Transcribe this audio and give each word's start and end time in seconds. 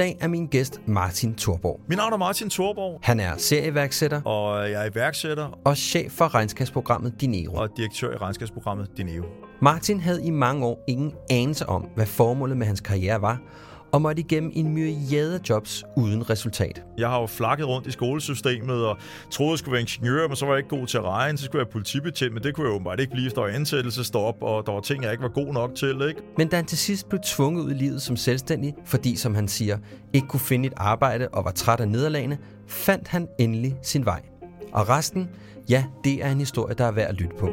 Dag 0.00 0.16
er 0.20 0.28
min 0.28 0.46
gæst 0.46 0.80
Martin 0.86 1.34
Thorborg. 1.34 1.80
Mit 1.88 1.98
navn 1.98 2.12
er 2.12 2.16
Martin 2.16 2.50
Thorborg, 2.50 3.00
Han 3.02 3.20
er 3.20 3.36
serieværksætter 3.36 4.22
og 4.22 4.70
jeg 4.70 4.86
er 4.86 4.90
iværksætter 4.90 5.58
og 5.64 5.76
chef 5.76 6.12
for 6.12 6.34
regnskabsprogrammet 6.34 7.20
Dinero. 7.20 7.54
og 7.54 7.68
direktør 7.76 8.12
i 8.12 8.16
regnskabsprogrammet 8.16 8.88
Dineo. 8.96 9.24
Martin 9.62 10.00
havde 10.00 10.24
i 10.24 10.30
mange 10.30 10.66
år 10.66 10.84
ingen 10.88 11.12
anelse 11.30 11.68
om, 11.68 11.82
hvad 11.94 12.06
formålet 12.06 12.56
med 12.56 12.66
hans 12.66 12.80
karriere 12.80 13.22
var, 13.22 13.38
og 13.92 14.02
måtte 14.02 14.20
igennem 14.20 14.52
en 14.54 14.74
myriade 14.74 15.34
af 15.34 15.40
jobs 15.48 15.84
uden 15.96 16.30
resultat. 16.30 16.82
Jeg 16.98 17.08
har 17.08 17.20
jo 17.20 17.26
flakket 17.26 17.68
rundt 17.68 17.86
i 17.86 17.90
skolesystemet 17.90 18.86
og 18.86 18.96
troede, 19.30 19.50
jeg 19.50 19.58
skulle 19.58 19.72
være 19.72 19.80
ingeniør, 19.80 20.28
men 20.28 20.36
så 20.36 20.46
var 20.46 20.52
jeg 20.52 20.58
ikke 20.58 20.76
god 20.76 20.86
til 20.86 20.98
at 20.98 21.04
regne, 21.04 21.38
så 21.38 21.44
skulle 21.44 21.60
jeg 21.60 21.66
være 21.66 21.72
politibetjent, 21.72 22.34
men 22.34 22.42
det 22.42 22.54
kunne 22.54 22.66
jeg 22.66 22.74
åbenbart 22.74 23.00
ikke 23.00 23.12
blive, 23.12 23.26
efter 23.26 23.42
ansættelsestop, 23.42 24.42
og 24.42 24.66
der 24.66 24.72
var 24.72 24.80
ting, 24.80 25.02
jeg 25.04 25.12
ikke 25.12 25.22
var 25.22 25.28
god 25.28 25.52
nok 25.52 25.74
til, 25.74 26.02
ikke? 26.08 26.22
Men 26.36 26.48
da 26.48 26.56
han 26.56 26.66
til 26.66 26.78
sidst 26.78 27.08
blev 27.08 27.20
tvunget 27.24 27.62
ud 27.62 27.70
i 27.70 27.74
livet 27.74 28.02
som 28.02 28.16
selvstændig, 28.16 28.74
fordi, 28.84 29.16
som 29.16 29.34
han 29.34 29.48
siger, 29.48 29.78
ikke 30.12 30.28
kunne 30.28 30.40
finde 30.40 30.66
et 30.66 30.74
arbejde 30.76 31.28
og 31.28 31.44
var 31.44 31.50
træt 31.50 31.80
af 31.80 31.88
nederlagene, 31.88 32.38
fandt 32.66 33.08
han 33.08 33.28
endelig 33.38 33.76
sin 33.82 34.04
vej. 34.04 34.20
Og 34.72 34.88
resten, 34.88 35.28
ja, 35.68 35.84
det 36.04 36.24
er 36.24 36.32
en 36.32 36.38
historie, 36.38 36.74
der 36.74 36.84
er 36.84 36.92
værd 36.92 37.08
at 37.08 37.14
lytte 37.14 37.36
på. 37.38 37.48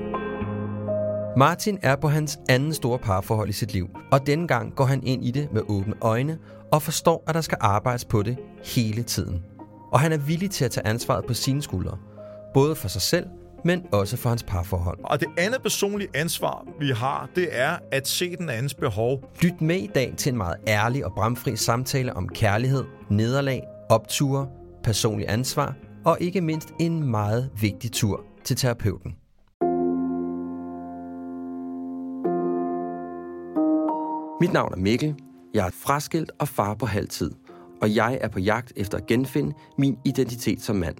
Martin 1.37 1.79
er 1.81 1.95
på 1.95 2.07
hans 2.07 2.39
anden 2.49 2.73
store 2.73 2.99
parforhold 2.99 3.49
i 3.49 3.51
sit 3.51 3.73
liv, 3.73 3.89
og 4.11 4.27
denne 4.27 4.47
gang 4.47 4.75
går 4.75 4.85
han 4.85 5.03
ind 5.03 5.25
i 5.25 5.31
det 5.31 5.53
med 5.53 5.61
åbne 5.67 5.93
øjne 6.01 6.37
og 6.71 6.81
forstår, 6.81 7.23
at 7.27 7.35
der 7.35 7.41
skal 7.41 7.57
arbejdes 7.61 8.05
på 8.05 8.23
det 8.23 8.37
hele 8.63 9.03
tiden. 9.03 9.43
Og 9.91 9.99
han 9.99 10.11
er 10.11 10.17
villig 10.17 10.51
til 10.51 10.65
at 10.65 10.71
tage 10.71 10.87
ansvaret 10.87 11.25
på 11.25 11.33
sine 11.33 11.61
skuldre, 11.61 11.97
både 12.53 12.75
for 12.75 12.87
sig 12.87 13.01
selv, 13.01 13.25
men 13.65 13.85
også 13.91 14.17
for 14.17 14.29
hans 14.29 14.43
parforhold. 14.43 14.97
Og 15.03 15.19
det 15.19 15.27
andet 15.37 15.61
personlige 15.61 16.09
ansvar, 16.13 16.65
vi 16.79 16.89
har, 16.89 17.29
det 17.35 17.49
er 17.51 17.77
at 17.91 18.07
se 18.07 18.35
den 18.35 18.49
andens 18.49 18.73
behov. 18.73 19.23
Lyt 19.41 19.61
med 19.61 19.77
i 19.77 19.89
dag 19.95 20.13
til 20.17 20.31
en 20.31 20.37
meget 20.37 20.57
ærlig 20.67 21.05
og 21.05 21.11
bramfri 21.15 21.55
samtale 21.55 22.13
om 22.13 22.29
kærlighed, 22.29 22.83
nederlag, 23.09 23.63
opture, 23.89 24.47
personlig 24.83 25.29
ansvar 25.29 25.75
og 26.05 26.17
ikke 26.19 26.41
mindst 26.41 26.69
en 26.79 27.03
meget 27.03 27.49
vigtig 27.61 27.91
tur 27.91 28.23
til 28.43 28.55
terapeuten. 28.55 29.15
Mit 34.41 34.53
navn 34.53 34.73
er 34.73 34.77
Mikkel. 34.77 35.15
Jeg 35.53 35.65
er 35.65 35.71
fraskilt 35.71 36.31
og 36.39 36.47
far 36.47 36.73
på 36.73 36.85
halvtid, 36.85 37.31
og 37.81 37.95
jeg 37.95 38.17
er 38.21 38.27
på 38.27 38.39
jagt 38.39 38.73
efter 38.75 38.97
at 38.97 39.05
genfinde 39.05 39.53
min 39.77 39.97
identitet 40.05 40.61
som 40.61 40.75
mand. 40.75 40.95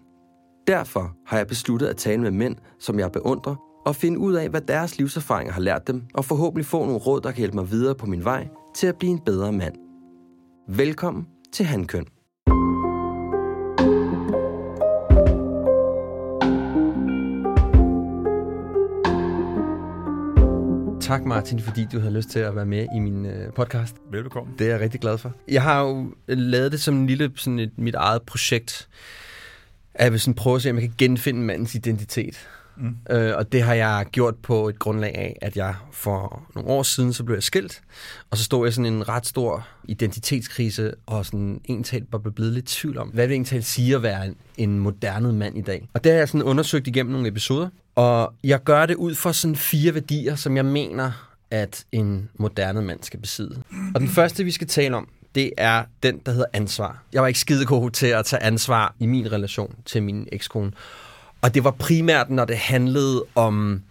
Derfor 0.67 1.15
har 1.25 1.37
jeg 1.37 1.47
besluttet 1.47 1.87
at 1.87 1.97
tale 1.97 2.21
med 2.21 2.31
mænd, 2.31 2.55
som 2.79 2.99
jeg 2.99 3.11
beundrer, 3.11 3.55
og 3.85 3.95
finde 3.95 4.19
ud 4.19 4.33
af, 4.33 4.49
hvad 4.49 4.61
deres 4.61 4.97
livserfaringer 4.97 5.53
har 5.53 5.61
lært 5.61 5.87
dem, 5.87 6.03
og 6.13 6.25
forhåbentlig 6.25 6.65
få 6.65 6.85
nogle 6.85 6.99
råd, 6.99 7.21
der 7.21 7.31
kan 7.31 7.37
hjælpe 7.37 7.55
mig 7.57 7.71
videre 7.71 7.95
på 7.95 8.05
min 8.05 8.23
vej 8.23 8.47
til 8.75 8.87
at 8.87 8.95
blive 8.95 9.11
en 9.11 9.19
bedre 9.25 9.51
mand. 9.51 9.75
Velkommen 10.67 11.27
til 11.53 11.65
Hankøn. 11.65 12.05
Tak 21.07 21.25
Martin, 21.25 21.59
fordi 21.59 21.87
du 21.91 21.99
havde 21.99 22.13
lyst 22.13 22.29
til 22.29 22.39
at 22.39 22.55
være 22.55 22.65
med 22.65 22.87
i 22.95 22.99
min 22.99 23.25
øh, 23.25 23.53
podcast. 23.53 23.95
Velbekomme. 24.11 24.53
Det 24.59 24.67
er 24.67 24.71
jeg 24.71 24.79
rigtig 24.79 25.01
glad 25.01 25.17
for. 25.17 25.33
Jeg 25.47 25.63
har 25.63 25.81
jo 25.81 26.13
lavet 26.27 26.71
det 26.71 26.81
som 26.81 26.95
en 26.95 27.07
lille, 27.07 27.31
sådan 27.35 27.59
et, 27.59 27.71
mit 27.77 27.95
eget 27.95 28.21
projekt. 28.21 28.87
At 29.93 30.03
jeg 30.03 30.11
vil 30.11 30.19
sådan 30.19 30.33
prøve 30.33 30.55
at 30.55 30.61
se, 30.61 30.69
om 30.69 30.75
jeg 30.75 30.81
kan 30.81 30.93
genfinde 30.97 31.39
mandens 31.39 31.75
identitet. 31.75 32.47
Mm. 32.79 33.15
Øh, 33.15 33.37
og 33.37 33.51
det 33.51 33.61
har 33.61 33.73
jeg 33.73 34.05
gjort 34.11 34.35
på 34.35 34.69
et 34.69 34.79
grundlag 34.79 35.15
af, 35.15 35.37
at 35.41 35.57
jeg 35.57 35.75
for 35.91 36.47
nogle 36.55 36.69
år 36.69 36.83
siden, 36.83 37.13
så 37.13 37.23
blev 37.23 37.35
jeg 37.35 37.43
skilt. 37.43 37.81
Og 38.29 38.37
så 38.37 38.43
stod 38.43 38.65
jeg 38.65 38.73
sådan 38.73 38.85
i 38.85 38.95
en 38.95 39.09
ret 39.09 39.25
stor 39.25 39.67
identitetskrise, 39.83 40.93
og 41.05 41.25
sådan 41.25 41.61
en 41.65 41.83
talt 41.83 42.05
var 42.11 42.19
blevet 42.19 42.53
lidt 42.53 42.65
tvivl 42.65 42.97
om, 42.97 43.07
hvad 43.07 43.27
det 43.27 43.47
talt 43.47 43.65
sige 43.65 43.95
at 43.95 44.03
være 44.03 44.25
en, 44.25 44.35
en 44.57 44.79
moderne 44.79 45.33
mand 45.33 45.57
i 45.57 45.61
dag. 45.61 45.89
Og 45.93 46.03
det 46.03 46.11
har 46.11 46.19
jeg 46.19 46.27
sådan 46.27 46.43
undersøgt 46.43 46.87
igennem 46.87 47.11
nogle 47.11 47.27
episoder. 47.27 47.69
Og 47.95 48.33
jeg 48.43 48.63
gør 48.63 48.85
det 48.85 48.95
ud 48.95 49.15
fra 49.15 49.33
sådan 49.33 49.55
fire 49.55 49.93
værdier, 49.93 50.35
som 50.35 50.57
jeg 50.57 50.65
mener, 50.65 51.11
at 51.51 51.85
en 51.91 52.29
moderne 52.35 52.81
mand 52.81 52.99
skal 53.03 53.19
besidde. 53.19 53.63
Og 53.95 54.01
den 54.01 54.09
første, 54.09 54.43
vi 54.43 54.51
skal 54.51 54.67
tale 54.67 54.95
om, 54.95 55.07
det 55.35 55.51
er 55.57 55.83
den, 56.03 56.21
der 56.25 56.31
hedder 56.31 56.45
ansvar. 56.53 57.03
Jeg 57.13 57.21
var 57.21 57.27
ikke 57.27 57.39
skide 57.39 57.65
god 57.65 57.91
til 57.91 58.07
at 58.07 58.25
tage 58.25 58.43
ansvar 58.43 58.95
i 58.99 59.05
min 59.05 59.31
relation 59.31 59.75
til 59.85 60.03
min 60.03 60.27
ekskone. 60.31 60.71
Og 61.41 61.53
det 61.53 61.63
var 61.63 61.71
primært, 61.71 62.29
når 62.29 62.45
det 62.45 62.57
handlede 62.57 63.23
om 63.35 63.81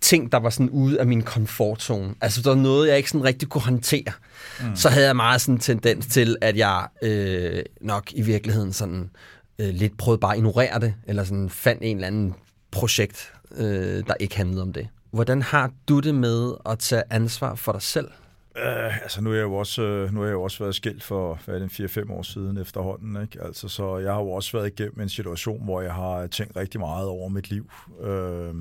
ting, 0.00 0.32
der 0.32 0.38
var 0.38 0.50
sådan 0.50 0.70
ude 0.70 1.00
af 1.00 1.06
min 1.06 1.22
komfortzone. 1.22 2.14
Altså, 2.20 2.42
der 2.42 2.50
var 2.50 2.56
noget, 2.56 2.88
jeg 2.88 2.96
ikke 2.96 3.10
sådan 3.10 3.24
rigtig 3.24 3.48
kunne 3.48 3.62
håndtere. 3.62 4.12
Mm. 4.60 4.76
Så 4.76 4.88
havde 4.88 5.06
jeg 5.06 5.16
meget 5.16 5.40
sådan 5.40 5.54
en 5.54 5.60
tendens 5.60 6.06
til, 6.06 6.36
at 6.40 6.56
jeg 6.56 6.86
øh, 7.02 7.62
nok 7.80 8.12
i 8.12 8.22
virkeligheden 8.22 8.72
sådan 8.72 9.10
øh, 9.58 9.68
lidt 9.68 9.96
prøvede 9.96 10.20
bare 10.20 10.32
at 10.32 10.38
ignorere 10.38 10.80
det, 10.80 10.94
eller 11.06 11.24
sådan 11.24 11.50
fandt 11.50 11.82
en 11.82 11.96
eller 11.96 12.06
anden 12.06 12.34
projekt, 12.70 13.32
øh, 13.56 14.02
der 14.06 14.14
ikke 14.20 14.36
handlede 14.36 14.62
om 14.62 14.72
det. 14.72 14.88
Hvordan 15.10 15.42
har 15.42 15.70
du 15.88 16.00
det 16.00 16.14
med 16.14 16.52
at 16.66 16.78
tage 16.78 17.02
ansvar 17.10 17.54
for 17.54 17.72
dig 17.72 17.82
selv? 17.82 18.08
Uh, 18.56 19.02
altså 19.02 19.20
nu 19.20 19.30
har 19.30 19.36
jeg 19.36 19.42
jo 19.42 19.54
også, 19.54 19.82
øh, 19.82 20.14
nu 20.14 20.20
har 20.20 20.26
jeg 20.26 20.32
jo 20.32 20.42
også 20.42 20.58
været 20.58 20.74
skilt 20.74 21.02
for 21.02 21.40
hvad 21.44 21.54
er 21.54 21.58
det, 21.58 21.98
4-5 21.98 22.12
år 22.12 22.22
siden 22.22 22.56
efterhånden. 22.58 23.22
Ikke? 23.22 23.42
Altså, 23.42 23.68
så 23.68 23.98
jeg 23.98 24.12
har 24.12 24.20
jo 24.20 24.30
også 24.30 24.56
været 24.56 24.66
igennem 24.66 25.00
en 25.00 25.08
situation, 25.08 25.64
hvor 25.64 25.80
jeg 25.80 25.94
har 25.94 26.26
tænkt 26.26 26.56
rigtig 26.56 26.80
meget 26.80 27.08
over 27.08 27.28
mit 27.28 27.50
liv. 27.50 27.70
Uh, 28.00 28.54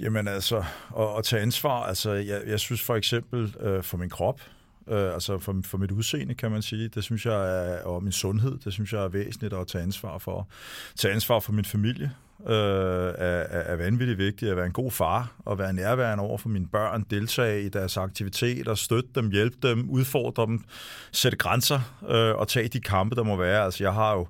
jamen 0.00 0.28
altså, 0.28 0.64
at, 0.98 1.18
at 1.18 1.24
tage 1.24 1.42
ansvar. 1.42 1.82
Altså, 1.82 2.12
jeg, 2.12 2.42
jeg 2.46 2.60
synes 2.60 2.82
for 2.82 2.96
eksempel 2.96 3.56
uh, 3.60 3.82
for 3.82 3.96
min 3.96 4.10
krop, 4.10 4.40
øh, 4.88 5.14
altså 5.14 5.38
for, 5.38 5.60
for 5.64 5.78
mit 5.78 5.90
udseende, 5.90 6.34
kan 6.34 6.50
man 6.50 6.62
sige, 6.62 6.88
det 6.88 7.04
synes 7.04 7.26
jeg 7.26 7.66
er, 7.66 7.82
og 7.82 8.02
min 8.02 8.12
sundhed, 8.12 8.58
det 8.64 8.72
synes 8.72 8.92
jeg 8.92 9.04
er 9.04 9.08
væsentligt 9.08 9.54
at 9.54 9.66
tage 9.66 9.82
ansvar 9.82 10.18
for. 10.18 10.48
Tage 10.96 11.14
ansvar 11.14 11.40
for 11.40 11.52
min 11.52 11.64
familie, 11.64 12.10
øh, 12.46 13.14
er, 13.18 13.42
er 13.48 13.76
vanvittigt 13.76 14.18
vigtigt 14.18 14.50
at 14.50 14.56
være 14.56 14.66
en 14.66 14.72
god 14.72 14.90
far 14.90 15.32
og 15.44 15.58
være 15.58 15.72
nærværende 15.72 16.24
over 16.24 16.38
for 16.38 16.48
mine 16.48 16.66
børn, 16.66 17.04
deltage 17.10 17.62
i 17.62 17.68
deres 17.68 17.96
aktiviteter, 17.96 18.74
støtte 18.74 19.08
dem, 19.14 19.30
hjælpe 19.30 19.68
dem, 19.68 19.90
udfordre 19.90 20.46
dem, 20.46 20.64
sætte 21.12 21.38
grænser 21.38 21.80
øh, 22.08 22.34
og 22.34 22.48
tage 22.48 22.68
de 22.68 22.80
kampe, 22.80 23.16
der 23.16 23.22
må 23.22 23.36
være. 23.36 23.64
Altså 23.64 23.84
jeg 23.84 23.92
har 23.92 24.12
jo 24.12 24.26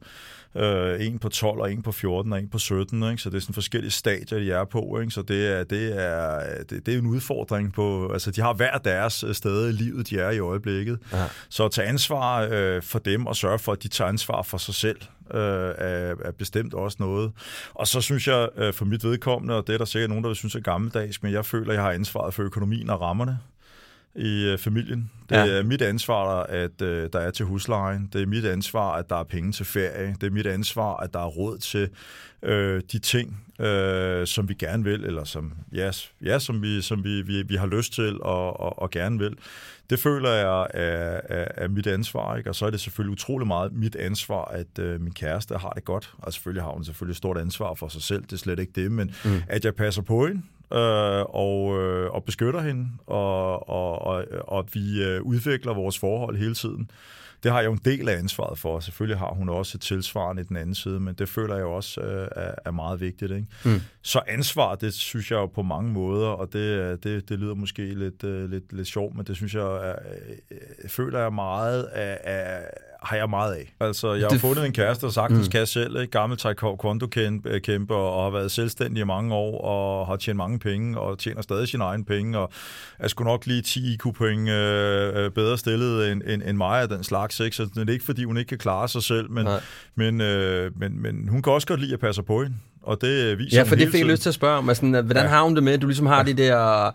øh, 0.56 1.06
en 1.06 1.18
på 1.18 1.28
12 1.28 1.60
og 1.60 1.72
en 1.72 1.82
på 1.82 1.92
14 1.92 2.32
og 2.32 2.38
en 2.38 2.48
på 2.48 2.58
17, 2.58 3.02
ikke? 3.02 3.22
så 3.22 3.30
det 3.30 3.36
er 3.36 3.40
sådan 3.40 3.54
forskellige 3.54 3.90
stadier, 3.90 4.38
de 4.38 4.52
er 4.52 4.64
på, 4.64 4.98
ikke? 5.00 5.10
så 5.10 5.22
det 5.22 5.46
er, 5.52 5.64
det, 5.64 6.04
er, 6.04 6.40
det, 6.70 6.86
det 6.86 6.94
er 6.94 6.98
en 6.98 7.06
udfordring 7.06 7.72
på, 7.72 8.12
altså 8.12 8.30
de 8.30 8.40
har 8.40 8.52
hver 8.52 8.78
deres 8.78 9.24
sted 9.32 9.68
i 9.68 9.72
livet, 9.72 10.10
de 10.10 10.18
er 10.18 10.30
i 10.30 10.38
øjeblikket. 10.38 10.98
Ja. 11.12 11.24
Så 11.48 11.64
at 11.64 11.70
tage 11.70 11.88
ansvar 11.88 12.48
øh, 12.50 12.82
for 12.82 12.98
dem 12.98 13.26
og 13.26 13.36
sørge 13.36 13.58
for, 13.58 13.72
at 13.72 13.82
de 13.82 13.88
tager 13.88 14.08
ansvar 14.08 14.42
for 14.42 14.58
sig 14.58 14.74
selv, 14.74 15.00
øh, 15.34 15.40
er, 15.78 16.14
er 16.24 16.32
bestemt 16.38 16.74
også 16.74 16.96
noget. 17.00 17.32
Og 17.74 17.86
så 17.86 18.00
synes 18.00 18.28
jeg 18.28 18.48
øh, 18.56 18.74
for 18.74 18.84
mit 18.84 19.04
vedkommende, 19.04 19.56
og 19.56 19.66
det 19.66 19.74
er 19.74 19.78
der 19.78 19.84
sikkert 19.84 20.08
nogen, 20.08 20.24
der 20.24 20.28
vil 20.28 20.36
synes 20.36 20.54
er 20.54 20.60
gammeldags, 20.60 21.22
men 21.22 21.32
jeg 21.32 21.44
føler, 21.44 21.68
at 21.70 21.74
jeg 21.74 21.82
har 21.82 21.92
ansvaret 21.92 22.34
for 22.34 22.42
økonomien 22.42 22.90
og 22.90 23.00
rammerne. 23.00 23.38
I 24.16 24.44
øh, 24.44 24.58
familien. 24.58 25.10
Det 25.28 25.36
Ja. 25.36 25.46
er 25.46 25.62
mit 25.62 25.82
ansvar, 25.82 26.42
at 26.42 26.82
øh, 26.82 27.08
der 27.12 27.18
er 27.20 27.30
til 27.30 27.46
huslejen. 27.46 28.08
Det 28.12 28.22
er 28.22 28.26
mit 28.26 28.44
ansvar, 28.44 28.92
at 28.92 29.08
der 29.10 29.16
er 29.16 29.24
penge 29.24 29.52
til 29.52 29.66
ferie. 29.66 30.16
Det 30.20 30.26
er 30.26 30.30
mit 30.30 30.46
ansvar, 30.46 30.96
at 30.96 31.12
der 31.14 31.20
er 31.20 31.26
råd 31.26 31.58
til 31.58 31.88
øh, 32.42 32.82
de 32.92 32.98
ting, 32.98 33.44
øh, 33.60 34.26
som 34.26 34.48
vi 34.48 34.54
gerne 34.54 34.84
vil, 34.84 35.04
eller 35.04 35.24
som, 35.24 35.52
ja, 35.72 35.90
ja, 36.24 36.38
som, 36.38 36.62
vi, 36.62 36.82
som 36.82 37.04
vi, 37.04 37.22
vi, 37.22 37.42
vi 37.42 37.56
har 37.56 37.66
lyst 37.66 37.92
til 37.92 38.22
og, 38.22 38.60
og, 38.60 38.82
og 38.82 38.90
gerne 38.90 39.18
vil. 39.18 39.34
Det 39.90 39.98
føler 39.98 40.30
jeg 40.30 40.66
er, 40.74 41.20
er, 41.24 41.48
er 41.56 41.68
mit 41.68 41.86
ansvar, 41.86 42.36
ikke? 42.36 42.50
og 42.50 42.54
så 42.54 42.66
er 42.66 42.70
det 42.70 42.80
selvfølgelig 42.80 43.12
utrolig 43.12 43.46
meget 43.46 43.72
mit 43.72 43.96
ansvar, 43.96 44.44
at 44.44 44.78
øh, 44.78 45.00
min 45.00 45.12
kæreste 45.12 45.56
har 45.56 45.70
det 45.70 45.84
godt. 45.84 46.14
Og 46.18 46.32
selvfølgelig 46.32 46.62
har 46.62 46.70
hun 46.70 46.84
selvfølgelig 46.84 47.12
et 47.12 47.16
stort 47.16 47.38
ansvar 47.38 47.74
for 47.74 47.88
sig 47.88 48.02
selv, 48.02 48.22
det 48.22 48.32
er 48.32 48.36
slet 48.36 48.58
ikke 48.58 48.72
det, 48.82 48.92
men 48.92 49.14
mm. 49.24 49.30
at 49.48 49.64
jeg 49.64 49.74
passer 49.74 50.02
på 50.02 50.26
hende, 50.26 50.42
øh, 50.72 51.24
og, 51.28 51.82
øh, 51.82 52.10
og 52.10 52.24
beskytter 52.24 52.60
hende, 52.60 52.88
og, 53.06 53.68
og, 53.68 53.98
og, 54.02 54.24
og 54.40 54.68
vi 54.72 55.02
øh, 55.02 55.22
udvikler 55.22 55.74
vores 55.74 55.98
forhold 55.98 56.36
hele 56.36 56.54
tiden. 56.54 56.90
Det 57.42 57.52
har 57.52 57.60
jeg 57.60 57.66
jo 57.66 57.72
en 57.72 57.80
del 57.84 58.08
af 58.08 58.18
ansvaret 58.18 58.58
for. 58.58 58.80
Selvfølgelig 58.80 59.18
har 59.18 59.34
hun 59.34 59.48
også 59.48 59.78
et 59.78 59.80
tilsvarende 59.80 60.42
i 60.42 60.44
den 60.44 60.56
anden 60.56 60.74
side, 60.74 61.00
men 61.00 61.14
det 61.14 61.28
føler 61.28 61.56
jeg 61.56 61.64
også 61.64 62.00
øh, 62.00 62.28
er, 62.36 62.54
er 62.64 62.70
meget 62.70 63.00
vigtigt. 63.00 63.32
Ikke? 63.32 63.46
Mm. 63.64 63.80
Så 64.02 64.20
ansvar, 64.28 64.74
det 64.74 64.94
synes 64.94 65.30
jeg 65.30 65.36
jo 65.36 65.46
på 65.46 65.62
mange 65.62 65.92
måder, 65.92 66.28
og 66.28 66.52
det, 66.52 67.04
det, 67.04 67.28
det 67.28 67.38
lyder 67.38 67.54
måske 67.54 67.94
lidt, 67.94 68.24
øh, 68.24 68.50
lidt, 68.50 68.72
lidt 68.72 68.88
sjovt, 68.88 69.16
men 69.16 69.26
det 69.26 69.36
synes 69.36 69.54
jeg, 69.54 69.62
er, 69.62 69.94
øh, 70.50 70.88
føler 70.88 71.18
jeg 71.20 71.32
meget 71.32 71.82
af, 71.82 72.18
af, 72.24 72.70
har 73.04 73.16
jeg 73.16 73.30
meget 73.30 73.54
af. 73.54 73.74
Altså, 73.80 74.12
jeg 74.12 74.22
har 74.24 74.28
Det- 74.28 74.40
fundet 74.40 74.66
en 74.66 74.72
kæreste, 74.72 75.06
der 75.06 75.12
sagtens 75.12 75.46
mm. 75.48 75.50
kan 75.52 75.66
selv, 75.66 76.00
ikke? 76.00 76.10
gammel 76.10 76.38
taekwondo-kæmper, 76.38 77.94
og 77.94 78.22
har 78.24 78.30
været 78.30 78.50
selvstændig 78.50 79.00
i 79.00 79.04
mange 79.04 79.34
år, 79.34 79.60
og 79.60 80.06
har 80.06 80.16
tjent 80.16 80.36
mange 80.36 80.58
penge, 80.58 81.00
og 81.00 81.18
tjener 81.18 81.42
stadig 81.42 81.68
sine 81.68 81.84
egne 81.84 82.04
penge, 82.04 82.38
og 82.38 82.50
er 82.98 83.08
sgu 83.08 83.24
nok 83.24 83.46
lige 83.46 83.62
10 83.62 83.94
IQ-point 83.94 84.48
øh, 84.48 85.24
øh, 85.24 85.30
bedre 85.30 85.58
stillet 85.58 86.12
end, 86.12 86.22
end, 86.26 86.42
end 86.46 86.56
mig 86.56 86.80
af 86.82 86.88
den 86.88 87.04
slags. 87.04 87.40
Ikke? 87.40 87.56
Så 87.56 87.68
det 87.74 87.88
er 87.88 87.92
ikke, 87.92 88.04
fordi 88.04 88.24
hun 88.24 88.36
ikke 88.36 88.48
kan 88.48 88.58
klare 88.58 88.88
sig 88.88 89.02
selv, 89.02 89.30
men, 89.30 89.44
Nej. 89.44 89.60
men, 89.94 90.20
øh, 90.20 90.70
men, 90.76 91.02
men 91.02 91.28
hun 91.28 91.42
kan 91.42 91.52
også 91.52 91.66
godt 91.66 91.80
lide 91.80 91.92
at 91.94 92.00
passe 92.00 92.22
på 92.22 92.42
hende, 92.42 92.56
og 92.82 93.00
det 93.00 93.38
viser 93.38 93.58
Ja, 93.58 93.62
for 93.62 93.76
det 93.76 93.88
fik 93.90 94.00
jeg 94.00 94.08
lyst 94.08 94.22
til 94.22 94.30
at 94.30 94.34
spørge 94.34 94.58
om. 94.58 94.68
Altså, 94.68 94.86
hvordan 94.86 95.16
Ja. 95.24 95.28
har 95.28 95.42
hun 95.42 95.54
det 95.54 95.62
med, 95.62 95.72
at 95.72 95.82
du 95.82 95.86
ligesom 95.86 96.06
har 96.06 96.22
de 96.22 96.34
der, 96.34 96.90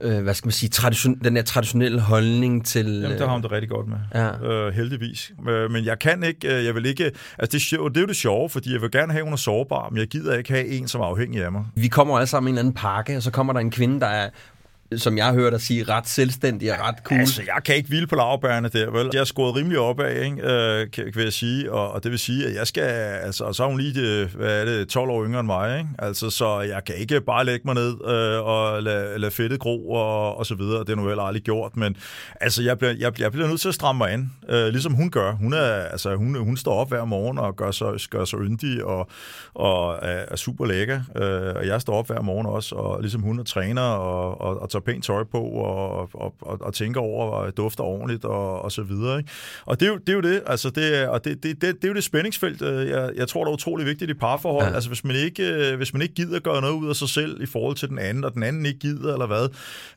øh, 0.00 0.22
hvad 0.22 0.34
skal 0.34 0.46
man 0.46 0.52
sige, 0.52 0.70
tradition, 0.70 1.14
den 1.24 1.36
der 1.36 1.42
traditionelle 1.42 2.00
holdning 2.00 2.66
til... 2.66 3.00
Jamen, 3.00 3.18
der 3.18 3.26
har 3.26 3.32
hun 3.32 3.42
det 3.42 3.52
rigtig 3.52 3.70
godt 3.70 3.88
med. 3.88 3.96
Ja. 4.14 4.50
Øh, 4.50 4.74
heldigvis. 4.74 5.32
Øh, 5.48 5.70
men 5.70 5.84
jeg 5.84 5.98
kan 5.98 6.22
ikke, 6.22 6.56
øh, 6.56 6.64
jeg 6.64 6.74
vil 6.74 6.86
ikke, 6.86 7.04
altså 7.38 7.76
det, 7.76 7.78
er 7.78 7.88
det 7.88 7.96
er 7.96 8.00
jo 8.00 8.06
det 8.06 8.16
sjove, 8.16 8.48
fordi 8.48 8.72
jeg 8.72 8.82
vil 8.82 8.90
gerne 8.90 9.12
have, 9.12 9.20
at 9.20 9.26
hun 9.26 9.32
er 9.32 9.36
sårbar, 9.36 9.88
men 9.90 9.98
jeg 9.98 10.06
gider 10.06 10.36
ikke 10.36 10.52
have 10.52 10.66
en, 10.66 10.88
som 10.88 11.00
er 11.00 11.04
afhængig 11.04 11.44
af 11.44 11.52
mig. 11.52 11.64
Vi 11.74 11.88
kommer 11.88 12.16
alle 12.16 12.26
sammen 12.26 12.48
i 12.48 12.50
en 12.50 12.54
eller 12.54 12.62
anden 12.62 12.74
pakke, 12.74 13.16
og 13.16 13.22
så 13.22 13.30
kommer 13.30 13.52
der 13.52 13.60
en 13.60 13.70
kvinde, 13.70 14.00
der 14.00 14.06
er, 14.06 14.28
som 14.96 15.16
jeg 15.16 15.26
har 15.26 15.32
hørt 15.32 15.52
dig 15.52 15.60
sige, 15.60 15.84
ret 15.84 16.08
selvstændig 16.08 16.72
og 16.72 16.78
ret 16.88 16.94
cool. 17.04 17.20
Altså, 17.20 17.42
jeg 17.46 17.62
kan 17.64 17.76
ikke 17.76 17.88
hvile 17.88 18.06
på 18.06 18.14
lavbærene 18.14 18.68
der, 18.68 18.90
vel? 18.90 19.10
Jeg 19.12 19.20
er 19.20 19.24
skåret 19.24 19.56
rimelig 19.56 19.78
opad, 19.78 20.22
ikke? 20.22 20.52
Øh, 20.52 20.90
kan, 20.90 21.12
jeg 21.16 21.32
sige, 21.32 21.72
og, 21.72 21.92
og 21.92 22.04
det 22.04 22.10
vil 22.10 22.18
sige, 22.18 22.46
at 22.46 22.54
jeg 22.54 22.66
skal, 22.66 22.82
altså, 22.82 23.44
og 23.44 23.54
så 23.54 23.64
er 23.64 23.68
hun 23.68 23.80
lige, 23.80 24.00
øh, 24.00 24.34
hvad 24.34 24.60
er 24.60 24.64
det, 24.64 24.88
12 24.88 25.10
år 25.10 25.24
yngre 25.24 25.40
end 25.40 25.46
mig, 25.46 25.78
ikke? 25.78 25.90
Altså, 25.98 26.30
så 26.30 26.60
jeg 26.60 26.84
kan 26.84 26.94
ikke 26.94 27.20
bare 27.20 27.44
lægge 27.44 27.62
mig 27.64 27.74
ned 27.74 27.90
øh, 27.90 28.46
og 28.46 28.82
lade, 28.82 29.18
lade 29.18 29.30
fedtet 29.30 29.60
gro 29.60 29.90
og, 29.90 30.36
og 30.36 30.46
så 30.46 30.54
videre. 30.54 30.80
Det 30.80 30.90
er 30.90 30.96
nu 30.96 31.06
heller 31.06 31.22
aldrig 31.22 31.42
gjort, 31.42 31.76
men 31.76 31.96
altså, 32.40 32.62
jeg 32.62 32.78
bliver, 32.78 32.94
jeg, 32.98 33.20
jeg 33.20 33.32
bliver 33.32 33.48
nødt 33.48 33.60
til 33.60 33.68
at 33.68 33.74
stramme 33.74 33.98
mig 33.98 34.12
an, 34.12 34.32
øh, 34.48 34.68
ligesom 34.68 34.92
hun 34.92 35.10
gør. 35.10 35.32
Hun, 35.32 35.52
er, 35.52 35.72
altså, 35.72 36.16
hun, 36.16 36.34
hun 36.34 36.56
står 36.56 36.74
op 36.74 36.88
hver 36.88 37.04
morgen 37.04 37.38
og 37.38 37.56
gør 37.56 37.70
sig, 37.70 37.88
gør 38.10 38.24
sig 38.24 38.38
yndig 38.38 38.84
og, 38.84 39.08
og 39.54 39.98
er, 40.02 40.24
er 40.28 40.36
super 40.36 40.66
lækker. 40.66 41.00
Øh, 41.16 41.54
og 41.56 41.66
jeg 41.66 41.80
står 41.80 41.94
op 41.94 42.06
hver 42.06 42.20
morgen 42.22 42.46
også, 42.46 42.74
og 42.74 43.00
ligesom 43.00 43.20
hun 43.20 43.38
er 43.38 43.44
træner 43.44 43.82
og, 43.82 44.40
og, 44.40 44.62
og 44.62 44.70
tager 44.70 44.79
pænt 44.80 45.04
tøj 45.04 45.24
på 45.24 45.40
og, 45.40 46.08
og, 46.14 46.34
og, 46.40 46.58
og 46.60 46.74
tænker 46.74 47.00
over 47.00 47.26
og 47.26 47.56
dufter 47.56 47.84
ordentligt 47.84 48.24
og, 48.24 48.62
og 48.62 48.72
så 48.72 48.82
videre. 48.82 49.18
Ikke? 49.18 49.30
Og 49.64 49.80
det 49.80 49.86
er, 49.86 49.90
jo, 49.90 49.96
det 49.98 50.08
er 50.08 50.12
jo 50.12 50.20
det, 50.20 50.42
altså 50.46 50.70
det 50.70 50.98
er, 50.98 51.08
og 51.08 51.24
det, 51.24 51.42
det, 51.42 51.62
det, 51.62 51.74
det 51.74 51.84
er 51.84 51.88
jo 51.88 51.94
det 51.94 52.04
spændingsfelt, 52.04 52.62
øh, 52.62 52.88
jeg, 52.88 53.10
jeg 53.16 53.28
tror, 53.28 53.44
der 53.44 53.50
er 53.50 53.54
utrolig 53.54 53.86
vigtigt 53.86 54.10
i 54.10 54.14
parforhold. 54.14 54.68
Ja. 54.68 54.74
Altså 54.74 54.90
hvis 54.90 55.04
man, 55.04 55.16
ikke, 55.16 55.42
øh, 55.42 55.76
hvis 55.76 55.92
man 55.92 56.02
ikke 56.02 56.14
gider 56.14 56.36
at 56.36 56.42
gøre 56.42 56.60
noget 56.60 56.74
ud 56.74 56.88
af 56.88 56.96
sig 56.96 57.08
selv 57.08 57.42
i 57.42 57.46
forhold 57.46 57.76
til 57.76 57.88
den 57.88 57.98
anden, 57.98 58.24
og 58.24 58.34
den 58.34 58.42
anden 58.42 58.66
ikke 58.66 58.78
gider 58.78 59.12
eller 59.12 59.26
hvad, 59.26 59.48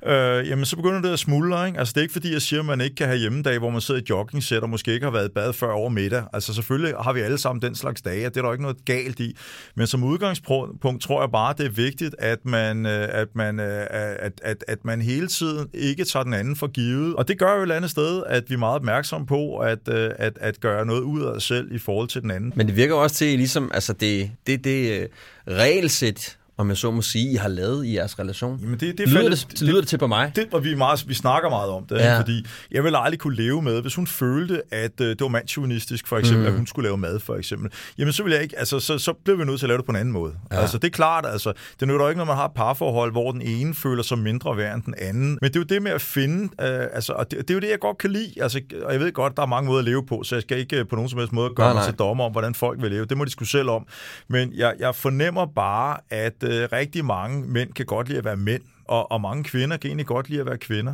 øh, 0.06 0.50
jamen 0.50 0.65
så 0.65 0.75
begynder 0.75 1.01
det 1.01 1.09
at 1.09 1.19
smuldre. 1.19 1.68
Ikke? 1.68 1.80
Altså 1.80 1.91
det 1.91 1.97
er 1.97 2.01
ikke 2.01 2.13
fordi, 2.13 2.33
jeg 2.33 2.41
siger, 2.41 2.59
at 2.59 2.65
man 2.65 2.81
ikke 2.81 2.95
kan 2.95 3.07
have 3.07 3.19
hjemmedag, 3.19 3.59
hvor 3.59 3.69
man 3.69 3.81
sidder 3.81 4.01
i 4.01 4.03
joggingsæt 4.09 4.63
og 4.63 4.69
måske 4.69 4.94
ikke 4.94 5.06
har 5.06 5.12
været 5.12 5.25
i 5.25 5.31
bad 5.35 5.53
før 5.53 5.71
over 5.71 5.89
middag. 5.89 6.24
Altså 6.33 6.53
selvfølgelig 6.53 6.95
har 7.00 7.13
vi 7.13 7.19
alle 7.19 7.38
sammen 7.38 7.62
den 7.62 7.75
slags 7.75 8.01
dage, 8.01 8.25
og 8.25 8.33
det 8.33 8.38
er 8.38 8.41
der 8.41 8.50
jo 8.50 8.53
ikke 8.53 8.63
noget 8.63 8.85
galt 8.85 9.19
i. 9.19 9.38
Men 9.75 9.88
som 9.88 10.03
udgangspunkt 10.03 11.01
tror 11.01 11.21
jeg 11.21 11.31
bare, 11.31 11.53
det 11.57 11.65
er 11.65 11.69
vigtigt, 11.69 12.15
at 12.19 12.45
man, 12.45 12.85
øh, 12.85 13.07
at 13.12 13.27
man, 13.35 13.59
øh, 13.59 13.88
at, 13.89 14.41
at, 14.44 14.63
at 14.74 14.86
man 14.86 15.02
hele 15.02 15.28
tiden 15.28 15.68
ikke 15.74 16.06
tager 16.06 16.24
den 16.24 16.34
anden 16.34 16.56
for 16.56 16.68
givet. 16.68 17.16
Og 17.16 17.28
det 17.28 17.40
gør 17.40 17.52
jo 17.52 17.58
et 17.58 17.62
eller 17.62 17.75
andet 17.75 17.92
sted, 17.92 18.24
at 18.28 18.44
vi 18.50 18.54
er 18.54 18.60
meget 18.60 18.75
opmærksomme 18.75 19.28
på 19.28 19.58
at, 19.58 19.88
øh, 19.90 20.12
at, 20.16 20.38
at 20.42 20.60
gøre 20.60 20.86
noget 20.86 21.02
ud 21.02 21.22
af 21.22 21.31
os 21.31 21.44
selv 21.44 21.72
i 21.72 21.78
forhold 21.78 22.08
til 22.08 22.22
den 22.22 22.31
anden. 22.31 22.54
Men 22.56 22.68
det 22.68 22.75
virker 22.75 22.96
også 22.96 23.16
til, 23.16 23.38
ligesom, 23.38 23.72
altså 23.74 23.94
det, 23.94 24.31
det, 24.48 24.64
det 24.64 25.02
øh, 25.02 25.08
regelsæt, 25.48 26.38
om 26.58 26.70
jeg 26.70 26.78
så 26.78 26.92
må 26.92 27.02
sige, 27.02 27.32
I 27.32 27.36
har 27.36 27.48
lavet 27.50 27.86
i 27.86 27.96
jeres 27.96 28.20
relation. 28.20 28.60
Jamen 28.62 28.80
det, 28.80 28.98
det, 28.98 29.10
lyder, 29.10 29.22
faldet- 29.22 29.48
det, 29.52 29.62
lyder 29.62 29.80
det 29.80 29.88
til 29.88 29.98
på 29.98 30.08
mig. 30.08 30.32
det 30.36 30.48
var 30.52 30.60
vi 30.60 30.76
meget, 30.76 31.04
vi 31.08 31.14
snakker 31.14 31.50
meget 31.50 31.70
om 31.70 31.86
det, 31.86 31.96
Ja. 31.96 32.20
fordi 32.20 32.46
jeg 32.72 32.84
ville 32.84 32.98
aldrig 32.98 33.20
kunne 33.20 33.36
leve 33.36 33.62
med, 33.62 33.82
hvis 33.82 33.96
hun 33.96 34.08
følte, 34.08 34.62
at 34.72 35.02
øh, 35.02 35.08
det 35.10 35.22
var 35.22 35.28
mandsjuvenistisk, 35.28 36.08
for 36.08 36.18
eksempel, 36.18 36.42
mm. 36.42 36.48
at 36.52 36.58
hun 36.58 36.68
skulle 36.68 36.88
lave 36.88 36.98
mad, 36.98 37.20
for 37.20 37.36
eksempel. 37.36 37.72
Jamen 37.98 38.14
så 38.14 38.24
ville 38.24 38.36
jeg 38.36 38.44
ikke, 38.44 38.60
altså 38.60 38.80
så, 38.80 38.98
så 38.98 39.14
blev 39.26 39.40
vi 39.40 39.46
nødt 39.46 39.60
til 39.60 39.66
at 39.66 39.70
lave 39.70 39.78
det 39.78 39.86
på 39.86 39.92
en 39.92 39.96
anden 39.96 40.12
måde. 40.14 40.34
Ja. 40.52 40.60
Altså 40.62 40.78
det 40.78 40.88
er 40.88 40.92
klart, 40.92 41.26
altså 41.26 41.54
det 41.80 41.88
nytter 41.88 42.02
jo 42.06 42.10
ikke, 42.10 42.18
når 42.20 42.26
man 42.26 42.36
har 42.36 42.46
et 42.46 42.52
parforhold, 42.56 43.12
hvor 43.12 43.32
den 43.32 43.42
ene 43.42 43.74
føler 43.74 44.04
sig 44.04 44.18
mindre 44.18 44.58
værd 44.58 44.76
end 44.76 44.84
den 44.84 44.94
anden. 44.98 45.38
Men 45.42 45.50
det 45.50 45.56
er 45.56 45.60
jo 45.60 45.64
det 45.64 45.82
med 45.82 45.92
at 45.92 46.02
finde, 46.02 46.44
øh, 46.44 46.88
altså, 46.94 47.14
og 47.14 47.32
det, 47.32 47.40
det, 47.40 47.50
er 47.50 47.54
jo 47.54 47.60
det, 47.60 47.70
jeg 47.70 47.80
godt 47.80 47.98
kan 47.98 48.12
lide. 48.12 48.34
Altså, 48.42 48.62
og 48.86 48.92
jeg 48.94 49.00
ved 49.00 49.12
godt, 49.14 49.36
der 49.38 49.42
er 49.44 49.48
mange 49.48 49.68
måder 49.68 49.80
at 49.80 49.86
leve 49.86 50.06
på, 50.06 50.24
så 50.24 50.36
jeg 50.36 50.42
skal 50.42 50.58
ikke 50.60 50.80
øh, 50.80 50.88
på 50.88 50.96
nogen 50.96 51.10
som 51.10 51.20
helst 51.20 51.34
måde 51.34 51.50
gøre 51.56 51.68
Nej, 51.68 51.74
mig 51.74 51.82
nej. 51.82 51.90
til 51.90 52.00
dommer 52.00 52.24
om, 52.24 52.32
hvordan 52.32 52.56
folk 52.56 52.82
vil 52.82 52.92
leve. 52.92 53.06
Det 53.06 53.18
må 53.18 53.26
de 53.26 53.30
sgu 53.30 53.46
selv 53.46 53.70
om. 53.70 53.86
Men 54.28 54.54
jeg, 54.56 54.74
jeg 54.80 54.96
fornemmer 54.96 55.46
bare, 55.56 55.98
at 56.10 56.43
øh, 56.44 56.69
rigtig 56.72 57.06
mange 57.06 57.48
mænd 57.48 57.74
kan 57.74 57.86
godt 57.86 58.07
lide 58.07 58.19
at 58.19 58.25
være 58.25 58.36
mænd, 58.36 58.62
og, 58.86 59.12
og 59.12 59.22
mange 59.22 59.44
kvinder 59.44 59.78
kan 59.78 59.88
egentlig 59.88 60.06
godt 60.06 60.30
lide 60.30 60.40
at 60.40 60.45
være 60.45 60.57
kvinder. 60.57 60.94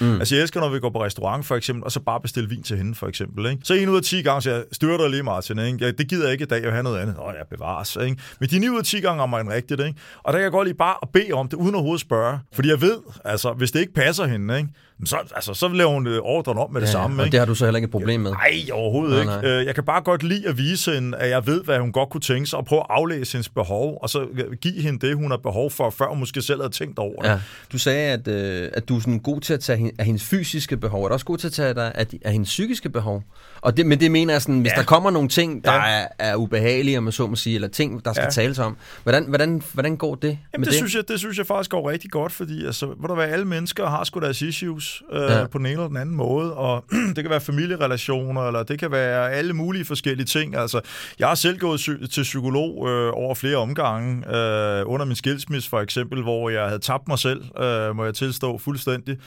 Mm. 0.00 0.18
Altså 0.18 0.34
jeg 0.34 0.42
elsker, 0.42 0.60
når 0.60 0.68
vi 0.68 0.80
går 0.80 0.90
på 0.90 1.04
restaurant 1.04 1.46
for 1.46 1.56
eksempel, 1.56 1.84
og 1.84 1.92
så 1.92 2.00
bare 2.00 2.20
bestille 2.20 2.48
vin 2.48 2.62
til 2.62 2.76
hende 2.76 2.94
for 2.94 3.06
eksempel. 3.06 3.46
Ikke? 3.46 3.62
Så 3.64 3.74
en 3.74 3.88
ud 3.88 3.96
af 3.96 4.02
10 4.02 4.22
gange 4.22 4.42
siger 4.42 4.54
jeg, 4.54 4.64
styr 4.72 4.96
dig 4.96 5.10
lige 5.10 5.22
Martin, 5.22 5.58
ikke? 5.58 5.84
Ja, 5.84 5.90
det 5.90 6.08
gider 6.08 6.24
jeg 6.24 6.32
ikke 6.32 6.42
i 6.42 6.46
dag, 6.46 6.56
jeg 6.56 6.64
vil 6.64 6.72
have 6.72 6.82
noget 6.82 6.98
andet. 6.98 7.16
Nå, 7.16 7.30
jeg 7.30 7.46
bevares. 7.50 7.96
Ikke? 7.96 8.16
Men 8.40 8.48
de 8.48 8.58
9 8.58 8.68
ud 8.68 8.78
af 8.78 8.84
10 8.84 9.00
gange 9.00 9.22
rammer 9.22 9.38
en 9.38 9.50
rigtigt. 9.50 9.80
Ikke? 9.80 9.98
Og 10.22 10.32
der 10.32 10.38
kan 10.38 10.42
jeg 10.42 10.52
godt 10.52 10.66
lige 10.66 10.76
bare 10.76 10.96
at 11.02 11.08
bede 11.08 11.32
om 11.32 11.48
det, 11.48 11.56
uden 11.56 11.74
overhovedet 11.74 11.96
at 11.96 12.06
spørge. 12.06 12.38
Fordi 12.52 12.68
jeg 12.68 12.80
ved, 12.80 12.98
altså 13.24 13.52
hvis 13.52 13.70
det 13.72 13.80
ikke 13.80 13.94
passer 13.94 14.26
hende, 14.26 14.56
ikke? 14.56 14.68
Så, 15.04 15.16
altså, 15.34 15.54
så 15.54 15.68
laver 15.68 15.90
hun 15.90 16.06
øh, 16.06 16.18
ordren 16.22 16.58
om 16.58 16.72
med 16.72 16.80
det 16.80 16.88
samme. 16.88 17.22
og 17.22 17.26
Ikke? 17.26 17.32
det 17.32 17.38
har 17.40 17.46
du 17.46 17.54
så 17.54 17.64
heller 17.64 17.76
ikke 17.76 17.84
et 17.86 17.90
problem 17.90 18.20
med. 18.20 18.30
Nej, 18.30 18.62
overhovedet 18.72 19.26
Nej, 19.26 19.36
ikke. 19.36 19.48
Øh, 19.48 19.66
Jeg 19.66 19.74
kan 19.74 19.84
bare 19.84 20.02
godt 20.02 20.22
lide 20.22 20.48
at 20.48 20.58
vise 20.58 20.92
hende, 20.94 21.18
at 21.18 21.30
jeg 21.30 21.46
ved, 21.46 21.64
hvad 21.64 21.78
hun 21.78 21.92
godt 21.92 22.10
kunne 22.10 22.20
tænke 22.20 22.46
sig, 22.46 22.58
og 22.58 22.64
prøve 22.64 22.80
at 22.80 22.86
aflæse 22.90 23.32
hendes 23.32 23.48
behov, 23.48 23.98
og 24.02 24.10
så 24.10 24.20
øh, 24.22 24.52
give 24.60 24.82
hende 24.82 25.06
det, 25.06 25.16
hun 25.16 25.30
har 25.30 25.38
behov 25.38 25.70
for, 25.70 25.90
før 25.90 26.06
hun 26.08 26.18
måske 26.18 26.42
selv 26.42 26.60
havde 26.60 26.72
tænkt 26.72 26.98
over 26.98 27.22
det. 27.22 27.28
Ja. 27.28 27.40
Du 27.72 27.78
sagde, 27.78 28.12
at, 28.12 28.28
øh, 28.28 28.68
at 28.74 28.88
du 28.88 28.96
er 28.96 29.00
sådan 29.00 29.18
god 29.18 29.40
til 29.40 29.54
at 29.54 29.60
tage 29.60 29.78
hen- 29.78 29.92
af 29.98 30.04
hendes 30.04 30.24
fysiske 30.24 30.76
behov. 30.76 31.04
Er 31.04 31.08
du 31.08 31.12
også 31.14 31.26
god 31.26 31.38
til 31.38 31.46
at 31.46 31.52
tage 31.52 31.74
dig 31.74 31.92
af, 31.94 32.06
af 32.24 32.32
hendes 32.32 32.48
psykiske 32.48 32.88
behov? 32.90 33.22
Og 33.60 33.76
det, 33.76 33.86
men 33.86 34.00
det 34.00 34.10
mener 34.10 34.34
jeg 34.34 34.42
sådan, 34.42 34.60
hvis 34.60 34.72
Ja. 34.72 34.80
der 34.80 34.84
kommer 34.86 35.10
nogle 35.10 35.28
ting, 35.28 35.64
der 35.64 35.72
Ja. 35.72 36.00
er, 36.00 36.06
er 36.18 36.36
ubehagelige, 36.36 36.98
om 36.98 37.04
man 37.04 37.12
så 37.12 37.26
må 37.26 37.36
sige, 37.36 37.54
eller 37.54 37.68
ting, 37.68 38.04
der 38.04 38.12
skal 38.12 38.24
Ja. 38.24 38.30
tales 38.30 38.58
om, 38.58 38.76
hvordan, 39.02 39.24
hvordan, 39.28 39.62
hvordan 39.72 39.96
går 39.96 40.14
det 40.14 40.28
Jamen, 40.28 40.38
med 40.58 40.66
det, 40.66 40.74
Synes 40.74 40.94
jeg, 40.94 41.08
det 41.08 41.18
synes 41.18 41.38
jeg 41.38 41.46
faktisk 41.46 41.70
går 41.70 41.90
rigtig 41.90 42.10
godt, 42.10 42.32
fordi 42.32 42.66
altså, 42.66 42.86
hvor 42.86 43.08
der 43.08 43.14
være 43.14 43.28
alle 43.28 43.44
mennesker 43.44 43.86
har 43.86 44.04
sgu 44.04 44.20
deres 44.20 44.42
issues 44.42 44.91
øh, 45.12 45.20
Ja. 45.22 45.38
ja. 45.38 45.46
på 45.46 45.58
den 45.58 45.66
ene 45.66 45.72
eller 45.72 45.88
den 45.88 45.96
anden 45.96 46.14
måde, 46.16 46.54
og 46.54 46.84
det 47.16 47.24
kan 47.24 47.30
være 47.30 47.40
familierelationer, 47.40 48.42
eller 48.46 48.62
det 48.62 48.78
kan 48.78 48.90
være 48.90 49.30
alle 49.32 49.52
mulige 49.52 49.84
forskellige 49.84 50.26
ting. 50.26 50.56
Altså, 50.56 50.80
jeg 51.18 51.28
har 51.28 51.34
selv 51.34 51.58
gået 51.58 51.80
sy- 51.80 52.04
til 52.12 52.22
psykolog 52.22 52.88
øh, 52.90 53.10
over 53.14 53.34
flere 53.34 53.56
omgange, 53.56 54.16
øh, 54.36 54.82
under 54.86 55.04
min 55.06 55.16
skilsmisse 55.16 55.70
for 55.70 55.80
eksempel, 55.80 56.22
hvor 56.22 56.50
jeg 56.50 56.64
havde 56.66 56.78
tabt 56.78 57.08
mig 57.08 57.18
selv, 57.18 57.42
øh, 57.62 57.96
må 57.96 58.04
jeg 58.04 58.14
tilstå 58.14 58.58
fuldstændig, 58.58 59.18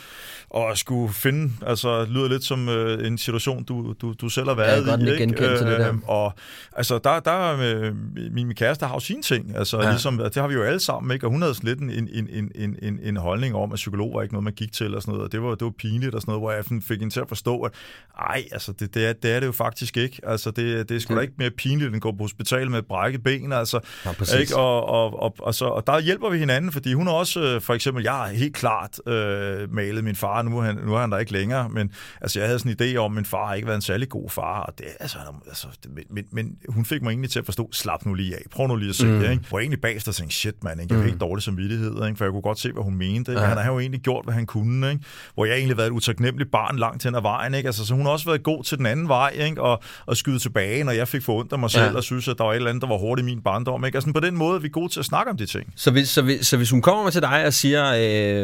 og 0.49 0.77
skulle 0.77 1.13
finde, 1.13 1.51
altså 1.65 2.01
det 2.01 2.09
lyder 2.09 2.27
lidt 2.29 2.43
som 2.43 2.69
øh, 2.69 3.07
en 3.07 3.17
situation, 3.17 3.63
du, 3.63 3.93
du, 4.01 4.13
du 4.21 4.29
selv 4.29 4.47
har 4.47 4.55
været 4.55 4.85
godt 4.85 5.01
i. 5.01 5.05
genkendelse 5.05 5.57
til 5.63 5.67
det 5.71 5.79
der. 5.79 5.93
Og 6.07 6.33
altså, 6.75 6.99
der, 7.03 7.19
der 7.19 7.57
øh, 7.61 7.93
min, 8.33 8.47
min 8.47 8.55
kæreste 8.55 8.85
har 8.85 8.93
jo 8.93 8.99
sine 8.99 9.21
ting, 9.21 9.55
altså 9.57 9.77
Ja. 9.77 9.83
ja. 9.83 9.89
ligesom, 9.89 10.17
det 10.17 10.35
har 10.35 10.47
vi 10.47 10.53
jo 10.53 10.63
alle 10.63 10.79
sammen, 10.79 11.11
ikke? 11.13 11.25
og 11.27 11.31
hun 11.31 11.41
havde 11.41 11.55
sådan 11.55 11.67
lidt 11.67 11.79
en, 11.79 11.89
en, 11.89 12.09
en, 12.29 12.51
en, 12.55 12.75
en, 12.81 12.99
en 13.03 13.17
holdning 13.17 13.55
om, 13.55 13.71
at 13.71 13.75
psykolog 13.75 14.11
var 14.13 14.21
ikke 14.21 14.33
noget, 14.33 14.43
man 14.43 14.53
gik 14.53 14.71
til, 14.73 14.95
og 14.95 15.01
sådan 15.01 15.11
noget, 15.11 15.25
og 15.25 15.31
det 15.31 15.41
var, 15.41 15.54
det 15.59 15.65
var 15.65 15.73
pinligt 15.77 16.15
og 16.15 16.21
sådan 16.21 16.31
noget, 16.31 16.41
hvor 16.41 16.51
jeg 16.51 16.81
fik 16.83 16.99
hende 16.99 17.13
til 17.13 17.19
at 17.19 17.27
forstå, 17.27 17.61
at 17.61 17.71
ej, 18.19 18.43
altså, 18.51 18.71
det, 18.71 18.93
det, 18.93 19.05
er, 19.05 19.13
det 19.13 19.31
er 19.31 19.39
det 19.39 19.47
jo 19.47 19.51
faktisk 19.51 19.97
ikke. 19.97 20.19
Altså, 20.23 20.51
det, 20.51 20.89
det 20.89 20.95
er 20.95 20.99
sgu 20.99 21.15
da 21.15 21.19
ikke 21.19 21.33
mere 21.37 21.51
pinligt, 21.51 21.87
end 21.87 21.95
at 21.95 22.01
gå 22.01 22.11
på 22.11 22.23
hospital 22.23 22.71
med 22.71 22.79
et 22.79 22.85
brækket 22.85 23.23
ben, 23.23 23.51
altså. 23.51 23.79
Ja, 24.05 24.11
præcis. 24.11 24.39
Ikke? 24.39 24.55
Og, 24.55 24.85
og, 24.85 25.21
og, 25.21 25.35
og, 25.39 25.55
så, 25.55 25.65
og 25.65 25.87
der 25.87 25.99
hjælper 25.99 26.29
vi 26.29 26.37
hinanden, 26.37 26.71
fordi 26.71 26.93
hun 26.93 27.07
har 27.07 27.13
også, 27.13 27.39
øh, 27.39 27.61
for 27.61 27.73
eksempel, 27.73 28.03
jeg 28.03 28.13
har 28.13 28.27
helt 28.27 28.55
klart 28.55 28.99
øh, 29.07 29.73
malet 29.73 30.03
min 30.03 30.15
far, 30.15 30.41
nu 30.41 30.57
er, 30.57 30.63
han, 30.63 30.75
nu 30.75 30.95
er 30.95 30.99
han 30.99 31.11
der 31.11 31.17
ikke 31.17 31.31
længere, 31.31 31.69
men 31.69 31.91
altså, 32.21 32.39
jeg 32.39 32.47
havde 32.47 32.59
sådan 32.59 32.75
en 32.79 32.95
idé 32.95 32.97
om, 32.97 33.11
at 33.11 33.15
min 33.15 33.25
far 33.25 33.47
har 33.47 33.53
ikke 33.53 33.67
været 33.67 33.75
en 33.75 33.81
særlig 33.81 34.09
god 34.09 34.29
far, 34.29 34.61
og 34.61 34.73
det, 34.77 34.85
altså, 34.99 35.17
han 35.17 35.27
altså 35.47 35.67
det, 35.83 35.91
men, 36.09 36.25
men, 36.31 36.57
hun 36.69 36.85
fik 36.85 37.01
mig 37.01 37.09
egentlig 37.09 37.29
til 37.29 37.39
at 37.39 37.45
forstå, 37.45 37.69
slap 37.71 38.05
nu 38.05 38.13
lige 38.13 38.35
af, 38.35 38.41
prøv 38.51 38.67
nu 38.67 38.75
lige 38.75 38.89
at 38.89 38.95
se 38.95 39.07
mm. 39.07 39.19
det, 39.19 39.31
ikke? 39.31 39.43
Hvor 39.49 39.59
egentlig 39.59 39.81
bagefter 39.81 40.11
tænkte, 40.11 40.35
shit 40.35 40.63
mand, 40.63 40.81
ikke? 40.81 40.93
jeg 40.93 41.03
fik 41.03 41.07
ikke 41.07 41.19
dårlig 41.19 41.43
samvittighed, 41.43 42.05
ikke? 42.05 42.17
for 42.17 42.25
jeg 42.25 42.31
kunne 42.31 42.41
godt 42.41 42.59
se, 42.59 42.71
hvad 42.71 42.83
hun 42.83 42.95
mente, 42.95 43.31
ikke? 43.31 43.41
Ja. 43.41 43.47
han 43.47 43.57
har 43.57 43.71
jo 43.71 43.79
egentlig 43.79 44.01
gjort, 44.01 44.25
hvad 44.25 44.33
han 44.33 44.45
kunne, 44.45 44.91
ikke? 44.91 45.03
Hvor 45.35 45.45
jeg 45.45 45.55
egentlig 45.55 45.75
har 45.75 45.77
været 45.77 45.87
et 45.87 45.93
utaknemmeligt 45.93 46.51
barn 46.51 46.79
langt 46.79 47.03
hen 47.03 47.15
ad 47.15 47.21
vejen. 47.21 47.53
Ikke? 47.53 47.67
Altså, 47.67 47.85
så 47.85 47.93
hun 47.93 48.05
har 48.05 48.11
også 48.11 48.25
været 48.25 48.43
god 48.43 48.63
til 48.63 48.77
den 48.77 48.85
anden 48.85 49.07
vej, 49.07 49.29
ikke? 49.29 49.61
Og, 49.61 49.81
og 50.05 50.17
skyde 50.17 50.39
tilbage, 50.39 50.83
når 50.83 50.91
jeg 50.91 51.07
fik 51.07 51.21
forundret 51.21 51.59
mig 51.59 51.69
selv, 51.71 51.83
ja. 51.83 51.95
og 51.95 52.03
synes, 52.03 52.27
at 52.27 52.37
der 52.37 52.43
var 52.43 52.51
et 52.51 52.55
eller 52.55 52.69
andet, 52.69 52.81
der 52.81 52.87
var 52.87 52.97
hårdt 52.97 53.21
i 53.21 53.23
min 53.23 53.41
barndom. 53.41 53.85
Ikke? 53.85 53.95
Altså, 53.95 54.13
på 54.13 54.19
den 54.19 54.37
måde 54.37 54.55
er 54.55 54.59
vi 54.59 54.69
gode 54.69 54.93
til 54.93 54.99
at 54.99 55.05
snakke 55.05 55.31
om 55.31 55.37
de 55.37 55.45
ting. 55.45 55.73
Så 55.75 55.91
hvis, 55.91 56.09
så 56.09 56.21
hvis, 56.21 56.47
så 56.47 56.57
hvis 56.57 56.69
hun 56.69 56.81
kommer 56.81 57.09
til 57.09 57.21
dig 57.21 57.45
og 57.45 57.53
siger, 57.53 57.93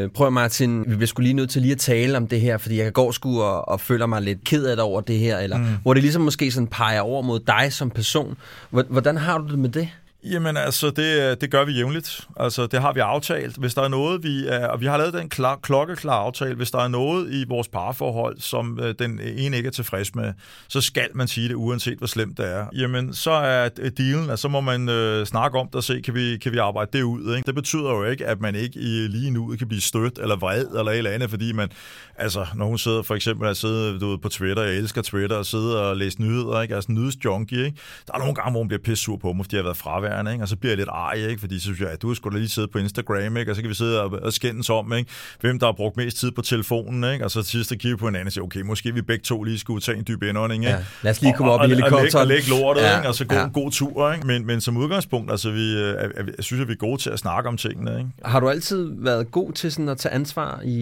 øh, 0.04 0.10
prøv 0.10 0.32
Martin, 0.32 0.80
vi 0.88 0.96
bliver 0.96 1.08
skulle 1.08 1.26
lige 1.26 1.34
nødt 1.34 1.50
til 1.50 1.62
lige 1.62 1.72
at 1.72 1.80
tale 1.80 2.18
om 2.18 2.28
det 2.28 2.42
her, 2.42 2.58
fordi 2.58 2.78
jeg 2.78 2.94
går 2.94 3.12
sgu 3.12 3.42
og, 3.42 3.70
og 3.70 3.82
føler 3.82 4.06
mig 4.06 4.22
lidt 4.22 4.44
ked 4.44 4.66
af 4.66 4.76
det 4.76 4.84
over 4.84 5.02
det 5.02 5.20
her, 5.20 5.38
eller 5.38 5.58
mm. 5.58 5.66
hvor 5.84 5.94
det 5.94 6.04
ligesom 6.04 6.22
måske 6.22 6.52
sådan 6.52 6.68
peger 6.68 7.02
over 7.02 7.22
mod 7.22 7.40
dig 7.40 7.74
som 7.74 7.90
person. 7.90 8.38
Hvordan 8.70 9.18
har 9.18 9.38
du 9.38 9.48
det 9.48 9.60
med 9.60 9.70
det? 9.70 9.90
Jamen 10.24 10.58
altså, 10.58 10.90
det, 10.90 11.42
det 11.42 11.52
gør 11.52 11.66
vi 11.66 11.72
jævnligt. 11.72 12.28
Altså, 12.38 12.68
det 12.68 12.82
har 12.82 12.94
vi 12.94 13.00
aftalt. 13.00 13.58
Hvis 13.58 13.74
der 13.74 13.82
er 13.82 13.88
noget, 13.88 14.24
vi 14.24 14.48
er, 14.48 14.68
og 14.68 14.82
vi 14.82 14.86
har 14.86 14.98
lavet 14.98 15.14
den 15.14 15.30
klar, 15.30 15.56
klokkeklar 15.56 16.14
aftale, 16.14 16.56
hvis 16.56 16.72
der 16.72 16.80
er 16.80 16.88
noget 16.88 17.34
i 17.34 17.46
vores 17.48 17.68
parforhold, 17.68 18.40
som 18.40 18.80
øh, 18.82 18.96
den 19.00 19.20
ene 19.20 19.58
ikke 19.58 19.68
er 19.68 19.72
tilfreds 19.72 20.16
med, 20.16 20.34
så 20.68 20.82
skal 20.82 21.08
man 21.14 21.28
sige 21.28 21.48
det, 21.48 21.56
uanset 21.56 21.98
hvor 21.98 22.08
slemt 22.08 22.38
det 22.38 22.54
er. 22.54 22.66
Jamen, 22.74 23.14
så 23.14 23.32
er 23.32 23.70
øh, 23.80 23.92
dealen, 23.98 24.30
at 24.30 24.40
så 24.40 24.48
må 24.48 24.62
man 24.62 24.90
øh, 24.90 25.26
snakke 25.26 25.60
om 25.60 25.68
det 25.68 25.76
og 25.76 25.84
se, 25.84 26.02
kan 26.02 26.14
vi, 26.14 26.38
kan 26.38 26.52
vi 26.52 26.58
arbejde 26.58 26.98
det 26.98 27.04
ud. 27.04 27.36
Ikke? 27.36 27.46
Det 27.46 27.56
betyder 27.56 27.90
jo 27.90 28.04
ikke, 28.04 28.26
at 28.26 28.42
man 28.42 28.56
ikke 28.56 28.80
i, 28.80 29.08
lige 29.08 29.32
nu 29.32 29.56
kan 29.60 29.68
blive 29.68 29.82
stødt 29.82 30.20
eller 30.20 30.36
vred 30.36 30.66
eller 30.66 30.92
et 30.92 30.98
eller 30.98 31.12
andet, 31.12 31.30
fordi 31.30 31.54
man, 31.54 31.70
altså, 32.16 32.46
når 32.56 32.66
hun 32.66 32.78
sidder 32.78 33.02
for 33.02 33.16
eksempel 33.16 33.48
at 33.48 33.58
sidde 33.58 34.00
du 34.00 34.10
ved, 34.10 34.18
på 34.18 34.30
Twitter, 34.30 34.64
jeg 34.64 34.76
elsker 34.76 35.02
Twitter, 35.02 35.36
og 35.36 35.46
sidder 35.46 35.80
og 35.80 35.98
læser 35.98 36.22
nyheder, 36.22 36.62
ikke? 36.62 36.76
altså 36.76 36.92
nyhedsjunkie, 36.92 37.66
ikke? 37.66 37.78
der 38.08 38.14
er 38.14 38.20
nogle 38.20 38.36
gange, 38.36 38.52
hvor 38.52 38.60
hun 38.60 38.68
bliver 38.68 38.82
pisse 38.84 39.04
sur 39.04 39.18
på 39.18 39.34
mig, 39.34 39.46
fordi 39.46 39.56
jeg 39.56 39.62
har 39.62 39.68
været 39.68 39.78
fravær 39.78 40.11
nærværende, 40.12 40.32
ikke? 40.32 40.44
og 40.44 40.48
så 40.48 40.56
bliver 40.56 40.72
jeg 40.72 40.78
lidt 40.78 40.90
ej, 40.90 41.14
ikke? 41.14 41.40
fordi 41.40 41.60
så 41.60 41.64
synes 41.64 41.80
jeg, 41.80 41.90
at 41.90 42.02
du 42.02 42.14
skulle 42.14 42.40
lige 42.40 42.50
sidde 42.50 42.68
på 42.68 42.78
Instagram, 42.78 43.38
ikke? 43.38 43.52
og 43.52 43.56
så 43.56 43.62
kan 43.62 43.70
vi 43.70 43.76
sidde 43.76 44.02
og, 44.02 44.12
og 44.12 44.34
skændes 44.34 44.70
om, 44.70 44.94
ikke? 44.94 45.12
hvem 45.42 45.60
der 45.60 45.66
har 45.66 45.74
brugt 45.74 45.98
mest 45.98 46.18
tid 46.18 46.32
på 46.32 46.42
telefonen, 46.42 47.14
ikke? 47.14 47.26
og 47.26 47.32
så 47.32 47.44
til 47.44 47.52
sidst 47.52 47.70
kigge 47.70 47.98
på 47.98 48.06
hinanden 48.06 48.28
og 48.28 48.34
sige, 48.34 48.44
okay, 48.44 48.62
måske 48.62 48.94
vi 48.94 49.02
begge 49.02 49.24
to 49.24 49.44
lige 49.44 49.60
skulle 49.60 49.82
tage 49.82 49.98
en 49.98 50.04
dyb 50.08 50.24
indånding. 50.24 50.64
Ikke? 50.64 50.78
Ja, 50.78 50.84
lad 51.02 51.12
os 51.12 51.22
lige 51.22 51.34
komme 51.34 51.52
op 51.52 51.60
og, 51.60 51.66
i 51.66 51.70
helikopteren. 51.70 52.16
Og, 52.16 52.22
og, 52.22 52.28
lægge 52.28 52.50
lortet, 52.50 52.82
ja, 52.82 52.98
ikke? 52.98 53.08
og 53.10 53.16
så 53.16 53.26
gå 53.26 53.36
ja. 53.36 53.46
en 53.46 53.52
god 53.52 53.72
tur. 53.72 54.12
Ikke? 54.12 54.28
Men, 54.28 54.46
men 54.46 54.62
som 54.62 54.78
udgangspunkt, 54.78 55.32
altså, 55.32 55.52
vi, 55.52 55.74
øh, 55.74 55.88
er, 55.88 55.94
er, 55.94 56.24
jeg 56.38 56.44
synes, 56.44 56.62
at 56.62 56.68
vi 56.68 56.74
er 56.74 56.78
gode 56.78 57.02
til 57.02 57.10
at 57.10 57.20
snakke 57.20 57.50
om 57.50 57.58
tingene. 57.58 57.98
Ikke? 57.98 58.10
Har 58.26 58.40
du 58.40 58.50
altid 58.50 58.92
været 58.96 59.32
god 59.32 59.52
til 59.52 59.72
sådan 59.72 59.90
at 59.90 59.98
tage 59.98 60.14
ansvar 60.14 60.62
i, 60.64 60.78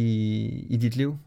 i 0.69 0.77
dit 0.77 0.95
liv? 0.95 1.17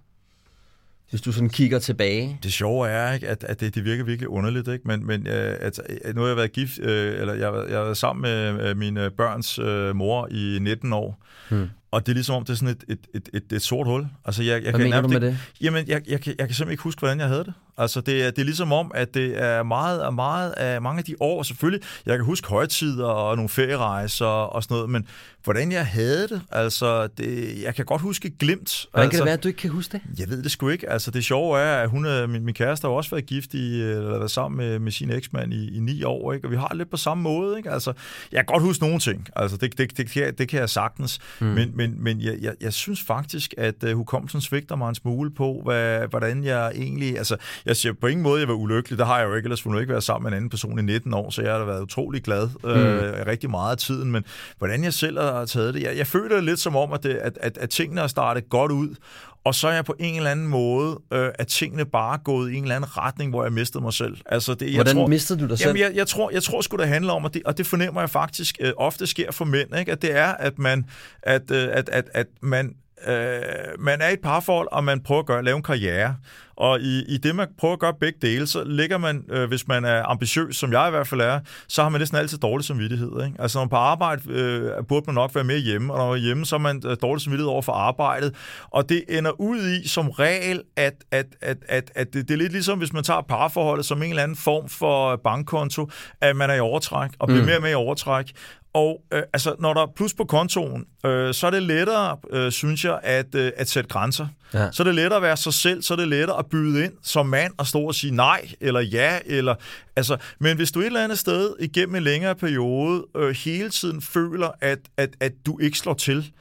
Hvis 1.13 1.21
du 1.21 1.33
sådan 1.33 1.49
kigger 1.49 1.79
tilbage? 1.79 2.39
Det 2.43 2.53
sjove 2.53 2.89
er, 2.89 3.13
ikke, 3.13 3.29
at, 3.29 3.45
at 3.45 3.61
det, 3.61 3.75
det 3.75 3.85
virker 3.85 4.05
virkelig 4.05 4.29
underligt, 4.29 4.69
ikke? 4.69 4.89
men, 4.89 5.07
men 5.07 5.27
øh, 5.27 5.57
at, 5.61 5.79
at 6.05 6.15
nu 6.15 6.21
har 6.21 6.29
jeg 6.29 6.37
været 6.37 6.53
gift, 6.53 6.79
øh, 6.79 7.21
eller 7.21 7.35
jeg, 7.35 7.53
jeg 7.69 7.77
har 7.77 7.85
været 7.85 7.97
sammen 7.97 8.23
med 8.23 8.69
øh, 8.69 8.77
mine 8.77 9.11
børns 9.11 9.59
øh, 9.59 9.97
mor 9.97 10.29
i 10.31 10.59
19 10.61 10.93
år, 10.93 11.23
hmm. 11.51 11.69
Og 11.93 12.07
det 12.07 12.13
er 12.13 12.15
ligesom 12.15 12.37
om, 12.37 12.45
det 12.45 12.53
er 12.53 12.57
sådan 12.57 12.69
et, 12.69 12.85
et, 12.89 12.99
et, 13.15 13.29
et, 13.35 13.53
et 13.53 13.63
sort 13.63 13.87
hul. 13.87 14.07
Altså, 14.25 14.43
jeg, 14.43 14.53
jeg 14.53 14.61
Hvad 14.63 14.73
kan 14.73 14.81
mener 14.81 15.01
du 15.01 15.09
med 15.09 15.21
det? 15.21 15.39
Jamen, 15.61 15.89
jeg, 15.89 16.01
jeg, 16.09 16.11
jeg, 16.11 16.27
jeg 16.27 16.37
kan 16.37 16.37
simpelthen 16.37 16.71
ikke 16.71 16.83
huske, 16.83 16.99
hvordan 16.99 17.21
jeg 17.21 17.29
havde 17.29 17.45
det. 17.45 17.55
Altså, 17.79 18.01
det 18.01 18.23
er, 18.23 18.31
det 18.31 18.39
er 18.39 18.45
ligesom 18.45 18.73
om, 18.73 18.93
at 18.95 19.15
det 19.15 19.43
er 19.43 19.63
meget 19.63 20.03
og 20.03 20.15
meget 20.15 20.51
af 20.51 20.83
mange 20.83 20.99
af 20.99 21.05
de 21.05 21.15
år, 21.21 21.43
selvfølgelig, 21.43 21.89
jeg 22.07 22.17
kan 22.17 22.25
huske 22.25 22.49
højtider 22.49 23.07
og 23.07 23.37
nogle 23.37 23.49
ferierejser 23.49 24.27
og 24.27 24.63
sådan 24.63 24.75
noget, 24.75 24.91
men 24.91 25.07
hvordan 25.45 25.73
jeg 25.73 25.87
havde 25.87 26.29
det, 26.29 26.43
altså, 26.51 27.07
det, 27.07 27.63
jeg 27.63 27.75
kan 27.75 27.85
godt 27.85 28.01
huske 28.01 28.31
glimt. 28.39 28.87
Hvordan 28.91 29.07
altså, 29.07 29.11
kan 29.11 29.19
det 29.19 29.25
være, 29.25 29.33
at 29.33 29.43
du 29.43 29.49
ikke 29.49 29.59
kan 29.59 29.71
huske 29.71 29.93
det? 29.93 30.21
Jeg 30.21 30.29
ved 30.29 30.43
det 30.43 30.51
sgu 30.51 30.69
ikke. 30.69 30.91
Altså, 30.91 31.11
det 31.11 31.25
sjove 31.25 31.59
er, 31.59 31.83
at 31.83 31.89
hun, 31.91 32.31
min, 32.31 32.45
min 32.45 32.55
kæreste 32.55 32.87
har 32.87 32.93
også 32.93 33.11
været 33.11 33.27
gift 33.27 33.55
i, 33.55 33.81
eller 33.81 34.19
været 34.19 34.31
sammen 34.31 34.57
med, 34.59 34.79
med 34.79 34.93
sin 34.93 35.11
eksmand 35.11 35.55
i, 35.55 35.77
i 35.77 35.81
ni 35.81 36.03
år, 36.03 36.33
ikke? 36.33 36.47
og 36.47 36.51
vi 36.51 36.57
har 36.57 36.69
det 36.69 36.77
lidt 36.77 36.91
på 36.91 36.97
samme 36.97 37.23
måde. 37.23 37.57
Ikke? 37.57 37.71
Altså, 37.71 37.93
jeg 38.33 38.39
kan 38.39 38.47
godt 38.47 38.63
huske 38.63 38.85
nogle 38.85 38.99
ting. 38.99 39.29
Altså, 39.37 39.57
det, 39.57 39.79
det, 39.79 39.97
det, 39.97 40.15
det, 40.15 40.39
det 40.39 40.49
kan 40.49 40.61
jeg 40.61 40.71
sagtens. 40.71 41.19
Mm. 41.41 41.47
Men, 41.47 41.71
men, 41.83 42.05
men 42.05 42.21
jeg, 42.21 42.39
jeg, 42.41 42.55
jeg 42.61 42.73
synes 42.73 43.03
faktisk, 43.03 43.55
at 43.59 43.85
uh, 43.85 43.91
hukommelsen 43.91 44.41
svigter 44.41 44.77
mig 44.77 44.89
en 44.89 44.95
smule 44.95 45.31
på, 45.31 45.61
hvad, 45.65 46.09
hvordan 46.09 46.45
jeg 46.45 46.73
egentlig... 46.75 47.19
Altså, 47.19 47.37
jeg 47.67 47.77
siger 47.77 47.93
på 48.01 48.07
ingen 48.07 48.23
måde, 48.23 48.41
jeg 48.41 48.49
var 48.49 48.55
ulykkelig. 48.55 48.99
Det 48.99 49.07
har 49.07 49.19
jeg 49.19 49.29
jo 49.29 49.35
ikke, 49.35 49.47
ellers 49.47 49.65
ville 49.65 49.77
jeg 49.77 49.83
ikke 49.83 49.93
være 49.93 50.03
sammen 50.03 50.25
med 50.25 50.33
en 50.33 50.37
anden 50.37 50.51
person 50.51 50.79
i 50.79 50.83
19 50.83 51.15
år, 51.15 51.31
så 51.31 51.43
jeg 51.43 51.53
har 51.53 51.65
været 51.65 51.83
utrolig 51.83 52.23
glad 52.23 52.49
mm. 52.65 52.71
øh, 52.71 53.27
rigtig 53.27 53.51
meget 53.51 53.71
af 53.71 53.79
tiden. 53.79 54.13
Men 54.13 54.25
hvordan 54.59 54.85
jeg 54.85 54.95
selv 54.95 55.21
har 55.21 55.45
taget 55.45 55.75
det... 55.75 55.83
Jeg, 55.83 55.97
jeg 55.97 56.07
føler 56.07 56.41
lidt 56.41 56.61
som 56.61 56.77
om, 56.77 56.93
at, 56.93 57.03
det, 57.03 57.11
at, 57.15 57.39
at, 57.41 57.59
at 57.59 57.71
tingene 57.71 58.01
har 58.01 58.09
startet 58.09 58.49
godt 58.49 58.73
ud, 58.73 58.95
og 59.45 59.55
så 59.55 59.69
er 59.69 59.73
jeg 59.73 59.85
på 59.85 59.95
en 59.99 60.17
eller 60.17 60.31
anden 60.31 60.47
måde, 60.47 61.01
øh, 61.13 61.31
at 61.35 61.47
tingene 61.47 61.85
bare 61.85 62.19
gået 62.25 62.53
i 62.53 62.57
en 62.57 62.63
eller 62.63 62.77
anden 62.77 62.97
retning, 62.97 63.31
hvor 63.31 63.43
jeg 63.43 63.53
mistede 63.53 63.85
mig 63.85 63.93
selv. 63.93 64.17
Altså 64.27 64.55
det, 64.55 64.67
jeg 64.67 64.75
Hvordan 64.75 64.97
tror, 64.97 65.07
mistede 65.07 65.41
du 65.41 65.47
dig 65.47 65.59
selv? 65.59 65.69
Jamen, 65.69 65.83
jeg, 65.83 65.93
jeg, 65.95 66.07
tror, 66.07 66.31
jeg 66.31 66.43
tror 66.43 66.61
sgu, 66.61 66.77
det 66.77 66.89
handler 66.89 67.13
om, 67.13 67.25
at 67.25 67.35
det, 67.35 67.43
og 67.45 67.59
det 67.59 67.67
fornemmer 67.67 68.01
jeg 68.01 68.11
faktisk 68.11 68.57
øh, 68.61 68.73
ofte 68.77 69.07
sker 69.07 69.33
for 69.33 69.45
mænd, 69.45 69.79
ikke? 69.79 69.93
at 69.93 70.03
det 70.03 70.17
er, 70.17 70.27
at 70.33 70.59
man, 70.59 70.85
at, 71.23 71.51
øh, 71.51 71.69
at, 71.73 71.89
at, 71.89 72.11
at 72.15 72.27
man 72.43 72.75
øh, 73.07 73.43
man 73.79 74.01
er 74.01 74.09
i 74.09 74.13
et 74.13 74.21
parforhold, 74.21 74.69
og 74.73 74.85
man 74.85 75.01
prøver 75.01 75.21
at 75.21 75.27
gøre, 75.27 75.45
lave 75.45 75.57
en 75.57 75.63
karriere. 75.63 76.17
Og 76.57 76.81
i, 76.81 77.05
i 77.09 77.17
det, 77.17 77.35
man 77.35 77.49
prøver 77.59 77.75
at 77.75 77.81
gøre 77.81 77.95
begge 78.01 78.19
dele, 78.23 78.47
så 78.47 78.65
ligger 78.65 78.99
man, 78.99 79.25
øh, 79.31 79.49
hvis 79.49 79.69
man 79.69 79.85
er 79.85 80.11
ambitiøs, 80.11 80.57
som 80.57 80.73
jeg 80.73 80.89
i 80.89 80.91
hvert 80.91 81.07
fald 81.07 81.21
er, 81.21 81.41
så 81.69 81.83
har 81.83 81.89
man 81.89 82.01
næsten 82.01 82.19
altid 82.19 82.39
dårlig 82.39 82.65
samvittighed. 82.65 83.25
Ikke? 83.25 83.37
Altså 83.39 83.59
når 83.59 83.65
man 83.65 83.69
på 83.69 83.77
arbejde, 83.77 84.23
øh, 84.31 84.85
burde 84.89 85.07
man 85.07 85.15
nok 85.15 85.35
være 85.35 85.45
mere 85.45 85.59
hjemme, 85.59 85.93
og 85.93 85.99
når 85.99 86.07
man 86.07 86.15
er 86.15 86.21
hjemme, 86.21 86.47
så 86.47 86.57
har 86.57 86.63
man 86.63 86.83
øh, 86.87 86.97
dårlig 87.03 87.23
samvittighed 87.23 87.51
over 87.51 87.63
for 87.63 87.73
arbejdet. 87.73 88.35
Og 88.71 88.89
det 88.89 89.05
ender 89.09 89.41
ud 89.41 89.59
i 89.59 89.89
som 89.89 90.11
regel, 90.11 90.63
at, 90.77 90.95
at, 91.11 91.27
at, 91.41 91.57
at, 91.69 91.91
at 91.95 92.15
det, 92.15 92.29
det 92.29 92.35
er 92.35 92.39
lidt 92.39 92.53
ligesom, 92.53 92.79
hvis 92.79 92.93
man 92.93 93.05
tager 93.05 93.21
parforholdet 93.21 93.87
som 93.87 94.03
en 94.03 94.11
eller 94.11 94.23
anden 94.23 94.37
form 94.37 94.69
for 94.69 95.17
bankkonto, 95.17 95.91
at 96.21 96.37
man 96.37 96.51
er 96.51 96.55
i 96.55 96.61
overtræk, 96.61 97.11
og 97.19 97.27
bliver 97.29 97.41
mm. 97.41 97.47
mere 97.47 97.57
og 97.57 97.63
mere 97.63 97.73
i 97.73 97.75
overtræk. 97.75 98.33
Og 98.75 99.03
øh, 99.13 99.23
altså, 99.33 99.55
når 99.59 99.75
der 99.75 99.83
er 99.83 99.87
plus 99.97 100.15
på 100.15 100.25
kontoen, 100.25 100.85
øh, 101.07 101.35
så 101.35 101.47
er 101.47 101.51
det 101.51 101.63
lettere, 101.63 102.17
øh, 102.31 102.53
synes 102.53 102.85
jeg, 102.85 103.01
at, 103.03 103.35
øh, 103.35 103.53
at 103.57 103.69
sætte 103.69 103.89
grænser. 103.89 104.27
Ja. 104.55 104.73
Så 104.73 104.83
er 104.83 104.85
det 104.85 104.95
lettere 104.95 105.17
at 105.17 105.23
være 105.23 105.37
sig 105.37 105.55
selv, 105.55 105.83
så 105.83 105.95
er 105.95 105.99
det 105.99 106.09
lettere 106.09 106.39
at 106.39 106.47
byde 106.47 106.85
ind 106.85 106.93
som 107.03 107.27
mand 107.27 107.53
og 107.59 107.67
stå 107.67 107.79
og 107.79 107.95
sige 107.95 108.15
nej 108.15 108.49
eller 108.61 108.81
ja. 108.81 109.19
Eller, 109.27 109.55
altså, 109.97 110.17
men 110.39 110.57
hvis 110.57 110.73
du 110.73 110.81
et 110.81 110.87
eller 110.87 111.05
andet 111.05 111.19
sted 111.19 111.55
igennem 111.61 111.95
en 111.95 112.03
længere 112.03 112.35
periode 112.35 113.05
øh, 113.17 113.37
hele 113.45 113.71
tiden 113.71 114.03
føler, 114.03 114.51
at, 114.61 114.79
at, 114.97 115.11
at 115.21 115.33
du 115.47 115.59
ikke 115.59 115.79
slår 115.79 115.95
til, 115.95 116.33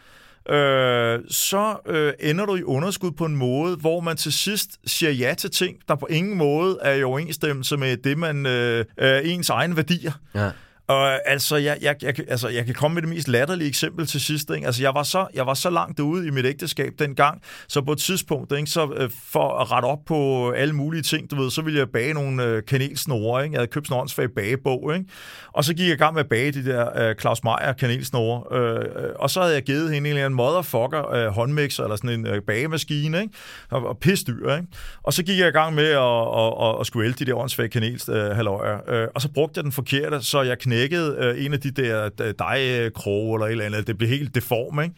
øh, 0.49 1.19
så 1.29 1.75
øh, 1.87 2.13
ender 2.19 2.45
du 2.45 2.55
i 2.55 2.63
underskud 2.63 3.11
på 3.11 3.25
en 3.25 3.35
måde, 3.35 3.75
hvor 3.75 3.99
man 3.99 4.17
til 4.17 4.33
sidst 4.33 4.69
siger 4.85 5.11
ja 5.11 5.33
til 5.33 5.51
ting, 5.51 5.77
der 5.87 5.95
på 5.95 6.05
ingen 6.05 6.37
måde 6.37 6.77
er 6.81 6.93
i 6.93 7.03
overensstemmelse 7.03 7.77
med 7.77 7.97
det, 7.97 8.17
man 8.17 8.45
øh, 8.45 8.85
ens 9.23 9.49
egne 9.49 9.75
værdier. 9.75 10.11
Ja. 10.35 10.49
Og 10.91 11.29
altså, 11.29 11.55
jeg, 11.55 11.77
jeg, 11.81 11.95
jeg, 12.01 12.19
altså, 12.27 12.47
jeg 12.49 12.65
kan 12.65 12.73
komme 12.73 12.95
med 12.95 13.01
det 13.01 13.09
mest 13.09 13.27
latterlige 13.27 13.67
eksempel 13.67 14.07
til 14.07 14.21
sidst. 14.21 14.49
Ikke? 14.49 14.65
Altså, 14.65 14.81
jeg 14.81 14.93
var, 14.93 15.03
så, 15.03 15.27
jeg 15.33 15.45
var 15.45 15.53
så 15.53 15.69
langt 15.69 15.99
ude 15.99 16.27
i 16.27 16.29
mit 16.29 16.45
ægteskab 16.45 16.93
dengang, 16.99 17.41
så 17.67 17.81
på 17.81 17.91
et 17.91 17.97
tidspunkt, 17.97 18.51
ikke, 18.51 18.69
så 18.69 18.93
øh, 18.97 19.09
for 19.25 19.59
at 19.59 19.71
rette 19.71 19.85
op 19.85 19.99
på 20.07 20.51
alle 20.51 20.75
mulige 20.75 21.01
ting, 21.01 21.31
du 21.31 21.35
ved, 21.41 21.51
så 21.51 21.61
ville 21.61 21.79
jeg 21.79 21.89
bage 21.89 22.13
nogle 22.13 22.43
øh, 22.43 22.63
kanelsnore. 22.67 23.43
Ikke? 23.43 23.53
Jeg 23.53 23.59
havde 23.59 23.71
købt 23.71 23.87
sådan 23.87 23.97
en 23.97 24.01
åndsfag 24.01 24.31
bagebog. 24.35 24.95
Ikke? 24.95 25.05
Og 25.53 25.63
så 25.63 25.73
gik 25.73 25.87
jeg 25.87 25.93
i 25.93 25.97
gang 25.97 26.13
med 26.13 26.23
at 26.23 26.29
bage 26.29 26.51
de 26.51 26.65
der 26.65 27.09
øh, 27.09 27.15
Claus 27.15 27.43
Meier 27.43 27.73
kanelsnore. 27.73 28.57
Øh, 28.57 28.85
og 29.15 29.29
så 29.29 29.41
havde 29.41 29.53
jeg 29.53 29.63
givet 29.63 29.93
hende 29.93 29.97
en 29.97 30.05
eller 30.05 30.25
anden 30.25 30.37
motherfucker 30.37 31.11
øh, 31.11 31.27
håndmixer, 31.27 31.83
eller 31.83 31.95
sådan 31.95 32.09
en 32.09 32.27
øh, 32.27 32.41
bagemaskine, 32.41 33.21
ikke? 33.21 33.33
og, 33.69 33.85
og 33.85 33.97
pisdyr. 33.97 34.55
Ikke? 34.55 34.67
Og 35.03 35.13
så 35.13 35.23
gik 35.23 35.39
jeg 35.39 35.47
i 35.47 35.51
gang 35.51 35.75
med 35.75 35.87
at, 35.87 35.97
at, 35.97 36.69
at, 36.69 36.79
at 36.79 36.87
skulle 36.87 37.05
ælde 37.05 37.25
de 37.25 37.31
der 37.31 37.37
åndsfag 37.37 37.69
kanels 37.69 38.09
øh, 38.09 38.39
øh, 38.39 39.07
og 39.15 39.21
så 39.21 39.29
brugte 39.33 39.57
jeg 39.57 39.63
den 39.63 39.71
forkerte, 39.71 40.21
så 40.21 40.41
jeg 40.41 40.59
knæ 40.59 40.80
knækket 40.87 41.17
øh, 41.17 41.45
en 41.45 41.53
af 41.53 41.59
de 41.59 41.71
der 41.71 42.09
øh, 42.21 42.33
dejkroge 42.39 43.35
eller 43.37 43.45
et 43.45 43.51
eller 43.51 43.65
andet. 43.65 43.87
Det 43.87 43.97
blev 43.97 44.09
helt 44.09 44.35
deform, 44.35 44.81
ikke? 44.81 44.95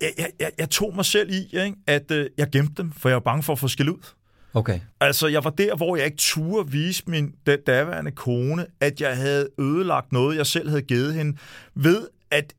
Jeg, 0.00 0.10
jeg, 0.18 0.30
jeg, 0.40 0.50
jeg 0.58 0.70
tog 0.70 0.92
mig 0.96 1.04
selv 1.04 1.30
i, 1.30 1.56
ikke? 1.56 1.76
at 1.86 2.10
øh, 2.10 2.30
jeg 2.38 2.50
gemte 2.50 2.82
dem, 2.82 2.92
for 2.92 3.08
jeg 3.08 3.14
var 3.14 3.20
bange 3.20 3.42
for 3.42 3.52
at 3.52 3.58
få 3.58 3.68
skæld 3.68 3.88
ud. 3.88 4.14
Okay. 4.54 4.80
Altså, 5.00 5.26
jeg 5.26 5.44
var 5.44 5.50
der, 5.50 5.76
hvor 5.76 5.96
jeg 5.96 6.04
ikke 6.04 6.16
turde 6.16 6.70
vise 6.70 7.02
min 7.06 7.34
daværende 7.66 8.10
kone, 8.10 8.66
at 8.80 9.00
jeg 9.00 9.16
havde 9.16 9.48
ødelagt 9.58 10.12
noget, 10.12 10.36
jeg 10.36 10.46
selv 10.46 10.68
havde 10.68 10.82
givet 10.82 11.14
hende, 11.14 11.38
ved 11.74 12.06
at 12.30 12.52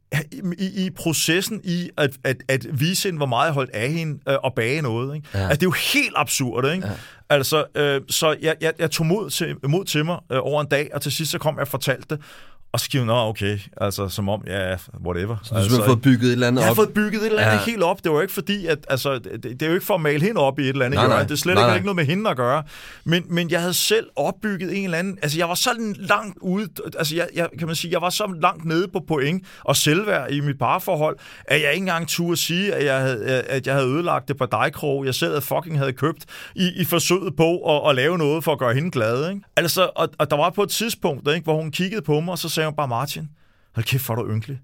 i, 0.58 0.86
i 0.86 0.90
processen 0.90 1.62
i 1.64 1.90
at, 1.98 2.18
at, 2.24 2.38
at 2.48 2.80
vise 2.80 3.08
hende, 3.08 3.18
hvor 3.18 3.26
meget 3.26 3.46
jeg 3.46 3.54
holdt 3.54 3.72
af 3.74 3.92
hende 3.92 4.20
øh, 4.30 4.36
og 4.44 4.54
bage 4.54 4.82
noget. 4.82 5.16
Ikke? 5.16 5.28
Ja. 5.34 5.40
Altså, 5.40 5.56
det 5.56 5.62
er 5.62 5.68
jo 5.68 6.02
helt 6.02 6.14
absurd, 6.16 6.66
ikke? 6.66 6.88
Ja. 6.88 6.94
Altså, 7.30 7.66
øh, 7.76 8.02
så 8.10 8.36
jeg, 8.42 8.56
jeg, 8.62 8.74
jeg 8.80 8.92
tog 8.92 9.06
mod 9.06 9.30
til, 9.30 9.56
mod 9.68 9.86
til 9.86 10.06
mig 10.06 10.20
øh, 10.32 10.40
over 10.42 10.62
en 10.62 10.68
dag, 10.68 10.90
og 10.94 11.02
til 11.02 11.12
sidst 11.12 11.32
så 11.32 11.38
kom 11.40 11.56
jeg 11.56 11.62
og 11.62 11.68
fortalte 11.68 12.16
det, 12.16 12.24
og 12.72 12.80
så 12.80 12.86
skriver 12.86 13.06
nå 13.06 13.14
okay, 13.14 13.60
altså 13.78 14.10
som 14.10 14.30
om, 14.30 14.44
ja, 14.48 14.76
whatever. 15.06 15.38
Så 15.44 15.54
du 15.54 15.60
altså, 15.60 15.78
har 15.78 15.86
fået 15.86 16.02
bygget 16.02 16.28
et 16.28 16.32
eller 16.32 16.48
andet 16.48 16.60
op? 16.60 16.64
Jeg 16.64 16.70
har 16.70 16.76
fået 16.76 16.94
bygget 16.94 17.22
et 17.22 17.26
eller 17.26 17.42
andet 17.42 17.68
ja. 17.68 17.72
helt 17.72 17.84
op. 17.84 18.04
Det 18.04 18.12
var 18.12 18.22
ikke 18.22 18.34
fordi, 18.34 18.66
at, 18.66 18.78
altså, 18.90 19.20
det, 19.20 19.44
det 19.44 19.62
er 19.62 19.68
jo 19.68 19.74
ikke 19.74 19.86
for 19.86 19.94
at 19.94 20.02
male 20.02 20.26
hende 20.26 20.42
op 20.42 20.60
i 20.60 20.62
et 20.62 20.70
eller 20.70 20.86
andet. 20.86 20.98
Nej, 20.98 21.08
nej. 21.08 21.24
Det 21.24 21.32
er 21.32 21.36
slet 21.36 21.56
nej, 21.56 21.64
ikke, 21.64 21.68
nej. 21.68 21.76
ikke 21.76 21.86
noget 21.86 21.96
med 21.96 22.06
hende 22.06 22.30
at 22.30 22.38
gøre. 22.38 22.64
Men, 23.04 23.24
men 23.30 23.52
jeg 23.52 23.60
havde 23.60 23.74
selv 23.74 24.08
opbygget 24.16 24.78
en 24.78 24.84
eller 24.84 24.98
anden, 24.98 25.18
altså 25.22 25.38
jeg 25.38 25.50
var 25.50 25.56
så 25.56 25.70
langt 25.96 26.38
ude, 26.42 26.68
altså 26.98 27.16
jeg, 27.16 27.28
jeg, 27.36 27.50
kan 27.60 27.68
man 27.68 27.76
sige, 27.76 27.92
jeg 27.92 28.02
var 28.02 28.10
så 28.10 28.36
langt 28.42 28.66
nede 28.66 28.88
på 28.88 29.00
point 29.08 29.46
og 29.64 29.76
selvværd 29.76 30.32
i 30.32 30.40
mit 30.40 30.60
parforhold, 30.60 31.18
at 31.46 31.62
jeg 31.62 31.74
ikke 31.74 31.84
engang 31.84 32.08
turde 32.08 32.38
sige, 32.38 32.74
at 32.74 32.86
jeg 32.86 33.00
havde, 33.00 33.26
at 33.26 33.68
jeg 33.68 33.76
havde 33.76 33.88
ødelagt 33.88 34.28
det 34.28 34.38
på 34.38 34.46
dejkrog, 34.46 35.06
jeg 35.06 35.16
selv 35.16 35.42
fucking 35.42 35.78
havde 35.78 35.94
købt 35.94 36.26
i, 36.56 36.70
i 36.76 36.86
forsøget 36.86 37.36
på 37.36 37.58
at, 37.58 37.90
at, 37.90 37.96
lave 37.96 38.18
noget 38.18 38.44
for 38.44 38.52
at 38.52 38.60
gøre 38.60 38.74
hende 38.74 38.92
glad. 38.92 39.30
Ikke? 39.30 39.42
Altså, 39.56 39.90
og, 39.96 40.10
og 40.18 40.32
der 40.32 40.38
var 40.38 40.50
på 40.50 40.64
et 40.64 40.70
tidspunkt, 40.70 41.28
ikke, 41.28 41.44
hvor 41.44 41.56
hun 41.56 41.72
kiggede 41.72 42.02
på 42.02 42.20
mig, 42.20 42.32
og 42.32 42.40
så 42.40 42.50
sagde 42.60 42.70
hun 42.70 42.76
bare, 42.76 42.88
Martin, 42.88 43.30
hold 43.76 43.86
kæft, 43.86 44.06
hvor 44.06 44.16
er 44.16 44.22
du 44.22 44.30
ynkelig. 44.30 44.60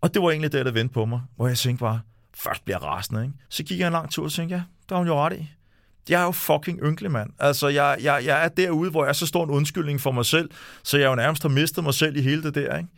Og 0.00 0.14
det 0.14 0.22
var 0.22 0.30
egentlig 0.30 0.52
det, 0.52 0.66
der 0.66 0.72
vendte 0.72 0.94
på 0.94 1.04
mig, 1.04 1.20
hvor 1.36 1.48
jeg 1.48 1.58
tænkte 1.58 1.80
bare, 1.80 2.00
først 2.34 2.64
bliver 2.64 2.78
rasende, 2.78 3.22
ikke? 3.22 3.34
Så 3.48 3.62
gik 3.62 3.78
jeg 3.78 3.86
en 3.86 3.92
lang 3.92 4.10
tur 4.10 4.24
og 4.24 4.32
tænkte, 4.32 4.54
ja, 4.54 4.62
der 4.88 4.94
har 4.94 4.98
hun 4.98 5.06
jo 5.06 5.14
ret 5.14 5.32
i. 5.32 5.50
Jeg 6.08 6.20
er 6.20 6.24
jo 6.24 6.30
fucking 6.30 6.80
ynkelig, 6.82 7.10
mand. 7.10 7.30
Altså, 7.38 7.68
jeg, 7.68 7.96
jeg, 8.02 8.22
jeg 8.24 8.44
er 8.44 8.48
derude, 8.48 8.90
hvor 8.90 9.04
jeg 9.04 9.16
så 9.16 9.26
står 9.26 9.44
en 9.44 9.50
undskyldning 9.50 10.00
for 10.00 10.12
mig 10.12 10.26
selv, 10.26 10.50
så 10.82 10.98
jeg 10.98 11.06
jo 11.06 11.14
nærmest 11.14 11.42
har 11.42 11.48
mistet 11.48 11.84
mig 11.84 11.94
selv 11.94 12.16
i 12.16 12.20
hele 12.20 12.42
det 12.42 12.54
der, 12.54 12.76
ikke? 12.76 12.88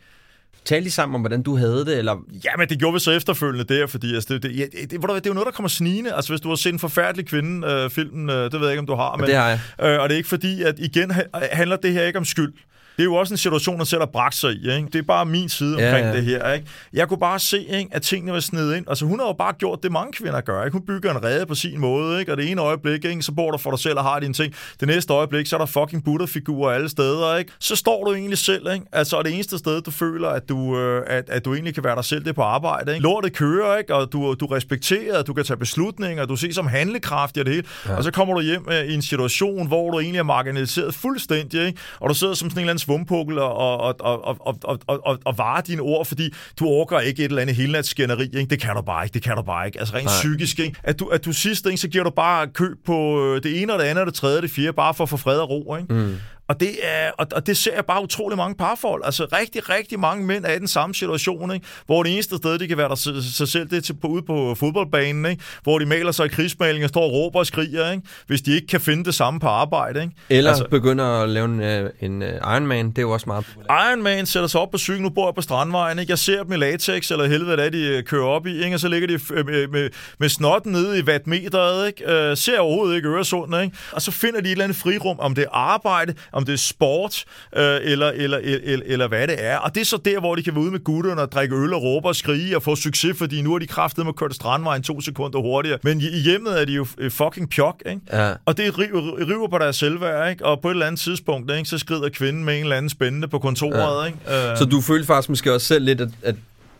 Talte 0.65 0.85
de 0.85 0.91
sammen 0.91 1.15
om, 1.15 1.21
hvordan 1.21 1.43
du 1.43 1.57
havde 1.57 1.85
det? 1.85 1.97
Eller? 1.97 2.17
Ja, 2.45 2.51
men 2.57 2.69
det 2.69 2.79
gjorde 2.79 2.93
vi 2.93 2.99
så 2.99 3.11
efterfølgende 3.11 3.75
der, 3.75 3.87
fordi 3.87 4.13
altså, 4.15 4.33
det, 4.33 4.43
det, 4.43 4.57
ja, 4.57 4.63
det, 4.63 4.91
det, 4.91 5.01
det 5.01 5.09
er 5.09 5.21
jo 5.27 5.33
noget, 5.33 5.45
der 5.45 5.51
kommer 5.51 5.69
snigende. 5.69 6.13
Altså, 6.13 6.31
hvis 6.31 6.41
du 6.41 6.49
har 6.49 6.55
set 6.55 6.73
en 6.73 6.79
forfærdelig 6.79 7.27
kvinde, 7.27 7.67
øh, 7.67 7.89
filmen, 7.89 8.29
øh, 8.29 8.51
det 8.51 8.53
ved 8.53 8.61
jeg 8.61 8.71
ikke, 8.71 8.79
om 8.79 8.87
du 8.87 8.95
har. 8.95 9.17
Men, 9.17 9.27
det 9.27 9.35
har 9.35 9.49
jeg. 9.49 9.59
Øh, 9.81 9.99
og 9.99 10.09
det 10.09 10.15
er 10.15 10.17
ikke 10.17 10.29
fordi, 10.29 10.63
at 10.63 10.79
igen 10.79 11.11
handler 11.33 11.75
det 11.75 11.93
her 11.93 12.03
ikke 12.03 12.19
om 12.19 12.25
skyld. 12.25 12.53
Det 12.97 13.03
er 13.03 13.05
jo 13.05 13.15
også 13.15 13.33
en 13.33 13.37
situation, 13.37 13.79
der 13.79 13.85
selv 13.85 14.01
har 14.01 14.09
bragt 14.13 14.35
sig 14.35 14.53
i. 14.53 14.71
Ikke? 14.71 14.87
Det 14.93 14.95
er 14.95 15.03
bare 15.03 15.25
min 15.25 15.49
side 15.49 15.73
omkring 15.73 16.05
ja, 16.05 16.07
ja. 16.07 16.15
det 16.15 16.23
her. 16.23 16.53
Ikke? 16.53 16.67
Jeg 16.93 17.07
kunne 17.07 17.19
bare 17.19 17.39
se, 17.39 17.59
ikke, 17.59 17.89
at 17.91 18.01
tingene 18.01 18.33
var 18.33 18.39
snedet 18.39 18.77
ind. 18.77 18.85
Altså, 18.89 19.05
hun 19.05 19.19
har 19.19 19.27
jo 19.27 19.33
bare 19.33 19.53
gjort 19.53 19.83
det, 19.83 19.91
mange 19.91 20.13
kvinder 20.13 20.41
gør. 20.41 20.63
Ikke? 20.63 20.73
Hun 20.73 20.85
bygger 20.85 21.11
en 21.11 21.23
rede 21.23 21.45
på 21.45 21.55
sin 21.55 21.79
måde, 21.79 22.19
ikke? 22.19 22.31
og 22.31 22.37
det 22.37 22.51
ene 22.51 22.61
øjeblik, 22.61 23.05
ikke, 23.05 23.21
så 23.21 23.31
bor 23.31 23.51
du 23.51 23.57
for 23.57 23.69
dig 23.69 23.79
selv 23.79 23.97
og 23.97 24.03
har 24.03 24.19
dine 24.19 24.33
ting. 24.33 24.53
Det 24.79 24.87
næste 24.87 25.13
øjeblik, 25.13 25.47
så 25.47 25.55
er 25.55 25.57
der 25.57 25.65
fucking 25.65 26.03
Buddha-figurer 26.03 26.71
alle 26.71 26.89
steder. 26.89 27.35
Ikke? 27.35 27.51
Så 27.59 27.75
står 27.75 28.05
du 28.05 28.13
egentlig 28.13 28.37
selv. 28.37 28.71
Ikke? 28.73 28.85
Altså, 28.91 29.17
og 29.17 29.25
det 29.25 29.33
eneste 29.33 29.57
sted, 29.57 29.81
du 29.81 29.91
føler, 29.91 30.29
at 30.29 30.49
du, 30.49 30.79
øh, 30.79 31.03
at, 31.07 31.29
at 31.29 31.45
du 31.45 31.53
egentlig 31.53 31.73
kan 31.73 31.83
være 31.83 31.95
dig 31.95 32.05
selv, 32.05 32.23
det 32.23 32.29
er 32.29 32.33
på 32.33 32.41
arbejde. 32.41 32.93
Ikke? 32.93 33.03
Lortet 33.03 33.33
kører, 33.33 33.77
ikke? 33.77 33.95
og 33.95 34.11
du, 34.11 34.33
du 34.33 34.45
respekterer, 34.45 35.21
du 35.21 35.33
kan 35.33 35.45
tage 35.45 35.57
beslutninger, 35.57 36.25
du 36.25 36.35
ser 36.35 36.53
som 36.53 36.67
handlekraftig 36.67 37.41
og 37.41 37.45
det 37.45 37.53
hele. 37.53 37.67
Ja. 37.85 37.95
Og 37.95 38.03
så 38.03 38.11
kommer 38.11 38.33
du 38.33 38.41
hjem 38.41 38.67
øh, 38.71 38.85
i 38.85 38.93
en 38.93 39.01
situation, 39.01 39.67
hvor 39.67 39.91
du 39.91 39.99
egentlig 39.99 40.19
er 40.19 40.23
marginaliseret 40.23 40.93
fuldstændig, 40.93 41.65
ikke? 41.65 41.79
og 41.99 42.09
du 42.09 42.13
sidder 42.13 42.33
som 42.33 42.49
sådan 42.49 42.59
en 42.59 42.63
eller 42.63 42.71
anden 42.71 42.86
svumpukkel 42.87 43.39
og 43.39 43.57
og, 43.77 43.95
og, 43.99 44.25
og, 44.41 44.57
og, 44.63 44.79
og, 44.87 45.19
og, 45.25 45.37
vare 45.37 45.61
dine 45.67 45.81
ord, 45.81 46.05
fordi 46.05 46.33
du 46.59 46.65
orker 46.65 46.99
ikke 46.99 47.23
et 47.23 47.29
eller 47.29 47.41
andet 47.41 47.55
helnatsskænderi. 47.55 48.23
Ikke? 48.23 48.45
Det 48.49 48.61
kan 48.61 48.75
du 48.75 48.81
bare 48.81 49.05
ikke, 49.05 49.13
det 49.13 49.23
kan 49.23 49.35
du 49.35 49.41
bare 49.41 49.65
ikke. 49.65 49.79
Altså 49.79 49.95
rent 49.95 50.05
Nej. 50.05 50.13
psykisk. 50.13 50.59
Ikke? 50.59 50.75
At, 50.83 50.99
du, 50.99 51.05
at 51.05 51.25
du 51.25 51.33
sidst, 51.33 51.65
ikke, 51.65 51.77
så 51.77 51.87
giver 51.87 52.03
du 52.03 52.09
bare 52.09 52.47
køb 52.47 52.77
på 52.85 53.25
øh, 53.25 53.43
det 53.43 53.61
ene 53.61 53.73
og 53.73 53.79
det 53.79 53.85
andet 53.85 54.01
og 54.01 54.05
det 54.05 54.13
tredje 54.15 54.37
og 54.37 54.43
det 54.43 54.51
fjerde, 54.51 54.73
bare 54.73 54.93
for 54.93 55.03
at 55.03 55.09
få 55.09 55.17
fred 55.17 55.39
og 55.39 55.49
ro. 55.49 55.75
Ikke? 55.75 55.93
Mm. 55.93 56.15
Og 56.47 56.59
det, 56.59 56.69
er, 56.83 57.11
og, 57.17 57.27
og 57.31 57.47
det 57.47 57.57
ser 57.57 57.73
jeg 57.75 57.85
bare 57.85 58.03
utrolig 58.03 58.37
mange 58.37 58.55
parforhold. 58.55 59.01
Altså 59.05 59.25
rigtig, 59.33 59.69
rigtig 59.69 59.99
mange 59.99 60.25
mænd 60.25 60.45
er 60.45 60.53
i 60.53 60.59
den 60.59 60.67
samme 60.67 60.95
situation, 60.95 61.53
ikke? 61.53 61.65
hvor 61.85 62.03
det 62.03 62.13
eneste 62.13 62.37
sted, 62.37 62.59
de 62.59 62.67
kan 62.67 62.77
være 62.77 62.89
der 62.89 62.95
sig 63.21 63.47
selv, 63.47 63.69
det 63.69 63.77
er 63.77 63.81
til, 63.81 63.93
på, 63.93 64.07
ude 64.07 64.21
på 64.21 64.55
fodboldbanen, 64.55 65.25
ikke? 65.25 65.43
hvor 65.63 65.79
de 65.79 65.85
maler 65.85 66.11
sig 66.11 66.25
i 66.25 66.29
krigsmaling 66.29 66.83
og 66.83 66.89
står 66.89 67.03
og 67.03 67.11
råber 67.11 67.39
og 67.39 67.45
skriger, 67.45 67.91
ikke? 67.91 68.03
hvis 68.27 68.41
de 68.41 68.55
ikke 68.55 68.67
kan 68.67 68.81
finde 68.81 69.05
det 69.05 69.15
samme 69.15 69.39
på 69.39 69.47
arbejde. 69.47 70.01
Ikke? 70.01 70.13
Eller 70.29 70.51
altså, 70.51 70.67
begynder 70.71 71.05
at 71.05 71.29
lave 71.29 71.45
en, 71.45 71.61
øh, 71.61 71.89
en 71.99 72.21
uh, 72.21 72.27
Ironman, 72.27 72.89
det 72.89 72.97
er 72.97 73.01
jo 73.01 73.11
også 73.11 73.25
meget 73.29 73.45
populært. 73.45 73.87
Ironman 73.89 74.25
sætter 74.25 74.47
sig 74.47 74.61
op 74.61 74.71
på 74.71 74.77
cyklen, 74.77 75.03
nu 75.03 75.09
bor 75.09 75.27
jeg 75.27 75.35
på 75.35 75.41
Strandvejen, 75.41 75.99
ikke? 75.99 76.11
jeg 76.11 76.19
ser 76.19 76.43
dem 76.43 76.51
i 76.51 76.57
latex, 76.57 77.11
eller 77.11 77.25
helvede 77.25 77.55
hvad 77.55 77.71
de 77.71 77.81
øh, 77.81 78.03
kører 78.03 78.25
op 78.25 78.47
i, 78.47 78.63
ikke? 78.63 78.75
og 78.75 78.79
så 78.79 78.87
ligger 78.87 79.07
de 79.07 79.19
med, 79.43 79.67
med, 79.67 79.89
med 80.19 80.29
snotten 80.29 80.71
nede 80.71 80.99
i 80.99 81.01
wattmeteret, 81.01 81.87
ikke? 81.87 82.31
Uh, 82.31 82.37
ser 82.37 82.59
overhovedet 82.59 82.95
ikke 82.95 83.07
Øresund, 83.07 83.55
ikke? 83.55 83.77
og 83.91 84.01
så 84.01 84.11
finder 84.11 84.41
de 84.41 84.47
et 84.47 84.51
eller 84.51 84.63
andet 84.63 84.77
frirum, 84.77 85.19
om 85.19 85.35
det 85.35 85.43
er 85.43 85.49
arbejde, 85.51 86.13
om 86.37 86.45
det 86.45 86.53
er 86.53 86.57
sport, 86.57 87.25
øh, 87.55 87.63
eller, 87.81 88.07
eller, 88.07 88.37
eller, 88.43 88.85
eller 88.85 89.07
hvad 89.07 89.27
det 89.27 89.35
er. 89.45 89.57
Og 89.57 89.75
det 89.75 89.81
er 89.81 89.85
så 89.85 89.97
der, 90.05 90.19
hvor 90.19 90.35
de 90.35 90.43
kan 90.43 90.55
være 90.55 90.63
ude 90.63 90.71
med 90.71 90.83
gutterne 90.83 91.21
og 91.21 91.31
drikke 91.31 91.55
øl 91.55 91.73
og 91.73 91.83
råbe 91.83 92.07
og 92.07 92.15
skrige 92.15 92.55
og 92.55 92.63
få 92.63 92.75
succes, 92.75 93.17
fordi 93.17 93.41
nu 93.41 93.51
har 93.51 93.59
de 93.59 93.67
kraftet 93.67 94.05
med 94.05 94.13
at 94.13 94.15
køre 94.15 94.33
strandvejen 94.33 94.83
to 94.83 95.01
sekunder 95.01 95.39
hurtigere. 95.39 95.79
Men 95.83 96.01
i, 96.01 96.19
hjemmet 96.19 96.61
er 96.61 96.65
de 96.65 96.73
jo 96.73 96.87
øh, 96.97 97.11
fucking 97.11 97.49
pjok, 97.49 97.83
ikke? 97.85 98.01
Ja. 98.13 98.33
Og 98.45 98.57
det 98.57 98.79
river, 98.79 99.27
river 99.29 99.47
på 99.47 99.57
deres 99.57 99.75
selvværd, 99.75 100.29
ikke? 100.29 100.45
Og 100.45 100.61
på 100.61 100.67
et 100.67 100.73
eller 100.73 100.85
andet 100.85 101.01
tidspunkt, 101.01 101.51
ikke? 101.51 101.69
så 101.69 101.77
skrider 101.77 102.09
kvinden 102.09 102.43
med 102.43 102.53
en 102.53 102.63
eller 102.63 102.75
anden 102.75 102.89
spændende 102.89 103.27
på 103.27 103.39
kontoret, 103.39 104.01
ja. 104.01 104.05
ikke? 104.05 104.51
Uh... 104.51 104.57
Så 104.57 104.65
du 104.65 104.81
følte 104.81 105.07
faktisk 105.07 105.29
måske 105.29 105.53
også 105.53 105.67
selv 105.67 105.85
lidt, 105.85 106.01
at, 106.01 106.09
at 106.23 106.35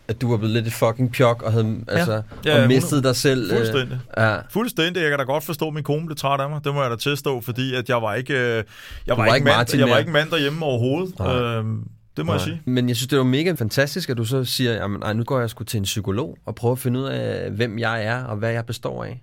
at 0.08 0.20
du 0.20 0.30
var 0.30 0.36
blevet 0.36 0.54
lidt 0.54 0.66
et 0.66 0.72
fucking 0.72 1.12
pjok 1.12 1.42
og 1.42 1.52
havde 1.52 1.76
ja. 1.88 1.96
altså, 1.96 2.22
ja, 2.44 2.62
og 2.62 2.68
mistet 2.68 3.04
dig 3.04 3.16
selv. 3.16 3.50
Øh, 3.52 3.56
Fuldstændig. 3.56 3.92
Øh, 3.92 4.22
ja. 4.22 4.36
Fuldstændig. 4.50 5.00
Jeg 5.00 5.10
kan 5.10 5.18
da 5.18 5.24
godt 5.24 5.44
forstå, 5.44 5.68
at 5.68 5.74
min 5.74 5.84
kone 5.84 6.06
blev 6.06 6.16
træt 6.16 6.40
af 6.40 6.50
mig. 6.50 6.64
Det 6.64 6.74
må 6.74 6.82
jeg 6.82 6.90
da 6.90 6.96
tilstå, 6.96 7.40
fordi 7.40 7.74
at 7.74 7.88
jeg 7.88 8.02
var 8.02 8.14
ikke, 8.14 8.34
øh, 8.34 8.64
jeg 9.06 9.16
var, 9.16 9.24
var 9.24 9.34
ikke, 9.34 9.44
mand, 9.44 9.76
jeg 9.76 9.88
var 9.88 9.98
ikke 9.98 10.10
mand 10.10 10.30
derhjemme 10.30 10.64
overhovedet. 10.64 11.14
Øhm, 11.20 11.84
det 12.16 12.26
må 12.26 12.32
Nej. 12.32 12.34
jeg 12.34 12.40
sige. 12.40 12.62
Men 12.64 12.88
jeg 12.88 12.96
synes, 12.96 13.08
det 13.08 13.18
var 13.18 13.24
mega 13.24 13.52
fantastisk, 13.52 14.10
at 14.10 14.16
du 14.16 14.24
så 14.24 14.44
siger, 14.44 14.72
jamen, 14.72 15.02
ej, 15.02 15.12
nu 15.12 15.24
går 15.24 15.40
jeg 15.40 15.50
sgu 15.50 15.64
til 15.64 15.78
en 15.78 15.84
psykolog 15.84 16.38
og 16.46 16.54
prøver 16.54 16.72
at 16.72 16.78
finde 16.78 17.00
ud 17.00 17.04
af, 17.04 17.50
hvem 17.50 17.78
jeg 17.78 18.04
er 18.04 18.24
og 18.24 18.36
hvad 18.36 18.50
jeg 18.52 18.66
består 18.66 19.04
af. 19.04 19.22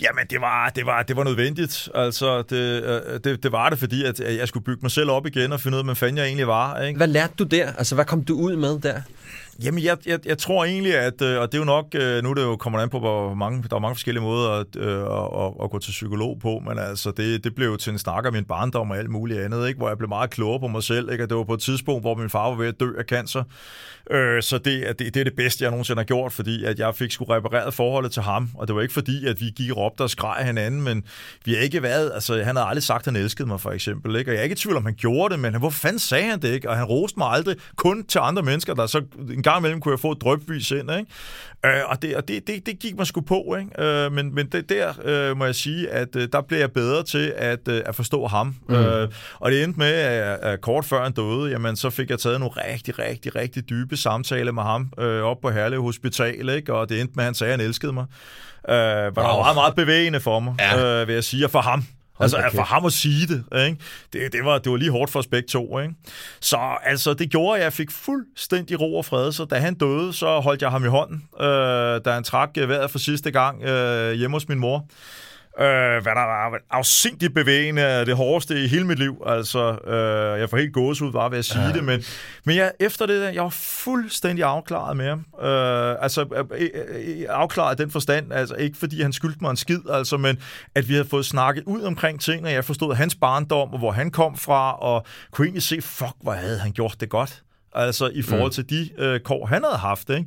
Jamen, 0.00 0.26
det 0.30 0.40
var, 0.40 0.68
det 0.68 0.86
var, 0.86 1.02
det 1.02 1.16
var 1.16 1.24
nødvendigt. 1.24 1.88
Altså, 1.94 2.42
det, 2.42 2.84
øh, 2.84 3.20
det, 3.24 3.42
det 3.42 3.52
var 3.52 3.70
det, 3.70 3.78
fordi 3.78 4.04
at 4.04 4.20
jeg 4.20 4.48
skulle 4.48 4.64
bygge 4.64 4.82
mig 4.82 4.90
selv 4.90 5.10
op 5.10 5.26
igen 5.26 5.52
og 5.52 5.60
finde 5.60 5.76
ud 5.76 5.78
af, 5.78 5.84
hvem 5.84 5.96
fanden 5.96 6.18
jeg 6.18 6.26
egentlig 6.26 6.46
var. 6.46 6.80
Ikke? 6.80 6.96
Hvad 6.96 7.06
lærte 7.06 7.32
du 7.38 7.44
der? 7.44 7.72
Altså, 7.72 7.94
hvad 7.94 8.04
kom 8.04 8.24
du 8.24 8.34
ud 8.34 8.56
med 8.56 8.80
der? 8.80 9.00
Jamen, 9.64 9.84
jeg, 9.84 9.96
jeg, 10.06 10.18
jeg 10.26 10.38
tror 10.38 10.64
egentlig, 10.64 10.94
at, 10.94 11.22
øh, 11.22 11.40
og 11.40 11.52
det 11.52 11.54
er 11.54 11.58
jo 11.58 11.64
nok, 11.64 11.86
øh, 11.94 12.22
nu 12.22 12.30
er 12.30 12.34
det 12.34 12.42
jo 12.42 12.56
kommer 12.56 12.78
an 12.78 12.88
på, 12.88 12.98
hvor 12.98 13.34
mange, 13.34 13.64
der 13.70 13.76
er 13.76 13.80
mange 13.80 13.94
forskellige 13.94 14.22
måder 14.22 14.50
at, 14.50 14.76
at, 14.76 15.44
at, 15.44 15.64
at 15.64 15.70
gå 15.70 15.78
til 15.78 15.90
psykolog 15.90 16.38
på, 16.42 16.62
men 16.68 16.78
altså, 16.78 17.10
det, 17.10 17.44
det 17.44 17.54
blev 17.54 17.66
jo 17.66 17.76
til 17.76 17.92
en 17.92 17.98
snak 17.98 18.26
om 18.26 18.32
min 18.32 18.44
barndom 18.44 18.90
og 18.90 18.98
alt 18.98 19.10
muligt 19.10 19.40
andet, 19.40 19.68
ikke? 19.68 19.78
hvor 19.78 19.88
jeg 19.88 19.98
blev 19.98 20.08
meget 20.08 20.30
klogere 20.30 20.60
på 20.60 20.66
mig 20.66 20.82
selv, 20.82 21.12
ikke? 21.12 21.24
og 21.24 21.30
det 21.30 21.36
var 21.36 21.44
på 21.44 21.54
et 21.54 21.60
tidspunkt, 21.60 22.02
hvor 22.02 22.14
min 22.14 22.30
far 22.30 22.48
var 22.48 22.56
ved 22.56 22.68
at 22.68 22.80
dø 22.80 22.90
af 22.98 23.04
cancer, 23.04 23.44
øh, 24.10 24.42
så 24.42 24.58
det, 24.58 24.98
det, 24.98 25.14
det 25.14 25.16
er 25.16 25.24
det 25.24 25.36
bedste, 25.36 25.64
jeg 25.64 25.70
nogensinde 25.70 26.00
har 26.00 26.04
gjort, 26.04 26.32
fordi 26.32 26.64
at 26.64 26.78
jeg 26.78 26.94
fik 26.94 27.12
sgu 27.12 27.24
repareret 27.24 27.74
forholdet 27.74 28.12
til 28.12 28.22
ham, 28.22 28.50
og 28.54 28.68
det 28.68 28.76
var 28.76 28.82
ikke 28.82 28.94
fordi, 28.94 29.26
at 29.26 29.40
vi 29.40 29.46
gik 29.56 29.70
og 29.70 29.76
råbte 29.76 30.02
og 30.02 30.10
skreg 30.10 30.46
hinanden, 30.46 30.82
men 30.82 31.04
vi 31.44 31.54
har 31.54 31.60
ikke 31.60 31.82
været, 31.82 32.10
altså 32.14 32.42
han 32.42 32.56
havde 32.56 32.68
aldrig 32.68 32.82
sagt, 32.82 33.06
at 33.06 33.12
han 33.14 33.22
elskede 33.22 33.48
mig 33.48 33.60
for 33.60 33.70
eksempel, 33.70 34.16
ikke? 34.16 34.30
og 34.30 34.34
jeg 34.34 34.40
er 34.40 34.44
ikke 34.44 34.52
i 34.52 34.56
tvivl 34.56 34.76
om, 34.76 34.84
han 34.84 34.94
gjorde 34.94 35.32
det, 35.32 35.40
men 35.40 35.58
hvor 35.58 35.70
fanden 35.70 35.98
sagde 35.98 36.30
han 36.30 36.42
det 36.42 36.52
ikke, 36.52 36.70
og 36.70 36.76
han 36.76 36.84
roste 36.84 37.18
mig 37.18 37.28
aldrig 37.28 37.56
kun 37.76 38.04
til 38.04 38.18
andre 38.18 38.42
mennesker, 38.42 38.74
der 38.74 38.86
så 38.86 39.02
en 39.30 39.42
gang 39.42 39.58
imellem 39.58 39.80
kunne 39.80 39.92
jeg 39.92 40.00
få 40.00 40.12
et 40.12 40.20
drøbvis 40.20 40.70
ind, 40.70 40.90
ikke? 40.90 41.06
Øh, 41.66 41.82
og 41.86 42.02
det, 42.02 42.16
og 42.16 42.28
det, 42.28 42.46
det, 42.46 42.66
det 42.66 42.78
gik 42.78 42.96
mig 42.96 43.06
sgu 43.06 43.20
på, 43.20 43.56
ikke? 43.60 43.82
Øh, 43.82 44.12
men, 44.12 44.34
men 44.34 44.46
det, 44.46 44.68
der 44.68 44.92
øh, 45.04 45.36
må 45.36 45.44
jeg 45.44 45.54
sige, 45.54 45.88
at 45.90 46.16
øh, 46.16 46.28
der 46.32 46.40
blev 46.40 46.58
jeg 46.58 46.72
bedre 46.72 47.02
til 47.02 47.32
at, 47.36 47.68
øh, 47.68 47.82
at 47.86 47.94
forstå 47.94 48.26
ham. 48.26 48.56
Mm. 48.68 48.74
Øh, 48.74 49.08
og 49.34 49.50
det 49.50 49.64
endte 49.64 49.78
med, 49.78 49.92
at, 49.92 50.38
at 50.40 50.60
kort 50.60 50.84
før 50.84 51.02
han 51.02 51.12
døde, 51.12 51.50
jamen, 51.50 51.76
så 51.76 51.90
fik 51.90 52.10
jeg 52.10 52.18
taget 52.18 52.40
nogle 52.40 52.54
rigtig, 52.56 52.98
rigtig, 52.98 53.36
rigtig 53.36 53.70
dybe 53.70 53.96
samtaler 54.00 54.52
med 54.52 54.62
ham 54.62 54.92
øh, 54.98 55.22
op 55.22 55.40
på 55.42 55.50
Herlev 55.50 55.82
Hospital, 55.82 56.48
ikke? 56.48 56.74
Og 56.74 56.88
det 56.88 57.00
endte 57.00 57.12
med, 57.16 57.24
at 57.24 57.26
han 57.26 57.34
sagde, 57.34 57.52
at 57.52 57.58
han 57.58 57.66
elskede 57.66 57.92
mig. 57.92 58.04
Øh, 58.68 58.76
var 58.76 59.10
wow. 59.16 59.26
der 59.26 59.36
meget, 59.36 59.54
meget 59.54 59.74
bevægende 59.74 60.20
for 60.20 60.40
mig, 60.40 60.54
ja. 60.58 61.00
øh, 61.00 61.08
vil 61.08 61.14
jeg 61.14 61.24
sige, 61.24 61.44
og 61.44 61.50
for 61.50 61.60
ham. 61.60 61.84
Altså, 62.20 62.38
okay. 62.38 62.50
for 62.50 62.62
ham 62.62 62.84
at 62.86 62.92
sige 62.92 63.26
det, 63.26 63.66
ikke? 63.66 63.78
Det, 64.12 64.32
det, 64.32 64.44
var, 64.44 64.58
det 64.58 64.72
var 64.72 64.78
lige 64.78 64.90
hårdt 64.90 65.10
for 65.10 65.18
os 65.18 65.26
begge 65.26 65.48
to. 65.48 65.78
Ikke? 65.78 65.94
Så 66.40 66.58
altså, 66.82 67.14
det 67.14 67.30
gjorde, 67.30 67.58
at 67.58 67.64
jeg 67.64 67.72
fik 67.72 67.90
fuldstændig 67.90 68.80
ro 68.80 68.96
og 68.96 69.04
fred. 69.04 69.32
Så 69.32 69.44
da 69.44 69.58
han 69.58 69.74
døde, 69.74 70.12
så 70.12 70.40
holdt 70.40 70.62
jeg 70.62 70.70
ham 70.70 70.84
i 70.84 70.88
hånden, 70.88 71.22
øh, 71.40 72.00
da 72.04 72.10
han 72.10 72.24
trak 72.24 72.50
vejret 72.56 72.90
for 72.90 72.98
sidste 72.98 73.30
gang 73.30 73.62
øh, 73.62 74.12
hjemme 74.12 74.36
hos 74.36 74.48
min 74.48 74.58
mor. 74.58 74.86
Øh, 75.58 76.02
hvad 76.02 76.14
der 76.14 76.26
var 76.26 76.60
afsindigt 76.70 77.34
bevægende, 77.34 78.06
det 78.06 78.16
hårdeste 78.16 78.64
i 78.64 78.66
hele 78.66 78.86
mit 78.86 78.98
liv. 78.98 79.22
Altså, 79.26 79.78
øh, 79.86 80.40
jeg 80.40 80.50
får 80.50 80.56
helt 80.56 80.76
ud 80.76 81.12
bare 81.12 81.30
ved 81.30 81.38
at 81.38 81.44
sige 81.44 81.64
ja. 81.64 81.72
det, 81.72 81.84
men, 81.84 82.02
men 82.44 82.56
jeg, 82.56 82.72
efter 82.80 83.06
det, 83.06 83.34
jeg 83.34 83.42
var 83.42 83.48
fuldstændig 83.50 84.44
afklaret 84.44 84.96
med 84.96 85.08
ham. 85.08 85.18
Øh, 85.42 85.96
altså, 86.02 86.26
øh, 86.36 86.44
øh, 86.60 86.68
øh, 87.18 87.26
afklaret 87.28 87.78
den 87.78 87.90
forstand, 87.90 88.32
altså 88.32 88.54
ikke 88.54 88.78
fordi 88.78 89.02
han 89.02 89.12
skyldte 89.12 89.38
mig 89.40 89.50
en 89.50 89.56
skid, 89.56 89.80
altså, 89.90 90.16
men 90.16 90.38
at 90.74 90.88
vi 90.88 90.94
havde 90.94 91.08
fået 91.08 91.26
snakket 91.26 91.64
ud 91.66 91.82
omkring 91.82 92.20
ting, 92.20 92.44
og 92.44 92.52
jeg 92.52 92.64
forstod 92.64 92.94
hans 92.94 93.14
barndom, 93.14 93.72
og 93.72 93.78
hvor 93.78 93.90
han 93.90 94.10
kom 94.10 94.36
fra, 94.36 94.78
og 94.78 95.06
kunne 95.30 95.46
egentlig 95.46 95.62
se, 95.62 95.82
fuck, 95.82 96.14
hvor 96.22 96.32
havde 96.32 96.58
han 96.58 96.72
gjort 96.72 96.96
det 97.00 97.08
godt. 97.08 97.42
Altså 97.74 98.08
i 98.08 98.22
forhold 98.22 98.50
mm. 98.50 98.52
til 98.52 98.70
de 98.70 98.90
øh, 98.98 99.20
kår, 99.20 99.46
han 99.46 99.64
havde 99.64 99.76
haft, 99.76 100.10
ikke? 100.10 100.26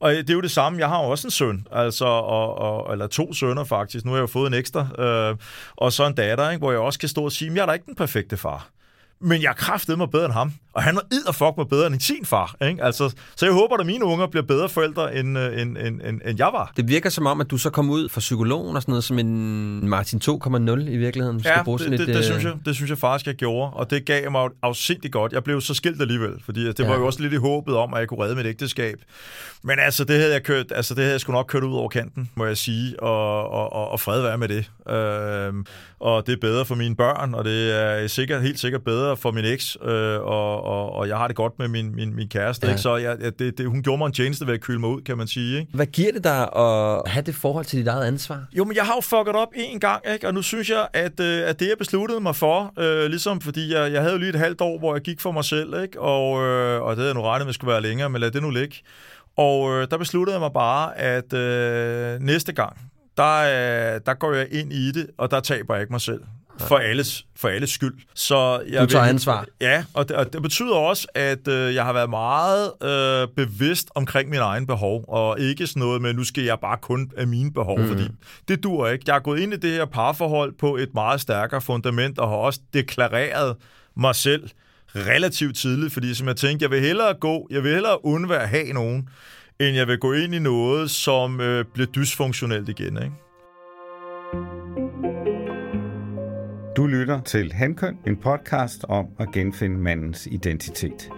Og 0.00 0.12
det 0.12 0.30
er 0.30 0.34
jo 0.34 0.40
det 0.40 0.50
samme, 0.50 0.78
jeg 0.78 0.88
har 0.88 0.98
også 0.98 1.26
en 1.26 1.30
søn, 1.30 1.66
altså, 1.72 2.04
og, 2.04 2.58
og, 2.58 2.92
eller 2.92 3.06
to 3.06 3.32
sønner 3.32 3.64
faktisk, 3.64 4.04
nu 4.04 4.10
har 4.10 4.18
jeg 4.18 4.22
jo 4.22 4.26
fået 4.26 4.46
en 4.46 4.54
ekstra, 4.54 5.02
øh, 5.02 5.36
og 5.76 5.92
så 5.92 6.06
en 6.06 6.14
datter, 6.14 6.50
ikke, 6.50 6.58
hvor 6.58 6.70
jeg 6.70 6.80
også 6.80 6.98
kan 6.98 7.08
stå 7.08 7.24
og 7.24 7.32
sige, 7.32 7.54
jeg 7.54 7.62
er 7.62 7.66
da 7.66 7.72
ikke 7.72 7.86
den 7.86 7.94
perfekte 7.94 8.36
far 8.36 8.68
men 9.22 9.42
jeg 9.42 9.56
kræftede 9.56 9.96
mig 9.96 10.10
bedre 10.10 10.24
end 10.24 10.32
ham. 10.32 10.52
Og 10.72 10.82
han 10.82 10.98
var 11.26 11.32
fuck 11.32 11.56
mig 11.56 11.68
bedre 11.68 11.86
end 11.86 12.00
sin 12.00 12.24
far. 12.24 12.56
Ikke? 12.68 12.84
Altså, 12.84 13.14
så 13.36 13.46
jeg 13.46 13.52
håber, 13.52 13.76
at 13.76 13.86
mine 13.86 14.04
unger 14.04 14.26
bliver 14.26 14.42
bedre 14.42 14.68
forældre, 14.68 15.16
end, 15.16 15.38
øh, 15.38 15.60
end, 15.60 15.78
end, 15.78 16.00
end, 16.04 16.20
end 16.26 16.38
jeg 16.38 16.50
var. 16.52 16.72
Det 16.76 16.88
virker 16.88 17.10
som 17.10 17.26
om, 17.26 17.40
at 17.40 17.50
du 17.50 17.58
så 17.58 17.70
kom 17.70 17.90
ud 17.90 18.08
fra 18.08 18.18
psykologen 18.18 18.76
og 18.76 18.82
sådan 18.82 18.92
noget 18.92 19.04
som 19.04 19.18
en 19.18 19.88
Martin 19.88 20.20
2,0 20.24 20.80
i 20.90 20.96
virkeligheden. 20.96 21.38
Ja, 21.38 21.42
skal 21.42 21.64
bruge 21.64 21.78
sådan 21.78 21.92
det, 21.92 22.00
et, 22.00 22.06
det, 22.06 22.14
det, 22.14 22.20
øh... 22.20 22.24
synes 22.24 22.44
jeg, 22.44 22.52
det 22.64 22.74
synes 22.74 22.90
jeg 22.90 22.98
faktisk, 22.98 23.26
jeg 23.26 23.34
gjorde. 23.34 23.72
Og 23.72 23.90
det 23.90 24.04
gav 24.04 24.30
mig 24.30 24.48
afsindigt 24.62 25.12
godt. 25.12 25.32
Jeg 25.32 25.44
blev 25.44 25.60
så 25.60 25.74
skilt 25.74 26.00
alligevel, 26.00 26.32
fordi 26.44 26.66
det 26.66 26.78
ja. 26.78 26.88
var 26.88 26.98
jo 26.98 27.06
også 27.06 27.22
lidt 27.22 27.32
i 27.32 27.36
håbet 27.36 27.76
om, 27.76 27.94
at 27.94 28.00
jeg 28.00 28.08
kunne 28.08 28.24
redde 28.24 28.36
mit 28.36 28.46
ægteskab. 28.46 28.98
Men 29.64 29.78
altså, 29.78 30.04
det 30.04 30.16
havde 30.16 30.32
jeg, 30.32 30.42
kørt, 30.42 30.72
altså, 30.74 30.94
det 30.94 31.02
havde 31.02 31.12
jeg 31.12 31.20
sgu 31.20 31.32
nok 31.32 31.46
kørt 31.46 31.64
ud 31.64 31.74
over 31.74 31.88
kanten, 31.88 32.30
må 32.34 32.46
jeg 32.46 32.56
sige, 32.56 33.02
og, 33.02 33.50
og, 33.50 33.72
og, 33.72 33.88
og 33.88 34.00
fred 34.00 34.22
være 34.22 34.38
med 34.38 34.48
det. 34.48 34.70
Øhm, 34.94 35.66
og 36.00 36.26
det 36.26 36.32
er 36.32 36.36
bedre 36.40 36.64
for 36.64 36.74
mine 36.74 36.96
børn, 36.96 37.34
og 37.34 37.44
det 37.44 37.80
er 37.82 38.06
sikkert, 38.06 38.42
helt 38.42 38.60
sikkert 38.60 38.84
bedre 38.84 39.16
for 39.16 39.30
min 39.30 39.44
eks, 39.44 39.76
øh, 39.84 40.20
og, 40.20 40.61
og, 40.62 40.92
og 40.92 41.08
jeg 41.08 41.16
har 41.16 41.26
det 41.26 41.36
godt 41.36 41.58
med 41.58 41.68
min, 41.68 41.94
min, 41.94 42.16
min 42.16 42.28
kæreste. 42.28 42.66
Ja. 42.66 42.72
Ikke? 42.72 42.82
Så 42.82 42.96
jeg, 42.96 43.18
det, 43.38 43.58
det, 43.58 43.66
hun 43.66 43.82
gjorde 43.82 43.98
mig 43.98 44.06
en 44.06 44.12
tjeneste 44.12 44.46
ved 44.46 44.54
at 44.54 44.60
køle 44.60 44.78
mig 44.78 44.90
ud, 44.90 45.02
kan 45.02 45.18
man 45.18 45.26
sige. 45.26 45.60
Ikke? 45.60 45.72
Hvad 45.76 45.86
giver 45.86 46.12
det 46.12 46.24
dig 46.24 46.42
at 46.56 47.08
have 47.08 47.22
det 47.26 47.34
forhold 47.34 47.64
til 47.64 47.78
dit 47.78 47.88
eget 47.88 48.04
ansvar? 48.06 48.44
Jo, 48.52 48.64
men 48.64 48.76
jeg 48.76 48.84
har 48.84 48.94
jo 48.94 49.00
fucket 49.00 49.36
op 49.36 49.48
en 49.54 49.80
gang, 49.80 50.02
ikke? 50.12 50.26
og 50.26 50.34
nu 50.34 50.42
synes 50.42 50.70
jeg, 50.70 50.88
at, 50.92 51.20
øh, 51.20 51.48
at 51.48 51.60
det 51.60 51.68
jeg 51.68 51.78
besluttede 51.78 52.20
mig 52.20 52.36
for, 52.36 52.72
øh, 52.78 53.10
ligesom 53.10 53.40
fordi 53.40 53.72
jeg, 53.72 53.92
jeg 53.92 54.00
havde 54.00 54.12
jo 54.12 54.18
lige 54.18 54.30
et 54.30 54.36
halvt 54.38 54.60
år, 54.60 54.78
hvor 54.78 54.94
jeg 54.94 55.02
gik 55.02 55.20
for 55.20 55.32
mig 55.32 55.44
selv, 55.44 55.82
ikke? 55.82 56.00
Og, 56.00 56.42
øh, 56.42 56.82
og 56.82 56.90
det 56.90 56.98
havde 56.98 57.08
jeg 57.08 57.14
nu 57.14 57.22
regnet 57.22 57.46
med 57.46 57.54
skulle 57.54 57.72
være 57.72 57.82
længere, 57.82 58.10
men 58.10 58.20
lad 58.20 58.30
det 58.30 58.42
nu 58.42 58.50
ligge. 58.50 58.76
Og 59.36 59.70
øh, 59.72 59.86
der 59.90 59.98
besluttede 59.98 60.34
jeg 60.34 60.40
mig 60.40 60.52
bare, 60.52 60.98
at 60.98 61.32
øh, 61.32 62.20
næste 62.20 62.52
gang, 62.52 62.76
der, 63.16 63.38
øh, 63.38 64.00
der 64.06 64.14
går 64.14 64.32
jeg 64.32 64.46
ind 64.50 64.72
i 64.72 64.92
det, 64.92 65.06
og 65.18 65.30
der 65.30 65.40
taber 65.40 65.74
jeg 65.74 65.82
ikke 65.82 65.92
mig 65.92 66.00
selv 66.00 66.20
for 66.68 66.76
alles, 66.78 67.26
for 67.36 67.48
alles 67.48 67.70
skyld. 67.70 67.94
Så 68.14 68.62
jeg 68.70 68.80
Du 68.80 68.86
tager 68.86 69.04
vil, 69.04 69.08
ansvar. 69.08 69.46
Ja, 69.60 69.84
og 69.94 70.08
det, 70.08 70.16
og 70.16 70.32
det 70.32 70.42
betyder 70.42 70.74
også, 70.74 71.08
at 71.14 71.48
øh, 71.48 71.74
jeg 71.74 71.84
har 71.84 71.92
været 71.92 72.10
meget 72.10 72.72
øh, 72.82 73.28
bevidst 73.36 73.88
omkring 73.94 74.30
mine 74.30 74.42
egne 74.42 74.66
behov, 74.66 75.04
og 75.08 75.40
ikke 75.40 75.66
sådan 75.66 75.80
noget 75.80 76.02
med, 76.02 76.12
nu 76.12 76.24
skal 76.24 76.44
jeg 76.44 76.58
bare 76.60 76.76
kun 76.82 77.10
af 77.16 77.26
mine 77.26 77.52
behov, 77.52 77.78
mm. 77.80 77.88
fordi 77.88 78.08
det 78.48 78.62
dur 78.62 78.88
ikke. 78.88 79.04
Jeg 79.06 79.14
har 79.14 79.20
gået 79.20 79.40
ind 79.40 79.54
i 79.54 79.56
det 79.56 79.70
her 79.70 79.84
parforhold 79.84 80.52
på 80.58 80.76
et 80.76 80.88
meget 80.94 81.20
stærkere 81.20 81.60
fundament, 81.60 82.18
og 82.18 82.28
har 82.28 82.36
også 82.36 82.60
deklareret 82.74 83.56
mig 83.96 84.14
selv 84.14 84.50
relativt 84.96 85.56
tidligt, 85.56 85.92
fordi 85.92 86.14
som 86.14 86.28
jeg 86.28 86.36
tænkte, 86.36 86.62
jeg 86.64 86.70
vil 86.70 86.80
hellere 86.80 87.14
gå, 87.14 87.46
jeg 87.50 87.62
vil 87.62 87.72
hellere 87.72 88.04
undvære 88.04 88.42
at 88.42 88.48
have 88.48 88.72
nogen, 88.72 89.08
end 89.60 89.76
jeg 89.76 89.86
vil 89.88 89.98
gå 89.98 90.12
ind 90.12 90.34
i 90.34 90.38
noget, 90.38 90.90
som 90.90 91.40
øh, 91.40 91.64
bliver 91.74 91.86
dysfunktionelt 91.86 92.68
igen, 92.68 92.96
ikke? 93.02 94.71
Du 96.76 96.86
lytter 96.86 97.20
til 97.20 97.52
Hankøn, 97.52 97.98
en 98.06 98.16
podcast 98.16 98.84
om 98.88 99.06
at 99.18 99.32
genfinde 99.32 99.78
mandens 99.78 100.26
identitet. 100.26 101.10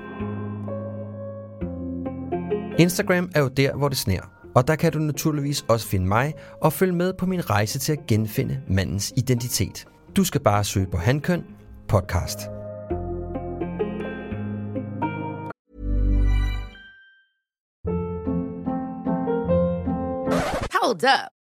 Instagram 2.79 3.31
er 3.35 3.41
jo 3.41 3.49
der, 3.49 3.77
hvor 3.77 3.89
det 3.89 3.99
sner. 3.99 4.21
Og 4.55 4.69
der 4.69 4.77
kan 4.77 4.93
du 4.93 4.99
naturligvis 4.99 5.65
også 5.69 5.89
finde 5.89 6.07
mig 6.07 6.35
og 6.63 6.73
følge 6.73 6.93
med 6.93 7.13
på 7.19 7.27
min 7.27 7.51
rejse 7.51 7.79
til 7.79 7.93
at 7.93 8.07
genfinde 8.09 8.61
mandens 8.69 9.13
identitet. 9.17 9.87
Du 10.17 10.25
skal 10.25 10.41
bare 10.41 10.65
søge 10.65 10.87
på 10.87 10.97
Hankøn 10.97 11.45
podcast. 11.89 12.39
Hold 20.73 21.05
up. 21.05 21.44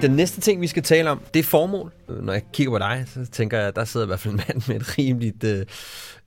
Den 0.00 0.10
næste 0.10 0.40
ting, 0.40 0.60
vi 0.60 0.66
skal 0.66 0.82
tale 0.82 1.10
om, 1.10 1.20
det 1.34 1.40
er 1.40 1.44
formål. 1.44 1.92
Når 2.08 2.32
jeg 2.32 2.42
kigger 2.52 2.72
på 2.72 2.78
dig, 2.78 3.04
så 3.14 3.26
tænker 3.32 3.58
jeg, 3.58 3.68
at 3.68 3.76
der 3.76 3.84
sidder 3.84 4.06
i 4.06 4.08
hvert 4.08 4.20
fald 4.20 4.34
en 4.34 4.40
mand 4.48 4.62
med 4.68 4.76
et 4.76 4.98
rimeligt 4.98 5.44
øh, 5.44 5.66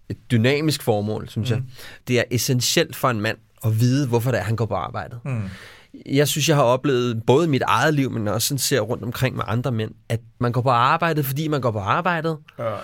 et 0.09 0.31
dynamisk 0.31 0.83
formål, 0.83 1.29
synes 1.29 1.49
mm. 1.49 1.55
jeg. 1.55 1.63
Det 2.07 2.19
er 2.19 2.23
essentielt 2.31 2.95
for 2.95 3.09
en 3.09 3.21
mand 3.21 3.37
at 3.65 3.79
vide, 3.79 4.07
hvorfor 4.07 4.31
det 4.31 4.39
er, 4.39 4.43
han 4.43 4.55
går 4.55 4.65
på 4.65 4.75
arbejdet. 4.75 5.19
Mm. 5.25 5.41
Jeg 6.05 6.27
synes, 6.27 6.49
jeg 6.49 6.55
har 6.55 6.63
oplevet 6.63 7.23
både 7.27 7.45
i 7.45 7.49
mit 7.49 7.61
eget 7.61 7.93
liv, 7.93 8.11
men 8.11 8.27
også 8.27 8.47
sådan 8.47 8.59
ser 8.59 8.79
rundt 8.79 9.03
omkring 9.03 9.35
med 9.35 9.43
andre 9.47 9.71
mænd, 9.71 9.91
at 10.09 10.19
man 10.39 10.51
går 10.51 10.61
på 10.61 10.69
arbejdet, 10.69 11.25
fordi 11.25 11.47
man 11.47 11.61
går 11.61 11.71
på 11.71 11.79
arbejdet. 11.79 12.37
Ja. 12.59 12.75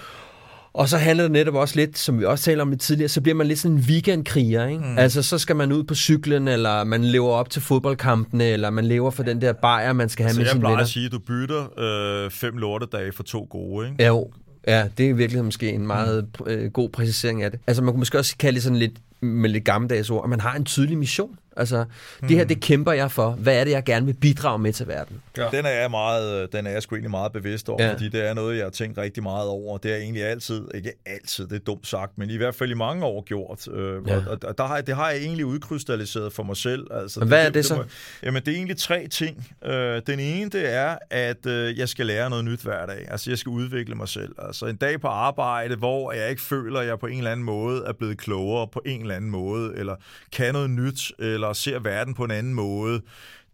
Og 0.73 0.89
så 0.89 0.97
handler 0.97 1.23
det 1.23 1.31
netop 1.31 1.53
også 1.55 1.75
lidt, 1.75 1.97
som 1.97 2.19
vi 2.19 2.25
også 2.25 2.43
talte 2.43 2.61
om 2.61 2.69
lidt 2.69 2.81
tidligere, 2.81 3.09
så 3.09 3.21
bliver 3.21 3.35
man 3.35 3.47
lidt 3.47 3.59
sådan 3.59 3.77
en 3.77 3.83
weekendkriger, 3.87 4.67
ikke? 4.67 4.83
Mm. 4.83 4.97
Altså, 4.97 5.23
så 5.23 5.37
skal 5.37 5.55
man 5.55 5.71
ud 5.71 5.83
på 5.83 5.95
cyklen, 5.95 6.47
eller 6.47 6.83
man 6.83 7.03
lever 7.03 7.29
op 7.29 7.49
til 7.49 7.61
fodboldkampene, 7.61 8.45
eller 8.45 8.69
man 8.69 8.85
lever 8.85 9.11
for 9.11 9.23
den 9.23 9.41
der 9.41 9.53
bajer, 9.53 9.93
man 9.93 10.09
skal 10.09 10.23
have 10.23 10.33
Så 10.33 10.39
med 10.39 10.45
jeg 10.45 10.51
sine 10.51 10.59
plejer 10.61 10.73
venner. 10.73 10.83
at 10.83 10.89
sige, 10.89 11.05
at 11.05 11.11
du 11.11 11.19
bytter 11.19 11.79
øh, 12.25 12.31
fem 12.31 12.57
lortedage 12.57 13.11
for 13.11 13.23
to 13.23 13.47
gode, 13.49 13.89
ikke? 13.89 14.05
Jo, 14.05 14.31
ja, 14.67 14.85
det 14.97 15.09
er 15.09 15.13
virkelig 15.13 15.45
måske 15.45 15.69
en 15.69 15.87
meget 15.87 16.25
øh, 16.47 16.71
god 16.71 16.89
præcisering 16.89 17.43
af 17.43 17.51
det. 17.51 17.59
Altså, 17.67 17.83
man 17.83 17.93
kunne 17.93 17.99
måske 17.99 18.17
også 18.19 18.37
kalde 18.37 18.55
det 18.55 18.63
sådan 18.63 18.79
lidt 18.79 18.93
med 19.21 19.49
lidt 19.49 19.63
gammeldags 19.63 20.09
ord, 20.09 20.23
at 20.23 20.29
man 20.29 20.39
har 20.39 20.53
en 20.55 20.65
tydelig 20.65 20.97
mission. 20.97 21.35
Altså, 21.57 21.85
det 22.21 22.29
her, 22.37 22.43
det 22.45 22.61
kæmper 22.61 22.91
jeg 22.91 23.11
for. 23.11 23.31
Hvad 23.31 23.55
er 23.59 23.63
det, 23.63 23.71
jeg 23.71 23.83
gerne 23.83 24.05
vil 24.05 24.13
bidrage 24.13 24.59
med 24.59 24.73
til 24.73 24.87
verden? 24.87 25.21
Ja. 25.37 25.47
Den 25.51 25.65
er 25.65 25.69
jeg 25.69 25.91
meget, 25.91 26.53
den 26.53 26.67
er 26.67 26.71
jeg 26.71 26.83
sgu 26.83 26.95
egentlig 26.95 27.11
meget 27.11 27.31
bevidst 27.31 27.69
over, 27.69 27.83
Ja. 27.83 27.93
fordi 27.93 28.09
det 28.09 28.27
er 28.27 28.33
noget, 28.33 28.57
jeg 28.57 28.65
har 28.65 28.69
tænkt 28.69 28.97
rigtig 28.97 29.23
meget 29.23 29.47
over. 29.47 29.77
Det 29.77 29.91
er 29.93 29.97
egentlig 29.97 30.23
altid, 30.23 30.61
ikke 30.75 30.91
altid, 31.05 31.47
det 31.47 31.55
er 31.55 31.59
dumt 31.59 31.87
sagt, 31.87 32.17
men 32.17 32.29
i 32.29 32.37
hvert 32.37 32.55
fald 32.55 32.71
i 32.71 32.73
mange 32.73 33.05
år 33.05 33.21
gjort. 33.23 33.67
Øh, 33.67 34.07
Ja. 34.07 34.15
Og, 34.27 34.37
og 34.43 34.57
der 34.57 34.63
har, 34.67 34.81
det 34.81 34.95
har 34.95 35.09
jeg 35.09 35.19
egentlig 35.19 35.45
udkrystalliseret 35.45 36.33
for 36.33 36.43
mig 36.43 36.57
selv. 36.57 36.87
Altså, 36.91 37.19
Men 37.19 37.27
hvad 37.27 37.45
er 37.45 37.49
det 37.49 37.65
så? 37.65 37.75
må- 37.75 37.83
jamen, 38.23 38.41
det 38.45 38.51
er 38.51 38.55
egentlig 38.55 38.77
tre 38.77 39.07
ting. 39.07 39.47
Øh, 39.65 40.01
den 40.07 40.19
ene, 40.19 40.49
det 40.49 40.73
er, 40.73 40.95
at 41.09 41.45
øh, 41.45 41.77
jeg 41.79 41.89
skal 41.89 42.05
lære 42.05 42.29
noget 42.29 42.45
nyt 42.45 42.59
hver 42.61 42.85
dag. 42.85 43.05
Altså, 43.11 43.31
jeg 43.31 43.37
skal 43.37 43.49
udvikle 43.49 43.95
mig 43.95 44.07
selv. 44.09 44.35
Altså, 44.39 44.65
en 44.65 44.75
dag 44.75 45.01
på 45.01 45.07
arbejde, 45.07 45.75
hvor 45.75 46.11
jeg 46.11 46.29
ikke 46.29 46.41
føler, 46.41 46.79
at 46.79 46.87
jeg 46.87 46.99
på 46.99 47.07
en 47.07 47.17
eller 47.17 47.31
anden 47.31 47.45
måde 47.45 47.83
er 47.87 47.93
blevet 47.93 48.17
klogere 48.17 48.67
på 48.67 48.81
en 48.85 49.01
eller 49.01 49.15
anden 49.15 49.29
måde, 49.31 49.73
eller 49.75 49.95
kan 50.31 50.53
noget 50.53 50.69
nyt, 50.69 51.11
eller 51.19 51.42
ser 51.53 51.79
verden 51.79 52.13
på 52.13 52.23
en 52.23 52.31
anden 52.31 52.53
måde. 52.53 53.01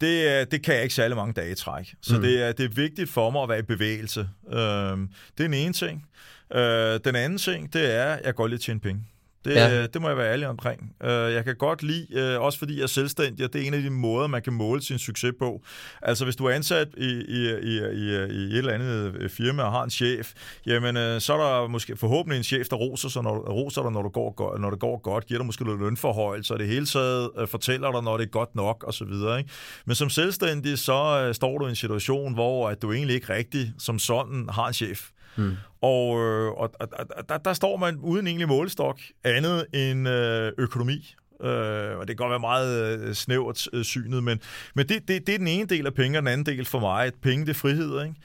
Det, 0.02 0.28
er- 0.30 0.46
det 0.46 0.64
kan 0.64 0.74
jeg 0.76 0.84
ikke 0.84 0.96
særlig 0.96 1.18
mange 1.18 1.34
dage 1.34 1.52
i 1.52 1.56
træk. 1.56 1.94
Så 2.02 2.16
mm. 2.16 2.22
det, 2.22 2.44
er, 2.44 2.52
det 2.52 2.66
er 2.66 2.70
vigtigt 2.70 3.10
for 3.10 3.30
mig 3.30 3.44
at 3.44 3.50
være 3.50 3.60
i 3.60 3.62
bevægelse. 3.62 4.20
Øhm, 4.54 5.08
det 5.38 5.44
er 5.44 5.48
den 5.48 5.54
ene 5.54 5.74
ting. 5.74 6.06
Øh, 6.54 7.00
den 7.06 7.16
anden 7.16 7.38
ting, 7.40 7.74
det 7.74 7.94
er, 7.96 8.06
at 8.14 8.26
jeg 8.26 8.36
går 8.36 8.48
lidt 8.48 8.62
tjene 8.62 8.80
penge. 8.80 9.02
Det, 9.46 9.56
Ja. 9.56 9.68
ja. 9.68 9.88
det 9.88 10.02
må 10.02 10.08
jeg 10.08 10.18
være 10.18 10.32
ærlig 10.32 10.48
omkring. 10.48 10.96
Øh, 11.04 11.10
jeg 11.12 11.44
kan 11.44 11.56
godt 11.56 11.84
lide, 11.84 12.08
øh, 12.12 12.42
også 12.42 12.60
fordi 12.60 12.76
jeg 12.76 12.84
er 12.84 12.88
selvstændig, 12.88 13.46
og 13.46 13.54
det 13.54 13.62
er 13.64 13.68
en 13.68 13.74
af 13.74 13.82
de 13.82 13.90
måder, 13.90 14.28
man 14.28 14.42
kan 14.42 14.54
måle 14.54 14.82
sin 14.82 15.00
succes 15.00 15.34
på. 15.40 15.62
Altså, 16.02 16.24
hvis 16.24 16.36
du 16.36 16.46
er 16.46 16.52
ansat 16.52 16.88
i, 16.98 17.04
i, 17.06 17.50
i, 17.50 17.78
i, 17.78 18.10
i 18.30 18.52
et 18.52 18.58
eller 18.58 18.74
andet 18.74 19.16
øh, 19.20 19.30
firma 19.30 19.64
og 19.64 19.72
har 19.72 19.84
en 19.84 19.90
chef, 19.90 20.34
jamen, 20.66 20.98
øh, 20.98 21.22
så 21.22 21.34
er 21.34 21.38
der 21.38 21.68
måske 21.68 21.98
forhåbentlig 21.98 22.38
en 22.38 22.44
chef, 22.44 22.68
der 22.68 22.76
roser, 22.76 23.10
sig, 23.10 23.24
når, 23.24 23.38
roser 23.38 23.82
dig, 23.82 23.92
når, 23.92 24.02
du 24.02 24.10
går, 24.10 24.58
når 24.58 24.70
det 24.70 24.80
går 24.80 24.98
godt, 25.02 25.26
giver 25.26 25.38
dig 25.40 25.46
måske 25.46 25.64
noget 25.64 25.80
lønforhøjelse, 25.80 26.54
og 26.54 26.60
det 26.60 26.68
hele 26.68 26.86
taget 26.86 27.30
øh, 27.38 27.48
fortæller 27.48 27.92
dig, 27.92 28.04
når 28.04 28.18
det 28.18 28.26
er 28.26 28.30
godt 28.30 28.56
nok, 28.56 28.84
og 28.88 28.94
så 28.94 29.06
videre. 29.06 29.38
Ikke? 29.38 29.50
Men 29.86 29.96
som 29.96 30.10
selvstændig, 30.10 30.80
så 30.80 31.26
øh, 31.28 31.36
står 31.36 31.58
du 31.58 31.66
i 31.66 31.70
en 31.70 31.76
situation, 31.76 32.34
hvor 32.34 32.70
at 32.70 32.82
du 32.82 32.94
egentlig 32.94 33.16
ikke 33.16 33.34
rigtig 33.34 33.74
som 33.80 34.00
sådan 34.00 34.50
har 34.52 34.68
en 34.68 34.74
chef. 34.74 35.10
Mm. 35.38 35.58
Og, 35.82 36.20
øh, 36.20 36.52
og, 36.52 36.72
og, 36.80 36.88
og 36.92 37.30
der, 37.30 37.38
der 37.38 37.54
står 37.54 37.78
man 37.78 37.98
uden 37.98 38.28
egentlig 38.28 38.48
målestok 38.48 39.00
andet 39.24 39.66
end 39.74 40.10
øh, 40.10 40.52
økonomi. 40.58 41.16
Øh, 41.44 41.98
og 41.98 42.08
det 42.08 42.08
kan 42.08 42.16
godt 42.16 42.30
være 42.30 42.40
meget 42.40 43.00
øh, 43.00 43.14
snævert 43.14 43.68
øh, 43.74 43.84
synet, 43.84 44.24
men, 44.24 44.40
men 44.76 44.90
det, 44.90 45.08
det, 45.08 45.28
det 45.28 45.34
er 45.36 45.38
den 45.38 45.48
ene 45.48 45.66
del 45.66 45.86
af 45.86 45.94
penge, 45.94 46.18
og 46.18 46.22
den 46.22 46.28
anden 46.28 46.46
del 46.46 46.66
for 46.66 46.80
mig. 46.80 47.12
Penge, 47.24 47.46
det 47.46 47.52
er 47.52 47.60
frihed, 47.60 48.02
ikke? 48.04 48.16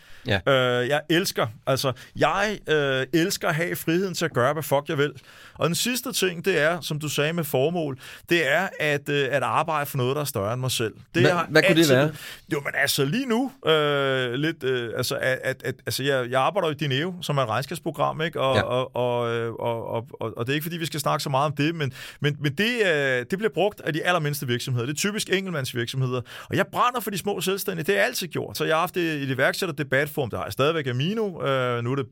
Ja. 0.46 0.80
Øh, 0.82 0.88
jeg 0.88 1.00
elsker, 1.10 1.46
altså, 1.66 1.92
jeg 2.16 2.58
øh, 2.68 3.06
elsker 3.12 3.48
at 3.48 3.54
have 3.54 3.76
friheden 3.76 4.14
til 4.14 4.24
at 4.24 4.32
gøre, 4.32 4.52
hvad 4.52 4.62
fuck 4.62 4.88
jeg 4.88 4.98
vil. 4.98 5.12
Og 5.54 5.66
den 5.66 5.74
sidste 5.74 6.12
ting, 6.12 6.44
det 6.44 6.60
er, 6.60 6.80
som 6.80 6.98
du 7.00 7.08
sagde 7.08 7.32
med 7.32 7.44
formål, 7.44 7.98
det 8.28 8.52
er 8.52 8.68
at, 8.80 9.08
øh, 9.08 9.28
at 9.30 9.42
arbejde 9.42 9.86
for 9.86 9.96
noget, 9.98 10.14
der 10.16 10.20
er 10.20 10.26
større 10.26 10.52
end 10.52 10.60
mig 10.60 10.70
selv. 10.70 10.94
Det 11.14 11.22
Hvad- 11.22 11.30
har 11.32 11.46
hvad 11.50 11.62
kunne 11.62 11.74
det 11.74 11.78
altid- 11.80 11.94
være? 11.94 12.10
Jo, 12.52 12.60
men 12.60 12.72
altså 12.74 13.04
lige 13.04 13.26
nu, 13.26 13.52
øh, 13.66 14.32
lidt, 14.32 14.64
øh, 14.64 14.90
altså, 14.96 15.14
at, 15.16 15.38
at, 15.44 15.62
at, 15.64 15.74
altså 15.86 16.02
jeg, 16.02 16.30
jeg 16.30 16.40
arbejder 16.40 16.68
jo 16.68 16.72
i 16.72 16.76
Dineo, 16.76 17.14
som 17.22 17.38
er 17.38 17.42
et 17.42 17.48
regnskabsprogram, 17.48 18.20
ikke? 18.20 18.40
Og, 18.40 18.54
Ja. 18.56 18.60
ja. 18.60 18.64
og, 18.64 18.96
og, 18.96 19.30
øh, 19.36 19.52
og, 19.52 19.88
og, 19.88 20.08
og, 20.20 20.38
og 20.38 20.46
det 20.46 20.52
er 20.52 20.54
ikke, 20.54 20.64
fordi 20.64 20.76
vi 20.76 20.86
skal 20.86 21.00
snakke 21.00 21.22
så 21.22 21.30
meget 21.30 21.46
om 21.46 21.52
det, 21.56 21.74
men, 21.74 21.92
men, 22.20 22.36
men 22.40 22.52
det, 22.54 22.86
øh, 23.04 23.26
det 23.30 23.38
bliver 23.38 23.52
brugt 23.54 23.80
af 23.80 23.92
de 23.92 24.04
allermindste 24.04 24.46
virksomheder. 24.46 24.86
Det 24.86 24.92
er 24.92 24.96
typisk 24.96 25.28
enkeltmandsvirksomheder. 25.32 26.20
Og 26.50 26.56
jeg 26.56 26.66
brænder 26.66 27.00
for 27.00 27.10
de 27.10 27.18
små 27.18 27.40
selvstændige. 27.40 27.84
Det 27.84 27.94
har 27.94 27.98
jeg 27.98 28.06
altid 28.06 28.28
gjort. 28.28 28.56
Så 28.56 28.64
jeg 28.64 28.74
har 28.74 28.80
haft 28.80 28.94
det 28.94 29.00
i 29.00 29.22
et 29.22 29.30
iværksætter 29.30 29.74
debatform. 29.74 30.30
Der 30.30 30.36
har 30.36 30.44
jeg 30.44 30.52
stadigvæk 30.52 30.86
Amino. 30.86 31.42
Øh, 31.42 31.84
nu 31.84 31.92
er 31.92 31.96
det 31.96 32.06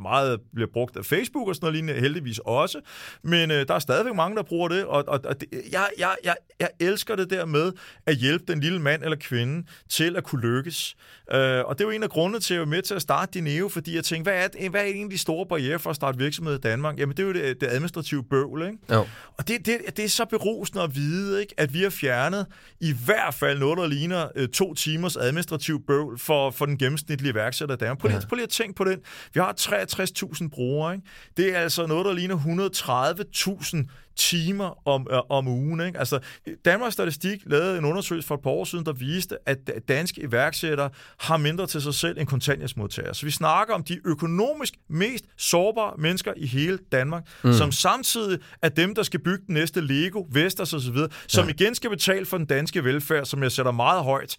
meget 0.00 0.40
bliver 0.54 0.68
brugt 0.72 0.96
af 0.96 1.04
Facebook 1.04 1.48
og 1.48 1.54
sådan 1.54 1.64
noget 1.66 1.74
lignende, 1.74 2.00
heldigvis 2.00 2.40
også. 2.44 2.80
Men 3.22 3.50
øh, 3.50 3.68
der 3.68 3.74
er 3.74 3.78
stadigvæk 3.78 4.14
mange, 4.14 4.36
der 4.36 4.42
bruger 4.42 4.68
det, 4.68 4.84
og, 4.84 5.04
og, 5.08 5.20
og 5.24 5.40
det, 5.40 5.48
jeg, 5.72 5.88
jeg, 5.98 6.16
jeg, 6.24 6.36
jeg 6.60 6.68
elsker 6.80 7.16
det 7.16 7.30
der 7.30 7.44
med 7.44 7.72
at 8.06 8.16
hjælpe 8.16 8.44
den 8.48 8.60
lille 8.60 8.80
mand 8.80 9.02
eller 9.02 9.16
kvinde 9.16 9.66
til 9.88 10.16
at 10.16 10.24
kunne 10.24 10.42
lykkes. 10.42 10.96
Øh, 11.32 11.64
og 11.64 11.78
det 11.78 11.84
er 11.84 11.88
jo 11.88 11.90
en 11.90 12.02
af 12.02 12.10
grundene 12.10 12.40
til, 12.40 12.54
at 12.54 12.58
jeg 12.58 12.62
er 12.62 12.68
med 12.68 12.82
til 12.82 12.94
at 12.94 13.02
starte 13.02 13.30
Dineo, 13.38 13.68
fordi 13.68 13.94
jeg 13.96 14.04
tænkte, 14.04 14.30
hvad 14.30 14.44
er, 14.44 14.68
hvad 14.70 14.80
er 14.80 14.84
egentlig 14.84 15.10
de 15.10 15.18
store 15.18 15.46
barriere 15.46 15.78
for 15.78 15.90
at 15.90 15.96
starte 15.96 16.18
virksomhed 16.18 16.54
i 16.54 16.58
Danmark? 16.58 16.98
Jamen, 16.98 17.16
det 17.16 17.22
er 17.22 17.26
jo 17.26 17.32
det, 17.32 17.60
det 17.60 17.66
administrative 17.66 18.24
bøvl, 18.24 18.62
ikke? 18.62 18.78
Jo. 18.92 19.06
Og 19.38 19.48
det, 19.48 19.66
det, 19.66 19.78
det 19.96 20.04
er 20.04 20.08
så 20.16 20.24
berusende 20.24 20.82
at 20.82 20.94
vide, 20.94 21.40
ikke? 21.40 21.54
at 21.56 21.74
vi 21.74 21.82
har 21.82 21.90
fjernet 21.90 22.46
i 22.80 22.94
hvert 23.04 23.34
fald 23.34 23.58
noget, 23.58 23.78
der 23.78 23.86
ligner 23.86 24.28
øh, 24.36 24.48
to 24.48 24.74
timers 24.74 25.16
administrativ 25.16 25.86
bøvl 25.86 26.18
for, 26.18 26.50
for 26.50 26.66
den 26.66 26.78
gennemsnitlige 26.78 27.32
iværksætter 27.32 27.74
i 27.74 27.78
Danmark. 27.78 27.98
Prøv 27.98 28.08
lige, 28.08 28.20
ja. 28.22 28.26
prøv 28.28 28.36
lige 28.36 28.44
at 28.44 28.50
tænke 28.50 28.74
på 28.74 28.84
den. 28.84 28.98
Vi 29.34 29.40
har 29.40 29.54
63.000 29.60 30.48
brugere. 30.48 30.94
Ikke? 30.94 31.06
Det 31.36 31.56
er 31.56 31.58
altså 31.58 31.86
noget, 31.86 32.06
der 32.06 32.12
ligner 32.12 32.36
130.000 32.36 34.05
timer 34.16 34.88
om, 34.88 35.06
øh, 35.10 35.18
om 35.28 35.48
ugen. 35.48 35.80
Ikke? 35.80 35.98
Altså, 35.98 36.18
Danmarks 36.64 36.92
Statistik 36.92 37.42
lavede 37.46 37.78
en 37.78 37.84
undersøgelse 37.84 38.26
for 38.26 38.34
et 38.34 38.40
par 38.40 38.50
år 38.50 38.64
siden, 38.64 38.86
der 38.86 38.92
viste, 38.92 39.36
at 39.46 39.58
danske 39.88 40.22
iværksættere 40.22 40.90
har 41.18 41.36
mindre 41.36 41.66
til 41.66 41.82
sig 41.82 41.94
selv 41.94 42.18
end 42.18 42.26
kontanthjælpsmodtagere. 42.26 43.14
Så 43.14 43.26
vi 43.26 43.30
snakker 43.30 43.74
om 43.74 43.84
de 43.84 44.00
økonomisk 44.04 44.74
mest 44.88 45.24
sårbare 45.36 45.94
mennesker 45.98 46.32
i 46.36 46.46
hele 46.46 46.78
Danmark, 46.92 47.22
mm. 47.44 47.52
som 47.52 47.72
samtidig 47.72 48.38
er 48.62 48.68
dem, 48.68 48.94
der 48.94 49.02
skal 49.02 49.20
bygge 49.20 49.46
den 49.46 49.54
næste 49.54 49.80
Lego, 49.80 50.26
Vestas 50.30 50.72
osv., 50.72 50.96
som 51.26 51.44
ja. 51.44 51.50
igen 51.50 51.74
skal 51.74 51.90
betale 51.90 52.26
for 52.26 52.36
den 52.36 52.46
danske 52.46 52.84
velfærd, 52.84 53.24
som 53.24 53.42
jeg 53.42 53.52
sætter 53.52 53.72
meget 53.72 54.04
højt. 54.04 54.36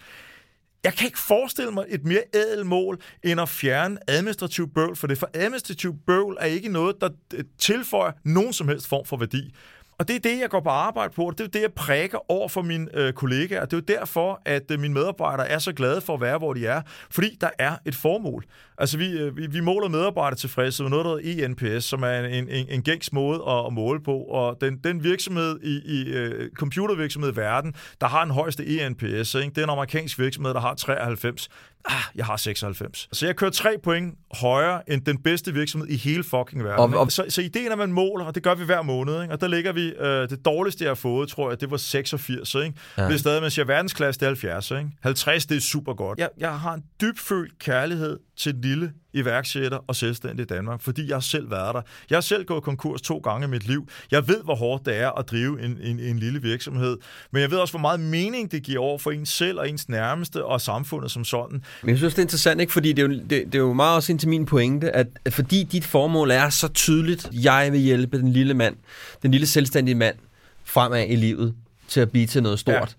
Jeg 0.84 0.94
kan 0.94 1.06
ikke 1.06 1.20
forestille 1.20 1.72
mig 1.72 1.86
et 1.90 2.06
mere 2.06 2.24
ædel 2.34 2.66
mål, 2.66 3.02
end 3.24 3.42
at 3.42 3.50
fjerne 3.50 3.98
administrativ 4.08 4.74
bøvl, 4.74 4.96
for 4.96 5.08
det 5.08 5.18
for 5.18 5.30
administrativ 5.34 5.96
bøvl 6.08 6.38
er 6.40 6.46
ikke 6.46 6.70
noget, 6.70 6.96
der 7.02 7.10
øh, 7.34 7.44
tilføjer 7.58 8.12
nogen 8.24 8.54
som 8.54 8.68
helst 8.68 8.88
form 8.88 9.06
for 9.06 9.18
værdi. 9.18 9.54
Og 10.00 10.08
det 10.08 10.16
er 10.16 10.20
det, 10.20 10.40
jeg 10.40 10.50
går 10.50 10.60
på 10.60 10.70
arbejde 10.70 11.14
på, 11.14 11.24
og 11.24 11.38
det 11.38 11.44
er 11.44 11.48
det, 11.48 11.62
jeg 11.62 11.74
præger 11.74 12.32
over 12.32 12.50
for 12.50 12.62
mine 12.62 12.88
øh, 12.94 13.14
kollegaer. 13.14 13.66
Det 13.66 13.74
er 13.74 13.78
jo 13.78 14.00
derfor, 14.00 14.42
at 14.46 14.72
øh, 14.72 14.80
mine 14.80 14.94
medarbejdere 14.94 15.48
er 15.50 15.60
så 15.60 15.74
glade 15.74 16.02
for 16.02 16.14
at 16.14 16.22
være, 16.22 16.38
hvor 16.38 16.54
de 16.54 16.68
er, 16.68 16.82
fordi 17.12 17.38
der 17.42 17.50
er 17.60 17.76
et 17.86 17.96
formål. 17.96 18.46
Altså, 18.78 18.98
vi, 18.98 19.10
øh, 19.10 19.38
vi, 19.38 19.48
vi 19.48 19.60
måler 19.60 19.88
medarbejdertilfredshed 19.88 20.84
med 20.84 20.90
noget, 20.90 21.06
der 21.06 21.32
hedder 21.32 21.46
ENPS, 21.46 21.86
som 21.86 22.04
er 22.04 22.20
en, 22.20 22.50
en, 22.50 22.66
en 22.70 22.82
gængs 22.82 23.14
måde 23.14 23.44
at, 23.48 23.66
at 23.66 23.74
måle 23.74 24.04
på, 24.04 24.18
og 24.18 24.58
den, 24.62 24.78
den 24.78 25.04
virksomhed 25.04 25.60
i, 25.64 25.82
i 25.86 26.18
uh, 26.20 26.48
computervirksomhed 26.56 27.34
i 27.34 27.36
verden, 27.36 27.74
der 28.02 28.08
har 28.08 28.24
den 28.24 28.34
højeste 28.34 28.68
ENPS, 28.68 29.36
ikke? 29.36 29.50
det 29.50 29.58
er 29.58 29.64
en 29.64 29.70
amerikansk 29.70 30.20
virksomhed, 30.20 30.54
der 30.54 30.60
har 30.60 30.74
93 30.74 31.50
ah, 31.86 32.02
jeg 32.16 32.26
har 32.26 32.38
96. 32.38 33.10
Så 33.12 33.26
jeg 33.26 33.36
kører 33.36 33.52
tre 33.52 33.76
point 33.84 34.16
højere 34.32 34.92
end 34.92 35.02
den 35.02 35.18
bedste 35.18 35.54
virksomhed 35.54 35.90
i 35.90 35.96
hele 35.96 36.24
fucking 36.24 36.63
verden. 36.63 36.94
Og, 36.94 37.00
og... 37.00 37.12
Så, 37.12 37.26
så 37.30 37.42
ideen 37.42 37.68
er, 37.68 37.72
at 37.72 37.78
man 37.78 37.92
måler, 37.92 38.26
og 38.26 38.36
det 38.36 38.44
gør 38.44 38.56
vi 38.56 38.66
hver 38.66 38.82
måned. 38.82 39.22
Ikke? 39.22 39.34
Og 39.34 39.42
der 39.42 39.48
ligger 39.48 39.72
vi, 39.72 39.94
øh, 40.00 40.30
det 40.30 40.46
dårligste, 40.46 40.84
jeg 40.84 40.90
har 40.90 40.96
fået, 40.96 41.30
tror 41.30 41.50
jeg, 41.50 41.62
det 41.62 41.72
var 41.72 41.78
86. 41.78 42.56
Ikke? 42.56 42.74
Ja. 42.98 43.06
Det 43.06 43.13
er 43.13 43.18
stadig, 43.18 43.42
man 43.42 43.52
siger, 43.52 43.66
verdensklasse, 43.66 44.20
det 44.20 44.26
er 44.26 44.30
70. 44.30 44.72
Ikke? 44.72 44.90
50, 45.02 45.46
det 45.46 45.58
er 45.58 45.62
super 45.62 45.94
godt. 45.94 46.20
Jeg, 46.20 46.30
jeg 46.38 46.60
har 46.60 46.74
en 46.74 46.84
dybfølt 47.02 47.60
kærlighed 47.60 48.20
til 48.38 48.54
den 48.54 48.62
lille 48.62 48.91
iværksætter 49.13 49.78
og 49.88 49.95
selvstændig 49.95 50.43
i 50.43 50.45
Danmark, 50.45 50.82
fordi 50.82 51.08
jeg 51.08 51.15
har 51.15 51.21
selv 51.21 51.52
været 51.52 51.76
der. 51.76 51.82
Jeg 52.10 52.15
har 52.15 52.21
selv 52.21 52.45
gået 52.45 52.63
konkurs 52.63 53.02
to 53.02 53.17
gange 53.17 53.47
i 53.47 53.50
mit 53.50 53.67
liv. 53.67 53.88
Jeg 54.12 54.28
ved, 54.28 54.43
hvor 54.43 54.56
hårdt 54.56 54.86
det 54.86 54.97
er 54.97 55.12
at 55.12 55.30
drive 55.30 55.65
en, 55.65 55.78
en, 55.82 56.00
en 56.00 56.19
lille 56.19 56.41
virksomhed, 56.41 56.97
men 57.32 57.41
jeg 57.41 57.52
ved 57.52 57.58
også, 57.58 57.71
hvor 57.71 57.80
meget 57.80 58.00
mening 58.00 58.52
det 58.52 58.63
giver 58.63 58.80
over 58.80 58.97
for 58.97 59.12
ens 59.12 59.30
selv 59.30 59.60
og 59.60 59.69
ens 59.69 59.89
nærmeste 59.89 60.45
og 60.45 60.62
samfundet 60.62 61.12
som 61.12 61.26
sådan. 61.26 61.63
Men 61.82 61.89
jeg 61.89 61.97
synes, 61.97 62.13
det 62.13 62.19
er 62.19 62.23
interessant, 62.23 62.62
ikke? 62.62 62.73
fordi 62.73 62.93
det 62.93 63.04
er, 63.04 63.08
jo, 63.08 63.13
det, 63.13 63.30
det 63.30 63.56
er 63.56 63.60
jo 63.60 63.73
meget 63.73 63.95
også 63.95 64.12
ind 64.12 64.19
til 64.19 64.30
min 64.30 64.45
pointe, 64.45 64.91
at, 64.91 65.08
at 65.26 65.34
fordi 65.34 65.63
dit 65.63 65.86
formål 65.86 66.32
er 66.32 66.50
så 66.50 66.67
tydeligt, 66.67 67.30
jeg 67.34 67.69
vil 67.71 67.80
hjælpe 67.80 68.17
den 68.17 68.32
lille 68.32 68.54
mand, 68.54 68.76
den 69.21 69.32
lille 69.32 69.47
selvstændige 69.47 69.95
mand, 69.95 70.15
fremad 70.63 71.06
i 71.10 71.15
livet 71.15 71.56
til 71.88 72.00
at 72.00 72.12
blive 72.12 72.28
til 72.28 72.43
noget 72.43 72.60
stort. 72.60 72.97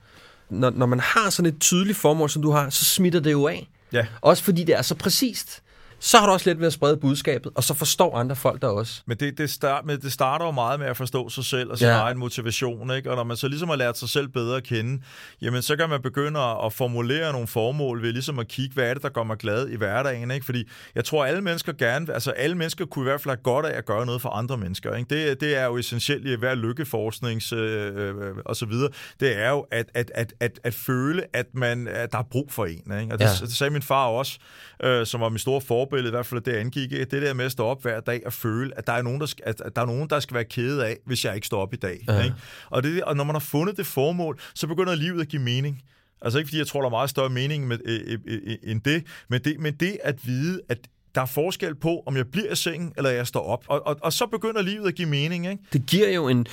Ja. 0.50 0.56
Når, 0.56 0.70
når 0.70 0.86
man 0.86 1.00
har 1.00 1.30
sådan 1.30 1.54
et 1.54 1.60
tydeligt 1.60 1.98
formål, 1.98 2.30
som 2.30 2.42
du 2.42 2.50
har, 2.50 2.70
så 2.70 2.84
smitter 2.84 3.20
det 3.20 3.32
jo 3.32 3.46
af. 3.46 3.68
Ja. 3.92 4.06
Også 4.20 4.44
fordi 4.44 4.64
det 4.64 4.74
er 4.74 4.82
så 4.82 4.94
præcist 4.94 5.62
så 6.00 6.18
har 6.18 6.26
du 6.26 6.32
også 6.32 6.50
let 6.50 6.60
ved 6.60 6.66
at 6.66 6.72
sprede 6.72 6.96
budskabet, 6.96 7.52
og 7.54 7.64
så 7.64 7.74
forstår 7.74 8.16
andre 8.16 8.36
folk 8.36 8.62
der 8.62 8.68
også. 8.68 9.02
Men 9.06 9.16
det, 9.16 9.38
det, 9.38 9.50
start, 9.50 9.84
men 9.84 10.00
det 10.00 10.12
starter 10.12 10.44
jo 10.44 10.50
meget 10.50 10.80
med 10.80 10.86
at 10.86 10.96
forstå 10.96 11.28
sig 11.28 11.44
selv 11.44 11.70
og 11.70 11.78
sin 11.78 11.86
ja. 11.86 11.98
egen 11.98 12.18
motivation, 12.18 12.90
ikke? 12.90 13.10
og 13.10 13.16
når 13.16 13.24
man 13.24 13.36
så 13.36 13.48
ligesom 13.48 13.68
har 13.68 13.76
lært 13.76 13.98
sig 13.98 14.08
selv 14.08 14.28
bedre 14.28 14.56
at 14.56 14.62
kende, 14.62 15.02
jamen 15.42 15.62
så 15.62 15.76
kan 15.76 15.88
man 15.88 16.02
begynde 16.02 16.40
at 16.40 16.72
formulere 16.72 17.32
nogle 17.32 17.46
formål 17.46 18.02
ved 18.02 18.12
ligesom 18.12 18.38
at 18.38 18.48
kigge, 18.48 18.74
hvad 18.74 18.84
er 18.84 18.94
det, 18.94 19.02
der 19.02 19.08
gør 19.08 19.22
mig 19.22 19.36
glad 19.36 19.68
i 19.68 19.76
hverdagen, 19.76 20.30
ikke? 20.30 20.46
fordi 20.46 20.68
jeg 20.94 21.04
tror, 21.04 21.24
alle 21.24 21.40
mennesker 21.40 21.72
gerne, 21.72 22.14
altså 22.14 22.30
alle 22.30 22.56
mennesker 22.56 22.86
kunne 22.86 23.02
i 23.02 23.08
hvert 23.08 23.20
fald 23.20 23.36
have 23.36 23.42
godt 23.42 23.66
af 23.66 23.78
at 23.78 23.86
gøre 23.86 24.06
noget 24.06 24.22
for 24.22 24.28
andre 24.28 24.56
mennesker. 24.56 24.94
Ikke? 24.94 25.28
Det, 25.28 25.40
det 25.40 25.56
er 25.56 25.64
jo 25.64 25.78
essentielt 25.78 26.26
i 26.26 26.34
hver 26.34 26.54
lykkeforsknings 26.54 27.52
øh, 27.52 27.96
øh, 27.96 28.36
og 28.44 28.56
så 28.56 28.66
videre. 28.66 28.90
Det 29.20 29.38
er 29.38 29.50
jo 29.50 29.66
at, 29.70 29.86
at, 29.94 30.10
at, 30.14 30.32
at, 30.40 30.60
at 30.64 30.74
føle, 30.74 31.24
at, 31.32 31.46
man, 31.52 31.88
at 31.88 32.12
der 32.12 32.18
er 32.18 32.22
brug 32.30 32.52
for 32.52 32.66
en. 32.66 33.00
Ikke? 33.00 33.12
Og 33.12 33.18
det, 33.18 33.24
ja. 33.24 33.46
det 33.46 33.52
sagde 33.52 33.70
min 33.70 33.82
far 33.82 34.06
også, 34.06 34.38
øh, 34.82 35.06
som 35.06 35.20
var 35.20 35.28
min 35.28 35.38
store 35.38 35.60
forbillede, 35.88 36.08
i 36.08 36.16
hvert 36.16 36.26
fald 36.26 36.40
det 36.40 36.52
angik, 36.52 36.90
det 36.90 37.10
der 37.10 37.34
med 37.34 37.44
at 37.44 37.52
stå 37.52 37.64
op 37.64 37.82
hver 37.82 38.00
dag 38.00 38.22
og 38.26 38.32
føle, 38.32 38.78
at 38.78 38.86
der 38.86 38.92
er 38.92 39.02
nogen, 39.02 39.20
der 39.20 39.26
skal, 39.26 39.44
at 39.46 39.76
der, 39.76 39.82
er 39.82 39.86
nogen, 39.86 40.10
der 40.10 40.20
skal 40.20 40.34
være 40.34 40.44
kede 40.44 40.86
af, 40.86 40.96
hvis 41.06 41.24
jeg 41.24 41.34
ikke 41.34 41.46
står 41.46 41.62
op 41.62 41.74
i 41.74 41.76
dag. 41.76 42.04
Ja. 42.08 42.22
Ikke? 42.22 42.36
Og, 42.70 42.82
det, 42.82 43.04
og 43.04 43.16
når 43.16 43.24
man 43.24 43.34
har 43.34 43.40
fundet 43.40 43.76
det 43.76 43.86
formål, 43.86 44.40
så 44.54 44.66
begynder 44.66 44.94
livet 44.94 45.20
at 45.20 45.28
give 45.28 45.42
mening. 45.42 45.82
Altså 46.22 46.38
ikke 46.38 46.48
fordi 46.48 46.58
jeg 46.58 46.66
tror, 46.66 46.80
der 46.80 46.86
er 46.86 46.90
meget 46.90 47.10
større 47.10 47.30
mening 47.30 47.66
med, 47.66 47.78
øh, 47.84 48.18
øh, 48.26 48.40
øh, 48.46 48.56
end 48.62 48.80
det 48.80 49.04
men, 49.28 49.40
det, 49.44 49.60
men 49.60 49.74
det 49.74 49.98
at 50.04 50.26
vide, 50.26 50.60
at 50.68 50.78
der 51.14 51.20
er 51.20 51.26
forskel 51.26 51.74
på, 51.74 52.02
om 52.06 52.16
jeg 52.16 52.26
bliver 52.26 52.52
i 52.52 52.56
sengen, 52.56 52.92
eller 52.96 53.10
jeg 53.10 53.26
står 53.26 53.42
op. 53.42 53.64
Og, 53.68 53.86
og, 53.86 53.96
og 54.02 54.12
så 54.12 54.26
begynder 54.26 54.62
livet 54.62 54.88
at 54.88 54.94
give 54.94 55.08
mening. 55.08 55.50
Ikke? 55.50 55.62
Det 55.72 55.86
giver 55.86 56.10
jo 56.10 56.28
en 56.28 56.46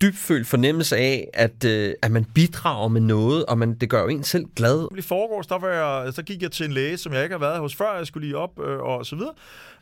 dybfølt 0.00 0.46
fornemmelse 0.46 0.96
af, 0.96 1.28
at, 1.34 1.64
øh, 1.64 1.94
at 2.02 2.10
man 2.10 2.24
bidrager 2.24 2.88
med 2.88 3.00
noget, 3.00 3.44
og 3.46 3.58
man, 3.58 3.74
det 3.74 3.90
gør 3.90 4.02
jo 4.02 4.08
en 4.08 4.24
selv 4.24 4.44
glad. 4.56 4.88
I 4.98 5.02
forgårs, 5.02 5.46
der, 5.46 5.58
var 5.58 5.68
jeg, 5.68 6.14
så 6.14 6.22
gik 6.22 6.42
jeg 6.42 6.52
til 6.52 6.66
en 6.66 6.72
læge, 6.72 6.96
som 6.96 7.12
jeg 7.12 7.22
ikke 7.22 7.32
har 7.32 7.40
været 7.40 7.58
hos 7.58 7.74
før, 7.74 7.96
jeg 7.96 8.06
skulle 8.06 8.26
lige 8.26 8.36
op 8.36 8.60
øh, 8.60 8.78
og 8.78 9.06
så 9.06 9.16
videre. 9.16 9.32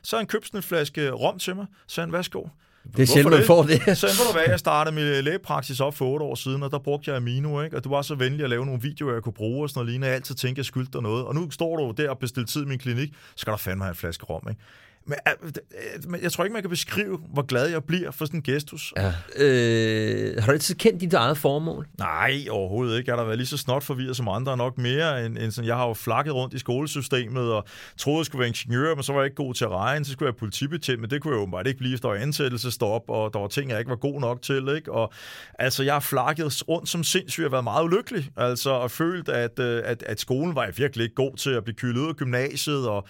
Så 0.02 0.16
han 0.16 0.26
købte 0.26 0.46
sådan 0.46 0.58
en 0.58 0.62
flaske 0.62 1.10
rom 1.10 1.38
til 1.38 1.56
mig, 1.56 1.66
så 1.86 2.00
han, 2.00 2.12
værsgo. 2.12 2.42
Det 2.96 3.02
er 3.02 3.06
sjældent, 3.06 3.36
man 3.36 3.46
får 3.46 3.62
det. 3.62 3.98
så 3.98 4.06
ved 4.06 4.26
du 4.26 4.32
hvad, 4.32 4.42
jeg 4.48 4.58
startede 4.66 4.94
min 4.94 5.24
lægepraksis 5.24 5.80
op 5.80 5.94
for 5.94 6.04
otte 6.04 6.24
år 6.24 6.34
siden, 6.34 6.62
og 6.62 6.70
der 6.70 6.78
brugte 6.78 7.10
jeg 7.10 7.16
Amino, 7.16 7.62
ikke? 7.62 7.76
og 7.76 7.84
du 7.84 7.88
var 7.88 8.02
så 8.02 8.14
venlig 8.14 8.44
at 8.44 8.50
lave 8.50 8.66
nogle 8.66 8.82
videoer, 8.82 9.12
jeg 9.12 9.22
kunne 9.22 9.32
bruge, 9.32 9.64
og 9.64 9.70
sådan 9.70 9.78
noget 9.78 9.90
lignende. 9.90 10.06
Jeg 10.06 10.14
altid 10.14 10.34
tænkte, 10.34 10.58
jeg 10.58 10.66
skyldte 10.66 10.92
dig 10.92 11.02
noget. 11.02 11.24
Og 11.24 11.34
nu 11.34 11.50
står 11.50 11.76
du 11.76 12.02
der 12.02 12.10
og 12.10 12.18
bestiller 12.18 12.46
tid 12.46 12.62
i 12.62 12.68
min 12.68 12.78
klinik, 12.78 13.08
så 13.08 13.32
skal 13.36 13.50
der 13.50 13.56
fandme 13.56 13.84
have 13.84 13.90
en 13.90 13.96
flaske 13.96 14.24
rom. 14.24 14.46
Ikke? 14.48 14.60
Men, 15.06 15.18
men 16.08 16.22
jeg 16.22 16.32
tror 16.32 16.44
ikke, 16.44 16.52
man 16.52 16.62
kan 16.62 16.70
beskrive, 16.70 17.18
hvor 17.32 17.42
glad 17.42 17.68
jeg 17.68 17.84
bliver 17.84 18.10
for 18.10 18.24
sådan 18.24 18.38
en 18.38 18.42
gestus. 18.42 18.92
Ja. 18.96 19.12
Øh, 19.36 20.34
har 20.38 20.46
du 20.46 20.52
altid 20.52 20.74
kendt 20.74 21.00
dit 21.00 21.14
eget 21.14 21.38
formål? 21.38 21.86
Nej, 21.98 22.44
overhovedet 22.50 22.98
ikke. 22.98 23.10
Jeg 23.10 23.16
har 23.16 23.22
da 23.22 23.26
været 23.26 23.38
lige 23.38 23.46
så 23.46 23.56
snot 23.56 23.82
forvirret 23.84 24.16
som 24.16 24.28
andre, 24.28 24.56
nok 24.56 24.78
mere 24.78 25.26
end, 25.26 25.38
end 25.38 25.50
sådan. 25.52 25.68
Jeg 25.68 25.76
har 25.76 25.88
jo 25.88 25.94
flakket 25.94 26.34
rundt 26.34 26.54
i 26.54 26.58
skolesystemet 26.58 27.52
og 27.52 27.64
troede, 27.98 28.18
jeg 28.18 28.26
skulle 28.26 28.40
være 28.40 28.48
ingeniør, 28.48 28.94
men 28.94 29.02
så 29.02 29.12
var 29.12 29.20
jeg 29.20 29.26
ikke 29.26 29.36
god 29.36 29.54
til 29.54 29.64
at 29.64 29.70
regne. 29.70 30.04
Så 30.04 30.12
skulle 30.12 30.26
jeg 30.26 30.36
politibetjent, 30.36 31.00
men 31.00 31.10
det 31.10 31.22
kunne 31.22 31.34
jeg 31.34 31.40
jo 31.40 31.46
bare 31.46 31.68
ikke 31.68 31.78
blive, 31.78 31.96
der 31.96 32.08
var 32.08 32.14
ansættelsestop, 32.14 33.02
og 33.08 33.32
der 33.32 33.38
var 33.38 33.48
ting, 33.48 33.70
jeg 33.70 33.78
ikke 33.78 33.90
var 33.90 33.96
god 33.96 34.20
nok 34.20 34.42
til. 34.42 34.68
Ikke? 34.76 34.92
Og, 34.92 35.12
altså, 35.58 35.82
jeg 35.82 35.94
har 35.94 36.00
flakket 36.00 36.68
rundt 36.68 36.88
som 36.88 37.04
sindssygt. 37.04 37.42
Jeg 37.42 37.44
har 37.44 37.50
været 37.50 37.64
meget 37.64 37.84
ulykkelig. 37.84 38.30
Altså, 38.36 38.70
og 38.70 38.90
følt, 38.90 39.28
at, 39.28 39.58
øh, 39.58 39.82
at, 39.84 40.02
at 40.02 40.20
skolen 40.20 40.54
var 40.54 40.64
jeg 40.64 40.78
virkelig 40.78 41.04
ikke 41.04 41.14
god 41.14 41.36
til 41.36 41.50
at 41.50 41.64
blive 41.64 41.76
kyldet 41.76 42.00
ud 42.00 42.08
af 42.08 42.14
gymnasiet, 42.14 42.88
og 42.88 43.08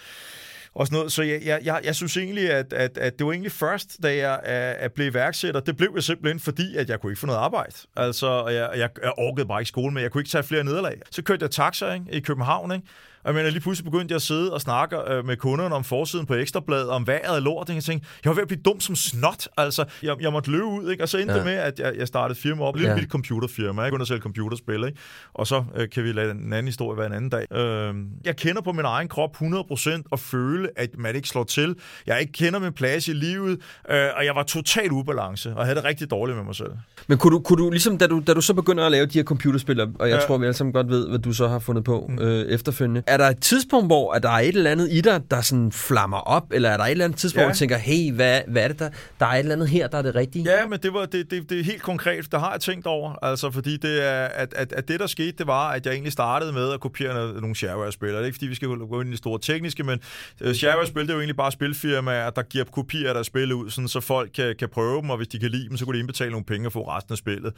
og 0.74 0.86
sådan 0.86 0.96
noget. 0.96 1.12
Så 1.12 1.22
jeg, 1.22 1.42
jeg, 1.44 1.60
jeg, 1.64 1.80
jeg 1.84 1.94
synes 1.94 2.16
egentlig, 2.16 2.50
at, 2.50 2.72
at, 2.72 2.98
at 2.98 3.18
det 3.18 3.26
var 3.26 3.32
egentlig 3.32 3.52
først, 3.52 4.02
da 4.02 4.16
jeg 4.16 4.40
at 4.78 4.92
blev 4.92 5.06
iværksætter, 5.06 5.60
det 5.60 5.76
blev 5.76 5.92
jeg 5.94 6.02
simpelthen 6.02 6.40
fordi, 6.40 6.76
at 6.76 6.88
jeg 6.88 7.00
kunne 7.00 7.12
ikke 7.12 7.20
få 7.20 7.26
noget 7.26 7.40
arbejde. 7.40 7.74
Altså, 7.96 8.46
jeg, 8.46 8.70
jeg, 8.76 8.90
jeg 9.02 9.12
orkede 9.18 9.46
bare 9.46 9.60
ikke 9.60 9.68
skole, 9.68 9.94
men 9.94 10.02
jeg 10.02 10.10
kunne 10.10 10.20
ikke 10.20 10.30
tage 10.30 10.44
flere 10.44 10.64
nederlag. 10.64 11.00
Så 11.10 11.22
kørte 11.22 11.42
jeg 11.42 11.50
taxa 11.50 11.92
ikke, 11.92 12.06
i 12.12 12.20
København, 12.20 12.72
ikke? 12.72 12.86
Jeg 13.24 13.34
mener, 13.34 13.50
lige 13.50 13.60
pludselig 13.60 13.92
begyndte 13.92 14.12
jeg 14.12 14.16
at 14.16 14.22
sidde 14.22 14.52
og 14.52 14.60
snakke 14.60 14.96
øh, 15.12 15.26
med 15.26 15.36
kunderne 15.36 15.74
om 15.74 15.84
forsiden 15.84 16.26
på 16.26 16.34
Ekstrabladet, 16.34 16.88
om 16.88 17.06
vejret 17.06 17.36
og 17.36 17.42
lort, 17.42 17.68
og 17.68 17.74
jeg 17.74 17.84
tænkte, 17.84 18.08
jeg 18.24 18.30
var 18.30 18.34
ved 18.34 18.42
at 18.42 18.48
blive 18.48 18.60
dum 18.64 18.80
som 18.80 18.96
snot, 18.96 19.48
altså, 19.56 19.84
jeg, 20.02 20.16
jeg 20.20 20.32
måtte 20.32 20.50
løbe 20.50 20.64
ud, 20.64 20.90
ikke? 20.90 21.02
og 21.02 21.08
så 21.08 21.18
endte 21.18 21.32
ja. 21.32 21.38
det 21.38 21.46
med, 21.46 21.54
at 21.54 21.78
jeg, 21.78 21.94
jeg 21.98 22.08
startede 22.08 22.40
firma 22.40 22.64
op, 22.64 22.76
lidt 22.76 22.88
ja. 22.88 22.94
mit 22.94 23.08
computerfirma, 23.08 23.82
jeg 23.82 23.90
kunne 23.90 24.00
at 24.00 24.08
sælge 24.08 24.20
computerspil, 24.20 24.84
ikke? 24.84 24.98
og 25.34 25.46
så 25.46 25.64
øh, 25.76 25.88
kan 25.88 26.04
vi 26.04 26.12
lade 26.12 26.30
en 26.30 26.52
anden 26.52 26.66
historie 26.66 26.98
være 26.98 27.06
en 27.06 27.12
anden 27.12 27.30
dag. 27.30 27.52
Øh, 27.52 27.94
jeg 28.24 28.36
kender 28.36 28.62
på 28.62 28.72
min 28.72 28.84
egen 28.84 29.08
krop 29.08 29.36
100% 29.42 30.02
og 30.10 30.18
føle, 30.18 30.68
at 30.76 30.90
man 30.98 31.16
ikke 31.16 31.28
slår 31.28 31.44
til. 31.44 31.76
Jeg 32.06 32.20
ikke 32.20 32.32
kender 32.32 32.58
min 32.58 32.72
plads 32.72 33.08
i 33.08 33.12
livet, 33.12 33.60
øh, 33.90 34.06
og 34.16 34.24
jeg 34.24 34.34
var 34.34 34.42
totalt 34.42 34.92
ubalance, 34.92 35.54
og 35.56 35.64
havde 35.64 35.76
det 35.76 35.84
rigtig 35.84 36.10
dårligt 36.10 36.36
med 36.36 36.44
mig 36.44 36.54
selv. 36.54 36.70
Men 37.06 37.18
kunne 37.18 37.34
du, 37.34 37.40
kunne 37.40 37.64
du 37.64 37.70
ligesom, 37.70 37.98
da 37.98 38.06
du, 38.06 38.22
da 38.26 38.34
du 38.34 38.40
så 38.40 38.54
begynder 38.54 38.84
at 38.84 38.92
lave 38.92 39.06
de 39.06 39.18
her 39.18 39.24
computerspil, 39.24 39.80
og 39.80 39.88
jeg 40.00 40.08
ja. 40.08 40.26
tror, 40.26 40.38
vi 40.38 40.44
alle 40.44 40.54
sammen 40.54 40.72
godt 40.72 40.88
ved, 40.88 41.08
hvad 41.08 41.18
du 41.18 41.32
så 41.32 41.48
har 41.48 41.58
fundet 41.58 41.84
på 41.84 42.06
mm. 42.08 42.18
øh, 42.18 42.46
efterfølgende, 42.46 43.02
er 43.14 43.16
der 43.16 43.28
et 43.28 43.40
tidspunkt, 43.40 43.88
hvor 43.88 44.12
at 44.12 44.22
der 44.22 44.28
er 44.28 44.40
et 44.40 44.48
eller 44.48 44.70
andet 44.70 44.88
i 44.92 45.00
dig, 45.00 45.20
der 45.30 45.40
sådan 45.40 45.72
flammer 45.72 46.16
op, 46.16 46.52
eller 46.52 46.70
er 46.70 46.76
der 46.76 46.84
et 46.84 46.90
eller 46.90 47.04
andet 47.04 47.18
tidspunkt, 47.18 47.40
ja. 47.40 47.46
hvor 47.46 47.52
du 47.52 47.58
tænker, 47.58 47.76
hey, 47.76 48.12
hvad, 48.12 48.40
hvad 48.48 48.64
er 48.64 48.68
det 48.68 48.78
der? 48.78 48.90
Der 49.20 49.26
er 49.26 49.30
et 49.30 49.38
eller 49.38 49.52
andet 49.52 49.68
her, 49.68 49.88
der 49.88 49.98
er 49.98 50.02
det 50.02 50.14
rigtige? 50.14 50.50
Ja, 50.50 50.66
men 50.66 50.78
det, 50.82 50.94
var, 50.94 51.06
det, 51.06 51.30
det, 51.30 51.50
det 51.50 51.60
er 51.60 51.64
helt 51.64 51.82
konkret. 51.82 52.32
Der 52.32 52.38
har 52.38 52.52
jeg 52.52 52.60
tænkt 52.60 52.86
over, 52.86 53.24
altså 53.24 53.50
fordi 53.50 53.76
det 53.76 54.06
er, 54.06 54.24
at, 54.24 54.54
at, 54.56 54.72
at 54.72 54.88
det, 54.88 55.00
der 55.00 55.06
skete, 55.06 55.32
det 55.38 55.46
var, 55.46 55.68
at 55.70 55.86
jeg 55.86 55.92
egentlig 55.92 56.12
startede 56.12 56.52
med 56.52 56.72
at 56.72 56.80
kopiere 56.80 57.40
nogle 57.40 57.56
shareware-spil. 57.56 58.08
Det 58.08 58.20
er 58.20 58.24
ikke, 58.24 58.36
fordi 58.36 58.46
vi 58.46 58.54
skal 58.54 58.68
gå 58.68 59.00
ind 59.00 59.08
i 59.08 59.10
det 59.10 59.18
store 59.18 59.38
tekniske, 59.38 59.84
men 59.84 60.00
uh, 60.44 60.52
Shareware-spil, 60.52 61.02
det 61.02 61.10
er 61.10 61.14
jo 61.14 61.20
egentlig 61.20 61.36
bare 61.36 61.52
spilfirmaer, 61.52 62.30
der 62.30 62.42
giver 62.42 62.64
kopier 62.64 63.08
af 63.08 63.14
deres 63.14 63.26
spil 63.26 63.52
ud, 63.52 63.70
sådan, 63.70 63.88
så 63.88 64.00
folk 64.00 64.30
kan, 64.34 64.54
kan 64.58 64.68
prøve 64.68 65.00
dem, 65.00 65.10
og 65.10 65.16
hvis 65.16 65.28
de 65.28 65.38
kan 65.38 65.50
lide 65.50 65.68
dem, 65.68 65.76
så 65.76 65.84
kunne 65.84 65.94
de 65.94 66.00
indbetale 66.00 66.30
nogle 66.30 66.44
penge 66.44 66.68
og 66.68 66.72
få 66.72 66.88
resten 66.88 67.12
af 67.12 67.18
spillet. 67.18 67.52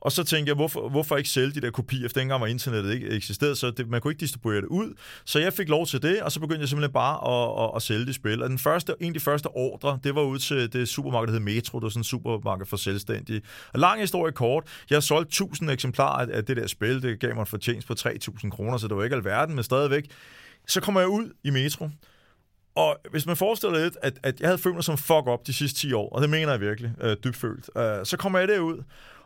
Og 0.00 0.12
så 0.12 0.24
tænkte 0.24 0.50
jeg, 0.50 0.54
hvorfor, 0.54 0.88
hvorfor 0.88 1.16
ikke 1.16 1.30
sælge 1.30 1.52
de 1.54 1.60
der 1.60 1.70
kopier, 1.70 2.08
for 2.08 2.14
dengang 2.14 2.40
var 2.40 2.46
internettet 2.46 2.94
ikke 2.94 3.08
eksisterede, 3.08 3.56
så 3.56 3.70
det, 3.70 3.88
man 3.88 4.00
kunne 4.00 4.12
ikke 4.12 4.20
distribuere 4.20 4.60
det 4.60 4.66
ud. 4.66 4.94
Så 5.24 5.38
jeg 5.38 5.52
fik 5.52 5.68
lov 5.68 5.86
til 5.86 6.02
det, 6.02 6.22
og 6.22 6.32
så 6.32 6.40
begyndte 6.40 6.60
jeg 6.60 6.68
simpelthen 6.68 6.92
bare 6.92 7.16
at, 7.32 7.64
at, 7.64 7.76
at 7.76 7.82
sælge 7.82 8.06
de 8.06 8.12
spil. 8.12 8.42
Og 8.42 8.50
den 8.50 8.58
første, 8.58 8.94
en 9.00 9.06
af 9.06 9.14
de 9.14 9.20
første 9.20 9.46
ordre, 9.46 9.98
det 10.04 10.14
var 10.14 10.22
ud 10.22 10.38
til 10.38 10.72
det 10.72 10.88
supermarked, 10.88 11.26
der 11.26 11.32
hed 11.32 11.40
Metro, 11.40 11.78
det 11.78 11.82
var 11.82 11.90
sådan 11.90 12.00
en 12.00 12.04
supermarked 12.04 12.66
for 12.66 12.76
selvstændige. 12.76 13.42
Og 13.72 13.80
lang 13.80 14.00
historie 14.00 14.32
kort, 14.32 14.64
jeg 14.90 14.96
har 14.96 15.00
solgt 15.00 15.28
1000 15.28 15.70
eksemplarer 15.70 16.26
af 16.32 16.44
det 16.44 16.56
der 16.56 16.66
spil, 16.66 17.02
det 17.02 17.20
gav 17.20 17.34
mig 17.34 17.40
en 17.40 17.46
fortjeneste 17.46 17.88
på 17.88 17.94
3000 17.94 18.52
kroner, 18.52 18.78
så 18.78 18.88
det 18.88 18.96
var 18.96 19.04
ikke 19.04 19.16
alverden, 19.16 19.54
men 19.54 19.64
stadigvæk. 19.64 20.04
Så 20.68 20.80
kommer 20.80 21.00
jeg 21.00 21.08
ud 21.08 21.30
i 21.44 21.50
Metro, 21.50 21.88
og 22.74 22.96
hvis 23.10 23.26
man 23.26 23.36
forestiller 23.36 23.78
lidt, 23.78 23.96
at, 24.02 24.18
at 24.22 24.40
jeg 24.40 24.48
havde 24.48 24.58
følt 24.58 24.74
mig 24.74 24.84
som 24.84 24.98
fuck 24.98 25.26
op 25.26 25.46
de 25.46 25.52
sidste 25.52 25.80
10 25.80 25.92
år, 25.92 26.08
og 26.08 26.22
det 26.22 26.30
mener 26.30 26.50
jeg 26.50 26.60
virkelig, 26.60 26.92
øh, 27.00 27.16
dybfølt, 27.24 27.70
øh, 27.76 28.06
så 28.06 28.16
kommer 28.16 28.38
jeg 28.38 28.48
derud, 28.48 28.82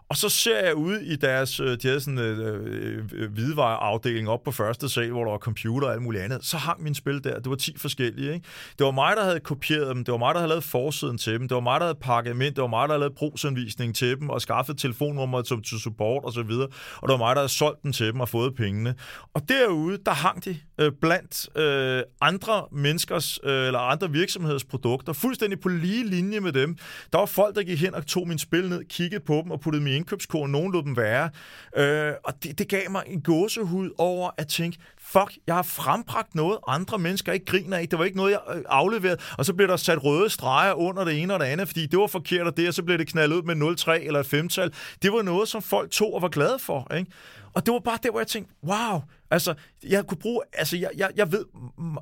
og 0.09 0.17
så 0.17 0.29
ser 0.29 0.65
jeg 0.65 0.75
ud 0.75 0.99
i 0.99 1.17
deres, 1.17 1.61
øh, 1.61 1.79
de 1.83 1.89
havde 1.89 2.01
sådan 2.01 2.19
øh, 2.19 2.39
øh, 2.39 3.05
øh, 3.13 3.33
hvidevareafdeling 3.33 4.29
op 4.29 4.43
på 4.45 4.51
første 4.51 4.89
sal, 4.89 5.11
hvor 5.11 5.25
der 5.25 5.31
var 5.31 5.39
computer 5.39 5.87
og 5.89 5.93
alt 5.93 6.03
muligt 6.03 6.25
andet. 6.25 6.45
Så 6.45 6.57
hang 6.57 6.83
min 6.83 6.95
spil 6.95 7.25
der. 7.25 7.39
Det 7.39 7.51
var 7.51 7.57
10 7.57 7.79
forskellige. 7.79 8.35
Ikke? 8.35 8.47
Det 8.79 8.85
var 8.85 8.91
mig, 8.91 9.17
der 9.17 9.25
havde 9.25 9.41
kopieret 9.41 9.97
dem. 9.97 10.05
Det 10.05 10.13
var 10.13 10.19
mig, 10.19 10.35
der 10.35 10.41
havde 10.41 10.49
lavet 10.49 10.65
forsiden 10.65 11.19
til 11.19 11.33
dem. 11.33 11.49
Det 11.49 11.55
var 11.55 11.61
mig, 11.61 11.81
der 11.81 11.87
havde 11.87 11.99
pakket 12.01 12.33
dem 12.33 12.41
ind. 12.41 12.55
Det 12.55 12.63
var 12.63 12.69
mig, 12.69 12.89
der 12.89 12.95
havde 12.95 13.01
lavet 13.01 13.15
brugsanvisning 13.15 13.95
til 13.95 14.21
dem 14.21 14.31
og 14.31 14.41
skaffet 14.41 14.79
telefonnummer 14.79 15.43
til, 15.43 15.63
til 15.63 15.79
support 15.81 16.25
og 16.25 16.33
så 16.33 16.43
videre. 16.43 16.69
Og 16.97 17.09
det 17.09 17.13
var 17.13 17.17
mig, 17.17 17.37
der 17.37 17.41
havde 17.41 17.53
solgt 17.53 17.83
dem 17.83 17.93
til 17.93 18.07
dem 18.07 18.21
og 18.21 18.29
fået 18.29 18.55
pengene. 18.55 18.95
Og 19.35 19.49
derude, 19.49 19.99
der 20.07 20.13
hang 20.13 20.45
de 20.45 20.57
øh, 20.81 20.93
blandt 21.01 21.57
øh, 21.59 22.03
andre 22.21 22.65
menneskers 22.73 23.39
øh, 23.45 23.67
eller 23.67 23.79
andre 23.79 24.11
virksomheders 24.11 24.65
produkter, 24.65 25.13
fuldstændig 25.13 25.61
på 25.61 25.69
lige 25.69 26.07
linje 26.07 26.41
med 26.41 26.53
dem. 26.53 26.77
Der 27.13 27.19
var 27.19 27.27
folk, 27.27 27.57
der 27.57 27.63
gik 27.63 27.81
hen 27.81 27.95
og 27.95 28.07
tog 28.07 28.29
min 28.29 28.39
spil 28.39 28.69
ned, 28.69 28.85
kiggede 28.85 29.25
på 29.25 29.41
dem 29.45 29.51
og 29.51 29.61
puttede 29.61 29.85
dem 29.85 29.96
i 29.97 29.99
indkøbskurven, 29.99 30.53
nogen 30.53 30.73
lod 30.73 30.83
dem 30.83 30.97
være. 30.97 31.31
Øh, 31.77 32.13
og 32.25 32.43
det, 32.43 32.59
det 32.59 32.69
gav 32.69 32.91
mig 32.91 33.03
en 33.07 33.21
gåsehud 33.21 33.91
over 33.99 34.31
at 34.37 34.49
tænke, 34.49 34.79
fuck, 35.01 35.39
jeg 35.47 35.55
har 35.55 35.63
frembragt 35.63 36.35
noget, 36.35 36.59
andre 36.69 36.99
mennesker 36.99 37.33
ikke 37.33 37.47
griner 37.47 37.77
af. 37.77 37.89
Det 37.89 37.99
var 37.99 38.05
ikke 38.05 38.17
noget, 38.17 38.31
jeg 38.31 38.41
øh, 38.57 38.63
afleverede. 38.69 39.19
Og 39.39 39.45
så 39.45 39.55
blev 39.55 39.69
der 39.69 39.77
sat 39.77 40.05
røde 40.05 40.31
streger 40.31 40.73
under 40.73 41.05
det 41.05 41.23
ene 41.23 41.35
og 41.35 41.41
det 41.41 41.47
andet, 41.47 41.69
fordi 41.69 41.87
det 41.87 41.99
var 41.99 42.07
forkert, 42.07 42.47
og 42.47 42.57
det, 42.57 42.69
og 42.69 42.75
så 42.75 42.83
blev 42.83 42.99
det 42.99 43.09
knaldet 43.09 43.37
ud 43.37 43.43
med 43.43 43.77
0,3 43.79 44.07
eller 44.07 44.21
et 44.21 44.27
femtal. 44.27 44.73
Det 45.03 45.13
var 45.13 45.23
noget, 45.23 45.49
som 45.49 45.63
folk 45.63 45.91
tog 45.91 46.15
og 46.15 46.23
var 46.23 46.29
glade 46.29 46.59
for. 46.59 46.95
Ikke? 46.95 47.11
Og 47.55 47.67
det 47.67 47.73
var 47.75 47.81
bare 47.81 47.99
der, 48.03 48.11
hvor 48.11 48.21
jeg 48.21 48.27
tænkte, 48.27 48.53
wow, 48.65 49.01
altså, 49.31 49.55
jeg 49.89 50.07
kunne 50.07 50.19
bruge, 50.19 50.43
altså, 50.53 50.77
jeg, 50.77 50.91
jeg, 50.97 51.11
jeg 51.17 51.33
ved, 51.33 51.45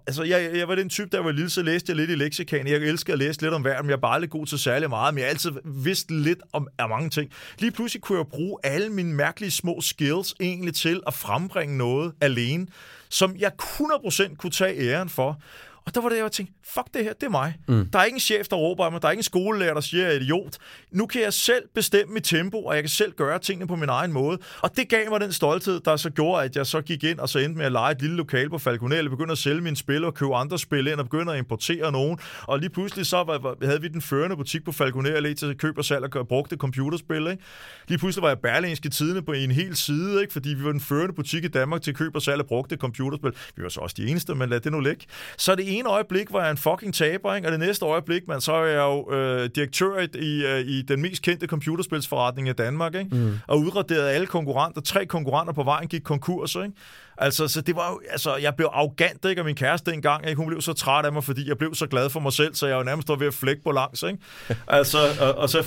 altså, 0.06 0.22
jeg, 0.22 0.50
jeg 0.54 0.68
var 0.68 0.74
den 0.74 0.88
type, 0.88 1.08
der 1.12 1.20
var 1.20 1.32
lille, 1.32 1.50
så 1.50 1.62
læste 1.62 1.90
jeg 1.90 1.96
lidt 1.96 2.10
i 2.10 2.14
leksikanen. 2.14 2.66
Jeg 2.66 2.76
elsker 2.76 3.12
at 3.12 3.18
læse 3.18 3.42
lidt 3.42 3.54
om 3.54 3.64
verden, 3.64 3.86
men 3.86 3.90
jeg 3.90 3.96
er 3.96 4.00
bare 4.00 4.14
aldrig 4.14 4.30
god 4.30 4.46
til 4.46 4.58
særlig 4.58 4.88
meget, 4.88 5.14
men 5.14 5.18
jeg 5.18 5.26
har 5.26 5.30
altid 5.30 5.50
vidst 5.64 6.10
lidt 6.10 6.40
om 6.52 6.68
af 6.78 6.88
mange 6.88 7.10
ting. 7.10 7.30
Lige 7.58 7.70
pludselig 7.72 8.02
kunne 8.02 8.18
jeg 8.18 8.26
bruge 8.26 8.58
alle 8.64 8.88
mine 8.88 9.14
mærkelige 9.14 9.50
små 9.50 9.80
skills 9.80 10.34
egentlig 10.40 10.74
til 10.74 11.00
at 11.06 11.14
frembringe 11.14 11.76
noget 11.76 12.12
alene, 12.20 12.66
som 13.08 13.36
jeg 13.36 13.52
100% 13.62 14.36
kunne 14.36 14.50
tage 14.50 14.90
æren 14.90 15.08
for. 15.08 15.40
Og 15.86 15.94
der 15.94 16.00
var 16.00 16.08
det, 16.08 16.16
jeg 16.16 16.32
tænkte, 16.32 16.54
fuck 16.74 16.86
det 16.94 17.04
her, 17.04 17.12
det 17.12 17.26
er 17.26 17.30
mig. 17.30 17.54
Mm. 17.68 17.86
Der 17.92 17.98
er 17.98 18.04
ikke 18.04 18.16
en 18.16 18.20
chef, 18.20 18.48
der 18.48 18.56
råber 18.56 18.84
af 18.84 18.92
mig. 18.92 19.02
Der 19.02 19.08
er 19.08 19.12
ikke 19.12 19.18
en 19.20 19.24
skolelærer, 19.24 19.74
der 19.74 19.80
siger, 19.80 20.04
jeg 20.06 20.16
er 20.16 20.20
idiot. 20.20 20.56
Nu 20.92 21.06
kan 21.06 21.22
jeg 21.22 21.32
selv 21.32 21.62
bestemme 21.74 22.14
mit 22.14 22.24
tempo, 22.24 22.64
og 22.64 22.74
jeg 22.74 22.82
kan 22.82 22.90
selv 22.90 23.12
gøre 23.12 23.38
tingene 23.38 23.66
på 23.66 23.76
min 23.76 23.88
egen 23.88 24.12
måde. 24.12 24.38
Og 24.62 24.76
det 24.76 24.88
gav 24.88 25.10
mig 25.10 25.20
den 25.20 25.32
stolthed, 25.32 25.80
der 25.80 25.96
så 25.96 26.10
gjorde, 26.10 26.44
at 26.44 26.56
jeg 26.56 26.66
så 26.66 26.80
gik 26.80 27.04
ind 27.04 27.18
og 27.18 27.28
så 27.28 27.38
endte 27.38 27.58
med 27.58 27.66
at 27.66 27.72
lege 27.72 27.92
et 27.92 28.00
lille 28.00 28.16
lokal 28.16 28.50
på 28.50 28.58
Falconel, 28.58 29.10
begyndte 29.10 29.32
at 29.32 29.38
sælge 29.38 29.60
mine 29.60 29.76
spil 29.76 30.04
og 30.04 30.14
købe 30.14 30.34
andre 30.34 30.58
spil 30.58 30.86
ind 30.86 31.00
og 31.00 31.04
begyndte 31.04 31.32
at 31.32 31.38
importere 31.38 31.92
nogen. 31.92 32.18
Og 32.42 32.58
lige 32.58 32.70
pludselig 32.70 33.06
så 33.06 33.16
var, 33.16 33.64
havde 33.66 33.80
vi 33.80 33.88
den 33.88 34.02
førende 34.02 34.36
butik 34.36 34.64
på 34.64 34.72
Falconel 34.72 35.36
til 35.36 35.46
at 35.46 35.58
købe 35.58 35.80
og 35.80 35.84
salg 35.84 36.16
og 36.16 36.28
brugte 36.28 36.56
computerspil. 36.56 37.26
Ikke? 37.30 37.42
Lige 37.88 37.98
pludselig 37.98 38.22
var 38.22 38.28
jeg 38.28 38.38
Berlingske 38.38 38.88
Tidene 38.88 39.22
på 39.22 39.32
en 39.32 39.50
hel 39.50 39.76
side, 39.76 40.20
ikke? 40.20 40.32
fordi 40.32 40.48
vi 40.48 40.64
var 40.64 40.70
den 40.70 40.80
førende 40.80 41.14
butik 41.14 41.44
i 41.44 41.48
Danmark 41.48 41.82
til 41.82 41.90
at 41.90 41.96
købe 41.96 42.18
og 42.18 42.22
salg 42.22 42.40
og 42.40 42.46
brugte 42.46 42.76
computerspil. 42.76 43.32
Vi 43.56 43.62
var 43.62 43.68
så 43.68 43.80
også 43.80 43.94
de 43.98 44.06
eneste, 44.06 44.34
men 44.34 44.48
lad 44.48 44.60
det 44.60 44.72
nu 44.72 44.80
ligge. 44.80 45.06
Så 45.38 45.54
det 45.54 45.73
ene 45.78 45.88
øjeblik 45.88 46.32
var 46.32 46.42
jeg 46.42 46.50
en 46.50 46.56
fucking 46.56 46.94
taber, 46.94 47.34
ikke? 47.34 47.48
og 47.48 47.52
det 47.52 47.60
næste 47.60 47.84
øjeblik, 47.86 48.28
man, 48.28 48.40
så 48.40 48.52
er 48.52 48.64
jeg 48.64 48.80
jo 48.80 49.12
øh, 49.12 49.50
direktør 49.54 50.06
i, 50.14 50.44
øh, 50.44 50.60
i 50.60 50.82
den 50.82 51.02
mest 51.02 51.22
kendte 51.22 51.46
computerspilsforretning 51.46 52.48
i 52.48 52.52
Danmark, 52.52 52.94
ikke? 52.94 53.16
Mm. 53.16 53.38
og 53.46 53.58
udraderede 53.58 54.10
alle 54.10 54.26
konkurrenter. 54.26 54.80
Tre 54.80 55.06
konkurrenter 55.06 55.52
på 55.52 55.62
vejen 55.62 55.88
gik 55.88 56.02
konkurs. 56.04 56.54
Ikke? 56.54 56.72
Altså, 57.18 57.48
så 57.48 57.60
det 57.60 57.76
var 57.76 57.90
jo, 57.90 58.00
altså, 58.10 58.36
jeg 58.36 58.54
blev 58.56 58.68
arrogant, 58.72 59.24
ikke, 59.24 59.38
af 59.38 59.44
min 59.44 59.54
kæreste 59.54 59.92
engang, 59.92 60.28
ikke? 60.28 60.36
Hun 60.36 60.46
blev 60.46 60.60
så 60.60 60.72
træt 60.72 61.04
af 61.04 61.12
mig, 61.12 61.24
fordi 61.24 61.48
jeg 61.48 61.58
blev 61.58 61.74
så 61.74 61.86
glad 61.86 62.10
for 62.10 62.20
mig 62.20 62.32
selv, 62.32 62.54
så 62.54 62.66
jeg 62.66 62.76
var 62.76 62.82
nærmest 62.82 63.08
ved 63.18 63.26
at 63.26 63.34
flække 63.34 63.62
på 63.62 63.70
langs, 63.70 64.02
ikke? 64.02 64.18
altså, 64.68 64.98
og, 65.20 65.34
og, 65.34 65.50
så 65.50 65.64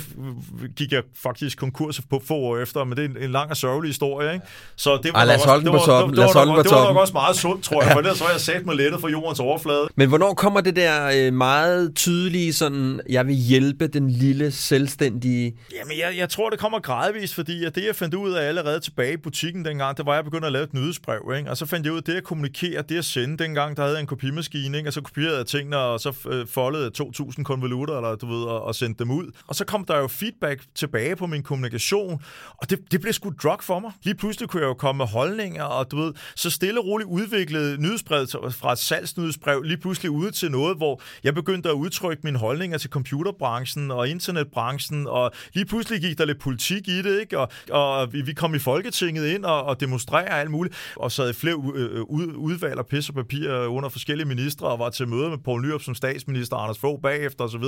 gik 0.76 0.92
jeg 0.92 1.02
faktisk 1.22 1.58
konkurs 1.58 2.00
på 2.10 2.22
få 2.26 2.34
år 2.34 2.58
efter, 2.58 2.84
men 2.84 2.96
det 2.96 3.04
er 3.04 3.08
en, 3.08 3.16
en 3.20 3.30
lang 3.30 3.50
og 3.50 3.56
sørgelig 3.56 3.88
historie, 3.88 4.32
ikke? 4.32 4.46
Så 4.76 5.00
det 5.02 5.12
var, 5.12 5.18
Ej, 5.18 5.24
lad 5.24 5.36
os 5.36 5.44
holde 5.44 5.64
den 5.64 5.72
på 5.72 5.78
toppen. 5.78 6.16
Det, 6.16 6.24
det, 6.24 6.28
det, 6.28 6.48
var, 6.48 6.62
det 6.62 6.70
var 6.70 6.84
nok 6.84 6.96
også 6.96 7.12
meget 7.12 7.36
sundt, 7.36 7.64
tror 7.64 7.82
jeg, 7.82 7.92
for 7.92 7.98
ellers 7.98 8.20
var 8.20 8.30
jeg 8.30 8.40
sat 8.40 8.66
mig 8.66 8.76
lettet 8.76 9.00
fra 9.00 9.08
jordens 9.08 9.40
overflade. 9.40 9.88
Men 9.94 10.08
hvornår 10.08 10.34
kommer 10.34 10.60
det 10.60 10.76
der 10.76 11.10
øh, 11.14 11.32
meget 11.32 11.94
tydelige 11.94 12.52
sådan, 12.52 13.00
jeg 13.08 13.26
vil 13.26 13.34
hjælpe 13.34 13.86
den 13.86 14.10
lille 14.10 14.50
selvstændige? 14.50 15.56
Jamen, 15.74 15.98
jeg, 15.98 16.16
jeg 16.16 16.28
tror, 16.28 16.50
det 16.50 16.58
kommer 16.58 16.80
gradvist, 16.80 17.34
fordi 17.34 17.64
det, 17.64 17.84
jeg 17.86 17.96
fandt 17.96 18.14
ud 18.14 18.32
af 18.32 18.48
allerede 18.48 18.80
tilbage 18.80 19.12
i 19.12 19.16
butikken 19.16 19.64
dengang, 19.64 19.96
det 19.96 20.06
var, 20.06 20.12
at 20.12 20.16
jeg 20.16 20.24
begyndte 20.24 20.46
at 20.46 20.52
lave 20.52 20.64
et 20.64 20.74
nyhedsbrev, 20.74 21.32
ikke? 21.36 21.37
Og 21.46 21.56
så 21.56 21.66
fandt 21.66 21.86
jeg 21.86 21.92
ud 21.92 21.98
af 21.98 22.04
det 22.04 22.14
at 22.14 22.24
kommunikere, 22.24 22.82
det 22.82 22.98
at 22.98 23.04
sende. 23.04 23.44
Dengang, 23.44 23.76
der 23.76 23.82
havde 23.82 23.94
jeg 23.94 24.00
en 24.00 24.06
kopimaskine, 24.06 24.78
ikke? 24.78 24.88
og 24.88 24.92
så 24.92 25.00
kopierede 25.00 25.36
jeg 25.36 25.46
tingene, 25.46 25.76
og 25.76 26.00
så 26.00 26.28
øh, 26.30 26.46
foldede 26.46 26.90
2.000 27.02 27.42
konvolutter, 27.42 27.96
eller 27.96 28.16
du 28.16 28.26
ved, 28.26 28.44
og, 28.44 28.62
og 28.62 28.74
sendte 28.74 29.04
dem 29.04 29.10
ud. 29.10 29.30
Og 29.46 29.54
så 29.54 29.64
kom 29.64 29.84
der 29.84 29.98
jo 29.98 30.08
feedback 30.08 30.62
tilbage 30.74 31.16
på 31.16 31.26
min 31.26 31.42
kommunikation, 31.42 32.22
og 32.56 32.70
det, 32.70 32.92
det 32.92 33.00
blev 33.00 33.12
sgu 33.12 33.32
drug 33.42 33.58
for 33.62 33.78
mig. 33.78 33.92
Lige 34.02 34.14
pludselig 34.14 34.48
kunne 34.48 34.62
jeg 34.62 34.68
jo 34.68 34.74
komme 34.74 34.98
med 34.98 35.06
holdninger, 35.06 35.64
og 35.64 35.90
du 35.90 35.96
ved, 35.96 36.12
så 36.36 36.50
stille 36.50 36.80
og 36.80 36.86
roligt 36.86 37.08
udviklede 37.08 37.82
nyhedsbrevet 37.82 38.30
fra 38.30 38.72
et 38.72 38.78
salgsnyhedsbrev 38.78 39.62
lige 39.62 39.76
pludselig 39.76 40.10
ud 40.10 40.30
til 40.30 40.50
noget, 40.50 40.76
hvor 40.76 41.02
jeg 41.24 41.34
begyndte 41.34 41.68
at 41.68 41.74
udtrykke 41.74 42.20
mine 42.24 42.38
holdninger 42.38 42.78
til 42.78 42.90
computerbranchen 42.90 43.90
og 43.90 44.08
internetbranchen, 44.08 45.06
og 45.06 45.32
lige 45.54 45.66
pludselig 45.66 46.00
gik 46.00 46.18
der 46.18 46.24
lidt 46.24 46.40
politik 46.40 46.88
i 46.88 47.02
det, 47.02 47.20
ikke? 47.20 47.38
Og, 47.38 47.48
og 47.70 48.12
vi, 48.12 48.20
vi 48.20 48.32
kom 48.32 48.54
i 48.54 48.58
Folketinget 48.58 49.26
ind 49.26 49.44
og, 49.44 49.62
og 49.64 49.80
demonstrerede 49.80 50.28
alt 50.30 50.50
muligt, 50.50 50.74
og 50.96 51.12
så 51.12 51.27
været 51.28 51.36
i 51.36 51.40
flere 51.40 51.72
øh, 51.74 51.96
øh, 51.96 52.04
udvalg 52.36 52.78
og 52.78 52.86
pis 52.86 53.08
og 53.08 53.14
papir 53.14 53.66
under 53.66 53.88
forskellige 53.88 54.28
ministre, 54.28 54.66
og 54.66 54.78
var 54.78 54.90
til 54.90 55.08
møde 55.08 55.30
med 55.30 55.38
Poul 55.44 55.62
Nyrup 55.62 55.82
som 55.82 55.94
statsminister, 55.94 56.56
Anders 56.56 56.78
Fogh 56.78 57.02
bagefter 57.02 57.44
osv. 57.44 57.62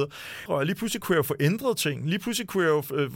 Og 0.49 0.67
lige 0.67 0.75
pludselig 0.75 1.03
kunne 1.03 1.17
jeg 1.17 1.25
få 1.25 1.35
ændret 1.41 1.77
ting. 1.77 2.09
Lige 2.09 2.19
pludselig 2.19 2.49
kunne 2.49 2.65
jeg 2.65 2.71
jo 2.71 2.83
øh, 2.97 3.11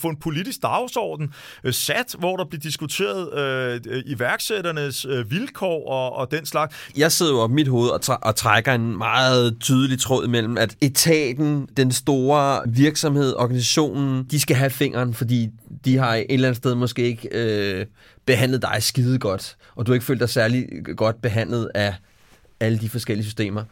få, 0.00 0.08
en 0.08 0.16
politisk 0.16 0.62
dagsorden 0.62 1.32
sat, 1.70 2.16
hvor 2.18 2.36
der 2.36 2.44
blev 2.44 2.60
diskuteret 2.60 3.38
øh, 3.86 4.02
iværksætternes 4.06 5.04
øh, 5.04 5.30
vilkår 5.30 5.88
og, 5.88 6.16
og 6.16 6.30
den 6.30 6.46
slags. 6.46 6.76
Jeg 6.96 7.12
sidder 7.12 7.32
jo 7.32 7.38
op 7.38 7.50
mit 7.50 7.68
hoved 7.68 7.90
og, 7.90 8.18
og 8.22 8.36
trækker 8.36 8.72
en 8.72 8.98
meget 8.98 9.56
tydelig 9.60 10.00
tråd 10.00 10.28
mellem, 10.28 10.58
at 10.58 10.76
etaten, 10.80 11.68
den 11.76 11.92
store 11.92 12.62
virksomhed, 12.66 13.34
organisationen, 13.36 14.24
de 14.24 14.40
skal 14.40 14.56
have 14.56 14.70
fingeren, 14.70 15.14
fordi 15.14 15.48
de 15.84 15.96
har 15.96 16.14
et 16.14 16.26
eller 16.28 16.48
andet 16.48 16.56
sted 16.56 16.74
måske 16.74 17.02
ikke 17.02 17.28
øh, 17.32 17.86
behandlet 18.28 18.62
dig 18.62 18.82
skide 18.82 19.18
godt, 19.18 19.56
og 19.76 19.86
du 19.86 19.90
har 19.90 19.94
ikke 19.94 20.06
følt 20.06 20.20
dig 20.20 20.28
særlig 20.28 20.68
godt 20.96 21.22
behandlet 21.22 21.70
af 21.74 21.94
alle 22.60 22.78
de 22.78 22.88
forskellige 22.88 23.24
systemer. 23.24 23.64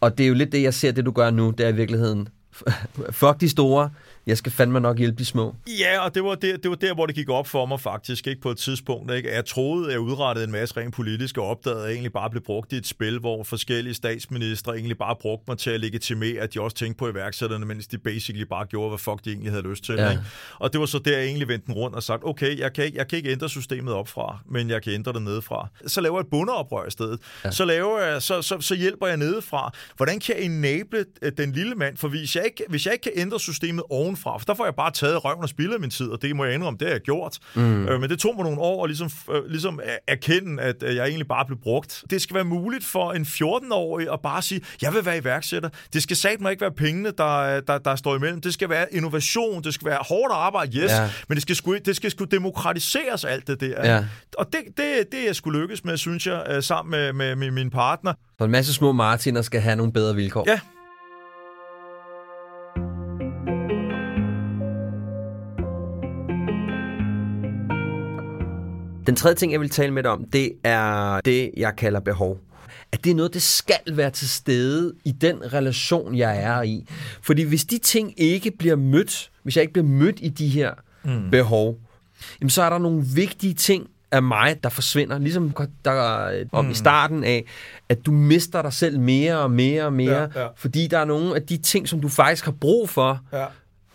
Og 0.00 0.18
det 0.18 0.24
er 0.24 0.28
jo 0.28 0.34
lidt 0.34 0.52
det, 0.52 0.62
jeg 0.62 0.74
ser, 0.74 0.92
det 0.92 1.06
du 1.06 1.10
gør 1.10 1.30
nu, 1.30 1.50
det 1.50 1.66
er 1.66 1.68
i 1.68 1.74
virkeligheden, 1.74 2.28
fuck 3.20 3.40
de 3.40 3.48
store, 3.48 3.90
jeg 4.26 4.38
skal 4.38 4.52
fandme 4.52 4.80
nok 4.80 4.98
hjælpe 4.98 5.18
de 5.18 5.24
små. 5.24 5.54
Ja, 5.78 6.00
og 6.00 6.14
det 6.14 6.24
var 6.24 6.34
der, 6.34 6.56
det 6.56 6.70
var 6.70 6.76
der 6.76 6.94
hvor 6.94 7.06
det 7.06 7.14
gik 7.14 7.28
op 7.28 7.46
for 7.46 7.66
mig 7.66 7.80
faktisk, 7.80 8.26
ikke 8.26 8.40
på 8.40 8.50
et 8.50 8.58
tidspunkt. 8.58 9.12
Ikke? 9.12 9.34
Jeg 9.34 9.44
troede, 9.44 9.90
jeg 9.90 10.00
udrettede 10.00 10.44
en 10.44 10.52
masse 10.52 10.76
rent 10.76 10.94
politisk, 10.94 11.38
og 11.38 11.46
opdagede, 11.48 11.80
at 11.80 11.86
jeg 11.86 11.92
egentlig 11.92 12.12
bare 12.12 12.30
blev 12.30 12.42
brugt 12.42 12.72
i 12.72 12.76
et 12.76 12.86
spil, 12.86 13.18
hvor 13.18 13.42
forskellige 13.42 13.94
statsministre 13.94 14.76
egentlig 14.76 14.98
bare 14.98 15.16
brugte 15.20 15.44
mig 15.48 15.58
til 15.58 15.70
at 15.70 15.80
legitimere, 15.80 16.40
at 16.40 16.54
de 16.54 16.60
også 16.60 16.76
tænkte 16.76 16.98
på 16.98 17.08
iværksætterne, 17.08 17.66
mens 17.66 17.86
de 17.86 17.98
basically 17.98 18.44
bare 18.44 18.66
gjorde, 18.66 18.88
hvad 18.88 18.98
fuck 18.98 19.24
de 19.24 19.30
egentlig 19.30 19.52
havde 19.52 19.68
lyst 19.68 19.84
til. 19.84 19.94
Ja. 19.94 20.10
Ikke? 20.10 20.22
Og 20.58 20.72
det 20.72 20.80
var 20.80 20.86
så 20.86 20.98
der, 20.98 21.18
jeg 21.18 21.26
egentlig 21.26 21.48
vendte 21.48 21.66
den 21.66 21.74
rundt 21.74 21.96
og 21.96 22.02
sagt, 22.02 22.22
okay, 22.24 22.58
jeg 22.58 22.72
kan, 22.72 22.84
ikke, 22.84 22.98
jeg 22.98 23.08
kan 23.08 23.16
ikke 23.16 23.30
ændre 23.30 23.48
systemet 23.48 23.94
op 23.94 24.08
fra, 24.08 24.38
men 24.50 24.70
jeg 24.70 24.82
kan 24.82 24.92
ændre 24.92 25.12
det 25.12 25.22
nedefra. 25.22 25.68
Så 25.86 26.00
laver 26.00 26.16
jeg 26.16 26.20
et 26.20 26.30
bundeoprør 26.30 26.86
i 26.86 26.90
stedet. 26.90 27.20
Ja. 27.44 27.50
Så, 27.50 27.64
laver 27.64 28.00
jeg, 28.00 28.22
så, 28.22 28.42
så, 28.42 28.60
så 28.60 28.74
hjælper 28.74 29.06
jeg 29.06 29.16
nedefra. 29.16 29.72
Hvordan 29.96 30.20
kan 30.20 30.36
jeg 30.36 30.44
enable 30.44 31.04
den 31.38 31.52
lille 31.52 31.74
mand? 31.74 31.96
For 31.96 32.08
hvis 32.08 32.36
jeg 32.36 32.44
ikke, 32.44 32.64
hvis 32.68 32.86
jeg 32.86 32.92
ikke 32.92 33.02
kan 33.02 33.12
ændre 33.14 33.40
systemet 33.40 33.84
oven 33.90 34.15
ovenfra, 34.16 34.38
for 34.38 34.44
der 34.44 34.54
får 34.54 34.64
jeg 34.64 34.74
bare 34.74 34.90
taget 34.90 35.24
røven 35.24 35.42
og 35.42 35.48
spillet 35.48 35.80
min 35.80 35.90
tid, 35.90 36.08
og 36.08 36.22
det 36.22 36.36
må 36.36 36.44
jeg 36.44 36.54
indrømme, 36.54 36.78
det 36.78 36.86
har 36.86 36.94
jeg 36.94 37.00
gjort. 37.00 37.38
Mm. 37.54 37.88
Øh, 37.88 38.00
men 38.00 38.10
det 38.10 38.18
tog 38.18 38.36
mig 38.36 38.44
nogle 38.44 38.60
år 38.60 38.84
at 38.84 38.90
ligesom, 38.90 39.10
øh, 39.34 39.46
ligesom 39.48 39.80
erkende, 40.06 40.62
at 40.62 40.82
jeg 40.82 41.06
egentlig 41.06 41.28
bare 41.28 41.46
blev 41.46 41.58
brugt. 41.58 42.04
Det 42.10 42.22
skal 42.22 42.34
være 42.34 42.44
muligt 42.44 42.84
for 42.84 43.12
en 43.12 43.22
14-årig 43.22 44.12
at 44.12 44.20
bare 44.20 44.42
sige, 44.42 44.60
jeg 44.82 44.94
vil 44.94 45.04
være 45.04 45.18
iværksætter. 45.18 45.68
Det 45.92 46.02
skal 46.02 46.16
satme 46.16 46.50
ikke 46.50 46.60
være 46.60 46.72
pengene, 46.72 47.12
der, 47.18 47.60
der, 47.60 47.78
der 47.78 47.96
står 47.96 48.16
imellem. 48.16 48.40
Det 48.40 48.54
skal 48.54 48.68
være 48.68 48.94
innovation, 48.94 49.62
det 49.62 49.74
skal 49.74 49.86
være 49.86 49.98
hårdt 50.08 50.32
arbejde, 50.32 50.78
yes, 50.78 50.90
ja. 50.90 51.10
men 51.28 51.36
det 51.36 51.42
skal, 51.42 51.56
sgu, 51.56 51.76
det 51.84 51.96
skal 51.96 52.10
sgu 52.10 52.24
demokratiseres 52.24 53.24
alt 53.24 53.46
det 53.46 53.60
der. 53.60 53.94
Ja. 53.94 54.04
Og 54.38 54.46
det, 54.52 54.60
det, 54.66 55.12
det 55.12 55.20
er 55.20 55.24
jeg 55.26 55.36
skulle 55.36 55.60
lykkes 55.60 55.84
med, 55.84 55.96
synes 55.96 56.26
jeg, 56.26 56.46
øh, 56.50 56.62
sammen 56.62 56.90
med, 56.90 57.12
med, 57.12 57.36
med 57.36 57.50
min 57.50 57.70
partner. 57.70 58.12
Så 58.38 58.44
en 58.44 58.50
masse 58.50 58.74
små 58.74 58.92
Martiner 58.92 59.42
skal 59.42 59.60
have 59.60 59.76
nogle 59.76 59.92
bedre 59.92 60.14
vilkår. 60.14 60.44
Ja, 60.46 60.60
Den 69.06 69.16
tredje 69.16 69.34
ting, 69.34 69.52
jeg 69.52 69.60
vil 69.60 69.70
tale 69.70 69.92
med 69.92 70.02
dig 70.02 70.10
om, 70.10 70.24
det 70.32 70.52
er 70.64 71.20
det, 71.20 71.50
jeg 71.56 71.76
kalder 71.76 72.00
behov. 72.00 72.38
At 72.92 73.04
det 73.04 73.10
er 73.10 73.14
noget, 73.14 73.34
det 73.34 73.42
skal 73.42 73.80
være 73.92 74.10
til 74.10 74.28
stede 74.28 74.94
i 75.04 75.12
den 75.12 75.52
relation, 75.52 76.16
jeg 76.16 76.42
er 76.42 76.62
i. 76.62 76.86
Fordi 77.22 77.42
hvis 77.42 77.64
de 77.64 77.78
ting 77.78 78.14
ikke 78.16 78.50
bliver 78.50 78.76
mødt, 78.76 79.30
hvis 79.42 79.56
jeg 79.56 79.62
ikke 79.62 79.72
bliver 79.72 79.86
mødt 79.86 80.18
i 80.20 80.28
de 80.28 80.48
her 80.48 80.74
mm. 81.04 81.30
behov, 81.30 81.78
jamen 82.40 82.50
så 82.50 82.62
er 82.62 82.70
der 82.70 82.78
nogle 82.78 83.04
vigtige 83.14 83.54
ting 83.54 83.86
af 84.10 84.22
mig, 84.22 84.56
der 84.62 84.68
forsvinder. 84.68 85.18
Ligesom 85.18 85.54
der 85.84 86.46
om 86.52 86.64
mm. 86.64 86.70
i 86.70 86.74
starten 86.74 87.24
af, 87.24 87.44
at 87.88 88.06
du 88.06 88.12
mister 88.12 88.62
dig 88.62 88.72
selv 88.72 89.00
mere 89.00 89.38
og 89.38 89.50
mere 89.50 89.84
og 89.84 89.92
mere, 89.92 90.30
ja, 90.34 90.42
ja. 90.42 90.48
fordi 90.56 90.86
der 90.86 90.98
er 90.98 91.04
nogle 91.04 91.34
af 91.34 91.42
de 91.42 91.56
ting, 91.56 91.88
som 91.88 92.00
du 92.00 92.08
faktisk 92.08 92.44
har 92.44 92.52
brug 92.52 92.88
for, 92.88 93.20
ja 93.32 93.46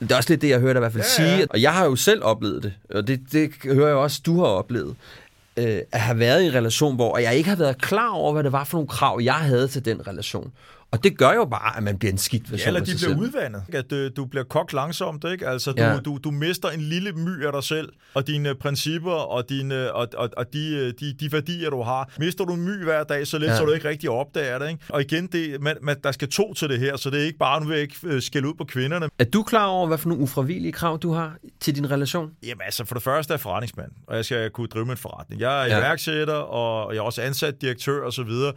det 0.02 0.12
er 0.12 0.16
også 0.16 0.30
lidt 0.30 0.42
det, 0.42 0.50
jeg 0.50 0.60
hørte 0.60 0.78
i 0.78 0.80
hvert 0.80 0.92
fald 0.92 1.04
ja, 1.04 1.10
sige. 1.10 1.38
Ja. 1.38 1.46
Og 1.50 1.62
jeg 1.62 1.74
har 1.74 1.86
jo 1.86 1.96
selv 1.96 2.24
oplevet 2.24 2.64
det, 2.64 2.74
og 2.90 3.08
det, 3.08 3.22
det 3.32 3.52
hører 3.64 3.88
jeg 3.88 3.98
også, 3.98 4.22
du 4.26 4.40
har 4.40 4.48
oplevet. 4.48 4.96
Øh, 5.58 5.80
at 5.92 6.02
have 6.02 6.20
været 6.20 6.44
i 6.44 6.46
en 6.46 6.54
relation, 6.54 6.96
hvor 6.96 7.18
jeg 7.18 7.36
ikke 7.36 7.50
har 7.50 7.56
været 7.56 7.82
klar 7.82 8.10
over, 8.10 8.34
hvad 8.34 8.44
det 8.44 8.52
var 8.52 8.64
for 8.64 8.78
nogle 8.78 8.88
krav, 8.88 9.20
jeg 9.24 9.34
havde 9.34 9.68
til 9.68 9.86
den 9.86 10.08
relation. 10.08 10.52
Og 10.92 11.04
det 11.04 11.18
gør 11.18 11.34
jo 11.34 11.46
bare, 11.46 11.78
at 11.78 11.84
man 11.84 11.98
bliver 11.98 12.12
en 12.12 12.18
skidt 12.18 12.52
version 12.52 12.66
Ja, 12.66 12.68
eller 12.68 12.80
de 12.80 12.86
bliver 12.86 12.98
selv. 12.98 13.18
udvandet. 13.18 13.64
At 13.74 13.92
øh, 13.92 14.12
du 14.16 14.26
bliver 14.26 14.44
kogt 14.44 14.74
langsomt, 14.74 15.26
ikke? 15.32 15.48
Altså, 15.48 15.72
du, 15.72 15.84
ja. 15.84 15.98
du, 16.00 16.20
du 16.24 16.32
mister 16.32 16.70
en 16.70 16.82
lille 16.82 17.12
my 17.12 17.46
af 17.46 17.52
dig 17.52 17.64
selv, 17.64 17.90
og 18.14 18.28
dine 18.28 18.56
principper, 18.56 19.12
og, 19.12 19.50
dine, 19.50 19.94
og, 19.94 20.08
og, 20.18 20.30
og 20.38 20.54
de, 20.54 20.76
øh, 20.76 20.94
de, 21.00 21.14
de 21.14 21.32
værdier, 21.32 21.70
du 21.70 21.82
har. 21.82 22.10
Mister 22.20 22.46
du 22.46 22.54
en 22.54 22.62
my 22.62 22.84
hver 22.84 23.04
dag, 23.04 23.28
så 23.28 23.38
lidt, 23.38 23.52
ja. 23.52 23.58
så 23.58 23.66
du 23.66 23.72
ikke 23.72 23.90
rigtig 23.90 24.10
opdager 24.10 24.60
det, 24.60 24.70
ikke? 24.70 24.84
Og 24.90 25.02
igen, 25.02 25.28
det, 25.28 25.62
man, 25.62 25.78
man, 25.82 25.96
der 26.04 26.12
skal 26.12 26.30
to 26.30 26.54
til 26.54 26.70
det 26.70 26.80
her, 26.80 26.98
så 26.98 27.10
det 27.10 27.20
er 27.20 27.24
ikke 27.26 27.38
bare, 27.40 27.62
nu 27.62 27.68
vil 27.68 27.74
jeg 27.74 27.82
ikke 27.82 27.98
øh, 28.04 28.22
skælde 28.22 28.48
ud 28.48 28.54
på 28.54 28.64
kvinderne. 28.64 29.10
Er 29.20 29.24
du 29.24 29.44
klar 29.44 29.66
over, 29.66 29.88
hvad 29.88 29.98
for 29.98 30.10
nogle 30.10 30.24
ufravillige 30.24 30.72
krav, 30.72 31.00
du 31.00 31.12
har 31.12 31.36
til 31.60 31.76
din 31.76 31.92
relation? 31.92 32.32
Jamen 32.44 32.62
altså, 32.66 32.86
for 32.86 32.96
det 32.96 33.04
første 33.04 33.32
er 33.32 33.36
jeg 33.36 33.42
forretningsmand, 33.42 33.92
og 34.08 34.16
jeg 34.16 34.26
skal 34.26 34.50
kunne 34.50 34.68
drive 34.68 34.86
min 34.86 34.98
forretning. 34.98 35.42
Jeg 35.42 35.64
er 35.64 35.66
ja. 35.68 35.78
iværksætter, 35.80 36.34
og 36.34 36.94
jeg 36.94 37.00
er 37.00 37.04
også 37.04 37.22
ansat 37.22 37.62
direktør 37.62 38.06
og 38.06 38.14
så 38.14 38.24
videre. 38.24 38.54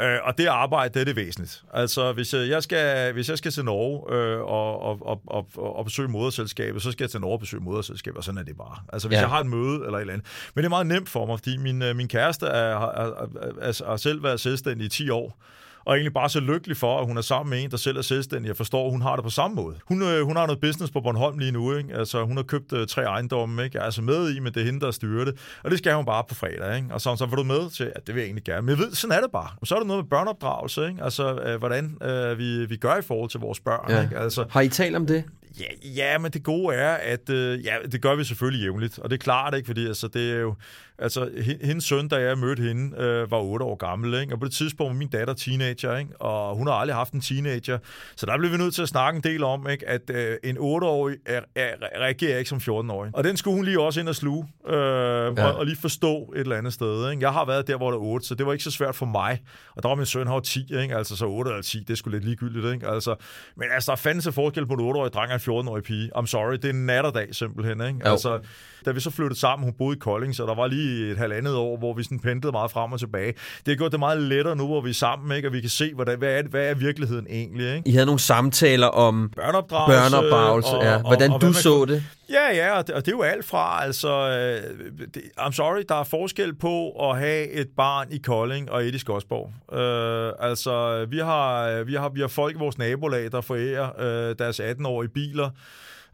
Øh, 0.00 0.18
og 0.24 0.38
det 0.38 0.46
arbejde, 0.46 0.94
det 0.94 1.00
er 1.00 1.04
det 1.04 1.16
væsentligt. 1.16 1.62
Altså, 1.76 2.12
hvis 2.12 2.34
jeg 2.34 2.62
skal, 2.62 3.12
hvis 3.12 3.28
jeg 3.28 3.38
skal 3.38 3.52
til 3.52 3.64
Norge 3.64 4.14
øh, 4.14 4.40
og, 4.40 4.82
og, 4.82 4.98
og, 5.26 5.48
og, 5.56 5.76
og 5.76 5.84
besøge 5.84 6.08
moderselskabet, 6.08 6.82
så 6.82 6.92
skal 6.92 7.04
jeg 7.04 7.10
til 7.10 7.20
Norge 7.20 7.34
og 7.34 7.40
besøge 7.40 7.62
moderselskabet, 7.62 8.18
og 8.18 8.24
sådan 8.24 8.38
er 8.38 8.42
det 8.42 8.56
bare. 8.56 8.76
Altså, 8.92 9.08
hvis 9.08 9.16
ja. 9.16 9.20
jeg 9.20 9.28
har 9.28 9.40
et 9.40 9.46
møde 9.46 9.74
eller 9.74 9.98
et 9.98 10.00
eller 10.00 10.12
andet. 10.12 10.26
Men 10.54 10.62
det 10.62 10.66
er 10.66 10.70
meget 10.70 10.86
nemt 10.86 11.08
for 11.08 11.26
mig, 11.26 11.38
fordi 11.38 11.56
min, 11.56 11.82
øh, 11.82 11.96
min 11.96 12.08
kæreste 12.08 12.46
er, 12.46 12.76
er, 12.80 13.28
er, 13.60 13.82
er 13.86 13.96
selv 13.96 14.22
været 14.22 14.40
selvstændig 14.40 14.86
i 14.86 14.88
10 14.88 15.10
år 15.10 15.42
og 15.86 15.94
egentlig 15.94 16.12
bare 16.12 16.28
så 16.28 16.40
lykkelig 16.40 16.76
for, 16.76 17.00
at 17.00 17.06
hun 17.06 17.16
er 17.16 17.20
sammen 17.20 17.50
med 17.50 17.64
en, 17.64 17.70
der 17.70 17.76
selv 17.76 17.96
er 17.98 18.02
selvstændig. 18.02 18.48
Jeg 18.48 18.56
forstår, 18.56 18.86
at 18.86 18.90
hun 18.90 19.02
har 19.02 19.16
det 19.16 19.24
på 19.24 19.30
samme 19.30 19.54
måde. 19.54 19.76
Hun, 19.84 20.02
øh, 20.02 20.22
hun 20.22 20.36
har 20.36 20.46
noget 20.46 20.60
business 20.60 20.92
på 20.92 21.00
Bornholm 21.00 21.38
lige 21.38 21.52
nu. 21.52 21.76
Ikke? 21.76 21.94
Altså, 21.94 22.24
hun 22.24 22.36
har 22.36 22.44
købt 22.44 22.72
øh, 22.72 22.86
tre 22.86 23.02
ejendomme. 23.02 23.64
Ikke? 23.64 23.76
Jeg 23.76 23.80
er 23.80 23.84
altså 23.84 24.02
med 24.02 24.34
i, 24.34 24.40
men 24.40 24.54
det 24.54 24.60
er 24.60 24.64
hende, 24.64 24.80
der 24.80 24.90
styrer 24.90 25.24
det. 25.24 25.34
Og 25.64 25.70
det 25.70 25.78
skal 25.78 25.94
hun 25.94 26.04
bare 26.04 26.24
på 26.28 26.34
fredag. 26.34 26.76
Ikke? 26.76 26.88
Og 26.90 27.00
så, 27.00 27.16
så 27.16 27.26
var 27.26 27.36
du 27.36 27.42
med 27.42 27.70
til, 27.70 27.92
at 27.96 28.06
det 28.06 28.14
vil 28.14 28.20
jeg 28.20 28.26
egentlig 28.26 28.44
gerne. 28.44 28.62
Men 28.62 28.70
jeg 28.70 28.78
ved, 28.78 28.92
sådan 28.92 29.16
er 29.16 29.20
det 29.20 29.30
bare. 29.32 29.48
Og 29.60 29.66
så 29.66 29.74
er 29.74 29.78
der 29.78 29.86
noget 29.86 30.04
med 30.04 30.10
børneopdragelse. 30.10 30.88
Ikke? 30.88 31.04
Altså, 31.04 31.34
øh, 31.34 31.58
hvordan 31.58 31.96
øh, 32.02 32.38
vi, 32.38 32.66
vi 32.66 32.76
gør 32.76 32.96
i 32.96 33.02
forhold 33.02 33.30
til 33.30 33.40
vores 33.40 33.60
børn. 33.60 33.90
Ja. 33.90 34.02
Ikke? 34.02 34.18
Altså, 34.18 34.44
har 34.50 34.60
I 34.60 34.68
talt 34.68 34.96
om 34.96 35.06
det? 35.06 35.24
Ja, 35.60 35.88
ja, 35.96 36.18
men 36.18 36.30
det 36.30 36.42
gode 36.42 36.74
er, 36.74 36.94
at 36.94 37.30
øh, 37.30 37.64
ja, 37.64 37.76
det 37.92 38.02
gør 38.02 38.14
vi 38.14 38.24
selvfølgelig 38.24 38.64
jævnligt, 38.64 38.98
og 38.98 39.10
det 39.10 39.16
er 39.16 39.22
klart 39.22 39.54
ikke, 39.54 39.66
fordi 39.66 39.86
altså, 39.86 40.08
det 40.08 40.32
er 40.32 40.40
jo, 40.40 40.54
altså, 40.98 41.30
hendes 41.62 41.84
søn, 41.84 42.08
da 42.08 42.16
jeg 42.16 42.38
mødte 42.38 42.62
hende, 42.62 42.96
øh, 42.96 43.30
var 43.30 43.38
8 43.38 43.64
år 43.64 43.76
gammel, 43.76 44.20
ikke? 44.20 44.34
og 44.34 44.40
på 44.40 44.44
det 44.46 44.54
tidspunkt 44.54 44.90
var 44.90 44.98
min 44.98 45.08
datter 45.08 45.34
teenager, 45.34 45.96
ikke? 45.96 46.20
og 46.20 46.56
hun 46.56 46.66
har 46.66 46.74
aldrig 46.74 46.96
haft 46.96 47.12
en 47.12 47.20
teenager, 47.20 47.78
så 48.16 48.26
der 48.26 48.38
blev 48.38 48.52
vi 48.52 48.56
nødt 48.56 48.74
til 48.74 48.82
at 48.82 48.88
snakke 48.88 49.16
en 49.16 49.22
del 49.22 49.44
om, 49.44 49.68
ikke? 49.68 49.88
at 49.88 50.10
øh, 50.10 50.36
en 50.44 50.56
8-årig 50.58 51.16
er, 51.26 51.40
er, 51.54 51.74
reagerer 52.00 52.38
ikke 52.38 52.48
som 52.48 52.58
14-årig. 52.58 53.10
Og 53.14 53.24
den 53.24 53.36
skulle 53.36 53.54
hun 53.54 53.64
lige 53.64 53.80
også 53.80 54.00
ind 54.00 54.08
og 54.08 54.16
sluge, 54.16 54.46
øh, 54.68 54.74
ja. 54.74 55.46
og, 55.46 55.54
og 55.54 55.66
lige 55.66 55.76
forstå 55.76 56.32
et 56.36 56.40
eller 56.40 56.56
andet 56.56 56.72
sted. 56.72 57.10
Ikke? 57.10 57.22
Jeg 57.22 57.32
har 57.32 57.44
været 57.44 57.66
der, 57.66 57.76
hvor 57.76 57.90
der 57.90 57.98
er 57.98 58.02
8, 58.02 58.26
så 58.26 58.34
det 58.34 58.46
var 58.46 58.52
ikke 58.52 58.64
så 58.64 58.70
svært 58.70 58.94
for 58.94 59.06
mig, 59.06 59.42
og 59.76 59.82
der 59.82 59.88
var 59.88 59.96
min 59.96 60.06
søn, 60.06 60.26
har 60.26 60.40
10, 60.40 60.66
ikke? 60.82 60.96
altså 60.96 61.16
så 61.16 61.26
8 61.26 61.50
eller 61.50 61.62
10, 61.62 61.84
det 61.88 61.98
skulle 61.98 62.16
lidt 62.16 62.24
ligegyldigt. 62.24 62.74
Ikke? 62.74 62.88
Altså, 62.88 63.14
men 63.56 63.68
altså, 63.74 63.90
der 63.90 63.96
fandtes 63.96 64.26
en 64.26 64.32
forskel 64.32 64.66
på 64.66 64.74
en 64.74 64.80
8-årig 64.80 65.12
dreng 65.12 65.28
og 65.28 65.34
en 65.34 65.40
14-årig 65.48 65.82
pige. 65.84 66.10
I'm 66.16 66.26
sorry, 66.26 66.52
det 66.52 66.64
er 66.64 66.70
en 66.70 66.86
natterdag 66.86 67.34
simpelthen. 67.34 67.80
Ikke? 67.80 68.08
Altså, 68.08 68.40
da 68.86 68.90
vi 68.90 69.00
så 69.00 69.10
flyttede 69.10 69.40
sammen, 69.40 69.64
hun 69.66 69.74
boede 69.78 69.96
i 69.96 69.98
Kolding, 69.98 70.34
så 70.34 70.46
der 70.46 70.54
var 70.54 70.66
lige 70.66 71.10
et 71.10 71.18
halvandet 71.18 71.54
år, 71.54 71.76
hvor 71.76 71.94
vi 71.94 72.02
sådan 72.02 72.18
pendlede 72.18 72.52
meget 72.52 72.70
frem 72.70 72.92
og 72.92 72.98
tilbage. 72.98 73.32
Det 73.32 73.68
har 73.68 73.74
gjort 73.74 73.92
det 73.92 74.00
meget 74.00 74.22
lettere 74.22 74.56
nu, 74.56 74.66
hvor 74.66 74.80
vi 74.80 74.90
er 74.90 74.94
sammen, 74.94 75.36
ikke? 75.36 75.48
og 75.48 75.52
vi 75.52 75.60
kan 75.60 75.70
se, 75.70 75.94
hvordan, 75.94 76.18
hvad, 76.18 76.38
er, 76.38 76.42
hvad 76.42 76.70
er 76.70 76.74
virkeligheden 76.74 77.26
egentlig. 77.30 77.74
Ikke? 77.74 77.88
I 77.88 77.92
havde 77.92 78.06
nogle 78.06 78.20
samtaler 78.20 78.86
om 78.86 79.30
børneopdragelse, 79.36 80.16
børneopdragelse 80.16 80.70
og, 80.70 80.84
ja. 80.84 80.98
hvordan 80.98 81.32
og, 81.32 81.40
du 81.40 81.46
og, 81.46 81.54
så 81.54 81.84
det. 81.84 82.02
Ja, 82.30 82.56
ja, 82.56 82.78
og 82.78 82.86
det, 82.86 82.94
og 82.94 83.06
det 83.06 83.12
er 83.12 83.16
jo 83.16 83.22
alt 83.22 83.44
fra, 83.44 83.84
altså, 83.84 84.08
øh, 84.08 85.04
det, 85.14 85.22
I'm 85.40 85.52
sorry, 85.52 85.82
der 85.88 85.94
er 85.94 86.04
forskel 86.04 86.54
på 86.54 86.90
at 87.10 87.18
have 87.18 87.50
et 87.50 87.68
barn 87.76 88.06
i 88.10 88.18
Kolding 88.18 88.70
og 88.70 88.84
et 88.84 88.94
i 88.94 88.98
Skodsborg. 88.98 89.78
Øh, 89.78 90.32
altså, 90.40 91.04
vi 91.10 91.18
har, 91.18 91.82
vi, 91.84 91.94
har, 91.94 92.08
vi 92.08 92.20
har 92.20 92.28
folk 92.28 92.56
i 92.56 92.58
vores 92.58 92.78
nabolag, 92.78 93.32
der 93.32 93.40
forærer 93.40 94.00
øh, 94.28 94.34
deres 94.38 94.60
18-årige 94.60 95.08
biler, 95.08 95.50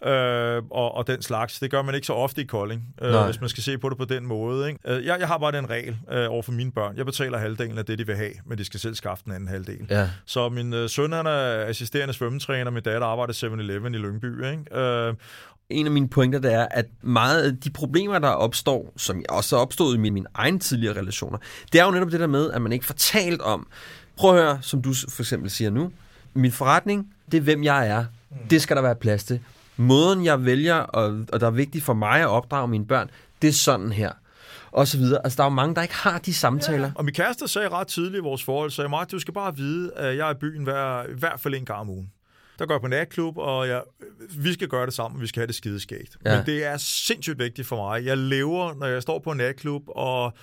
øh, 0.05 0.63
og, 0.71 0.95
og 0.95 1.07
den 1.07 1.23
slags. 1.23 1.59
Det 1.59 1.71
gør 1.71 1.83
man 1.83 1.95
ikke 1.95 2.07
så 2.07 2.13
ofte 2.13 2.43
i 2.43 2.45
Kolding, 2.45 2.95
øh, 3.03 3.25
hvis 3.25 3.41
man 3.41 3.49
skal 3.49 3.63
se 3.63 3.79
på 3.79 3.89
det 3.89 3.99
på 3.99 4.05
den 4.05 4.27
måde. 4.27 4.69
Ikke? 4.69 4.81
Øh, 4.85 5.07
jeg, 5.07 5.21
jeg 5.21 5.29
har 5.29 5.39
bare 5.39 5.53
den 5.53 5.71
regel 5.71 5.97
øh, 6.13 6.31
over 6.31 6.43
for 6.43 6.53
mine 6.53 6.73
børn. 6.73 6.97
Jeg 6.97 7.07
betaler 7.07 7.39
halvdelen 7.39 7.79
af 7.79 7.85
det, 7.85 7.99
de 7.99 8.07
vil 8.07 8.17
have, 8.17 8.33
men 8.47 8.59
de 8.59 8.65
skal 8.65 8.81
selv 8.81 8.95
skaffe 8.95 9.25
den 9.25 9.33
anden 9.33 9.49
halvdel. 9.49 9.87
Ja. 9.91 10.09
Så 10.27 10.49
min 10.49 10.73
øh, 10.73 10.89
søn 10.89 11.13
han 11.13 11.27
er 11.27 11.65
assisterende 11.67 12.15
svømmetræner, 12.15 12.71
min 12.71 12.83
datter 12.83 13.07
arbejder 13.07 13.33
7-Eleven 13.33 13.95
i 13.95 13.99
Lyngby. 13.99 14.45
Ikke? 14.45 14.79
Øh, 14.79 15.15
en 15.71 15.87
af 15.87 15.93
mine 15.93 16.09
pointer, 16.09 16.39
det 16.39 16.53
er, 16.53 16.67
at 16.71 16.87
meget 17.03 17.43
af 17.43 17.57
de 17.57 17.71
problemer, 17.71 18.19
der 18.19 18.29
opstår, 18.29 18.93
som 18.97 19.17
jeg 19.17 19.31
også 19.31 19.57
har 19.57 19.63
opstået 19.63 19.95
i 19.95 19.99
mine, 19.99 20.15
mine 20.15 20.27
egne 20.35 20.59
tidligere 20.59 20.99
relationer, 20.99 21.39
det 21.73 21.81
er 21.81 21.85
jo 21.85 21.91
netop 21.91 22.11
det 22.11 22.21
der 22.21 22.27
med, 22.27 22.51
at 22.51 22.63
man 22.63 22.73
ikke 22.73 22.85
får 22.85 22.95
talt 22.95 23.41
om, 23.41 23.67
prøv 24.17 24.37
at 24.37 24.43
høre, 24.43 24.59
som 24.63 24.83
du 24.83 24.95
for 25.09 25.23
eksempel 25.23 25.51
siger 25.51 25.71
nu, 25.71 25.93
min 26.35 26.53
forretning, 26.53 27.15
det 27.33 27.39
er 27.39 27.43
hvem 27.43 27.65
jeg 27.65 27.89
er. 27.89 28.05
Det 28.51 28.63
skal 28.63 28.77
der 28.77 28.83
være 28.83 28.95
plads 28.95 29.25
til 29.25 29.41
måden, 29.77 30.25
jeg 30.25 30.45
vælger, 30.45 30.75
og, 30.75 31.25
og 31.33 31.41
der 31.41 31.47
er 31.47 31.51
vigtigt 31.51 31.85
for 31.85 31.95
mig 31.95 32.21
at 32.21 32.29
opdrage 32.29 32.69
mine 32.69 32.87
børn, 32.87 33.11
det 33.43 33.49
er 33.49 33.53
sådan 33.53 33.93
her 33.93 34.13
og 34.73 34.89
så 34.89 34.99
videre. 34.99 35.21
Altså, 35.25 35.37
der 35.37 35.43
er 35.43 35.47
jo 35.47 35.55
mange, 35.55 35.75
der 35.75 35.83
ikke 35.83 35.95
har 35.95 36.19
de 36.19 36.35
samtaler. 36.35 36.87
Ja, 36.87 36.93
og 36.95 37.05
min 37.05 37.15
kæreste 37.15 37.49
sagde 37.49 37.69
ret 37.69 37.87
tidligt 37.87 38.17
i 38.17 38.23
vores 38.23 38.45
forhold, 38.45 38.71
så 38.71 38.83
jeg 38.83 39.07
du 39.11 39.19
skal 39.19 39.35
bare 39.35 39.57
vide, 39.57 39.93
at 39.95 40.17
jeg 40.17 40.29
er 40.29 40.35
i 40.35 40.37
byen 40.37 40.65
hver, 40.65 41.03
i 41.03 41.19
hvert 41.19 41.41
fald 41.41 41.55
en 41.55 41.65
gang 41.65 41.81
om 41.81 41.91
ugen. 41.91 42.11
Der 42.59 42.67
går 42.67 42.75
jeg 42.75 42.81
på 42.81 42.89
natklub, 42.89 43.39
og 43.39 43.69
jeg, 43.69 43.83
vi 44.39 44.53
skal 44.53 44.69
gøre 44.69 44.87
det 44.87 44.95
sammen, 44.95 45.21
vi 45.21 45.27
skal 45.27 45.41
have 45.41 45.47
det 45.47 45.55
skideskægt. 45.55 46.17
Ja. 46.25 46.37
Men 46.37 46.47
det 46.47 46.65
er 46.65 46.77
sindssygt 46.77 47.39
vigtigt 47.39 47.69
for 47.69 47.77
mig. 47.77 48.05
Jeg 48.05 48.19
lever, 48.19 48.75
når 48.75 48.87
jeg 48.87 49.03
står 49.03 49.19
på 49.19 49.31
en 49.31 49.39
natklub, 49.39 49.83
og 49.87 50.35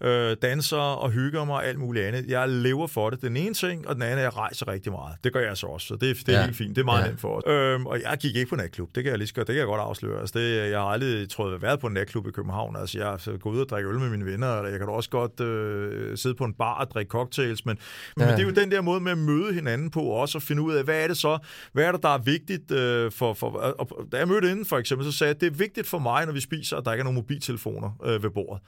øh, 0.00 0.36
danser 0.42 0.76
og 0.76 1.10
hygger 1.10 1.44
mig 1.44 1.54
og 1.54 1.66
alt 1.66 1.78
muligt 1.78 2.04
andet. 2.04 2.26
Jeg 2.26 2.48
lever 2.48 2.86
for 2.86 3.10
det. 3.10 3.22
Den 3.22 3.36
ene 3.36 3.54
ting, 3.54 3.88
og 3.88 3.94
den 3.94 4.02
anden 4.02 4.18
er, 4.18 4.22
at 4.22 4.24
jeg 4.24 4.36
rejser 4.36 4.68
rigtig 4.68 4.92
meget. 4.92 5.16
Det 5.24 5.32
gør 5.32 5.40
jeg 5.40 5.56
så 5.56 5.66
også, 5.66 5.86
så 5.86 5.94
det, 5.94 6.16
det 6.26 6.28
er 6.28 6.38
ja. 6.38 6.44
helt 6.44 6.56
fint. 6.56 6.76
Det 6.76 6.82
er 6.82 6.84
meget 6.84 7.02
ja. 7.02 7.06
nemt 7.06 7.20
for 7.20 7.36
os. 7.36 7.42
Øhm, 7.46 7.86
og 7.86 8.00
jeg 8.02 8.18
gik 8.20 8.36
ikke 8.36 8.50
på 8.50 8.56
natklub. 8.56 8.88
Det 8.94 9.04
kan 9.04 9.10
jeg 9.10 9.18
lige 9.18 9.32
det 9.36 9.46
kan 9.46 9.56
jeg 9.56 9.66
godt 9.66 9.80
afsløre. 9.80 10.20
Altså, 10.20 10.38
det, 10.38 10.70
jeg 10.70 10.78
har 10.78 10.86
aldrig, 10.86 11.30
tror 11.30 11.50
jeg, 11.50 11.62
været 11.62 11.80
på 11.80 11.86
en 11.86 11.92
natklub 11.92 12.26
i 12.26 12.30
København. 12.30 12.76
Altså, 12.76 12.98
jeg 12.98 13.06
har 13.06 13.36
gået 13.36 13.54
ud 13.54 13.60
og 13.60 13.68
drikke 13.68 13.88
øl 13.88 13.98
med 13.98 14.10
mine 14.10 14.24
venner, 14.24 14.56
eller 14.56 14.70
jeg 14.70 14.78
kan 14.78 14.88
da 14.88 14.94
også 14.94 15.10
godt 15.10 15.40
øh, 15.40 16.18
sidde 16.18 16.34
på 16.34 16.44
en 16.44 16.54
bar 16.54 16.74
og 16.74 16.90
drikke 16.90 17.10
cocktails, 17.10 17.66
men, 17.66 17.78
ja. 18.20 18.26
men 18.26 18.34
det 18.34 18.42
er 18.42 18.46
jo 18.46 18.50
den 18.50 18.70
der 18.70 18.80
måde 18.80 19.00
med 19.00 19.12
at 19.12 19.18
møde 19.18 19.54
hinanden 19.54 19.90
på, 19.90 20.00
også 20.00 20.38
at 20.38 20.42
finde 20.42 20.62
ud 20.62 20.74
af, 20.74 20.84
hvad 20.84 21.02
er 21.02 21.08
det 21.08 21.16
så, 21.16 21.38
hvad 21.72 21.84
er 21.84 21.92
det, 21.92 22.02
der 22.02 22.08
er 22.08 22.18
vigtigt 22.18 22.70
øh, 22.70 23.12
for, 23.12 23.34
for 23.34 23.48
og, 23.48 24.06
da 24.12 24.18
jeg 24.18 24.28
mødte 24.28 24.50
inden 24.50 24.64
for 24.64 24.78
eksempel, 24.78 25.12
så 25.12 25.18
sagde 25.18 25.28
jeg, 25.28 25.34
at 25.34 25.40
det 25.40 25.46
er 25.46 25.56
vigtigt 25.56 25.86
for 25.86 25.98
mig, 25.98 26.26
når 26.26 26.32
vi 26.32 26.40
spiser, 26.40 26.76
at 26.76 26.84
der 26.84 26.92
ikke 26.92 27.00
er 27.00 27.04
nogen 27.04 27.14
mobiltelefoner 27.14 27.90
øh, 28.04 28.22
ved 28.22 28.30
bordet. 28.30 28.62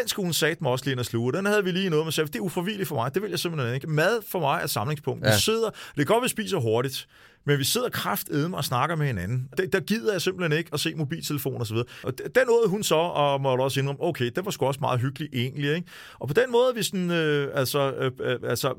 Den 0.00 0.08
skulle 0.08 0.26
hun 0.26 0.32
sat 0.32 0.60
mig 0.60 0.72
også 0.72 0.84
lige 0.84 0.92
ind 0.92 1.00
og 1.00 1.06
sluge. 1.06 1.32
Den 1.32 1.46
havde 1.46 1.64
vi 1.64 1.70
lige 1.70 1.90
noget 1.90 2.06
med 2.06 2.12
selv. 2.12 2.26
Det 2.26 2.36
er 2.36 2.40
uforvilligt 2.40 2.88
for 2.88 2.94
mig. 2.94 3.14
Det 3.14 3.22
vil 3.22 3.30
jeg 3.30 3.38
simpelthen 3.38 3.74
ikke. 3.74 3.86
Mad 3.86 4.22
for 4.28 4.40
mig 4.40 4.60
er 4.62 4.66
samlingspunkt. 4.66 5.26
Ja. 5.26 5.34
Vi 5.34 5.40
sidder, 5.40 5.70
det 5.94 6.00
er 6.00 6.04
godt, 6.04 6.24
vi 6.24 6.28
spiser 6.28 6.58
hurtigt, 6.58 7.08
men 7.46 7.58
vi 7.58 7.64
sidder 7.64 7.88
kraftedme 7.88 8.56
og 8.56 8.64
snakker 8.64 8.96
med 8.96 9.06
hinanden. 9.06 9.48
Der, 9.56 9.66
der 9.66 9.80
gider 9.80 10.12
jeg 10.12 10.22
simpelthen 10.22 10.58
ikke 10.58 10.70
at 10.72 10.80
se 10.80 10.94
mobiltelefon 10.94 11.60
og 11.60 11.66
så 11.66 11.74
videre. 11.74 11.88
Og 12.02 12.12
den 12.18 12.46
nåede 12.46 12.68
hun 12.68 12.82
så, 12.82 12.94
og 12.94 13.40
må 13.40 13.56
også 13.56 13.80
indrømme, 13.80 14.02
okay, 14.02 14.30
det 14.36 14.44
var 14.44 14.50
sgu 14.50 14.66
også 14.66 14.80
meget 14.80 15.00
hyggeligt 15.00 15.34
egentlig. 15.34 15.74
Ikke? 15.74 15.88
Og 16.18 16.28
på 16.28 16.34
den 16.34 16.52
måde, 16.52 16.72
hvis 16.72 16.88
den, 16.88 17.10
øh, 17.10 17.48
altså, 17.54 17.92
øh, 17.92 18.10
øh, 18.20 18.38
altså, 18.48 18.74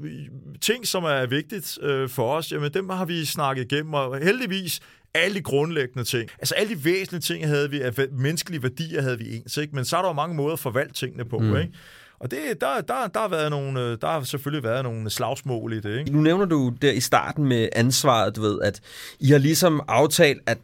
ting, 0.62 0.88
som 0.88 1.04
er 1.04 1.26
vigtigt 1.26 1.78
øh, 1.82 2.10
for 2.10 2.36
os, 2.36 2.52
jamen 2.52 2.74
dem 2.74 2.90
har 2.90 3.06
vi 3.06 3.26
snakket 3.26 3.72
igennem, 3.72 3.94
og 3.94 4.18
heldigvis 4.18 4.82
alle 5.16 5.36
de 5.36 5.42
grundlæggende 5.42 6.04
ting. 6.04 6.30
Altså 6.40 6.56
alle 6.56 6.76
de 6.76 6.86
væsentlige 6.86 7.22
ting 7.22 7.48
havde 7.48 7.70
vi, 7.70 7.82
af 7.82 7.94
menneskelige 8.12 8.64
værdier 8.64 9.02
havde 9.02 9.18
vi 9.18 9.36
ens, 9.36 9.58
ikke? 9.58 9.76
Men 9.76 9.86
så 9.86 9.98
er 9.98 10.02
der 10.02 10.10
jo 10.10 10.14
mange 10.14 10.36
måder 10.36 10.54
at 10.54 10.60
forvalte 10.60 10.94
tingene 10.94 11.26
på, 11.26 11.38
mm. 11.38 11.58
ikke? 11.58 11.74
Og 12.20 12.32
det, 12.32 12.40
der, 12.62 12.82
der, 12.82 13.08
der, 13.08 13.20
har 13.20 13.28
været 13.28 13.50
nogle, 13.50 13.82
øh, 13.82 13.98
der 14.02 14.08
har 14.08 14.24
selvfølgelig 14.24 14.64
været 14.64 14.84
nogle 14.84 15.10
slagsmål 15.10 15.74
i 15.74 15.80
det. 15.80 16.00
Ikke? 16.00 16.12
Nu 16.12 16.20
nævner 16.20 16.46
du 16.46 16.74
der 16.82 16.92
i 16.92 17.00
starten 17.00 17.46
med 17.46 17.70
ansvaret, 17.76 18.36
du 18.36 18.42
ved, 18.42 18.62
at 18.62 18.82
I 19.20 19.32
har 19.32 19.38
ligesom 19.38 19.82
aftalt, 19.88 20.42
at 20.46 20.58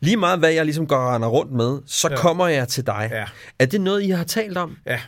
lige 0.00 0.16
meget 0.16 0.38
hvad 0.38 0.52
jeg 0.52 0.64
ligesom 0.64 0.86
går 0.86 0.96
og 0.96 1.14
render 1.14 1.28
rundt 1.28 1.52
med, 1.52 1.78
så 1.86 2.08
ja. 2.10 2.16
kommer 2.16 2.48
jeg 2.48 2.68
til 2.68 2.86
dig. 2.86 3.08
Ja. 3.12 3.24
Er 3.58 3.66
det 3.66 3.80
noget, 3.80 4.02
I 4.02 4.10
har 4.10 4.24
talt 4.24 4.58
om? 4.58 4.76
Ja, 4.86 5.00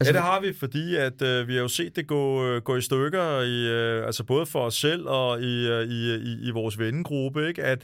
Altså, 0.00 0.12
ja, 0.12 0.18
det 0.18 0.26
har 0.26 0.40
vi, 0.40 0.52
fordi 0.52 0.96
at 0.96 1.22
øh, 1.22 1.48
vi 1.48 1.54
har 1.54 1.60
jo 1.60 1.68
set 1.68 1.96
det 1.96 2.06
gå, 2.06 2.46
øh, 2.46 2.62
gå 2.62 2.76
i 2.76 2.80
stykker, 2.80 3.40
i, 3.40 3.66
øh, 3.68 4.06
altså 4.06 4.24
både 4.24 4.46
for 4.46 4.60
os 4.60 4.74
selv 4.74 5.06
og 5.06 5.42
i, 5.42 5.68
øh, 5.68 5.88
i, 5.88 6.14
i, 6.14 6.48
i 6.48 6.50
vores 6.50 6.78
vennegruppe, 6.78 7.48
ikke? 7.48 7.64
At, 7.64 7.82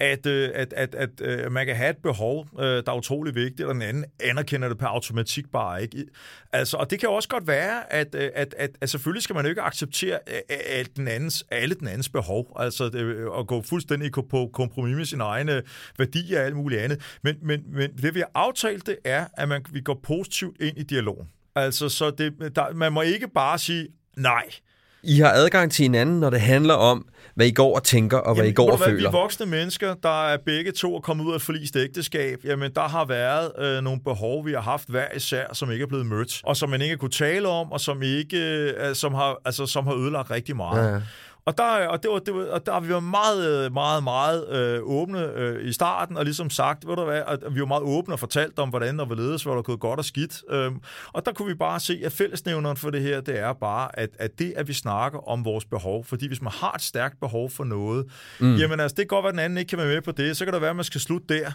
at, 0.00 0.26
øh, 0.26 0.50
at, 0.54 0.72
at, 0.72 0.94
at 0.94 1.10
øh, 1.20 1.52
man 1.52 1.66
kan 1.66 1.76
have 1.76 1.90
et 1.90 1.96
behov, 1.96 2.48
øh, 2.58 2.64
der 2.64 2.82
er 2.86 2.96
utrolig 2.96 3.34
vigtigt, 3.34 3.68
og 3.68 3.74
den 3.74 3.82
anden 3.82 4.04
anerkender 4.20 4.68
det 4.68 4.78
per 4.78 4.86
automatik 4.86 5.44
bare 5.52 5.82
ikke. 5.82 6.04
Altså, 6.52 6.76
og 6.76 6.90
det 6.90 7.00
kan 7.00 7.08
også 7.08 7.28
godt 7.28 7.46
være, 7.46 7.92
at, 7.92 8.14
øh, 8.14 8.30
at, 8.34 8.54
at, 8.58 8.70
at 8.80 8.90
selvfølgelig 8.90 9.22
skal 9.22 9.34
man 9.34 9.44
jo 9.44 9.48
ikke 9.48 9.62
acceptere 9.62 10.18
alt 10.48 10.96
den 10.96 11.08
andens, 11.08 11.44
alle 11.50 11.74
den 11.74 11.88
andens 11.88 12.08
behov, 12.08 12.56
altså 12.58 12.88
det, 12.88 13.28
at 13.38 13.46
gå 13.46 13.62
fuldstændig 13.62 14.12
på 14.12 14.50
kompromis 14.52 14.96
med 14.96 15.04
sine 15.04 15.24
egne 15.24 15.62
værdier 15.98 16.40
og 16.40 16.46
alt 16.46 16.56
muligt 16.56 16.80
andet. 16.80 17.18
Men, 17.22 17.36
men, 17.42 17.62
men 17.66 17.90
det 17.96 18.14
vi 18.14 18.20
har 18.20 18.30
aftalt, 18.34 18.86
det 18.86 18.96
er, 19.04 19.26
at 19.36 19.48
man, 19.48 19.64
vi 19.70 19.80
går 19.80 20.00
positivt 20.02 20.60
ind 20.60 20.78
i 20.78 20.82
dialogen. 20.82 21.28
Altså, 21.56 21.88
så 21.88 22.10
det, 22.10 22.32
der, 22.56 22.74
man 22.74 22.92
må 22.92 23.00
ikke 23.02 23.28
bare 23.34 23.58
sige 23.58 23.88
nej. 24.16 24.44
I 25.02 25.18
har 25.20 25.30
adgang 25.30 25.72
til 25.72 25.82
hinanden, 25.82 26.20
når 26.20 26.30
det 26.30 26.40
handler 26.40 26.74
om, 26.74 27.06
hvad 27.34 27.46
I 27.46 27.50
går 27.50 27.74
og 27.74 27.82
tænker, 27.82 28.18
og 28.18 28.34
hvad 28.34 28.44
jamen, 28.44 28.52
I 28.52 28.54
går 28.54 28.70
og 28.70 28.76
hvad, 28.76 28.86
føler. 28.86 29.10
Vi 29.10 29.12
voksne 29.12 29.46
mennesker, 29.46 29.94
der 29.94 30.28
er 30.28 30.36
begge 30.46 30.72
to 30.72 30.94
og 30.94 31.02
kommet 31.02 31.24
ud 31.24 31.32
af 31.32 31.36
et 31.36 31.42
forlist 31.42 31.76
ægteskab, 31.76 32.38
jamen 32.44 32.72
der 32.74 32.88
har 32.88 33.04
været 33.04 33.52
øh, 33.58 33.82
nogle 33.82 34.00
behov, 34.00 34.46
vi 34.46 34.52
har 34.52 34.60
haft 34.60 34.88
hver 34.88 35.06
især, 35.16 35.44
som 35.52 35.70
ikke 35.70 35.82
er 35.82 35.86
blevet 35.86 36.06
mødt, 36.06 36.40
og 36.44 36.56
som 36.56 36.70
man 36.70 36.82
ikke 36.82 36.96
kunne 36.96 37.10
tale 37.10 37.48
om, 37.48 37.72
og 37.72 37.80
som 37.80 38.02
ikke, 38.02 38.38
øh, 38.70 38.94
som 38.94 39.14
har, 39.14 39.36
altså, 39.44 39.66
som 39.66 39.86
har 39.86 39.94
ødelagt 39.94 40.30
rigtig 40.30 40.56
meget. 40.56 40.92
Ja. 40.92 41.00
Og 41.46 41.58
der, 41.58 41.86
og 41.88 42.02
det 42.02 42.10
var, 42.10 42.18
det 42.18 42.34
var, 42.34 42.44
og 42.44 42.66
der 42.66 42.80
vi 42.80 42.88
været 42.88 43.02
meget, 43.02 43.72
meget, 43.72 44.04
meget 44.04 44.48
øh, 44.48 44.80
åbne 44.82 45.32
øh, 45.34 45.68
i 45.68 45.72
starten, 45.72 46.16
og 46.16 46.24
ligesom 46.24 46.50
sagt, 46.50 46.88
ved 46.88 46.96
du 46.96 47.04
hvad, 47.04 47.22
at 47.26 47.38
vi 47.50 47.60
var 47.60 47.66
meget 47.66 47.82
åbne 47.82 48.14
og 48.14 48.20
fortalt 48.20 48.58
om, 48.58 48.68
hvordan 48.68 49.00
og 49.00 49.06
hvorledes, 49.06 49.42
hvor 49.42 49.54
der 49.54 49.62
gået 49.62 49.80
godt 49.80 49.98
og 49.98 50.04
skidt. 50.04 50.42
Øhm, 50.50 50.80
og 51.12 51.26
der 51.26 51.32
kunne 51.32 51.48
vi 51.48 51.54
bare 51.54 51.80
se, 51.80 52.00
at 52.04 52.12
fællesnævneren 52.12 52.76
for 52.76 52.90
det 52.90 53.02
her, 53.02 53.20
det 53.20 53.38
er 53.38 53.52
bare, 53.52 53.98
at, 53.98 54.10
at 54.18 54.38
det, 54.38 54.52
at 54.56 54.68
vi 54.68 54.72
snakker 54.72 55.28
om 55.28 55.44
vores 55.44 55.64
behov, 55.64 56.04
fordi 56.04 56.26
hvis 56.26 56.42
man 56.42 56.52
har 56.52 56.72
et 56.72 56.82
stærkt 56.82 57.20
behov 57.20 57.50
for 57.50 57.64
noget, 57.64 58.06
mm. 58.40 58.54
jamen 58.54 58.80
altså, 58.80 58.94
det 58.94 59.02
kan 59.02 59.16
godt 59.16 59.22
være, 59.22 59.30
at 59.30 59.34
den 59.34 59.44
anden 59.44 59.58
ikke 59.58 59.68
kan 59.68 59.78
være 59.78 59.88
med 59.88 60.02
på 60.02 60.12
det, 60.12 60.36
så 60.36 60.44
kan 60.44 60.54
det 60.54 60.60
være, 60.60 60.70
at 60.70 60.76
man 60.76 60.84
skal 60.84 61.00
slutte 61.00 61.26
der. 61.28 61.52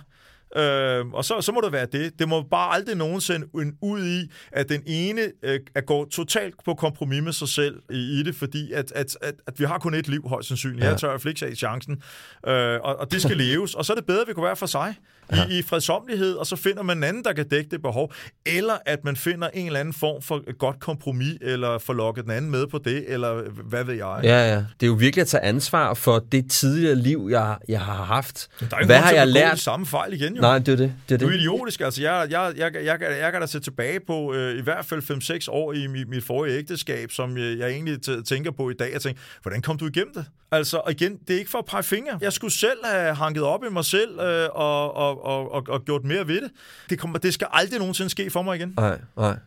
Øh, 0.56 1.08
og 1.08 1.26
så, 1.26 1.42
så 1.42 1.52
må 1.52 1.62
det 1.62 1.72
være 1.72 1.86
det. 1.86 2.20
Det 2.20 2.30
må 2.30 2.42
bare 2.42 2.74
aldrig 2.74 2.96
nogensinde 2.96 3.48
ud 3.82 4.06
i, 4.06 4.32
at 4.52 4.70
den 4.70 4.84
ene 4.86 5.22
øh, 5.44 5.60
går 5.86 6.06
totalt 6.06 6.56
på 6.66 6.74
kompromis 6.74 7.24
med 7.24 7.34
sig 7.34 7.48
selv 7.48 7.82
i, 7.90 8.20
i 8.20 8.24
det, 8.24 8.36
fordi 8.36 8.72
at, 8.72 8.92
at, 8.92 9.18
at, 9.22 9.34
at 9.48 9.60
vi 9.60 9.66
har 9.66 9.78
kun 9.78 9.94
et 9.94 10.08
liv, 10.08 10.28
højst 10.28 10.48
sandsynligt. 10.48 10.84
Ja. 10.84 10.90
Jeg 10.90 11.00
tør 11.00 11.10
hvert 11.10 11.22
fald 11.22 11.44
ikke 11.44 11.56
chancen. 11.56 12.04
Øh, 12.48 12.80
og, 12.84 12.96
og 13.00 13.12
det 13.12 13.22
skal 13.22 13.38
leves. 13.38 13.76
Og 13.76 13.86
så 13.86 13.94
er 13.94 13.96
det 13.96 14.06
bedre, 14.06 14.22
at 14.22 14.28
vi 14.28 14.34
kunne 14.34 14.46
være 14.46 14.56
for 14.56 14.66
sig 14.66 14.96
ja. 15.36 15.46
i, 15.50 15.60
i 15.60 15.62
fredsomlighed, 15.62 16.34
og 16.34 16.48
så 16.48 16.56
finder 16.56 16.84
man 16.84 16.98
en 16.98 17.04
anden, 17.04 17.24
der 17.24 17.34
kan 17.34 17.48
dække 17.48 17.70
det 17.70 17.82
behov. 17.82 18.14
Eller 18.46 18.74
at 18.86 19.04
man 19.04 19.16
finder 19.16 19.50
en 19.54 19.66
eller 19.66 19.80
anden 19.80 19.94
form 19.94 20.22
for 20.22 20.44
et 20.48 20.58
godt 20.58 20.80
kompromis, 20.80 21.38
eller 21.42 21.78
får 21.78 21.94
lukket 21.94 22.24
den 22.24 22.32
anden 22.32 22.52
med 22.52 22.68
på 22.68 22.78
det, 22.78 23.06
eller 23.08 23.42
hvad 23.64 23.84
ved 23.84 23.94
jeg. 23.94 24.20
Ja, 24.24 24.54
ja. 24.54 24.56
Det 24.56 24.84
er 24.84 24.88
jo 24.88 24.94
virkelig 24.94 25.22
at 25.22 25.28
tage 25.28 25.44
ansvar 25.44 25.94
for 25.94 26.20
det 26.32 26.52
tidligere 26.52 26.96
liv, 26.96 27.28
jeg, 27.32 27.58
jeg 27.68 27.82
har 27.82 28.04
haft. 28.04 28.48
Der 28.60 28.78
er 28.78 28.86
hvad 28.86 28.98
har 28.98 29.12
jeg 29.12 29.28
lært? 29.28 29.60
samme 29.60 29.86
fejl 29.86 30.14
igen, 30.14 30.36
jo. 30.36 30.42
Nej, 30.42 30.60
det 30.60 30.68
er 30.68 30.76
det. 30.76 30.94
det, 31.10 31.14
er 31.14 31.18
det. 31.18 31.28
Du 31.28 31.28
er 31.28 31.38
idiotisk. 31.38 31.82
Altså, 31.82 32.02
jeg, 32.02 32.28
jeg, 32.30 32.54
jeg, 32.58 32.76
jeg, 32.76 32.86
jeg, 32.86 33.18
jeg 33.22 33.32
kan 33.32 33.42
da 33.42 33.48
se 33.48 33.60
tilbage 33.60 34.00
på 34.08 34.34
øh, 34.34 34.60
i 34.60 34.62
hvert 34.62 34.86
fald 34.86 35.02
5-6 35.48 35.52
år 35.52 35.74
i 35.74 35.88
mit, 35.88 36.10
mit 36.10 36.24
forrige 36.24 36.58
ægteskab, 36.58 37.12
som 37.12 37.38
jeg, 37.38 37.58
jeg 37.58 37.70
egentlig 37.70 37.98
tænker 38.26 38.52
på 38.52 38.70
i 38.70 38.74
dag. 38.74 38.94
Jeg 38.94 39.02
tænker, 39.02 39.22
hvordan 39.42 39.62
kom 39.62 39.78
du 39.78 39.88
igennem 39.88 40.14
det? 40.14 40.26
Altså, 40.52 40.82
igen, 40.90 41.18
det 41.28 41.34
er 41.34 41.40
ikke 41.40 41.52
for 41.52 41.58
at 41.58 41.66
pege 41.66 41.84
fingre. 41.84 42.18
Jeg 42.22 42.34
skulle 42.34 42.54
selv 42.54 42.80
have 42.86 43.16
hanket 43.16 43.44
op 43.44 43.64
i 43.64 43.70
mig 43.70 43.86
selv 43.86 44.20
øh, 44.20 44.50
og, 44.52 44.96
og, 44.96 45.21
og, 45.22 45.52
og, 45.52 45.64
og 45.70 45.86
gjort 45.86 46.04
mere 46.04 46.28
ved 46.28 46.42
det. 46.42 46.52
Det, 46.90 47.00
kommer, 47.00 47.20
det 47.20 47.34
skal 47.34 47.48
aldrig 47.52 47.80
nogensinde 47.80 48.10
ske 48.10 48.30
for 48.30 48.42
mig 48.42 48.56
igen. 48.56 48.74
Nej, 48.78 49.00
nej. 49.18 49.38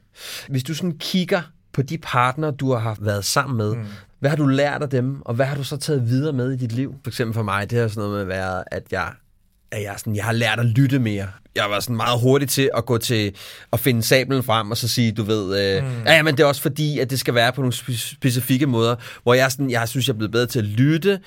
Hvis 0.49 0.62
du 0.62 0.75
sådan 0.75 0.99
kigger 0.99 1.43
på 1.72 1.83
de 1.83 1.99
partner, 1.99 2.51
du 2.51 2.72
har 2.72 2.97
været 3.01 3.25
sammen 3.25 3.57
med, 3.57 3.75
mm. 3.75 3.85
hvad 4.18 4.31
har 4.31 4.37
du 4.37 4.47
lært 4.47 4.83
af 4.83 4.91
dem, 4.91 5.22
og 5.22 5.35
hvad 5.35 5.47
har 5.47 5.57
du 5.57 5.64
så 5.64 5.77
taget 5.77 6.09
videre 6.09 6.33
med 6.33 6.53
i 6.53 6.57
dit 6.57 6.72
liv? 6.72 6.95
For 7.05 7.11
eksempel 7.11 7.35
for 7.35 7.43
mig, 7.43 7.70
det 7.70 7.79
har 7.79 7.89
sådan 7.89 8.01
noget 8.01 8.12
med 8.12 8.20
at 8.20 8.29
være, 8.29 8.75
at 8.75 8.83
jeg 8.91 9.12
at 9.70 9.83
jeg, 9.83 9.95
sådan, 9.99 10.16
jeg 10.16 10.25
har 10.25 10.33
lært 10.33 10.61
at 10.61 10.66
lytte 10.66 10.99
mere 10.99 11.29
jeg 11.57 11.71
var 11.71 11.81
sådan 11.81 11.97
meget 11.97 12.21
hurtig 12.21 12.49
til 12.49 12.71
at 12.77 12.87
gå 12.87 12.99
til 12.99 13.35
at 13.73 13.81
finde 13.81 14.03
sablen 14.03 14.43
frem 14.43 14.71
og 14.71 14.77
så 14.77 14.89
sige, 14.89 15.13
du 15.13 15.23
ved, 15.23 15.77
øh, 15.77 15.85
mm. 15.85 16.03
ja, 16.07 16.23
men 16.23 16.37
det 16.37 16.43
er 16.43 16.47
også 16.47 16.63
fordi, 16.63 16.99
at 16.99 17.11
det 17.11 17.21
skal 17.21 17.35
være 17.35 17.53
på 17.53 17.61
nogle 17.61 17.73
specifikke 17.97 18.67
måder, 18.67 18.97
hvor 19.23 19.35
jeg, 19.35 19.53
sådan, 19.53 19.71
jeg 19.71 19.89
synes, 19.89 20.09
jeg 20.09 20.15
er 20.15 20.17
blevet 20.17 20.33
bedre 20.33 20.47
til 20.47 20.59
at 20.59 20.65
lytte. 20.65 21.21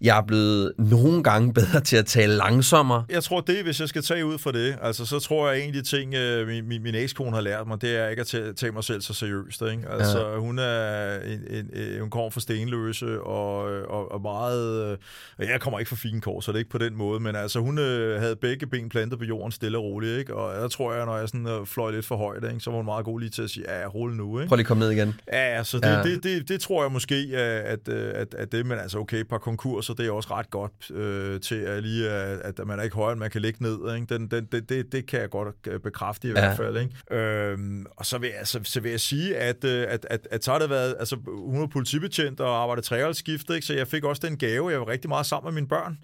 Jeg 0.00 0.18
er 0.18 0.22
blevet 0.22 0.72
nogle 0.78 1.22
gange 1.22 1.54
bedre 1.60 1.80
til 1.80 1.96
at 1.96 2.06
tale 2.06 2.36
langsommere. 2.36 3.04
Jeg 3.10 3.24
tror 3.24 3.40
det, 3.40 3.64
hvis 3.64 3.80
jeg 3.80 3.88
skal 3.88 4.02
tage 4.02 4.26
ud 4.26 4.38
for 4.38 4.50
det, 4.50 4.76
altså 4.82 5.06
så 5.06 5.18
tror 5.18 5.50
jeg, 5.50 5.62
en 5.62 5.66
af 5.66 5.72
de 5.72 5.82
ting, 5.82 6.14
øh, 6.14 6.46
min, 6.46 6.68
min, 6.68 6.82
min 6.82 6.94
ekskone 6.94 7.30
har 7.30 7.40
lært 7.40 7.66
mig, 7.66 7.82
det 7.82 7.96
er 7.96 8.08
ikke 8.08 8.20
at 8.20 8.56
tage 8.56 8.72
mig 8.72 8.84
selv 8.84 9.00
så 9.00 9.14
seriøst. 9.14 9.62
Ikke? 9.62 9.82
Altså 9.90 10.28
ja. 10.28 10.38
hun 10.38 10.58
er 10.58 11.14
en, 11.20 11.40
en, 11.50 11.70
en, 11.74 12.00
hun 12.00 12.10
kommer 12.10 12.30
fra 12.30 12.40
Stenløse 12.40 13.20
og, 13.20 13.56
og, 13.88 14.12
og 14.12 14.22
meget, 14.22 14.98
øh, 15.40 15.48
jeg 15.48 15.60
kommer 15.60 15.78
ikke 15.78 15.88
fra 15.88 15.96
Finkår, 15.96 16.40
så 16.40 16.52
det 16.52 16.56
er 16.56 16.58
ikke 16.58 16.70
på 16.70 16.78
den 16.78 16.96
måde, 16.96 17.20
men 17.20 17.36
altså 17.36 17.60
hun 17.60 17.78
øh, 17.78 18.20
havde 18.20 18.36
begge 18.36 18.66
ben 18.66 18.88
plantet 18.88 19.18
på 19.18 19.24
jorden 19.24 19.52
stille 19.52 19.71
stille 19.72 19.78
og 19.78 19.84
roligt, 19.84 20.18
ikke? 20.18 20.34
Og 20.34 20.62
der 20.62 20.68
tror 20.68 20.94
jeg, 20.94 21.06
når 21.06 21.18
jeg 21.18 21.28
sådan 21.28 21.46
uh, 21.46 21.66
fløj 21.66 21.90
lidt 21.90 22.06
for 22.06 22.16
højt, 22.16 22.44
ikke? 22.44 22.60
så 22.60 22.70
var 22.70 22.76
hun 22.76 22.84
meget 22.84 23.04
god 23.04 23.20
lige 23.20 23.30
til 23.30 23.42
at 23.42 23.50
sige, 23.50 23.80
ja, 23.80 23.86
rolig 23.86 24.16
nu, 24.16 24.38
ikke? 24.38 24.48
Prøv 24.48 24.56
lige 24.56 24.64
at 24.64 24.66
komme 24.66 24.80
ned 24.80 24.90
igen. 24.90 25.14
Ja, 25.32 25.64
så 25.64 25.76
det, 25.76 25.86
ja. 25.86 26.02
Det, 26.02 26.22
det, 26.22 26.48
det, 26.48 26.60
tror 26.60 26.82
jeg 26.82 26.92
måske, 26.92 27.14
at, 27.34 27.88
at, 27.88 28.34
at 28.34 28.52
det, 28.52 28.66
men 28.66 28.78
altså 28.78 28.98
okay, 28.98 29.16
et 29.16 29.28
par 29.28 29.38
konkurser, 29.38 29.94
det 29.94 30.06
er 30.06 30.10
også 30.10 30.28
ret 30.30 30.50
godt 30.50 30.90
øh, 30.90 31.40
til 31.40 31.54
at 31.54 31.82
lige, 31.82 32.10
at, 32.10 32.58
at 32.58 32.66
man 32.66 32.78
er 32.78 32.82
ikke 32.82 32.96
højere, 32.96 33.16
man 33.16 33.30
kan 33.30 33.42
ligge 33.42 33.62
ned, 33.62 33.94
ikke? 33.94 34.14
Den, 34.14 34.26
den, 34.26 34.48
det, 34.52 34.68
det, 34.68 34.92
det 34.92 35.06
kan 35.06 35.20
jeg 35.20 35.30
godt 35.30 35.54
øh, 35.66 35.80
bekræfte 35.80 36.28
i 36.28 36.30
ja. 36.30 36.40
hvert 36.40 36.56
fald, 36.56 36.76
ikke? 36.76 37.20
Øhm, 37.22 37.86
og 37.96 38.06
så 38.06 38.18
vil, 38.18 38.30
jeg, 38.38 38.46
så, 38.46 38.60
så 38.64 38.80
vil 38.80 38.90
jeg 38.90 39.00
sige, 39.00 39.36
at, 39.36 39.64
øh, 39.64 39.86
at, 39.88 40.06
at, 40.10 40.28
at 40.30 40.44
så 40.44 40.52
har 40.52 40.58
det 40.58 40.70
været, 40.70 40.94
altså 40.98 41.16
hun 41.26 41.60
var 41.60 41.66
politibetjent 41.66 42.40
og 42.40 42.62
arbejdede 42.62 42.86
treholdsskift, 42.86 43.50
ikke? 43.50 43.66
Så 43.66 43.74
jeg 43.74 43.88
fik 43.88 44.04
også 44.04 44.26
den 44.26 44.36
gave, 44.36 44.70
jeg 44.70 44.80
var 44.80 44.88
rigtig 44.88 45.08
meget 45.08 45.26
sammen 45.26 45.54
med 45.54 45.60
mine 45.60 45.68
børn. 45.68 45.98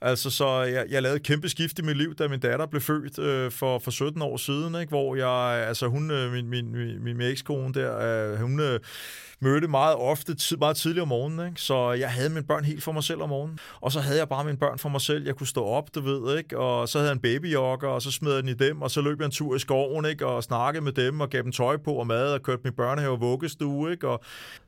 Altså, 0.00 0.30
så 0.30 0.62
jeg, 0.62 0.86
jeg 0.90 1.02
lavede 1.02 1.16
et 1.16 1.22
kæmpe 1.22 1.48
skift 1.48 1.78
i 1.78 1.82
mit 1.82 1.96
liv, 1.96 2.14
da 2.14 2.28
min 2.28 2.40
datter 2.40 2.66
blev 2.66 2.80
født 2.80 3.18
øh, 3.18 3.50
for, 3.50 3.78
for 3.78 3.90
17 3.90 4.22
år 4.22 4.36
siden, 4.36 4.74
ikke? 4.80 4.88
hvor 4.88 5.16
jeg, 5.16 5.66
altså 5.68 5.86
hun, 5.86 6.10
øh, 6.10 6.32
min, 6.32 6.48
min, 6.48 6.72
min, 6.72 7.02
min 7.02 7.20
ekskone 7.20 7.74
der, 7.74 7.98
øh, 8.32 8.40
hun, 8.40 8.60
øh, 8.60 8.80
mødte 9.40 9.68
meget 9.68 9.96
ofte, 9.96 10.36
meget 10.58 10.76
tidligt 10.76 11.02
om 11.02 11.08
morgenen, 11.08 11.48
ikke? 11.48 11.60
så 11.60 11.92
jeg 11.92 12.10
havde 12.10 12.28
mine 12.28 12.46
børn 12.46 12.64
helt 12.64 12.82
for 12.82 12.92
mig 12.92 13.04
selv 13.04 13.22
om 13.22 13.28
morgenen. 13.28 13.58
Og 13.80 13.92
så 13.92 14.00
havde 14.00 14.18
jeg 14.18 14.28
bare 14.28 14.44
mine 14.44 14.56
børn 14.56 14.78
for 14.78 14.88
mig 14.88 15.00
selv. 15.00 15.26
Jeg 15.26 15.34
kunne 15.34 15.46
stå 15.46 15.64
op, 15.64 15.94
du 15.94 16.00
ved, 16.00 16.38
ikke? 16.38 16.58
og 16.58 16.88
så 16.88 16.98
havde 16.98 17.08
jeg 17.08 17.14
en 17.14 17.20
babyjokker, 17.20 17.88
og 17.88 18.02
så 18.02 18.10
smed 18.10 18.32
jeg 18.34 18.42
den 18.42 18.48
i 18.48 18.54
dem, 18.54 18.82
og 18.82 18.90
så 18.90 19.00
løb 19.00 19.20
jeg 19.20 19.26
en 19.26 19.32
tur 19.32 19.56
i 19.56 19.58
skoven, 19.58 20.04
ikke? 20.04 20.26
og 20.26 20.42
snakkede 20.42 20.84
med 20.84 20.92
dem, 20.92 21.20
og 21.20 21.30
gav 21.30 21.42
dem 21.42 21.52
tøj 21.52 21.76
på 21.76 21.92
og 21.92 22.06
mad, 22.06 22.32
og 22.32 22.42
kørte 22.42 22.60
min 22.64 22.72
børnehave 22.72 23.12
og 23.12 23.20
vuggestue. 23.20 23.90
Ikke? 23.90 24.08
Og... 24.08 24.20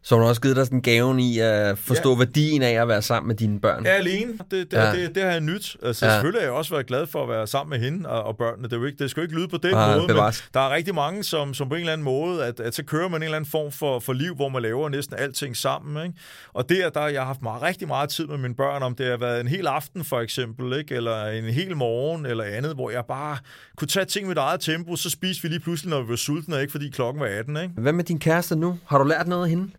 Så 0.03 0.15
har 0.15 0.23
du 0.23 0.29
også 0.29 0.41
givet 0.41 0.57
dig 0.57 0.67
sådan 0.67 0.81
gaven 0.81 1.21
i 1.21 1.39
at 1.39 1.79
forstå 1.79 2.13
ja. 2.13 2.19
værdien 2.19 2.63
af 2.63 2.83
at 2.83 2.89
være 2.89 3.03
sammen 3.03 3.29
med 3.29 3.37
dine 3.37 3.61
børn? 3.61 3.87
Ja, 3.87 3.91
alene. 3.91 4.33
Det, 4.33 4.71
det, 4.71 4.73
ja. 4.73 4.91
det, 4.91 4.99
det, 4.99 5.15
det 5.15 5.23
har 5.23 5.31
jeg 5.31 5.41
nyt. 5.41 5.77
Altså, 5.83 6.07
ja. 6.07 6.13
Selvfølgelig 6.13 6.41
har 6.41 6.47
jeg 6.47 6.53
også 6.53 6.75
været 6.75 6.87
glad 6.87 7.07
for 7.07 7.23
at 7.23 7.29
være 7.29 7.47
sammen 7.47 7.81
med 7.81 7.91
hende 7.91 8.09
og, 8.09 8.23
og 8.23 8.37
børnene. 8.37 8.65
Det, 8.65 8.73
er 8.73 8.77
jo 8.77 8.85
ikke, 8.85 8.99
det 8.99 9.11
skal 9.11 9.21
jo 9.21 9.25
ikke 9.25 9.37
lyde 9.37 9.49
på 9.49 9.57
den 9.57 9.75
ah, 9.75 9.97
måde, 9.97 10.07
men 10.07 10.17
der 10.55 10.61
er 10.61 10.75
rigtig 10.75 10.95
mange, 10.95 11.25
som, 11.25 11.55
som 11.55 11.69
på 11.69 11.75
en 11.75 11.81
eller 11.81 11.93
anden 11.93 12.05
måde, 12.05 12.45
at, 12.45 12.61
at 12.61 12.75
så 12.75 12.83
kører 12.83 13.09
man 13.09 13.21
en 13.21 13.23
eller 13.23 13.37
anden 13.37 13.51
form 13.51 13.73
for, 13.73 13.99
for 13.99 14.13
liv, 14.13 14.35
hvor 14.35 14.49
man 14.49 14.58
laver 14.61 14.89
næsten 14.89 15.17
alt 15.19 15.29
alting 15.29 15.57
sammen. 15.57 16.07
Ikke? 16.07 16.19
Og 16.53 16.69
der, 16.69 16.91
der 16.91 17.07
jeg 17.07 17.21
har 17.21 17.27
haft 17.27 17.43
meget, 17.43 17.63
rigtig 17.63 17.89
meget 17.89 18.11
tid 18.11 18.27
med 18.27 18.39
mine 18.39 18.55
børn, 18.55 18.83
om 18.83 18.95
det 18.95 19.07
har 19.07 19.17
været 19.17 19.41
en 19.41 19.49
hel 19.49 19.67
aften 19.67 20.05
for 20.05 20.21
eksempel, 20.21 20.79
ikke? 20.79 20.95
eller 20.95 21.27
en 21.27 21.45
hel 21.45 21.77
morgen 21.77 22.27
eller 22.27 22.45
andet, 22.45 22.75
hvor 22.75 22.91
jeg 22.91 23.05
bare 23.09 23.39
kunne 23.77 23.89
tage 23.89 24.05
ting 24.05 24.27
med 24.27 24.31
mit 24.31 24.39
eget 24.39 24.61
tempo, 24.61 24.97
så 24.97 25.11
spiste 25.11 25.43
vi 25.43 25.49
lige 25.49 25.61
pludselig, 25.61 25.91
når 25.91 26.03
vi 26.03 26.09
var 26.09 26.17
sultne, 26.17 26.61
ikke? 26.61 26.71
fordi 26.71 26.91
klokken 26.91 27.21
var 27.21 27.27
18. 27.27 27.57
Ikke? 27.57 27.75
Hvad 27.77 27.93
med 27.93 28.05
din 28.05 28.19
kæreste 28.19 28.57
nu? 28.57 28.79
Har 28.87 28.99
du 28.99 29.05
lært 29.05 29.29
noget 29.29 29.45
af 29.45 29.51
hende? 29.51 29.71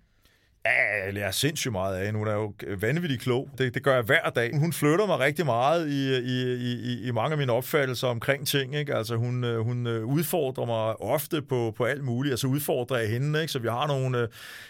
Ja, 0.65 1.05
jeg 1.05 1.13
lærer 1.13 1.31
sindssygt 1.31 1.71
meget 1.71 1.95
af 1.95 2.05
hende. 2.05 2.17
Hun 2.17 2.27
er 2.27 2.33
jo 2.33 2.53
vanvittigt 2.77 3.21
klog. 3.21 3.49
Det, 3.57 3.73
det 3.73 3.83
gør 3.83 3.93
jeg 3.93 4.03
hver 4.03 4.29
dag. 4.29 4.57
Hun 4.59 4.73
flytter 4.73 5.07
mig 5.07 5.19
rigtig 5.19 5.45
meget 5.45 5.89
i, 5.89 6.17
i, 6.17 6.53
i, 6.53 7.07
i 7.07 7.11
mange 7.11 7.31
af 7.31 7.37
mine 7.37 7.51
opfattelser 7.51 8.07
omkring 8.07 8.47
ting. 8.47 8.75
Ikke? 8.75 8.95
Altså, 8.95 9.15
hun, 9.15 9.43
øh, 9.43 9.59
hun 9.59 9.87
øh, 9.87 10.05
udfordrer 10.05 10.65
mig 10.65 11.01
ofte 11.01 11.41
på, 11.41 11.73
på 11.77 11.83
alt 11.83 12.03
muligt. 12.03 12.33
Altså 12.33 12.47
udfordrer 12.47 12.97
jeg 12.97 13.09
hende, 13.09 13.41
ikke? 13.41 13.51
så 13.51 13.59
vi 13.59 13.67
har 13.67 13.87
nogle, 13.87 14.17
øh, 14.17 14.27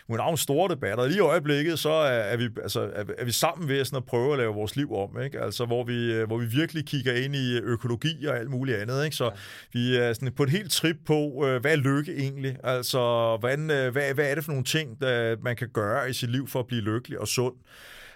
har 0.10 0.18
nogle 0.18 0.38
store 0.38 0.76
debatter. 0.76 1.06
Lige 1.06 1.18
i 1.18 1.20
øjeblikket, 1.20 1.80
så 1.80 1.90
er, 1.90 2.20
er, 2.20 2.38
vi, 2.38 2.50
altså, 2.62 2.82
er, 2.82 3.04
er 3.18 3.26
vi 3.26 3.32
sammen 3.32 3.70
ved 3.70 3.86
sådan 3.86 3.98
at 3.98 4.06
prøve 4.06 4.32
at 4.32 4.38
lave 4.38 4.54
vores 4.54 4.76
liv 4.76 4.94
om. 4.94 5.22
Ikke? 5.22 5.40
Altså, 5.40 5.66
hvor, 5.66 5.84
vi, 5.84 6.14
øh, 6.14 6.28
hvor 6.28 6.38
vi 6.38 6.46
virkelig 6.46 6.86
kigger 6.86 7.14
ind 7.14 7.36
i 7.36 7.58
økologi 7.58 8.26
og 8.26 8.38
alt 8.38 8.50
muligt 8.50 8.78
andet. 8.78 9.06
Ikke? 9.06 9.16
Så 9.16 9.26
ja. 9.26 9.32
vi 9.74 9.98
er 9.98 10.14
sådan 10.14 10.34
på 10.34 10.44
et 10.44 10.50
helt 10.50 10.72
trip 10.72 10.98
på, 11.08 11.46
hvad 11.62 11.72
er 11.72 11.76
lykke 11.76 12.18
egentlig? 12.18 12.58
Altså, 12.64 13.00
hvordan, 13.40 13.66
hvad, 13.66 14.14
hvad 14.14 14.32
er 14.32 14.36
det 14.36 14.44
for 14.44 14.52
nogle 14.52 14.66
ting, 14.66 15.02
der 15.02 15.36
man 15.44 15.56
kan 15.56 15.68
gøre 15.74 15.79
gøre 15.80 16.10
i 16.10 16.14
sit 16.14 16.30
liv 16.30 16.48
for 16.48 16.60
at 16.60 16.68
blive 16.68 16.82
lykkelig 16.82 17.20
og 17.20 17.28
sund 17.28 17.56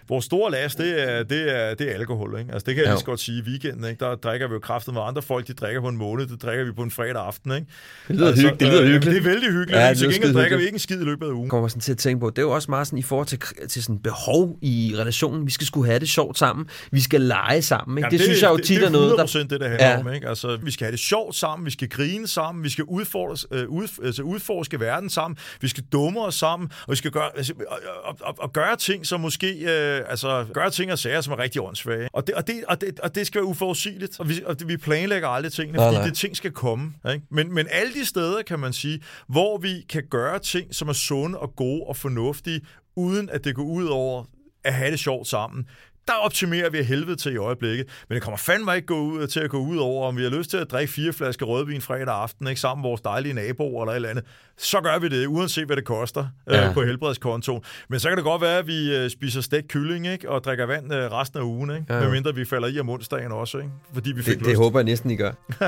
vores 0.08 0.24
store 0.24 0.50
last, 0.50 0.78
det 0.78 1.10
er, 1.12 1.22
det 1.22 1.56
er, 1.56 1.74
det 1.74 1.90
er 1.90 1.94
alkohol. 1.94 2.38
Ikke? 2.38 2.52
Altså, 2.52 2.66
det 2.66 2.74
kan 2.74 2.84
jeg 2.84 2.88
Jo. 2.90 2.92
lige 2.94 2.98
så 3.00 3.04
godt 3.06 3.20
sige. 3.20 3.38
I 3.38 3.42
weekenden, 3.50 3.84
ikke? 3.90 4.04
der 4.04 4.14
drikker 4.14 4.48
vi 4.48 4.52
jo 4.54 4.58
kraftet 4.60 4.94
med 4.94 5.02
andre 5.04 5.22
folk, 5.22 5.46
de 5.46 5.52
drikker 5.52 5.80
på 5.80 5.88
en 5.88 5.96
måned, 5.96 6.26
det 6.26 6.42
drikker 6.42 6.64
vi 6.64 6.72
på 6.72 6.82
en 6.82 6.90
fredag 6.90 7.16
aften. 7.26 7.52
Ikke? 7.52 7.66
Det 8.08 8.16
lyder 8.16 8.32
hyggeligt, 8.34 8.60
det 8.60 8.68
lyder 8.68 8.82
øh, 8.82 8.88
hyggeligt. 8.88 9.14
Det 9.14 9.20
er 9.26 9.30
vældig 9.30 9.48
hyggeligt. 9.50 9.70
Ja, 9.78 9.84
Ja, 9.84 9.90
det 9.90 9.98
til 9.98 10.12
gengæld 10.12 10.32
drikker 10.34 10.56
vi 10.56 10.62
ikke 10.62 10.74
en 10.74 10.78
skid 10.78 11.00
i 11.00 11.04
løbet 11.04 11.26
af 11.26 11.30
ugen. 11.30 11.48
kommer 11.50 11.68
sådan 11.68 11.80
til 11.80 11.92
at 11.92 11.98
tænke 11.98 12.20
på, 12.20 12.30
det 12.30 12.38
er 12.38 12.42
jo 12.42 12.50
også 12.50 12.70
meget 12.70 12.86
sådan 12.86 12.98
i 12.98 13.02
forhold 13.02 13.26
til, 13.26 13.38
til 13.68 13.82
sådan 13.82 13.98
behov 13.98 14.58
i 14.62 14.94
relationen. 14.98 15.46
Vi 15.46 15.50
skal 15.50 15.66
skulle 15.66 15.86
have 15.86 15.98
det 16.00 16.08
sjovt 16.08 16.38
sammen. 16.38 16.66
Vi 16.90 17.00
skal 17.00 17.20
lege 17.20 17.62
sammen. 17.62 17.98
Ikke? 17.98 18.06
Jamen, 18.06 18.18
det, 18.18 18.24
synes 18.24 18.42
jeg 18.42 18.50
jo 18.50 18.56
det, 18.56 18.64
tit 18.64 18.80
det 18.80 18.86
er 18.86 18.90
noget, 18.90 19.18
der... 19.18 19.24
100% 19.26 19.38
det, 19.38 19.50
der 19.60 19.68
handler 19.68 19.86
Ja. 19.86 19.92
ja. 19.92 20.00
om. 20.00 20.12
Ikke? 20.12 20.28
Altså, 20.28 20.58
vi 20.62 20.70
skal 20.70 20.84
have 20.84 20.92
det 20.92 21.00
sjovt 21.00 21.34
sammen, 21.36 21.66
vi 21.66 21.70
skal 21.70 21.88
grine 21.88 22.26
sammen, 22.28 22.64
vi 22.64 22.68
skal 22.68 22.84
udfordre, 22.84 23.36
øh, 23.58 23.68
ud, 23.68 23.88
altså, 24.04 24.22
udforske 24.22 24.80
verden 24.80 25.10
sammen, 25.10 25.36
vi 25.60 25.68
skal 25.68 25.84
dumme 25.92 26.20
os 26.20 26.34
sammen, 26.34 26.68
og 26.86 26.90
vi 26.90 26.96
skal 26.96 27.10
gøre, 27.10 27.30
altså, 27.36 27.52
og, 27.68 27.78
og, 28.04 28.16
og, 28.20 28.34
og 28.38 28.52
gøre 28.52 28.76
ting, 28.76 29.06
som 29.06 29.20
måske, 29.20 29.46
øh, 29.48 29.93
altså, 29.94 30.46
gøre 30.54 30.70
ting 30.70 30.92
og 30.92 30.98
sager, 30.98 31.20
som 31.20 31.32
er 31.32 31.38
rigtig 31.38 31.62
åndssvage. 31.62 32.08
Og 32.12 32.26
det, 32.26 32.34
og 32.34 32.46
det, 32.46 32.64
og 32.68 32.80
det, 32.80 33.00
og 33.00 33.14
det 33.14 33.26
skal 33.26 33.38
være 33.38 33.46
uforudsigeligt, 33.46 34.20
og 34.20 34.28
vi, 34.28 34.34
og 34.46 34.58
det, 34.58 34.68
vi 34.68 34.76
planlægger 34.76 35.28
aldrig 35.28 35.52
tingene, 35.52 35.78
Nej, 35.78 35.86
fordi 35.86 35.96
nej. 35.96 36.06
det 36.06 36.16
ting 36.16 36.36
skal 36.36 36.50
komme. 36.50 36.92
Ikke? 37.12 37.26
Men, 37.30 37.54
men 37.54 37.66
alle 37.70 37.94
de 37.94 38.04
steder, 38.06 38.42
kan 38.42 38.58
man 38.58 38.72
sige, 38.72 39.00
hvor 39.28 39.58
vi 39.58 39.84
kan 39.88 40.02
gøre 40.10 40.38
ting, 40.38 40.74
som 40.74 40.88
er 40.88 40.92
sunde 40.92 41.38
og 41.38 41.56
gode 41.56 41.82
og 41.86 41.96
fornuftige, 41.96 42.60
uden 42.96 43.30
at 43.30 43.44
det 43.44 43.54
går 43.54 43.62
ud 43.64 43.86
over 43.86 44.24
at 44.64 44.74
have 44.74 44.90
det 44.90 44.98
sjovt 44.98 45.28
sammen, 45.28 45.66
der 46.06 46.12
optimerer 46.22 46.70
vi 46.70 46.82
helvede 46.82 47.16
til 47.16 47.32
i 47.32 47.36
øjeblikket. 47.36 47.86
Men 48.08 48.14
det 48.14 48.22
kommer 48.22 48.38
fandme 48.38 48.76
ikke 48.76 48.86
gå 48.86 49.00
ud, 49.00 49.26
til 49.26 49.40
at 49.40 49.50
gå 49.50 49.58
ud 49.58 49.76
over, 49.76 50.08
om 50.08 50.16
vi 50.16 50.22
har 50.22 50.30
lyst 50.30 50.50
til 50.50 50.56
at 50.56 50.70
drikke 50.70 50.92
fire 50.92 51.12
flasker 51.12 51.46
rødvin 51.46 51.80
fredag 51.80 52.14
aften, 52.14 52.46
ikke, 52.48 52.60
sammen 52.60 52.82
med 52.82 52.90
vores 52.90 53.00
dejlige 53.00 53.32
naboer 53.34 53.82
eller 53.82 53.92
et 53.92 53.96
eller 53.96 54.08
andet. 54.08 54.24
Så 54.58 54.80
gør 54.80 54.98
vi 54.98 55.08
det, 55.08 55.26
uanset 55.26 55.66
hvad 55.66 55.76
det 55.76 55.84
koster 55.84 56.26
Ja. 56.50 56.68
øh, 56.68 56.74
på 56.74 56.82
helbredskontoen. 56.82 57.62
Men 57.88 58.00
så 58.00 58.08
kan 58.08 58.16
det 58.16 58.24
godt 58.24 58.42
være, 58.42 58.58
at 58.58 58.66
vi 58.66 58.96
øh, 58.96 59.10
spiser 59.10 59.40
stegt 59.40 59.68
kylling 59.68 60.06
ikke, 60.06 60.30
og 60.30 60.44
drikker 60.44 60.66
vand 60.66 60.94
øh, 60.94 61.12
resten 61.12 61.38
af 61.38 61.42
ugen, 61.42 61.70
ikke? 61.70 61.94
Ja, 61.94 62.00
medmindre 62.00 62.34
vi 62.34 62.44
falder 62.44 62.68
i 62.68 62.80
om 62.80 62.88
onsdagen 62.90 63.32
også, 63.32 63.58
ikke? 63.58 63.70
fordi 63.94 64.12
vi 64.12 64.22
fik 64.22 64.38
Det, 64.38 64.46
det 64.46 64.56
håber 64.56 64.78
jeg 64.78 64.84
næsten, 64.84 65.10
I 65.10 65.16
gør. 65.16 65.32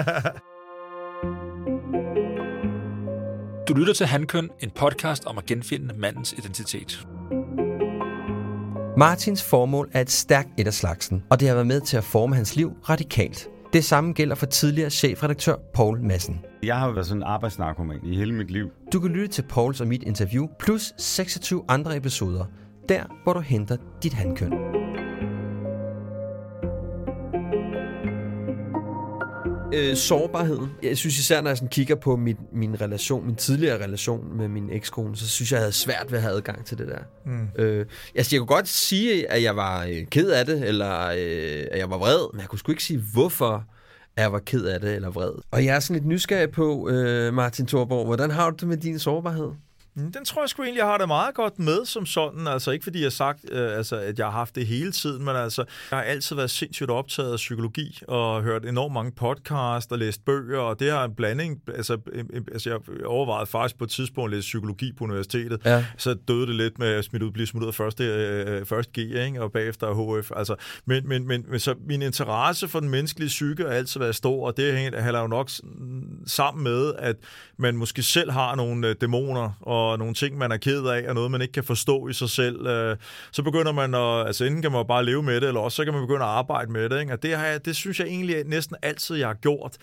Du 3.69 3.75
lytter 3.75 3.93
til 3.93 4.07
Handkøn, 4.07 4.51
en 4.61 4.71
podcast 4.71 5.25
om 5.25 5.39
at 5.39 5.47
genfinde 5.47 5.95
mandens 5.99 6.33
identitet. 6.33 7.07
Martins 8.99 9.43
formål 9.43 9.91
er 9.93 10.01
et 10.01 10.11
stærkt 10.11 10.49
et 10.59 10.67
af 10.67 10.75
slagsen, 10.75 11.25
og 11.31 11.41
det 11.41 11.49
har 11.49 11.55
været 11.55 11.67
med 11.67 11.81
til 11.81 11.97
at 11.97 12.05
forme 12.05 12.35
hans 12.35 12.57
liv 12.57 12.73
radikalt. 12.89 13.49
Det 13.73 13.85
samme 13.85 14.13
gælder 14.13 14.35
for 14.35 14.47
tidligere 14.47 14.91
chefredaktør 14.91 15.55
Paul 15.75 16.03
Madsen. 16.03 16.41
Jeg 16.63 16.79
har 16.79 16.91
været 16.93 17.07
sådan 17.07 17.23
en 17.23 17.27
arbejdsnarkoman 17.27 18.01
i 18.05 18.17
hele 18.17 18.35
mit 18.35 18.51
liv. 18.51 18.69
Du 18.93 19.01
kan 19.01 19.11
lytte 19.11 19.29
til 19.29 19.43
Pauls 19.43 19.81
og 19.81 19.87
mit 19.87 20.03
interview, 20.03 20.47
plus 20.59 20.93
26 20.99 21.65
andre 21.69 21.97
episoder, 21.97 22.45
der 22.89 23.05
hvor 23.25 23.33
du 23.33 23.41
henter 23.41 23.77
dit 24.03 24.13
handkøn. 24.13 24.53
Øh, 29.77 29.97
sårbarheden. 29.97 30.71
Jeg 30.83 30.97
synes 30.97 31.19
især, 31.19 31.41
når 31.41 31.51
jeg 31.51 31.57
sådan 31.57 31.69
kigger 31.69 31.95
på 31.95 32.17
mit, 32.17 32.37
min 32.53 32.81
relation, 32.81 33.27
min 33.27 33.37
tidligere 33.37 33.85
relation 33.85 34.37
med 34.37 34.49
min 34.49 34.71
ekskone, 34.71 35.17
så 35.17 35.29
synes 35.29 35.53
jeg, 35.53 35.57
jeg 35.57 35.63
havde 35.63 35.73
svært 35.73 36.07
ved 36.11 36.19
at 36.19 36.23
have 36.23 36.35
adgang 36.37 36.65
til 36.65 36.79
det 36.79 36.89
der. 36.89 36.99
Mm. 37.27 37.49
Øh, 37.59 37.87
altså, 38.15 38.37
jeg 38.37 38.41
kunne 38.41 38.57
godt 38.57 38.69
sige, 38.69 39.31
at 39.31 39.43
jeg 39.43 39.57
var 39.57 39.85
øh, 39.85 40.07
ked 40.11 40.31
af 40.31 40.47
det, 40.47 40.69
eller 40.69 41.07
øh, 41.07 41.65
at 41.71 41.79
jeg 41.79 41.91
var 41.91 41.99
vred, 41.99 42.33
men 42.33 42.41
jeg 42.41 42.49
kunne 42.49 42.59
sgu 42.59 42.73
ikke 42.73 42.85
sige, 42.85 43.03
hvorfor 43.13 43.65
at 44.17 44.23
jeg 44.23 44.33
var 44.33 44.39
ked 44.39 44.65
af 44.65 44.81
det 44.81 44.95
eller 44.95 45.11
vred. 45.11 45.33
Og 45.51 45.65
jeg 45.65 45.77
er 45.77 45.81
sådan 45.81 45.95
lidt 45.95 46.07
nysgerrig 46.07 46.51
på, 46.51 46.89
øh, 46.89 47.35
Martin 47.35 47.67
Thorborg, 47.67 48.07
hvordan 48.07 48.31
har 48.31 48.51
du 48.51 48.57
det 48.61 48.69
med 48.69 48.77
din 48.77 48.99
sårbarhed? 48.99 49.51
Mm, 49.97 50.13
Den 50.13 50.25
tror 50.25 50.43
jeg 50.43 50.49
sgu 50.49 50.63
egentlig, 50.63 50.79
jeg 50.79 50.87
har 50.87 50.99
det 50.99 51.09
meget 51.09 51.35
godt 51.35 51.59
med 51.59 51.85
som 51.85 52.07
sådan. 52.07 52.47
Altså 52.47 52.71
ikke 52.71 52.83
fordi 52.83 52.99
jeg 52.99 53.05
har 53.05 53.11
sagt, 53.11 53.39
øh, 53.53 53.77
altså, 53.77 53.97
at 53.97 54.19
jeg 54.19 54.27
har 54.27 54.33
haft 54.33 54.55
det 54.55 54.67
hele 54.67 54.93
tiden, 54.93 55.25
men 55.25 55.37
altså, 55.37 55.65
jeg 55.91 55.99
har 55.99 56.05
altid 56.05 56.37
været 56.37 56.51
sindssygt 56.51 56.91
optaget 56.91 57.33
af 57.33 57.37
psykologi 57.37 58.01
og 58.09 58.43
hørt 58.43 58.65
enormt 58.65 58.95
mange 58.95 59.13
podcasts 59.13 59.93
og 59.93 59.99
læst 59.99 60.25
bøger, 60.25 60.59
og 60.59 60.81
det 60.81 60.91
har 60.91 61.05
en 61.05 61.15
blanding. 61.15 61.63
Altså, 61.75 61.99
altså 62.53 62.71
jeg 62.71 63.07
overvejede 63.07 63.47
faktisk 63.47 63.79
på 63.79 63.85
et 63.85 63.91
tidspunkt 63.91 64.29
at 64.33 64.37
læse 64.37 64.47
psykologi 64.47 64.93
på 64.93 65.05
universitetet. 65.05 65.61
Ja. 65.65 65.85
Så 65.97 66.15
døde 66.29 66.47
det 66.47 66.55
lidt 66.55 66.79
med 66.79 66.89
at 66.89 67.05
smidt 67.05 67.23
ud, 67.23 67.31
blive 67.31 67.47
smidt 67.47 67.63
ud 67.63 67.69
af 67.69 67.75
første, 67.75 68.05
øh, 68.05 68.67
første 68.67 68.93
G, 68.93 68.99
ikke? 68.99 69.43
og 69.43 69.53
bagefter 69.53 70.19
HF. 70.21 70.31
Altså, 70.37 70.55
men, 70.85 71.09
men, 71.09 71.27
men, 71.27 71.45
men 71.49 71.61
så 71.61 71.75
min 71.89 72.03
interesse 72.03 72.69
for 72.69 72.81
den 72.81 72.89
menneskelige 72.89 73.29
psyke 73.29 73.63
har 73.63 73.71
altid 73.71 74.01
været 74.01 74.17
stor, 74.17 74.47
og 74.47 74.57
det 74.57 74.79
hænger 74.79 75.21
jo 75.21 75.27
nok 75.27 75.51
sammen 76.27 76.65
med, 76.65 76.93
at 76.99 77.17
man 77.59 77.77
måske 77.77 78.03
selv 78.03 78.31
har 78.31 78.55
nogle 78.55 78.89
øh, 78.89 78.95
dæmoner 79.01 79.51
og 79.61 79.86
nogle 79.99 80.15
ting, 80.15 80.39
man 80.39 80.53
er 80.53 80.57
ked 80.57 80.87
af, 80.87 81.09
og 81.09 81.15
noget, 81.15 81.31
man 81.31 81.43
ikke 81.43 81.53
kan 81.53 81.65
forstå 81.65 82.09
i 82.09 82.13
sig 82.13 82.31
selv. 82.31 82.67
Øh, 82.67 82.97
så 83.33 83.43
begynder 83.43 83.73
man 83.73 83.95
at, 83.95 84.27
altså 84.27 84.45
enten 84.45 84.63
kan 84.63 84.73
man 84.73 84.85
bare 84.89 85.05
leve 85.05 85.23
med 85.23 85.41
det, 85.41 85.49
eller 85.49 85.61
også 85.61 85.77
så 85.77 85.85
kan 85.85 85.93
man 85.93 86.03
begynde 86.03 86.25
at 86.25 86.31
arbejde 86.31 86.73
med 86.73 86.89
det. 86.89 87.01
Ikke? 87.01 87.13
Og 87.13 87.23
det, 87.23 87.37
har 87.37 87.47
jeg, 87.47 87.65
det 87.65 87.77
synes 87.77 88.01
jeg 88.01 88.07
egentlig 88.09 88.45
næsten 88.45 88.77
altid, 88.83 89.17
jeg 89.17 89.27
har 89.27 89.35
gjort. 89.35 89.77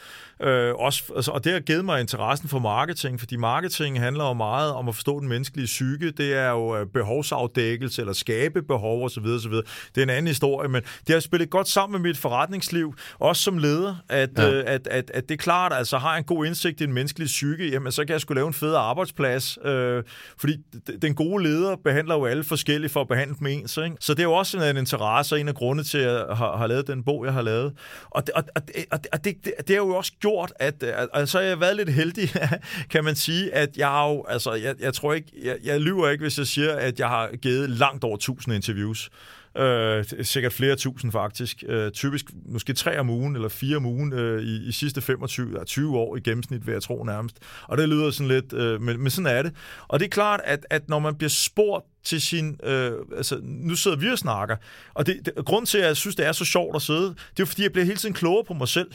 Øh, 0.44 0.76
også, 0.76 1.04
altså, 1.16 1.32
og 1.32 1.44
det 1.44 1.52
har 1.54 1.60
givet 1.60 1.86
mig 1.86 2.02
interessen 2.02 2.50
for 2.50 2.60
marketing, 2.60 3.20
fordi 3.20 3.36
marketing 3.36 4.00
handler 4.00 4.24
jo 4.28 4.34
meget 4.34 4.72
om 4.72 4.88
at 4.90 4.96
forstå 4.96 5.20
den 5.20 5.28
menneskelige 5.30 5.66
psyke. 5.66 6.12
Det 6.12 6.34
er 6.34 6.50
jo 6.50 6.78
øh, 6.78 6.86
behovsafdækkelse, 6.88 8.02
eller 8.02 8.14
skabe 8.14 8.62
behov 8.62 9.06
osv. 9.06 9.26
osv. 9.26 9.52
Det 9.52 9.98
er 9.98 10.04
en 10.04 10.10
anden 10.10 10.28
historie, 10.28 10.70
men 10.70 10.82
det 11.08 11.14
har 11.16 11.20
spillet 11.20 11.50
godt 11.50 11.68
sammen 11.68 12.02
med 12.02 12.10
mit 12.10 12.18
forretningsliv, 12.18 12.94
også 13.20 13.42
som 13.44 13.58
leder, 13.58 13.96
at, 14.10 14.30
Ja. 14.38 14.52
øh, 14.54 14.64
at, 14.68 14.88
at, 14.88 15.12
at 15.14 15.30
det 15.30 15.36
er 15.36 15.38
klart, 15.44 15.74
altså 15.74 15.98
har 15.98 16.10
jeg 16.12 16.18
en 16.18 16.24
god 16.24 16.46
indsigt 16.46 16.82
i 16.82 16.86
den 16.86 16.94
menneskelige 16.94 17.28
psyke, 17.28 17.70
jamen 17.70 17.92
så 17.92 18.06
kan 18.06 18.14
jeg 18.14 18.22
skulle 18.22 18.36
lave 18.36 18.48
en 18.48 18.54
fed 18.54 18.74
arbejdsplads, 18.76 19.58
øh, 19.66 20.04
fordi 20.38 20.58
den 21.02 21.16
gode 21.16 21.44
leder 21.44 21.76
behandler 21.84 22.16
jo 22.16 22.26
alle 22.26 22.44
forskellige 22.44 22.90
for 22.92 23.02
at 23.02 23.08
behandle 23.08 23.36
dem 23.40 23.48
ens, 23.48 23.78
ikke? 23.78 23.96
Så 24.00 24.14
det 24.14 24.20
er 24.20 24.24
jo 24.24 24.34
også 24.34 24.58
en, 24.58 24.64
en 24.64 24.78
interesse, 24.78 25.36
og 25.36 25.40
en 25.40 25.48
af 25.48 25.56
grunde 25.56 25.84
til, 25.84 25.98
at 25.98 26.28
jeg 26.28 26.36
har, 26.38 26.58
har 26.58 26.68
lavet 26.68 26.88
den 26.88 27.04
bog, 27.04 27.26
jeg 27.26 27.34
har 27.34 27.42
lavet. 27.42 27.74
Og 28.10 28.28
det, 28.28 28.36
og, 28.36 28.44
og, 28.56 28.62
og, 28.92 29.00
og 29.14 29.24
det, 29.26 29.36
det, 29.46 29.54
det 29.58 29.70
har 29.70 29.76
jo 29.76 29.96
også 29.96 30.12
gjort, 30.20 30.33
at 30.60 30.84
øh, 30.84 30.90
at- 30.96 31.10
altså, 31.14 31.32
så 31.32 31.40
har 31.44 31.56
været 31.56 31.76
lidt 31.76 31.90
heldig, 31.90 32.30
kan 32.92 33.04
man 33.04 33.16
sige, 33.16 33.54
at 33.56 33.78
jeg 33.78 33.88
har 33.88 34.10
jo, 34.10 34.26
altså, 34.30 34.54
jeg, 34.54 34.76
jeg 34.80 34.94
tror 34.94 35.14
ikke, 35.14 35.32
jeg, 35.44 35.58
jeg 35.64 35.82
lyver 35.82 36.10
ikke, 36.10 36.22
hvis 36.22 36.38
jeg 36.38 36.48
siger, 36.48 36.74
at 36.76 37.00
jeg 37.00 37.08
har 37.08 37.30
givet 37.42 37.70
langt 37.70 38.04
over 38.04 38.16
1000 38.16 38.56
interviews. 38.56 39.10
Øh, 39.58 40.06
sikkert 40.22 40.54
flere 40.54 40.76
tusind 40.76 41.12
faktisk. 41.12 41.64
Øh, 41.68 41.92
typisk 41.92 42.26
måske 42.46 42.74
tre 42.74 43.00
om 43.00 43.10
ugen 43.10 43.36
eller 43.36 43.50
fire 43.50 43.78
om 43.78 43.86
ugen 43.86 44.14
øh, 44.14 44.42
i, 44.44 44.68
i 44.68 44.72
sidste 44.72 45.02
25 45.02 45.48
eller 45.48 45.64
20 45.64 45.98
år 45.98 46.16
i 46.18 46.20
gennemsnit, 46.20 46.66
vil 46.68 46.74
jeg 46.74 46.82
tro 46.84 47.04
nærmest. 47.04 47.36
Og 47.68 47.78
det 47.78 47.90
lyder 47.90 48.12
sådan 48.12 48.28
lidt, 48.28 48.54
øh, 48.54 48.82
men, 48.82 49.00
men 49.00 49.12
sådan 49.12 49.38
er 49.38 49.42
det. 49.42 49.54
Og 49.88 50.00
det 50.00 50.06
er 50.06 50.10
klart, 50.10 50.40
at, 50.44 50.66
at 50.70 50.90
når 50.90 51.00
man 51.00 51.16
bliver 51.16 51.30
spurgt 51.30 51.86
til 52.04 52.22
sin... 52.22 52.58
Øh, 52.64 52.92
altså, 53.18 53.40
nu 53.44 53.76
sidder 53.76 53.98
vi 53.98 54.10
og 54.10 54.18
snakker, 54.18 54.56
og 54.94 55.06
det, 55.06 55.20
det, 55.26 55.46
grunden 55.46 55.66
til, 55.66 55.78
at 55.78 55.88
jeg 55.88 55.98
synes, 55.98 56.16
det 56.16 56.26
er 56.26 56.32
så 56.32 56.46
sjovt 56.46 56.76
at 56.76 56.82
sidde, 56.82 57.00
det 57.10 57.10
er 57.16 57.16
jo, 57.40 57.46
fordi 57.46 57.64
jeg 57.64 57.72
bliver 57.72 57.86
hele 57.86 57.98
tiden 57.98 58.14
klogere 58.16 58.44
på 58.44 58.54
mig 58.54 58.68
selv. 58.68 58.92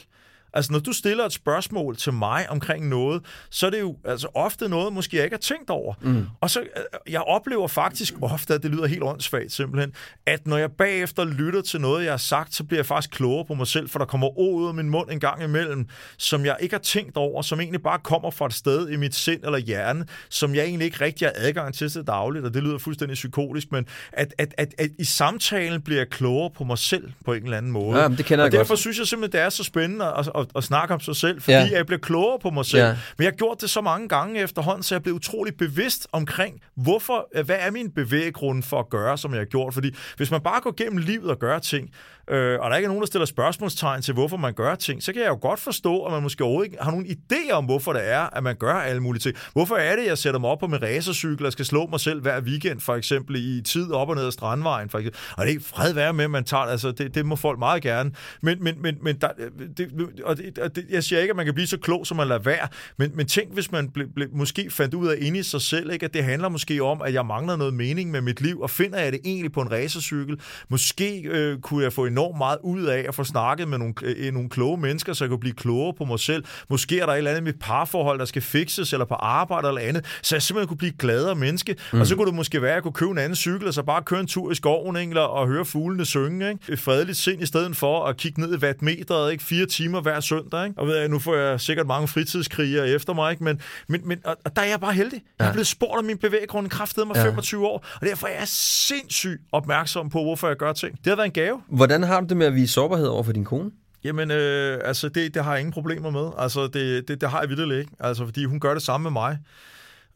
Altså, 0.53 0.71
når 0.71 0.79
du 0.79 0.93
stiller 0.93 1.25
et 1.25 1.33
spørgsmål 1.33 1.97
til 1.97 2.13
mig 2.13 2.49
omkring 2.49 2.87
noget, 2.87 3.23
så 3.49 3.65
er 3.65 3.69
det 3.69 3.79
jo 3.79 3.97
altså, 4.05 4.27
ofte 4.33 4.69
noget, 4.69 4.93
måske 4.93 5.17
jeg 5.17 5.23
ikke 5.23 5.33
har 5.35 5.39
tænkt 5.39 5.69
over. 5.69 5.93
Mm. 6.01 6.25
Og 6.41 6.49
så, 6.49 6.59
øh, 6.59 7.13
jeg 7.13 7.21
oplever 7.21 7.67
faktisk 7.67 8.13
ofte, 8.21 8.53
at 8.53 8.63
det 8.63 8.71
lyder 8.71 8.87
helt 8.87 9.03
åndssvagt 9.03 9.51
simpelthen, 9.51 9.93
at 10.25 10.47
når 10.47 10.57
jeg 10.57 10.71
bagefter 10.71 11.25
lytter 11.25 11.61
til 11.61 11.81
noget, 11.81 12.03
jeg 12.03 12.13
har 12.13 12.17
sagt, 12.17 12.55
så 12.55 12.63
bliver 12.63 12.79
jeg 12.79 12.85
faktisk 12.85 13.11
klogere 13.11 13.45
på 13.45 13.53
mig 13.53 13.67
selv, 13.67 13.89
for 13.89 13.99
der 13.99 14.05
kommer 14.05 14.39
ord 14.39 14.61
ud 14.61 14.67
af 14.67 14.73
min 14.73 14.89
mund 14.89 15.11
en 15.11 15.19
gang 15.19 15.43
imellem, 15.43 15.87
som 16.17 16.45
jeg 16.45 16.57
ikke 16.59 16.75
har 16.75 16.81
tænkt 16.81 17.17
over, 17.17 17.41
som 17.41 17.59
egentlig 17.59 17.81
bare 17.81 17.99
kommer 18.03 18.31
fra 18.31 18.45
et 18.45 18.53
sted 18.53 18.89
i 18.89 18.95
mit 18.95 19.15
sind 19.15 19.43
eller 19.43 19.57
hjerne, 19.57 20.05
som 20.29 20.55
jeg 20.55 20.65
egentlig 20.65 20.85
ikke 20.85 21.01
rigtig 21.01 21.27
har 21.27 21.33
adgang 21.35 21.73
til 21.73 21.89
til 21.89 22.03
dagligt, 22.07 22.45
og 22.45 22.53
det 22.53 22.63
lyder 22.63 22.77
fuldstændig 22.77 23.15
psykotisk, 23.15 23.71
men 23.71 23.85
at, 24.13 24.33
at, 24.37 24.53
at, 24.57 24.73
at 24.77 24.89
i 24.99 25.03
samtalen 25.03 25.81
bliver 25.81 25.99
jeg 25.99 26.09
klogere 26.09 26.49
på 26.57 26.63
mig 26.63 26.77
selv 26.77 27.11
på 27.25 27.33
en 27.33 27.43
eller 27.43 27.57
anden 27.57 27.71
måde. 27.71 27.99
Ja, 27.99 28.07
det 28.07 28.25
kender 28.25 28.43
og 28.43 28.45
jeg 28.45 28.51
godt. 28.51 28.53
derfor 28.53 28.75
synes 28.75 28.97
jeg 28.99 29.07
simpelthen, 29.07 29.39
det 29.39 29.45
er 29.45 29.49
så 29.49 29.63
spændende 29.63 30.05
at, 30.05 30.29
at, 30.39 30.47
at 30.55 30.63
snakke 30.63 30.93
om 30.93 30.99
sig 30.99 31.15
selv, 31.15 31.41
fordi 31.41 31.51
Ja. 31.57 31.69
jeg 31.71 31.85
bliver 31.85 31.99
klogere 31.99 32.39
på 32.39 32.49
mig 32.49 32.65
selv. 32.65 32.83
Ja. 32.83 32.87
Men 33.17 33.23
jeg 33.23 33.27
har 33.31 33.37
gjort 33.37 33.61
det 33.61 33.69
så 33.69 33.81
mange 33.81 34.07
gange 34.07 34.39
efterhånden, 34.41 34.83
så 34.83 34.95
jeg 34.95 35.03
blev 35.03 35.15
utrolig 35.15 35.57
bevidst 35.57 36.07
omkring, 36.11 36.61
hvorfor, 36.75 37.43
hvad 37.43 37.57
er 37.59 37.71
min 37.71 37.91
bevæggrund 37.91 38.63
for 38.63 38.79
at 38.79 38.89
gøre, 38.89 39.17
som 39.17 39.31
jeg 39.31 39.39
har 39.39 39.45
gjort. 39.45 39.73
Fordi 39.73 39.91
hvis 40.17 40.31
man 40.31 40.41
bare 40.41 40.61
går 40.61 40.73
gennem 40.77 40.97
livet 40.97 41.29
og 41.31 41.39
gør 41.39 41.59
ting, 41.59 41.89
øh, 42.29 42.59
og 42.59 42.69
der 42.69 42.75
ikke 42.75 42.85
er 42.85 42.89
nogen, 42.89 43.01
der 43.01 43.07
stiller 43.07 43.25
spørgsmålstegn 43.25 44.01
til, 44.01 44.13
hvorfor 44.13 44.37
man 44.37 44.53
gør 44.53 44.75
ting, 44.75 45.03
så 45.03 45.13
kan 45.13 45.21
jeg 45.21 45.29
jo 45.29 45.37
godt 45.41 45.59
forstå, 45.59 46.03
at 46.03 46.11
man 46.11 46.23
måske 46.23 46.43
overhovedet 46.43 46.71
ikke 46.71 46.83
har 46.83 46.91
nogen 46.91 47.05
idé 47.05 47.51
om, 47.51 47.65
hvorfor 47.65 47.93
det 47.93 48.09
er, 48.09 48.37
at 48.37 48.43
man 48.43 48.55
gør 48.55 48.73
alle 48.73 49.01
mulige 49.01 49.19
ting. 49.19 49.35
Hvorfor 49.53 49.75
er 49.75 49.95
det, 49.95 50.05
jeg 50.05 50.17
sætter 50.17 50.39
mig 50.39 50.49
op 50.49 50.59
på 50.59 50.67
min 50.67 50.81
racercykel 50.81 51.45
og 51.45 51.51
skal 51.51 51.65
slå 51.65 51.87
mig 51.87 51.99
selv 51.99 52.21
hver 52.21 52.41
weekend, 52.41 52.79
for 52.79 52.95
eksempel 52.95 53.35
i 53.35 53.61
tid 53.61 53.91
op 53.91 54.09
og 54.09 54.15
ned 54.15 54.25
ad 54.25 54.31
Strandvejen, 54.31 54.89
for 54.89 54.97
eksempel. 54.97 55.19
Og 55.31 55.41
det 55.41 55.45
er 55.45 55.49
ikke 55.49 55.63
fred 55.63 55.93
være 55.93 56.13
med, 56.13 56.23
at 56.23 56.31
man 56.31 56.43
tager, 56.43 56.63
altså 56.63 56.91
det, 56.91 57.15
det 57.15 57.25
må 57.25 57.35
folk 57.35 57.59
meget 57.59 57.83
gerne. 57.83 58.11
Men, 58.41 58.63
men, 58.63 58.81
men, 58.81 58.97
men 59.01 59.15
der, 59.21 59.29
øh, 59.37 59.67
det, 59.77 59.91
og 60.23 60.37
det, 60.37 60.57
og 60.57 60.75
det, 60.75 60.85
jeg 60.89 61.03
siger 61.03 61.21
ikke, 61.21 61.31
at 61.31 61.35
man 61.35 61.45
kan 61.45 61.53
blive 61.53 61.67
så 61.67 61.77
klog, 61.77 62.07
som 62.07 62.17
man 62.17 62.27
lader 62.27 62.41
være, 62.41 62.67
men, 62.97 63.11
men 63.15 63.27
tænk, 63.27 63.53
hvis 63.53 63.71
man 63.71 63.89
ble, 63.89 64.07
ble, 64.07 64.27
måske 64.31 64.69
fandt 64.71 64.93
ud 64.93 65.07
af 65.07 65.15
inde 65.21 65.39
i 65.39 65.43
sig 65.43 65.61
selv, 65.61 65.91
ikke, 65.91 66.05
at 66.05 66.13
det 66.13 66.23
handler 66.23 66.49
måske 66.49 66.83
om, 66.83 67.01
at 67.01 67.13
jeg 67.13 67.25
mangler 67.25 67.55
noget 67.55 67.73
mening 67.73 68.11
med 68.11 68.21
mit 68.21 68.41
liv, 68.41 68.61
og 68.61 68.69
finder 68.69 68.99
jeg 68.99 69.11
det 69.11 69.19
egentlig 69.25 69.51
på 69.51 69.61
en 69.61 69.71
racercykel. 69.71 70.39
Måske 70.69 71.21
øh, 71.21 71.59
kunne 71.59 71.83
jeg 71.83 71.93
få 71.93 72.05
enormt 72.19 72.37
meget 72.37 72.57
ud 72.63 72.83
af 72.83 73.05
at 73.07 73.15
få 73.15 73.23
snakket 73.23 73.67
med 73.67 73.77
nogle, 73.77 73.93
øh, 74.01 74.33
nogle 74.33 74.49
kloge 74.49 74.77
mennesker, 74.77 75.13
så 75.13 75.23
jeg 75.23 75.29
kunne 75.29 75.39
blive 75.39 75.55
klogere 75.55 75.93
på 75.93 76.05
mig 76.05 76.19
selv. 76.19 76.43
Måske 76.69 76.99
er 76.99 77.05
der 77.05 77.13
et 77.13 77.17
eller 77.17 77.31
andet 77.31 77.43
med 77.43 77.53
parforhold, 77.53 78.19
der 78.19 78.25
skal 78.25 78.41
fikses, 78.41 78.93
eller 78.93 79.05
på 79.05 79.13
arbejde 79.13 79.67
eller 79.67 79.81
andet, 79.81 80.05
så 80.21 80.35
jeg 80.35 80.41
simpelthen 80.41 80.67
kunne 80.67 80.77
blive 80.77 80.93
gladere 80.99 81.35
menneske. 81.35 81.75
Mm. 81.93 81.99
Og 81.99 82.07
så 82.07 82.15
kunne 82.15 82.27
det 82.27 82.35
måske 82.35 82.61
være, 82.61 82.71
at 82.71 82.75
jeg 82.75 82.83
kunne 82.83 82.93
købe 82.93 83.11
en 83.11 83.17
anden 83.17 83.35
cykel, 83.35 83.67
og 83.67 83.73
så 83.73 83.83
bare 83.83 84.03
køre 84.03 84.19
en 84.19 84.27
tur 84.27 84.51
i 84.51 84.55
skoven, 84.55 84.95
ikke, 84.95 85.21
og 85.21 85.47
høre 85.47 85.65
fuglene 85.65 86.05
synge. 86.05 86.49
Ikke? 86.49 86.73
Et 86.73 86.79
fredeligt 86.79 87.17
sind, 87.17 87.41
i 87.41 87.45
stedet 87.45 87.77
for 87.77 88.05
at 88.05 88.17
kigge 88.17 88.41
ned 88.41 88.53
i 88.53 88.57
wattmeteret, 88.57 89.31
ikke? 89.31 89.43
fire 89.43 89.65
timer 89.65 90.01
hver 90.01 90.19
søndag. 90.19 90.65
Ikke? 90.65 90.79
Og 90.79 90.87
ved 90.87 90.97
jeg, 90.97 91.07
nu 91.07 91.19
får 91.19 91.35
jeg 91.35 91.61
sikkert 91.61 91.87
mange 91.87 92.07
fritidskrigere 92.07 92.89
efter 92.89 93.13
mig, 93.13 93.31
ikke? 93.31 93.43
Men, 93.43 93.61
men, 93.87 94.01
men 94.07 94.19
og, 94.23 94.37
og 94.45 94.55
der 94.55 94.61
er 94.61 94.65
jeg 94.65 94.79
bare 94.79 94.93
heldig. 94.93 95.21
Ja. 95.39 95.43
Jeg 95.43 95.49
er 95.49 95.53
blevet 95.53 95.67
spurgt 95.67 95.99
om 95.99 96.05
min 96.05 96.17
bevæggrund 96.17 96.67
i 96.67 96.69
kraft 96.69 96.97
mig 96.97 97.15
ja. 97.15 97.23
25 97.23 97.67
år, 97.67 97.85
og 98.01 98.07
derfor 98.07 98.27
er 98.27 98.39
jeg 98.39 98.47
sindssygt 98.47 99.41
opmærksom 99.51 100.09
på, 100.09 100.23
hvorfor 100.23 100.47
jeg 100.47 100.57
gør 100.57 100.73
ting. 100.73 100.97
Det 100.97 101.07
har 101.07 101.15
været 101.15 101.25
en 101.25 101.31
gave. 101.31 101.61
Hvordan 101.67 102.03
har 102.09 102.21
du 102.21 102.27
det 102.27 102.37
med 102.37 102.45
at 102.45 102.55
vise 102.55 102.73
sårbarhed 102.73 103.07
over 103.07 103.23
for 103.23 103.31
din 103.31 103.45
kone? 103.45 103.71
Jamen, 104.03 104.31
øh, 104.31 104.79
altså, 104.85 105.09
det, 105.09 105.33
det 105.33 105.43
har 105.43 105.51
jeg 105.51 105.59
ingen 105.59 105.73
problemer 105.73 106.09
med. 106.09 106.29
Altså, 106.37 106.67
det, 106.67 107.07
det, 107.07 107.21
det 107.21 107.29
har 107.29 107.39
jeg 107.39 107.49
vildt 107.49 107.73
ikke. 107.73 107.91
Altså, 107.99 108.25
fordi 108.25 108.45
hun 108.45 108.59
gør 108.59 108.73
det 108.73 108.83
samme 108.83 109.03
med 109.03 109.11
mig. 109.11 109.37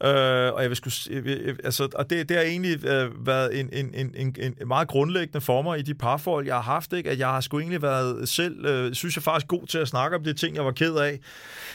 Øh, 0.02 0.52
og 0.52 0.62
jeg 0.62 0.68
vil 0.68 0.76
skulle, 0.76 1.56
altså, 1.64 1.88
og 1.94 2.10
det, 2.10 2.28
det 2.28 2.36
har 2.36 2.44
egentlig 2.44 2.86
øh, 2.86 3.26
været 3.26 3.60
en, 3.60 3.68
en, 3.72 3.94
en, 3.94 4.14
en, 4.16 4.36
en 4.40 4.68
meget 4.68 4.88
grundlæggende 4.88 5.40
for 5.40 5.62
mig 5.62 5.78
i 5.78 5.82
de 5.82 5.94
parforhold, 5.94 6.46
jeg 6.46 6.54
har 6.54 6.62
haft, 6.62 6.92
ikke? 6.92 7.10
at 7.10 7.18
jeg 7.18 7.28
har 7.28 7.40
sgu 7.40 7.58
egentlig 7.58 7.82
været 7.82 8.28
selv, 8.28 8.66
øh, 8.66 8.94
synes 8.94 9.16
jeg 9.16 9.22
faktisk 9.22 9.48
god 9.48 9.66
til 9.66 9.78
at 9.78 9.88
snakke 9.88 10.16
om 10.16 10.24
de 10.24 10.32
ting, 10.32 10.56
jeg 10.56 10.64
var 10.64 10.72
ked 10.72 10.94
af, 10.94 11.18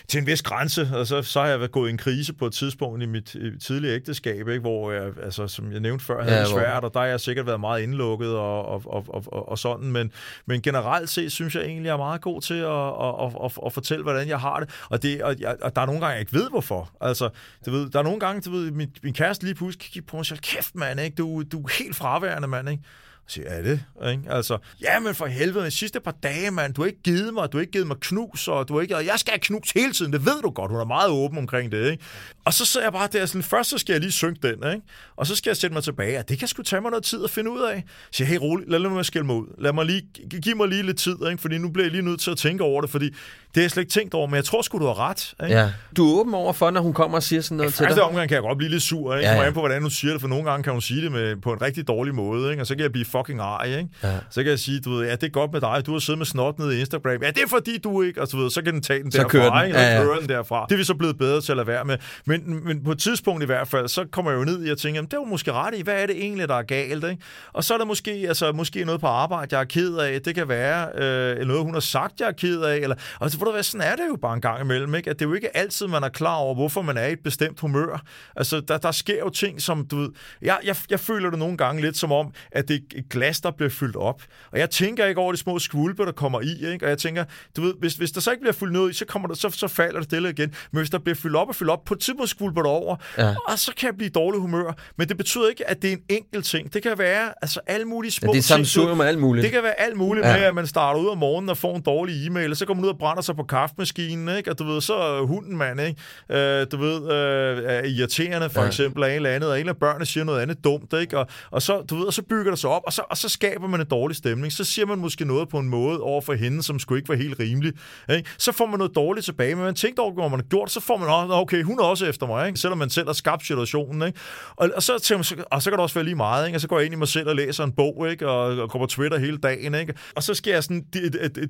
til 0.07 0.20
en 0.20 0.28
vis 0.28 0.41
grænse, 0.41 0.89
og 0.93 1.07
så, 1.07 1.22
så 1.22 1.39
har 1.39 1.47
jeg 1.47 1.59
været 1.59 1.72
gået 1.72 1.89
i 1.89 1.91
en 1.91 1.97
krise 1.97 2.34
på 2.34 2.45
et 2.45 2.53
tidspunkt 2.53 3.03
i 3.03 3.05
mit 3.05 3.36
tidlige 3.61 3.93
ægteskab, 3.93 4.47
ikke? 4.47 4.59
hvor 4.59 4.91
jeg, 4.91 5.11
altså, 5.24 5.47
som 5.47 5.72
jeg 5.72 5.80
nævnte 5.80 6.05
før, 6.05 6.24
havde 6.24 6.36
ja, 6.36 6.41
det 6.41 6.49
svært, 6.49 6.84
og 6.84 6.93
der 6.93 6.99
har 6.99 7.07
jeg 7.07 7.20
sikkert 7.20 7.45
været 7.45 7.59
meget 7.59 7.82
indlukket 7.82 8.36
og, 8.36 8.65
og, 8.65 8.84
og, 8.86 9.05
og, 9.28 9.49
og 9.49 9.59
sådan, 9.59 9.91
men, 9.91 10.11
men 10.45 10.61
generelt 10.61 11.09
set 11.09 11.32
synes 11.32 11.55
jeg 11.55 11.63
egentlig, 11.63 11.86
jeg 11.86 11.93
er 11.93 11.97
meget 11.97 12.22
god 12.22 12.41
til 12.41 12.53
at, 12.53 12.70
at, 12.70 13.15
at, 13.26 13.45
at, 13.45 13.65
at 13.65 13.74
fortælle, 13.74 14.03
hvordan 14.03 14.28
jeg 14.28 14.39
har 14.39 14.59
det, 14.59 14.70
og, 14.89 15.03
det, 15.03 15.22
og, 15.24 15.36
og 15.61 15.76
der 15.76 15.82
er 15.82 15.86
nogle 15.86 16.01
gange, 16.01 16.11
jeg 16.11 16.20
ikke 16.20 16.34
ved 16.34 16.49
hvorfor. 16.49 16.89
Altså, 17.01 17.30
du 17.65 17.72
ved, 17.72 17.89
der 17.89 17.99
er 17.99 18.03
nogle 18.10 18.20
gange, 18.20 18.41
du 18.41 18.51
ved, 18.51 18.72
min, 18.72 18.91
min 19.03 19.14
kæreste 19.14 19.45
lige 19.45 19.55
pludselig 19.55 19.91
kigge 19.91 20.07
på 20.07 20.16
mig 20.16 20.20
og 20.20 20.26
siger, 20.26 20.39
kæft 20.41 20.76
mand, 20.76 20.99
ikke? 20.99 21.16
Du, 21.16 21.43
du 21.43 21.62
er 21.62 21.84
helt 21.84 21.95
fraværende 21.95 22.47
mand, 22.47 22.70
ikke? 22.70 22.84
Så 23.28 23.34
siger, 23.34 23.47
er 23.47 23.62
det? 23.62 23.84
Ikke? 24.12 24.24
Altså, 24.30 24.57
ja, 24.82 24.99
men 24.99 25.16
for 25.16 25.26
helvede, 25.26 25.66
de 25.66 25.72
sidste 25.72 25.99
par 25.99 26.12
dage, 26.24 26.51
mand, 26.51 26.74
du 26.74 26.82
har 26.82 26.88
ikke 26.88 27.01
givet 27.01 27.34
mig, 27.34 27.51
du 27.51 27.57
har 27.57 27.62
ikke 27.62 27.72
givet 27.72 27.88
mig 27.88 27.97
knus, 28.01 28.47
og 28.47 28.68
du 28.68 28.74
har 28.74 28.82
ikke, 28.82 28.95
og 28.95 29.05
jeg 29.05 29.20
skal 29.20 29.32
have 29.32 29.39
knus 29.39 29.72
hele 29.72 29.93
tiden, 29.93 30.14
det 30.14 30.26
ved 30.26 30.41
du 30.41 30.49
godt, 30.49 30.72
hun 30.72 30.80
er 30.80 30.86
meget 30.86 31.10
åben 31.10 31.38
omkring 31.38 31.72
det, 31.72 31.91
ikke? 31.91 32.03
Og 32.45 32.53
så 32.53 32.66
sidder 32.66 32.86
jeg 32.86 32.93
bare 32.93 33.07
der, 33.12 33.26
sådan, 33.26 33.43
først 33.43 33.70
så 33.70 33.78
skal 33.78 33.93
jeg 33.93 34.01
lige 34.01 34.12
synge 34.12 34.38
den, 34.41 34.53
ikke? 34.53 34.82
Og 35.16 35.28
så 35.28 35.36
skal 35.36 35.49
jeg 35.49 35.57
sætte 35.57 35.74
mig 35.74 35.84
tilbage, 35.84 36.20
og 36.20 36.30
det 36.30 36.39
kan 36.39 36.47
sgu 36.47 36.64
tage 36.64 36.82
mig 36.82 36.91
noget 36.91 37.03
tid 37.03 37.24
at 37.24 37.30
finde 37.30 37.51
ud 37.51 37.62
af. 37.62 37.84
Så 37.88 38.18
siger, 38.18 38.28
hey, 38.28 38.38
rolig, 38.38 38.68
lad 38.68 38.80
mig 38.80 39.05
skille 39.05 39.26
mig 39.26 39.36
ud. 39.36 39.47
Lad 39.57 39.74
mig 39.74 39.86
lige, 39.86 40.01
giv 40.41 40.57
mig 40.57 40.68
lige 40.68 40.84
lidt 40.84 40.97
tid, 40.97 41.16
ikke? 41.30 41.41
Fordi 41.41 41.57
nu 41.57 41.70
bliver 41.70 41.86
jeg 41.86 41.91
lige 41.91 42.05
nødt 42.05 42.22
til 42.22 42.32
at 42.32 42.38
tænke 42.38 42.64
over 42.64 42.82
det, 42.82 42.89
fordi 42.89 43.14
det 43.55 43.55
har 43.55 43.61
jeg 43.61 43.71
slet 43.71 43.81
ikke 43.81 43.91
tænkt 43.91 44.13
over, 44.13 44.27
men 44.27 44.35
jeg 44.35 44.45
tror 44.45 44.61
sgu, 44.61 44.79
du 44.79 44.85
har 44.85 45.09
ret. 45.09 45.33
Ikke? 45.43 45.55
Ja. 45.55 45.69
Du 45.97 46.15
er 46.15 46.19
åben 46.19 46.33
over 46.33 46.53
for, 46.53 46.71
når 46.71 46.81
hun 46.81 46.93
kommer 46.93 47.17
og 47.17 47.23
siger 47.23 47.41
sådan 47.41 47.57
noget 47.57 47.81
ja, 47.81 47.87
til 47.87 47.95
dig? 47.95 48.03
omgang 48.03 48.29
kan 48.29 48.35
jeg 48.35 48.41
godt 48.41 48.57
blive 48.57 48.71
lidt 48.71 48.83
sur, 48.83 49.15
ikke? 49.15 49.29
Ja, 49.29 49.43
ja. 49.43 49.51
på, 49.51 49.59
hvordan 49.59 49.81
hun 49.81 49.91
siger 49.91 50.11
det, 50.11 50.21
for 50.21 50.27
nogle 50.27 50.49
gange 50.49 50.63
kan 50.63 50.71
hun 50.73 50.81
sige 50.81 51.01
det 51.01 51.11
med, 51.11 51.35
på 51.35 51.53
en 51.53 51.61
rigtig 51.61 51.87
dårlig 51.87 52.15
måde, 52.15 52.51
ikke? 52.51 52.63
Og 52.63 52.67
så 52.67 52.75
kan 52.75 52.83
jeg 52.83 52.91
blive 52.91 53.05
fucking 53.05 53.39
ej, 53.39 53.65
ikke? 53.65 53.89
Ja. 54.03 54.13
Så 54.29 54.43
kan 54.43 54.49
jeg 54.49 54.59
sige, 54.59 54.79
du 54.79 54.91
ved, 54.91 55.05
ja, 55.07 55.11
det 55.11 55.23
er 55.23 55.29
godt 55.29 55.51
med 55.53 55.61
dig, 55.61 55.83
du 55.85 55.91
har 55.91 55.99
siddet 55.99 56.17
med 56.17 56.25
snot 56.25 56.59
nede 56.59 56.77
i 56.77 56.79
Instagram. 56.79 57.21
Ja, 57.21 57.27
det 57.27 57.43
er 57.43 57.47
fordi, 57.49 57.77
du 57.77 58.01
ikke, 58.01 58.21
og 58.21 58.27
så, 58.27 58.37
ved, 58.37 58.49
så 58.49 58.61
kan 58.61 58.73
den 58.73 58.81
tage 58.81 59.03
den 59.03 59.11
så 59.11 59.17
derfra, 59.17 59.29
kører 59.29 59.59
den. 59.59 59.67
Ikke? 59.67 59.79
Ja, 59.79 59.95
ja. 59.95 60.03
kører 60.03 60.19
den 60.19 60.29
derfra. 60.29 60.65
Det 60.69 60.75
er 60.75 60.77
vi 60.77 60.83
så 60.83 60.93
blevet 60.93 61.17
bedre 61.17 61.41
til 61.41 61.51
at 61.51 61.55
lade 61.55 61.67
være 61.67 61.85
med. 61.85 61.97
Men, 62.25 62.65
men 62.65 62.83
på 62.83 62.91
et 62.91 62.99
tidspunkt 62.99 63.43
i 63.43 63.45
hvert 63.45 63.67
fald, 63.67 63.87
så 63.87 64.05
kommer 64.11 64.31
jeg 64.31 64.39
jo 64.39 64.43
ned 64.43 64.63
i 64.63 64.69
at 64.69 64.77
tænke, 64.77 64.95
jamen, 64.97 65.11
det 65.11 65.19
var 65.19 65.25
måske 65.25 65.51
ret 65.51 65.75
i, 65.75 65.81
hvad 65.81 66.01
er 66.01 66.05
det 66.05 66.15
egentlig, 66.17 66.47
der 66.49 66.55
er 66.55 66.63
galt, 66.63 67.03
ikke? 67.03 67.23
Og 67.53 67.63
så 67.63 67.73
er 67.73 67.77
der 67.77 67.85
måske, 67.85 68.11
altså, 68.11 68.51
måske 68.51 68.85
noget 68.85 69.01
på 69.01 69.07
arbejde, 69.07 69.55
jeg 69.55 69.61
er 69.61 69.65
ked 69.65 69.95
af. 69.95 70.21
Det 70.21 70.35
kan 70.35 70.49
være 70.49 70.87
øh, 70.95 71.47
noget, 71.47 71.63
hun 71.63 71.73
har 71.73 71.79
sagt, 71.79 72.19
jeg 72.19 72.27
er 72.27 72.31
ked 72.31 72.61
af. 72.61 72.77
Eller, 72.77 72.95
altså, 73.21 73.38
for 73.39 73.45
du 73.45 73.51
hvad, 73.51 73.63
sådan 73.63 73.87
er 73.87 73.95
det 73.95 74.07
jo 74.07 74.15
bare 74.21 74.33
en 74.33 74.41
gang 74.41 74.61
imellem, 74.61 74.95
ikke? 74.95 75.09
At 75.09 75.19
det 75.19 75.25
er 75.25 75.29
jo 75.29 75.35
ikke 75.35 75.57
altid, 75.57 75.87
man 75.87 76.03
er 76.03 76.09
klar 76.09 76.35
over, 76.35 76.55
hvorfor 76.55 76.81
man 76.81 76.97
er 76.97 77.05
i 77.05 77.11
et 77.11 77.19
bestemt 77.23 77.59
humør. 77.59 78.01
Altså, 78.35 78.59
der, 78.59 78.77
der 78.77 78.91
sker 78.91 79.19
jo 79.19 79.29
ting, 79.29 79.61
som, 79.61 79.87
du 79.87 79.97
ved, 79.97 80.09
jeg, 80.41 80.57
jeg, 80.63 80.75
jeg 80.89 80.99
føler 80.99 81.29
det 81.29 81.39
nogle 81.39 81.57
gange 81.57 81.81
lidt 81.81 81.97
som 81.97 82.11
om, 82.11 82.33
at 82.51 82.67
det 82.67 82.75
er 82.75 82.99
et 82.99 83.09
glas, 83.09 83.41
der 83.41 83.51
bliver 83.51 83.69
fyldt 83.69 83.95
op. 83.95 84.21
Og 84.51 84.59
jeg 84.59 84.69
tænker 84.69 85.05
ikke 85.05 85.21
over 85.21 85.31
de 85.31 85.37
små 85.37 85.59
skvulper, 85.59 86.05
der 86.05 86.11
kommer 86.11 86.41
i, 86.41 86.71
ikke? 86.71 86.85
Og 86.85 86.89
jeg 86.89 86.97
tænker, 86.97 87.23
du 87.55 87.61
ved, 87.61 87.73
hvis, 87.79 87.95
hvis 87.95 88.11
der 88.11 88.21
så 88.21 88.31
ikke 88.31 88.41
bliver 88.41 88.53
fyldt 88.53 88.73
noget 88.73 88.91
i, 88.91 88.93
så, 88.93 89.05
kommer 89.05 89.27
der, 89.27 89.35
så, 89.35 89.49
så 89.49 89.67
falder 89.67 89.99
det 89.99 90.03
stille 90.03 90.29
igen. 90.29 90.53
Men 90.71 90.79
hvis 90.79 90.89
der 90.89 90.99
bliver 90.99 91.15
fyldt 91.15 91.35
op 91.35 91.47
og 91.47 91.55
fyldt 91.55 91.71
op, 91.71 91.85
på 91.85 91.93
et 91.93 91.99
tidspunkt 91.99 92.29
skvulper 92.29 92.61
det 92.61 92.71
over, 92.71 92.95
ja. 93.17 93.35
og 93.47 93.59
så 93.59 93.73
kan 93.77 93.87
jeg 93.87 93.97
blive 93.97 94.09
dårlig 94.09 94.41
humør. 94.41 94.71
Men 94.97 95.09
det 95.09 95.17
betyder 95.17 95.49
ikke, 95.49 95.69
at 95.69 95.81
det 95.81 95.87
er 95.87 95.93
en 95.93 96.03
enkelt 96.09 96.45
ting. 96.45 96.73
Det 96.73 96.83
kan 96.83 96.97
være 96.97 97.33
altså 97.41 97.59
alle 97.67 97.85
mulige 97.85 98.11
små 98.11 98.33
ja, 98.33 98.37
det 98.37 98.51
er 98.51 98.63
ting. 98.63 98.97
med 98.97 99.05
alt 99.05 99.19
muligt. 99.19 99.43
Det 99.43 99.51
kan 99.51 99.63
være 99.63 99.79
alt 99.79 99.97
muligt 99.97 100.25
ja. 100.25 100.33
med, 100.33 100.43
at 100.43 100.55
man 100.55 100.67
starter 100.67 100.99
ud 100.99 101.07
om 101.07 101.17
morgenen 101.17 101.49
og 101.49 101.57
får 101.57 101.75
en 101.75 101.81
dårlig 101.81 102.27
e-mail, 102.27 102.51
og 102.51 102.57
så 102.57 102.65
kommer 102.65 102.81
man 102.81 102.85
ud 102.85 102.93
og 102.93 102.99
brænder 102.99 103.21
sig 103.30 103.36
på 103.36 103.43
kaffemaskinen, 103.43 104.38
ikke? 104.38 104.51
Og 104.51 104.59
du 104.59 104.63
ved, 104.63 104.82
så 104.82 104.95
er 104.95 105.21
hunden 105.21 105.57
mand, 105.57 105.82
ikke? 105.82 106.01
Øh, 106.30 106.67
du 106.71 106.77
ved, 106.77 107.11
øh, 107.11 107.63
er 107.65 107.84
irriterende 107.84 108.49
for 108.49 108.61
ja. 108.61 108.67
eksempel 108.67 109.03
af 109.03 109.09
en 109.09 109.15
eller 109.15 109.30
andet, 109.30 109.49
og 109.49 109.61
en 109.61 109.69
af 109.69 109.77
børnene 109.77 110.05
siger 110.05 110.23
noget 110.23 110.41
andet 110.41 110.63
dumt, 110.63 110.93
ikke? 110.93 111.17
Og, 111.17 111.27
og 111.51 111.61
så, 111.61 111.82
du 111.82 111.95
ved, 111.95 112.05
og 112.05 112.13
så 112.13 112.21
bygger 112.21 112.51
det 112.51 112.59
sig 112.59 112.69
op, 112.69 112.82
og 112.86 112.93
så, 112.93 113.01
og 113.09 113.17
så 113.17 113.30
skaber 113.30 113.67
man 113.67 113.82
en 113.82 113.88
dårlig 113.88 114.17
stemning. 114.17 114.53
Så 114.53 114.63
siger 114.63 114.86
man 114.86 114.97
måske 114.97 115.25
noget 115.25 115.49
på 115.49 115.59
en 115.59 115.69
måde 115.69 116.01
over 116.01 116.21
for 116.21 116.34
hende, 116.34 116.63
som 116.63 116.80
skulle 116.80 116.99
ikke 116.99 117.09
være 117.09 117.17
helt 117.17 117.39
rimelig. 117.39 117.73
Ikke? 118.09 118.30
Så 118.38 118.51
får 118.51 118.65
man 118.65 118.77
noget 118.77 118.95
dårligt 118.95 119.25
tilbage, 119.25 119.55
men 119.55 119.63
man 119.63 119.75
tænker 119.75 120.03
over, 120.03 120.13
hvor 120.13 120.27
man 120.27 120.39
har 120.39 120.47
gjort, 120.47 120.71
så 120.71 120.80
får 120.80 120.97
man 120.97 121.09
også, 121.09 121.34
okay, 121.34 121.63
hun 121.63 121.80
er 121.80 121.84
også 121.84 122.05
efter 122.05 122.27
mig, 122.27 122.47
ikke? 122.47 122.59
selvom 122.59 122.77
man 122.77 122.89
selv 122.89 123.07
har 123.07 123.13
skabt 123.13 123.45
situationen. 123.45 124.07
Ikke? 124.07 124.19
Og, 124.55 124.69
og, 124.75 124.84
så, 124.84 124.99
tænker 124.99 125.36
man, 125.36 125.45
og 125.51 125.61
så 125.61 125.69
kan 125.69 125.77
det 125.77 125.84
også 125.84 125.95
være 125.95 126.05
lige 126.05 126.15
meget, 126.15 126.47
ikke? 126.47 126.57
og 126.57 126.61
så 126.61 126.67
går 126.67 126.77
jeg 126.77 126.86
ind 126.86 126.93
i 126.93 126.97
mig 126.97 127.07
selv 127.07 127.27
og 127.27 127.36
læser 127.36 127.63
en 127.63 127.71
bog, 127.71 128.11
ikke? 128.11 128.27
Og, 128.27 128.57
og 128.57 128.69
går 128.69 128.80
på 128.80 128.86
Twitter 128.86 129.17
hele 129.17 129.38
dagen, 129.38 129.75
ikke? 129.75 129.93
og 130.15 130.23
så 130.23 130.34
skal 130.34 130.51
jeg 130.51 130.63
sådan 130.63 130.86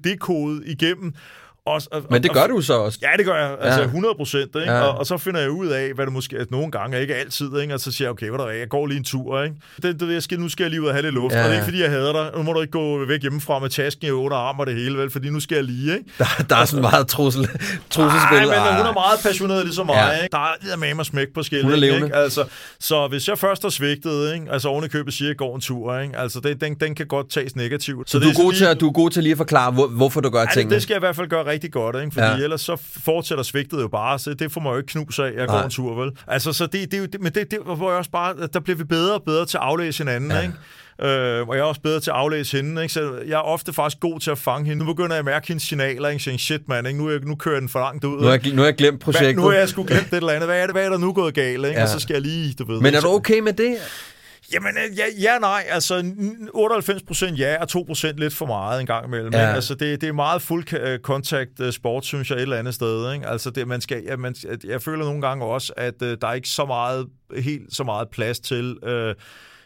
det 0.03 0.19
kode 0.19 0.65
igennem, 0.65 1.13
og, 1.69 1.81
og, 1.91 2.03
Men 2.09 2.23
det 2.23 2.33
gør 2.33 2.41
og, 2.41 2.49
du 2.49 2.61
så 2.61 2.73
også? 2.73 2.99
Ja, 3.01 3.17
det 3.17 3.25
gør 3.25 3.35
jeg. 3.35 3.57
Altså 3.61 3.79
ja. 3.79 3.85
100 3.85 4.15
procent. 4.15 4.55
Ja. 4.55 4.81
Og, 4.81 4.97
og 4.97 5.05
så 5.05 5.17
finder 5.17 5.39
jeg 5.39 5.51
ud 5.51 5.67
af, 5.67 5.93
hvad 5.93 6.05
det 6.05 6.13
måske 6.13 6.35
er 6.37 6.45
nogle 6.49 6.71
gange, 6.71 7.01
ikke 7.01 7.15
altid. 7.15 7.59
Ikke? 7.59 7.73
Og 7.73 7.79
så 7.79 7.91
siger 7.91 8.05
jeg, 8.05 8.11
okay, 8.11 8.29
hvad 8.29 8.39
der 8.39 8.45
er, 8.45 8.51
jeg 8.51 8.69
går 8.69 8.87
lige 8.87 8.97
en 8.97 9.03
tur. 9.03 9.43
Ikke? 9.43 9.55
Det, 9.81 9.99
det, 9.99 10.13
jeg 10.13 10.23
skal, 10.23 10.39
nu 10.39 10.49
skal 10.49 10.63
jeg 10.63 10.69
lige 10.69 10.81
ud 10.81 10.87
og 10.87 10.93
have 10.93 11.01
lidt 11.01 11.15
luft. 11.15 11.35
Ja. 11.35 11.39
Og 11.39 11.43
det 11.43 11.51
er 11.51 11.55
ikke, 11.55 11.65
fordi 11.65 11.81
jeg 11.81 11.89
hader 11.89 12.13
dig. 12.13 12.37
Nu 12.37 12.43
må 12.43 12.53
du 12.53 12.61
ikke 12.61 12.71
gå 12.71 13.05
væk 13.05 13.21
hjemmefra 13.21 13.59
med 13.59 13.69
tasken 13.69 14.07
i 14.07 14.11
otte 14.11 14.35
arme 14.35 14.59
og 14.59 14.67
det 14.67 14.75
hele, 14.75 14.97
vel? 14.97 15.11
Fordi 15.11 15.29
nu 15.29 15.39
skal 15.39 15.55
jeg 15.55 15.63
lige. 15.63 15.93
Ikke? 15.93 16.11
Der, 16.17 16.25
der 16.49 16.55
er 16.55 16.65
sådan 16.65 16.81
meget 16.81 17.07
trussel, 17.07 17.47
trusselsspil. 17.89 18.37
Nej, 18.37 18.71
men 18.71 18.77
hun 18.77 18.85
er 18.85 18.93
meget 18.93 19.19
passioneret 19.23 19.65
ligesom 19.65 19.85
mig. 19.85 19.95
Ja. 19.95 20.23
Ikke? 20.23 20.31
Der 20.31 20.71
er 20.73 20.77
med 20.77 20.93
mig 20.93 21.05
smæk 21.05 21.27
på 21.33 21.43
skillet. 21.43 21.83
Ikke? 21.83 22.15
Altså, 22.15 22.45
så 22.79 23.07
hvis 23.07 23.27
jeg 23.27 23.37
først 23.37 23.61
har 23.61 23.69
svigtet, 23.69 24.33
ikke? 24.33 24.45
altså 24.51 24.67
oven 24.69 24.85
i 24.85 24.87
købet 24.87 25.13
siger, 25.13 25.27
at 25.27 25.29
jeg 25.29 25.37
går 25.37 25.55
en 25.55 25.61
tur, 25.61 25.99
ikke? 25.99 26.17
Altså, 26.17 26.39
det, 26.39 26.61
den, 26.61 26.73
den 26.73 26.95
kan 26.95 27.07
godt 27.07 27.29
tages 27.29 27.55
negativt. 27.55 28.09
Så, 28.09 28.11
så 28.11 28.19
du, 28.19 28.29
er 28.29 28.43
god 28.43 28.51
lige... 28.51 28.59
til 28.59 28.65
at, 28.65 28.79
du 28.79 28.87
er 28.87 28.91
god 28.91 29.09
til 29.09 29.23
lige 29.23 29.31
at 29.31 29.37
forklare, 29.37 29.71
hvor, 29.71 29.87
hvorfor 29.87 30.21
du 30.21 30.29
gør 30.29 30.39
ja, 30.39 30.45
tingene? 30.45 30.69
Det, 30.69 30.75
det 30.75 30.83
skal 30.83 30.93
jeg 30.93 30.99
i 30.99 31.05
hvert 31.05 31.15
fald 31.15 31.27
gøre 31.27 31.47
rigtig 31.59 31.71
godt, 31.71 31.95
ikke? 31.95 32.11
Fordi 32.13 32.25
ja 32.25 32.43
ellers 32.43 32.61
så 32.61 32.75
fortsætter 33.05 33.43
svigtet 33.43 33.81
jo 33.81 33.87
bare, 33.87 34.19
så 34.19 34.33
det 34.33 34.51
får 34.51 34.61
man 34.61 34.71
jo 34.71 34.77
ikke 34.77 34.87
knus 34.87 35.19
af, 35.19 35.31
jeg 35.37 35.47
går 35.47 35.59
en 35.59 35.69
tur, 35.69 36.03
vel? 36.03 36.11
Altså, 36.27 36.53
så 36.53 36.65
det, 36.65 36.91
det, 36.91 37.21
men 37.21 37.33
det, 37.33 37.51
det 37.51 37.59
hvor 37.65 37.89
jeg 37.89 37.97
også 37.97 38.11
bare, 38.11 38.35
der 38.53 38.59
bliver 38.59 38.77
vi 38.77 38.83
bedre 38.83 39.13
og 39.13 39.23
bedre 39.23 39.45
til 39.45 39.57
at 39.57 39.63
aflæse 39.63 40.03
hinanden, 40.03 40.31
ja. 40.31 40.41
ikke? 40.41 40.53
Øh, 41.01 41.47
og 41.47 41.55
jeg 41.55 41.61
er 41.61 41.65
også 41.65 41.81
bedre 41.81 41.99
til 41.99 42.09
at 42.09 42.15
aflæse 42.15 42.57
hende. 42.57 42.81
Ikke? 42.81 42.93
Så 42.93 43.13
jeg 43.27 43.33
er 43.33 43.41
ofte 43.41 43.73
faktisk 43.73 43.99
god 43.99 44.19
til 44.19 44.31
at 44.31 44.37
fange 44.37 44.69
hende. 44.69 44.85
Nu 44.85 44.93
begynder 44.93 45.11
jeg 45.11 45.19
at 45.19 45.25
mærke 45.25 45.47
hendes 45.47 45.63
signaler. 45.63 46.09
Ikke? 46.09 46.37
Shit, 46.37 46.61
man, 46.67 46.85
ikke? 46.85 46.99
Nu, 46.99 47.07
er 47.07 47.19
nu 47.19 47.35
kører 47.35 47.59
den 47.59 47.69
for 47.69 47.79
langt 47.79 48.03
ud. 48.03 48.17
Nu 48.17 48.23
har 48.23 48.39
jeg, 48.43 48.53
nu 48.53 48.61
har 48.61 48.65
jeg 48.65 48.75
glemt 48.75 48.99
projektet. 48.99 49.35
Hvad, 49.35 49.43
nu 49.43 49.49
har 49.49 49.57
jeg 49.57 49.69
sgu 49.69 49.83
glemt 49.83 50.11
det 50.11 50.17
eller 50.17 50.33
andet. 50.33 50.47
Hvad 50.47 50.61
er, 50.61 50.65
det, 50.65 50.75
hvad 50.75 50.85
er 50.85 50.89
der 50.89 50.97
nu 50.97 51.13
gået 51.13 51.33
galt? 51.33 51.65
Ikke? 51.65 51.79
Ja. 51.79 51.83
Og 51.83 51.89
så 51.89 51.99
skal 51.99 52.13
jeg 52.13 52.21
lige, 52.21 52.53
du 52.53 52.65
ved. 52.65 52.81
Men 52.81 52.95
er 52.95 53.01
du 53.01 53.07
okay 53.07 53.39
med 53.39 53.53
det? 53.53 53.75
Jamen, 54.53 54.77
øh, 54.77 54.97
ja, 54.97 55.05
ja 55.21 55.39
nej. 55.39 55.63
Altså, 55.69 56.13
98 56.53 57.03
procent 57.03 57.39
ja, 57.39 57.61
og 57.61 57.67
2 57.67 57.83
procent 57.83 58.17
lidt 58.17 58.33
for 58.33 58.45
meget 58.45 58.79
en 58.81 58.85
gang 58.85 59.05
imellem. 59.05 59.33
Ja. 59.33 59.39
Ikke? 59.39 59.53
Altså, 59.53 59.75
det, 59.75 60.01
det 60.01 60.09
er 60.09 60.13
meget 60.13 60.41
fuld 60.41 60.99
kontakt 61.01 61.59
øh, 61.59 61.73
sport, 61.73 62.05
synes 62.05 62.29
jeg, 62.29 62.35
et 62.35 62.41
eller 62.41 62.57
andet 62.57 62.73
sted. 62.73 63.13
Ikke? 63.13 63.27
Altså, 63.27 63.49
det, 63.49 63.67
man 63.67 63.81
skal, 63.81 64.03
ja, 64.03 64.15
man, 64.15 64.35
jeg 64.63 64.81
føler 64.81 65.05
nogle 65.05 65.21
gange 65.21 65.45
også, 65.45 65.73
at 65.77 66.01
uh, 66.01 66.07
der 66.21 66.27
er 66.27 66.33
ikke 66.33 66.49
så 66.49 66.65
meget, 66.65 67.07
helt 67.37 67.75
så 67.75 67.83
meget 67.83 68.09
plads 68.09 68.39
til... 68.39 68.77
Uh, 68.83 69.13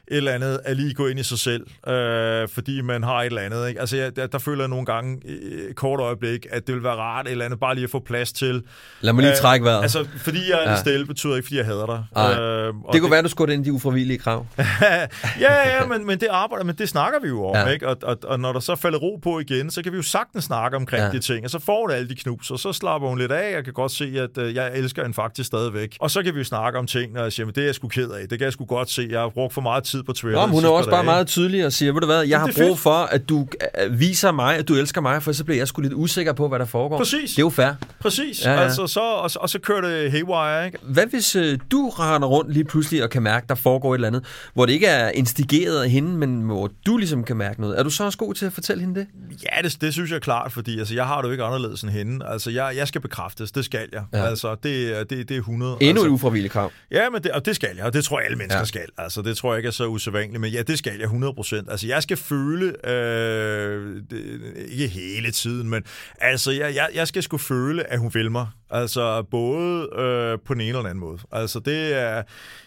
et 0.07 0.17
eller 0.17 0.31
andet 0.31 0.59
at 0.65 0.77
lige 0.77 0.93
gå 0.93 1.07
ind 1.07 1.19
i 1.19 1.23
sig 1.23 1.39
selv, 1.39 1.65
øh, 1.87 2.47
fordi 2.47 2.81
man 2.81 3.03
har 3.03 3.21
et 3.21 3.25
eller 3.25 3.41
andet. 3.41 3.67
Ikke? 3.67 3.79
Altså, 3.79 3.97
jeg, 3.97 4.15
der, 4.15 4.27
der 4.27 4.39
føler 4.39 4.63
jeg 4.63 4.69
nogle 4.69 4.85
gange 4.85 5.27
et 5.27 5.75
kort 5.75 5.99
øjeblik, 5.99 6.47
at 6.49 6.67
det 6.67 6.75
vil 6.75 6.83
være 6.83 6.95
rart 6.95 7.25
et 7.25 7.31
eller 7.31 7.45
andet 7.45 7.59
bare 7.59 7.75
lige 7.75 7.83
at 7.83 7.89
få 7.89 7.99
plads 7.99 8.33
til. 8.33 8.63
Lad 9.01 9.13
mig 9.13 9.21
lige 9.21 9.31
øh, 9.31 9.37
trække 9.37 9.65
vejret. 9.65 9.81
Altså, 9.81 10.07
fordi 10.17 10.39
jeg 10.49 10.63
er 10.65 10.69
ja. 10.69 10.77
stille, 10.77 11.05
betyder 11.05 11.35
ikke, 11.35 11.45
fordi 11.45 11.57
jeg 11.57 11.65
hader 11.65 11.85
dig. 11.85 12.03
Øh, 12.17 12.67
det 12.67 12.73
kunne 12.73 13.03
det, 13.03 13.11
være, 13.11 13.21
du 13.21 13.29
skulle 13.29 13.53
ind 13.53 13.65
i 13.65 13.69
de 13.69 13.73
ufravillige 13.73 14.17
krav. 14.17 14.47
ja, 14.57 15.75
ja, 15.75 15.85
men, 15.85 16.05
men 16.05 16.19
det 16.19 16.27
arbejder, 16.31 16.65
men 16.65 16.75
det 16.75 16.89
snakker 16.89 17.19
vi 17.19 17.27
jo 17.27 17.45
om. 17.45 17.55
Ja. 17.55 17.67
Ikke? 17.67 17.87
Og, 17.87 17.97
og, 18.03 18.17
og, 18.23 18.39
når 18.39 18.53
der 18.53 18.59
så 18.59 18.75
falder 18.75 18.99
ro 18.99 19.19
på 19.23 19.39
igen, 19.39 19.71
så 19.71 19.83
kan 19.83 19.91
vi 19.91 19.97
jo 19.97 20.03
sagtens 20.03 20.43
snakke 20.43 20.77
omkring 20.77 21.03
ja. 21.03 21.11
de 21.11 21.19
ting, 21.19 21.45
og 21.45 21.49
så 21.49 21.59
får 21.59 21.87
det 21.87 21.95
alle 21.95 22.09
de 22.09 22.15
knus, 22.15 22.51
og 22.51 22.59
så 22.59 22.73
slapper 22.73 23.09
hun 23.09 23.17
lidt 23.17 23.31
af. 23.31 23.53
Jeg 23.53 23.63
kan 23.63 23.73
godt 23.73 23.91
se, 23.91 24.13
at 24.19 24.37
øh, 24.37 24.55
jeg 24.55 24.77
elsker 24.77 25.01
hende 25.01 25.15
faktisk 25.15 25.47
stadigvæk. 25.47 25.97
Og 25.99 26.11
så 26.11 26.23
kan 26.23 26.33
vi 26.33 26.39
jo 26.39 26.45
snakke 26.45 26.79
om 26.79 26.87
ting, 26.87 27.17
og 27.17 27.23
jeg 27.23 27.33
siger, 27.33 27.45
det 27.45 27.57
er 27.57 27.65
jeg 27.65 27.75
sgu 27.75 27.87
ked 27.87 28.09
af. 28.09 28.27
Det 28.29 28.39
kan 28.39 28.45
jeg 28.45 28.53
sgu 28.53 28.65
godt 28.65 28.89
se. 28.89 29.07
Jeg 29.09 29.19
har 29.19 29.29
brugt 29.29 29.53
for 29.53 29.61
meget 29.61 29.83
tid 29.97 30.03
på 30.03 30.13
Twitter. 30.13 30.47
Nå, 30.47 30.53
hun 30.53 30.65
er 30.65 30.69
også 30.69 30.89
bare 30.89 30.97
dage. 30.97 31.05
meget 31.05 31.27
tydelig 31.27 31.65
og 31.65 31.73
siger, 31.73 31.91
ved 31.93 32.01
du 32.01 32.07
hvad, 32.07 32.21
jeg 32.21 32.39
har 32.39 32.45
brug 32.45 32.53
fedt. 32.55 32.79
for, 32.79 32.93
at 32.93 33.29
du 33.29 33.47
øh, 33.85 33.99
viser 33.99 34.31
mig, 34.31 34.55
at 34.57 34.67
du 34.67 34.75
elsker 34.75 35.01
mig, 35.01 35.23
for 35.23 35.31
så 35.31 35.43
bliver 35.43 35.57
jeg 35.57 35.67
sgu 35.67 35.81
lidt 35.81 35.93
usikker 35.93 36.33
på, 36.33 36.47
hvad 36.47 36.59
der 36.59 36.65
foregår. 36.65 36.97
Præcis. 36.97 37.29
Det 37.29 37.37
er 37.37 37.43
jo 37.43 37.49
fair. 37.49 37.71
Præcis, 37.99 38.45
Ja, 38.45 38.51
ja. 38.53 38.59
Altså, 38.59 38.87
så, 38.87 38.99
og, 38.99 39.31
så- 39.31 39.39
og 39.41 39.49
så 39.49 39.59
kører 39.59 39.81
det 39.81 40.11
haywire, 40.11 40.65
ikke? 40.65 40.77
Hvad 40.83 41.05
hvis 41.05 41.35
øh, 41.35 41.59
du 41.71 41.89
render 41.89 42.27
rundt 42.27 42.53
lige 42.53 42.63
pludselig 42.65 43.03
og 43.03 43.09
kan 43.09 43.23
mærke, 43.23 43.45
der 43.49 43.55
foregår 43.55 43.93
et 43.93 43.97
eller 43.97 44.07
andet, 44.07 44.23
hvor 44.53 44.65
det 44.65 44.73
ikke 44.73 44.87
er 44.87 45.09
instigeret 45.09 45.83
af 45.83 45.89
hende, 45.89 46.09
men 46.17 46.41
hvor 46.41 46.69
du 46.85 46.97
ligesom 46.97 47.23
kan 47.23 47.37
mærke 47.37 47.61
noget? 47.61 47.79
Er 47.79 47.83
du 47.83 47.89
så 47.89 48.03
også 48.03 48.17
god 48.17 48.33
til 48.33 48.45
at 48.45 48.53
fortælle 48.53 48.81
hende 48.83 48.99
det? 48.99 49.07
Ja, 49.43 49.61
det, 49.61 49.77
det 49.81 49.93
synes 49.93 50.09
jeg 50.09 50.15
er 50.15 50.19
klart, 50.19 50.51
fordi 50.51 50.79
altså, 50.79 50.93
jeg 50.93 51.05
har 51.05 51.21
det 51.21 51.27
jo 51.27 51.31
ikke 51.31 51.43
anderledes 51.43 51.81
end 51.81 51.91
hende. 51.91 52.25
Altså, 52.27 52.51
jeg, 52.51 52.73
jeg 52.77 52.87
skal 52.87 53.01
bekræftes, 53.01 53.51
det 53.51 53.65
skal 53.65 53.87
jeg. 53.93 54.03
Ja. 54.13 54.25
Altså, 54.25 54.55
det, 54.63 55.09
det, 55.09 55.29
det 55.29 55.35
er 55.35 55.39
100. 55.39 55.71
Endnu 55.73 55.87
altså, 55.89 56.05
et 56.05 56.09
ufravilligt 56.09 56.53
krav. 56.53 56.71
Ja, 56.91 57.09
men 57.09 57.23
det, 57.23 57.31
og 57.31 57.45
det 57.45 57.55
skal 57.55 57.69
jeg, 57.77 57.85
og 57.85 57.93
det 57.93 58.03
tror 58.03 58.19
jeg, 58.19 58.25
alle 58.25 58.37
mennesker 58.37 58.57
Ja. 58.57 58.61
ja. 58.61 58.65
skal. 58.65 58.81
Altså, 58.97 59.21
det 59.21 59.37
tror 59.37 59.53
jeg 59.53 59.57
ikke 59.59 59.67
er 59.67 59.71
så 59.71 59.82
usædvanligt, 59.87 60.41
men 60.41 60.51
ja, 60.51 60.61
det 60.61 60.77
skal 60.77 60.99
jeg 60.99 61.09
100%. 61.09 61.71
Altså, 61.71 61.87
jeg 61.87 62.03
skal 62.03 62.17
føle, 62.17 62.89
øh, 62.89 64.01
det, 64.09 64.41
ikke 64.67 64.87
hele 64.87 65.31
tiden, 65.31 65.69
men 65.69 65.83
altså, 66.17 66.51
jeg, 66.51 66.75
jeg, 66.75 66.89
jeg 66.93 67.07
skal 67.07 67.23
sgu 67.23 67.37
føle, 67.37 67.91
at 67.91 67.99
hun 67.99 68.11
vil 68.13 68.31
mig. 68.31 68.47
Altså, 68.73 69.23
både 69.31 69.89
øh, 69.99 70.39
på 70.45 70.53
den 70.53 70.61
ene 70.61 70.69
eller 70.69 70.79
den 70.79 70.89
anden 70.89 70.99
måde. 70.99 71.19
Altså, 71.31 71.59
det 71.59 71.93
er, 71.93 72.23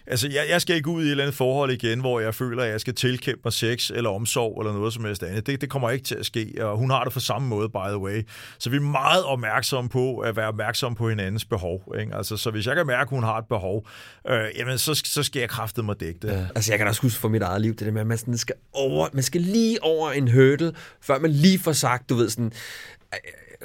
altså, 0.06 0.28
jeg, 0.28 0.46
jeg 0.50 0.60
skal 0.60 0.76
ikke 0.76 0.88
ud 0.88 1.02
i 1.02 1.06
et 1.06 1.10
eller 1.10 1.24
andet 1.24 1.36
forhold 1.36 1.70
igen, 1.70 2.00
hvor 2.00 2.20
jeg 2.20 2.34
føler, 2.34 2.62
at 2.62 2.70
jeg 2.70 2.80
skal 2.80 2.94
tilkæmpe 2.94 3.40
mig 3.44 3.52
sex 3.52 3.90
eller 3.90 4.10
omsorg 4.10 4.60
eller 4.60 4.72
noget 4.72 4.92
som 4.92 5.04
helst 5.04 5.22
andet. 5.22 5.46
Det, 5.46 5.60
det 5.60 5.70
kommer 5.70 5.90
ikke 5.90 6.04
til 6.04 6.14
at 6.14 6.26
ske, 6.26 6.54
og 6.60 6.76
hun 6.76 6.90
har 6.90 7.04
det 7.04 7.12
på 7.12 7.20
samme 7.20 7.48
måde, 7.48 7.68
by 7.68 7.88
the 7.88 7.98
way. 7.98 8.22
Så 8.58 8.70
vi 8.70 8.76
er 8.76 8.80
meget 8.80 9.24
opmærksomme 9.24 9.90
på 9.90 10.18
at 10.18 10.36
være 10.36 10.48
opmærksomme 10.48 10.96
på 10.96 11.08
hinandens 11.08 11.44
behov. 11.44 11.94
Ikke? 12.00 12.14
Altså, 12.14 12.36
så 12.36 12.50
hvis 12.50 12.66
jeg 12.66 12.76
kan 12.76 12.86
mærke, 12.86 13.08
at 13.08 13.10
hun 13.10 13.22
har 13.22 13.38
et 13.38 13.48
behov, 13.48 13.86
øh, 14.28 14.44
jamen, 14.56 14.78
så, 14.78 15.02
så 15.04 15.22
skal 15.22 15.40
jeg 15.40 15.48
kraftet 15.48 15.84
mig 15.84 16.00
dække 16.00 16.20
det. 16.22 16.28
Ja. 16.28 16.46
Altså, 16.54 16.72
jeg 16.72 16.78
kan 16.78 16.88
også 16.88 17.02
huske 17.02 17.20
for 17.20 17.28
mit 17.28 17.42
eget 17.42 17.60
liv, 17.60 17.74
det 17.74 17.86
der 17.86 17.92
med, 17.92 18.00
at 18.00 18.06
man, 18.06 18.18
sådan 18.18 18.38
skal 18.38 18.54
over, 18.72 19.08
man 19.12 19.22
skal 19.22 19.40
lige 19.40 19.82
over 19.82 20.10
en 20.10 20.32
hurdle, 20.32 20.72
før 21.00 21.18
man 21.18 21.30
lige 21.30 21.58
får 21.58 21.72
sagt, 21.72 22.08
du 22.08 22.14
ved 22.14 22.28
sådan, 22.28 22.52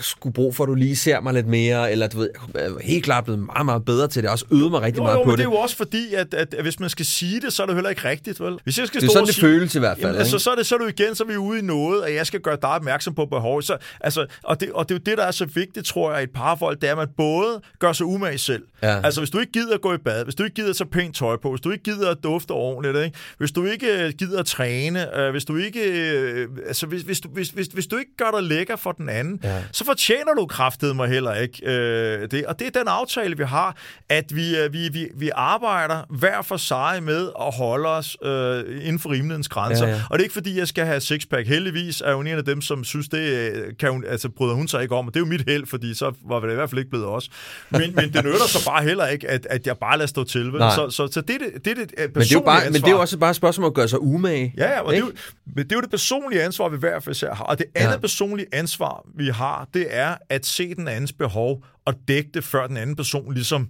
skulle 0.02 0.34
brug 0.34 0.56
for, 0.56 0.64
at 0.64 0.68
du 0.68 0.74
lige 0.74 0.96
ser 0.96 1.20
mig 1.22 1.34
lidt 1.34 1.48
mere, 1.48 1.92
eller 1.92 2.08
du 2.08 2.18
ved, 2.20 2.30
jeg 2.54 2.62
er 2.64 2.72
helt 2.84 3.04
klart 3.04 3.24
blevet 3.24 3.40
meget, 3.40 3.66
meget 3.66 3.86
bedre 3.86 4.08
til 4.08 4.22
det, 4.22 4.30
og 4.30 4.32
også 4.32 4.46
øvet 4.52 4.72
mig 4.72 4.82
rigtig 4.82 4.98
Jo, 5.00 5.04
meget 5.04 5.16
jo, 5.18 5.24
på 5.24 5.32
det. 5.32 5.38
det 5.38 5.46
er 5.46 5.50
jo 5.50 5.56
også 5.56 5.76
fordi, 5.78 6.14
at, 6.14 6.34
at, 6.34 6.54
at 6.54 6.64
hvis 6.64 6.80
man 6.80 6.90
skal 6.90 7.06
sige 7.06 7.42
det, 7.42 7.54
så 7.54 7.64
er 7.64 7.68
det 7.68 7.76
heller 7.76 7.90
ikke 7.90 8.10
rigtigt, 8.10 8.40
vel? 8.40 8.58
Hvis 8.64 8.80
jeg 8.80 8.88
skal 8.88 9.02
Det 9.02 9.08
er 9.08 9.10
stå 9.10 9.14
sådan, 9.14 9.28
det 9.28 9.36
sige, 9.36 9.42
føles 9.46 9.76
i 9.76 9.80
hvert 9.80 9.98
fald, 9.98 10.06
Jamen, 10.08 10.20
altså, 10.20 10.40
så 10.40 10.50
er 10.52 10.56
det 10.56 10.66
så 10.66 10.76
er 10.76 10.80
du 10.80 10.88
igen, 10.88 11.16
så 11.16 11.24
er 11.24 11.28
vi 11.28 11.38
ude 11.38 11.60
i 11.60 11.62
noget, 11.62 12.04
at 12.04 12.16
jeg 12.16 12.28
skal 12.28 12.40
gøre 12.40 12.58
dig 12.62 12.70
opmærksom 12.70 13.16
på 13.16 13.26
behov. 13.26 13.62
Så, 13.62 13.78
altså, 14.02 14.26
og, 14.44 14.60
det, 14.60 14.72
og 14.72 14.90
det 14.90 14.96
er 14.96 15.00
jo 15.00 15.04
det, 15.12 15.18
der 15.18 15.24
er 15.24 15.32
så 15.32 15.46
vigtigt, 15.46 15.86
tror 15.86 16.12
jeg, 16.12 16.22
i 16.22 16.24
et 16.24 16.30
parforhold, 16.36 16.78
det 16.78 16.88
er, 16.88 16.92
at 16.92 16.98
man 16.98 17.08
både 17.18 17.62
gør 17.80 17.94
sig 17.94 18.06
umage 18.06 18.38
selv. 18.38 18.64
Ja. 18.84 19.02
Altså, 19.06 19.22
hvis 19.22 19.30
du 19.30 19.40
ikke 19.40 19.52
gider 19.52 19.74
at 19.74 19.82
gå 19.82 19.94
i 19.94 19.98
bad, 19.98 20.24
hvis 20.24 20.36
du 20.36 20.44
ikke 20.44 20.54
gider 20.56 20.70
at 20.70 20.76
tage 20.76 20.90
pænt 20.90 21.16
tøj 21.16 21.38
på, 21.42 21.50
hvis 21.50 21.62
du 21.62 21.72
ikke 21.72 21.84
gider 21.84 22.10
at 22.10 22.18
dufte 22.24 22.52
ordentligt, 22.52 22.98
ikke? 23.06 23.18
hvis 23.38 23.52
du 23.52 23.66
ikke 23.66 24.04
øh, 24.06 24.14
gider 24.18 24.40
at 24.40 24.46
træne, 24.46 25.20
øh, 25.20 25.32
hvis 25.32 25.46
du 25.46 25.56
ikke, 25.56 25.80
øh, 25.92 26.48
altså, 26.68 26.86
hvis, 26.86 27.02
hvis, 27.02 27.20
du, 27.20 27.30
hvis, 27.30 27.50
hvis, 27.50 27.68
hvis 27.68 27.88
du 27.88 27.98
ikke 27.98 28.12
gør 28.18 28.32
dig 28.32 28.44
lækker 28.44 28.76
for 28.76 28.92
den 28.92 29.10
anden, 29.10 29.40
Ja. 29.44 29.64
så 29.72 29.86
fortjener 29.92 30.34
du 30.38 30.46
kraftet 30.46 30.96
mig 30.96 31.10
heller 31.10 31.34
ikke 31.34 31.66
øh, 31.66 32.28
det. 32.32 32.46
Og 32.46 32.60
det 32.60 32.68
er 32.68 32.80
den 32.80 32.88
aftale, 32.88 33.38
vi 33.38 33.44
har, 33.44 33.76
at 34.10 34.36
vi, 34.36 34.58
øh, 34.58 34.74
vi, 34.74 34.90
vi, 34.90 35.08
vi 35.16 35.30
arbejder 35.36 36.04
hver 36.10 36.42
for 36.42 36.58
sig 36.58 37.00
med 37.04 37.30
at 37.40 37.56
holde 37.56 37.90
os 37.90 38.18
øh, 38.24 38.64
inden 38.82 39.00
for 39.00 39.10
rimelighedens 39.10 39.48
grænser. 39.48 39.86
Ja, 39.88 39.92
Ja. 39.92 40.02
Og 40.10 40.20
det 40.20 40.22
er 40.22 40.26
ikke 40.26 40.34
fordi, 40.34 40.58
jeg 40.58 40.68
skal 40.68 40.86
have 40.86 41.00
sixpack. 41.02 41.48
Heldigvis 41.48 42.02
er 42.06 42.14
hun 42.14 42.28
en 42.28 42.38
af 42.38 42.46
dem, 42.46 42.62
som 42.62 42.84
synes, 42.84 43.10
det 43.10 43.18
øh, 43.18 43.74
kan 43.80 43.92
hun, 43.92 44.04
altså, 44.08 44.30
bryder 44.30 44.54
hun 44.54 44.68
sig 44.68 44.82
ikke 44.82 44.96
om. 44.96 45.08
Og 45.08 45.14
det 45.14 45.20
er 45.20 45.26
jo 45.26 45.30
mit 45.30 45.44
held, 45.48 45.66
fordi 45.66 45.94
så 45.94 46.14
var 46.26 46.40
det 46.40 46.52
i 46.52 46.56
hvert 46.56 46.70
fald 46.70 46.80
ikke 46.80 46.90
blevet 46.90 47.08
os. 47.08 47.30
Men, 47.70 47.96
men 47.96 48.14
det 48.14 48.26
nytter 48.26 48.48
så 48.48 48.66
bare 48.66 48.84
heller 48.84 49.08
ikke, 49.08 49.30
at, 49.30 49.48
at 49.50 49.68
jeg 49.68 49.78
bare 49.78 49.98
lader 49.98 50.08
stå 50.08 50.24
til. 50.24 50.54
Vel? 50.54 50.62
Så, 50.62 50.90
så, 50.90 51.08
så 51.12 51.22
det 51.22 51.36
er 51.36 51.40
det, 51.40 51.66
det, 51.66 51.72
er 51.72 51.76
det 51.76 51.92
Men 51.98 52.24
det, 52.24 52.32
er 52.32 52.36
jo 52.36 52.40
bare, 52.42 52.62
men 52.66 52.74
det 52.74 52.84
er 52.84 52.90
jo 52.90 52.94
ansvar. 52.94 53.02
også 53.02 53.18
bare 53.18 53.30
et 53.30 53.36
spørgsmål 53.36 53.68
at 53.68 53.74
gøre 53.74 53.88
sig 53.88 54.02
umage. 54.02 54.54
Ja, 54.58 54.70
ja, 54.70 54.80
og 54.80 54.92
det 54.94 54.98
er, 55.00 55.06
jo, 55.06 55.12
men 55.56 55.64
det 55.64 55.72
er 55.72 55.76
jo 55.76 55.82
det 55.82 55.90
personlige 55.90 56.44
ansvar, 56.44 56.70
vi 56.70 56.78
hver 56.78 57.00
for 57.00 57.12
især 57.12 57.34
har. 57.34 57.44
Og 57.44 57.58
det 57.58 57.66
andet 57.76 57.92
ja. 57.92 57.98
personlige 57.98 58.48
ansvar, 58.52 59.06
vi 59.16 59.28
har, 59.28 59.68
det 59.74 59.88
er 59.90 60.16
at 60.30 60.46
se 60.46 60.76
den 60.76 60.88
andens 60.88 61.14
behov 61.14 61.66
og 61.86 61.94
dække 62.08 62.30
det, 62.34 62.44
før 62.44 62.68
den 62.68 62.78
anden 62.78 62.96
person 62.96 63.34
ligesom 63.34 63.70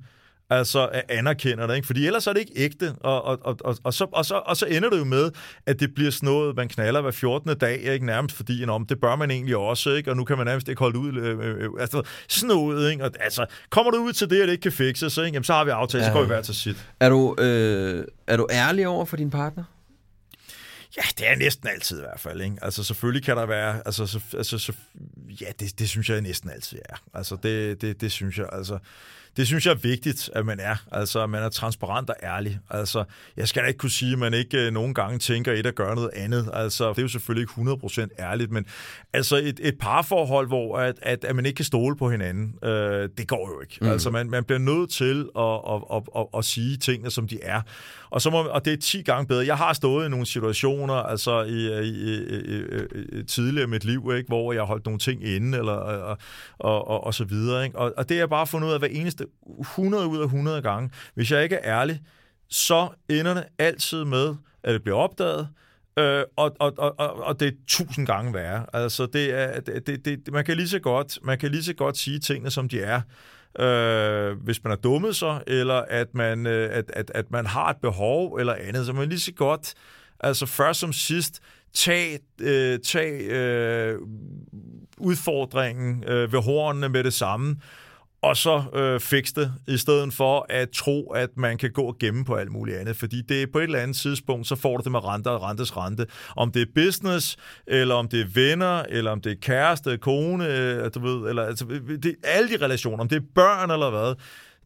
altså 0.52 0.90
anerkender 1.10 1.68
det, 1.68 1.76
ikke? 1.76 1.86
Fordi 1.86 2.06
ellers 2.06 2.28
er 2.28 2.34
det 2.34 2.40
ikke 2.40 2.52
ægte, 2.56 2.96
og, 3.00 3.26
og, 3.26 3.40
og, 3.42 3.58
og, 3.64 3.78
og, 3.84 3.94
så, 3.94 4.08
og, 4.12 4.26
så, 4.26 4.36
og 4.36 4.58
så 4.58 4.66
ender 4.66 4.90
det 4.90 5.00
jo 5.00 5.04
med, 5.04 5.32
at 5.66 5.80
det 5.80 5.94
bliver 5.96 6.12
sådan 6.12 6.28
noget, 6.28 6.56
man 6.56 6.68
knaller 6.68 7.02
hver 7.02 7.12
14. 7.12 7.58
dag, 7.58 7.80
ikke 7.80 8.06
nærmest 8.06 8.36
fordi, 8.36 8.66
om 8.66 8.86
det 8.86 9.00
bør 9.00 9.16
man 9.16 9.32
egentlig 9.32 9.58
også, 9.58 9.90
ikke? 9.90 10.12
Og 10.12 10.18
nu 10.18 10.24
kan 10.24 10.38
man 10.38 10.46
nærmest 10.46 10.68
ikke 10.68 10.80
holde 10.80 11.00
ud, 11.00 11.14
øh, 11.14 11.40
øh, 11.40 11.64
øh, 11.64 11.70
altså 11.80 12.02
sådan 12.28 12.56
noget, 12.56 12.92
ikke? 12.92 13.04
Og, 13.04 13.12
altså, 13.20 13.46
kommer 13.70 13.92
du 13.92 13.98
ud 13.98 14.14
til 14.14 14.30
det, 14.30 14.42
at 14.42 14.48
det 14.48 14.52
ikke 14.52 14.62
kan 14.62 14.72
fikses, 14.72 15.18
ikke? 15.18 15.28
Jamen, 15.28 15.44
så 15.44 15.54
har 15.54 15.64
vi 15.64 15.72
aftalt, 15.72 16.04
ja. 16.04 16.08
så 16.08 16.14
går 16.14 16.22
vi 16.22 16.28
hver 16.28 16.42
til 16.42 16.56
sit. 16.56 16.88
Er 17.00 17.10
du, 17.10 17.36
øh, 17.40 18.06
er 18.28 18.38
du 18.38 18.48
ærlig 18.52 18.88
over 18.88 19.06
for 19.06 19.18
din 19.18 19.30
partner? 19.30 19.64
Ja, 20.98 21.02
det 21.18 21.30
er 21.30 21.36
næsten 21.36 21.68
altid 21.68 21.98
i 21.98 22.02
hvert 22.02 22.20
fald. 22.20 22.42
Ikke? 22.42 22.56
Altså 22.62 22.84
selvfølgelig 22.84 23.24
kan 23.24 23.38
der 23.38 23.46
være, 23.46 23.82
altså, 23.86 24.06
så, 24.06 24.20
altså 24.38 24.58
så, 24.58 24.74
ja, 25.42 25.46
det, 25.60 25.80
det 25.80 25.90
synes 25.90 26.10
jeg 26.10 26.22
næsten 26.22 26.50
altid 26.50 26.80
er. 26.90 26.96
Altså 27.14 27.38
det, 27.44 27.82
det, 27.82 28.02
det 28.02 28.12
synes 28.12 28.38
jeg, 28.38 28.50
altså, 28.52 28.80
det 29.38 29.48
synes 29.48 29.66
jeg 29.66 29.72
er 29.72 29.78
vigtigt, 29.78 30.30
at 30.36 30.46
man 30.46 30.60
er. 30.60 30.76
Altså, 30.92 31.24
at 31.24 31.30
man 31.30 31.44
er 31.44 31.50
transparent 31.50 32.10
og 32.10 32.16
ærlig. 32.24 32.60
Altså, 32.70 33.04
jeg 33.38 33.48
skal 33.48 33.64
da 33.64 33.68
ikke 33.68 33.78
kunne 33.78 33.90
sige, 33.90 34.14
at 34.14 34.20
man 34.20 34.34
ikke 34.34 34.58
øh, 34.58 34.74
nogle 34.74 34.94
gange 34.94 35.20
tænker 35.20 35.52
et 35.52 35.66
at 35.66 35.76
gøre 35.76 35.96
noget 35.96 36.10
andet. 36.14 36.50
Altså, 36.54 36.90
det 36.90 36.98
er 36.98 37.02
jo 37.02 37.08
selvfølgelig 37.08 37.42
ikke 37.42 37.72
100% 37.72 38.08
ærligt, 38.20 38.52
men 38.52 38.66
altså 39.14 39.36
et, 39.36 39.60
et 39.64 39.78
parforhold, 39.80 40.48
hvor 40.48 40.78
at, 40.78 40.96
at, 41.02 41.24
at 41.24 41.36
man 41.36 41.46
ikke 41.46 41.56
kan 41.56 41.66
stole 41.66 41.96
på 41.96 42.10
hinanden, 42.10 42.56
øh, 42.64 43.10
det 43.18 43.28
går 43.28 43.50
jo 43.56 43.62
ikke. 43.62 43.78
Mm. 43.82 43.88
Altså, 43.88 44.10
man, 44.10 44.30
man 44.30 44.44
bliver 44.44 44.60
nødt 44.60 44.90
til 44.90 45.30
at, 45.38 45.60
at, 45.70 45.82
at, 45.94 46.04
at, 46.16 46.28
at 46.38 46.46
sige 46.46 46.78
tingene, 46.78 47.12
som 47.12 47.28
de 47.28 47.44
er. 47.44 47.62
Og, 48.12 48.22
så 48.22 48.30
må, 48.30 48.44
og 48.44 48.66
det 48.66 48.74
er 48.74 48.78
10 48.78 49.02
gange 49.02 49.28
bedre. 49.28 49.46
Jeg 49.46 49.58
har 49.58 49.74
stået 49.74 50.06
i 50.06 50.10
nogle 50.10 50.26
situationer, 50.26 50.94
altså 50.94 51.44
i, 51.44 51.82
i, 51.82 51.90
i, 51.90 52.38
i, 52.58 53.20
i 53.20 53.24
tidligere 53.24 53.68
i 53.68 53.70
mit 53.70 53.84
liv, 53.84 54.12
ikke, 54.16 54.28
hvor 54.28 54.54
jeg 54.54 54.62
har 54.62 54.66
holdt 54.66 54.86
nogle 54.86 55.00
ting 55.00 55.24
inde, 55.24 55.58
eller, 55.58 55.74
og, 55.74 56.18
og, 56.60 56.88
og, 56.88 57.04
og 57.04 57.14
så 57.14 57.24
videre. 57.24 57.66
Ikke? 57.66 57.78
Og, 57.78 57.94
og 57.98 58.10
det 58.10 58.16
er 58.16 58.20
jeg 58.20 58.30
bare 58.30 58.48
fundet 58.48 58.68
ud 58.68 58.74
af 58.74 58.80
hver 58.80 58.88
eneste 58.88 59.26
100 59.60 60.08
ud 60.08 60.20
af 60.20 60.24
100 60.24 60.62
gange. 60.62 60.90
Hvis 61.14 61.32
jeg 61.32 61.44
ikke 61.44 61.56
er 61.56 61.80
ærlig, 61.80 62.02
så 62.50 62.88
ender 63.10 63.34
det 63.34 63.44
altid 63.58 64.06
med, 64.06 64.36
at 64.64 64.74
det 64.74 64.84
bliver 64.84 64.98
opdaget, 64.98 65.48
Øh, 66.00 66.24
og, 66.36 66.56
og, 66.60 66.74
og, 66.78 67.00
og, 67.00 67.24
og 67.24 67.40
det 67.40 67.48
er 67.48 67.52
tusind 67.68 68.08
gange 68.08 68.34
værre. 68.34 68.66
Altså, 68.74 69.06
det 69.06 69.34
er, 69.34 69.60
det, 69.60 69.88
det, 69.88 70.06
det, 70.06 70.34
man, 70.34 70.46
kan 70.46 70.58
lige 70.58 70.68
så 70.68 70.80
godt, 70.80 71.20
man 71.24 71.38
kan 71.38 71.52
lige 71.52 71.64
så 71.64 71.74
godt 71.74 71.98
sige 71.98 72.20
tingene, 72.20 72.52
som 72.52 72.70
de 72.70 72.82
er, 72.82 73.02
øh, 73.60 74.44
hvis 74.44 74.64
man 74.64 74.72
har 74.72 74.78
dummet 74.78 75.16
sig, 75.16 75.42
eller 75.48 75.84
at 75.90 76.08
man, 76.14 76.48
øh, 76.48 76.70
at, 76.72 76.92
at, 76.94 77.12
at 77.16 77.32
man 77.32 77.46
har 77.46 77.70
et 77.70 77.78
behov, 77.82 78.36
eller 78.36 78.54
andet. 78.54 78.86
Så 78.86 78.94
man 78.94 79.10
lige 79.10 79.20
så 79.20 79.34
godt, 79.34 79.74
altså 80.20 80.46
først 80.46 80.80
som 80.80 80.94
sidst, 80.94 81.42
tag, 81.74 82.20
øh, 82.42 82.80
tag 82.80 83.22
øh, 83.22 84.00
udfordringen 84.98 86.04
øh, 86.04 86.34
ved 86.34 86.42
hornene 86.42 86.90
med 86.90 87.04
det 87.04 87.14
samme, 87.14 87.56
og 88.22 88.38
så 88.38 88.64
øh, 88.74 89.00
fikse 89.00 89.36
det, 89.36 89.54
i 89.68 89.78
stedet 89.78 90.14
for 90.14 90.46
at 90.50 90.70
tro, 90.70 91.12
at 91.12 91.30
man 91.38 91.58
kan 91.58 91.72
gå 91.72 91.82
og 91.82 91.98
gemme 92.00 92.26
på 92.26 92.36
alt 92.36 92.52
muligt 92.52 92.78
andet. 92.78 92.96
Fordi 92.96 93.22
det 93.22 93.42
er 93.42 93.48
på 93.54 93.60
et 93.60 93.64
eller 93.64 93.80
andet 93.80 93.98
tidspunkt, 93.98 94.48
så 94.48 94.56
får 94.56 94.78
du 94.78 94.84
det 94.84 94.92
med 94.92 95.06
renter 95.06 95.32
og 95.32 95.44
rentes 95.44 95.78
rente. 95.78 96.08
Om 96.36 96.52
det 96.52 96.62
er 96.62 96.66
business, 96.76 97.38
eller 97.68 97.96
om 97.96 98.08
det 98.08 98.22
er 98.22 98.26
venner, 98.34 98.84
eller 98.90 99.12
om 99.12 99.22
det 99.22 99.32
er 99.32 99.36
kæreste, 99.42 99.98
kone, 99.98 100.48
øh, 100.48 100.92
du 100.94 101.00
ved, 101.00 101.30
eller 101.30 101.44
altså, 101.44 101.66
det, 102.04 102.06
er 102.06 102.12
alle 102.24 102.58
de 102.58 102.66
relationer, 102.66 102.98
om 102.98 103.10
det 103.10 103.16
er 103.16 103.26
børn 103.36 103.72
eller 103.72 103.90
hvad, 103.90 104.16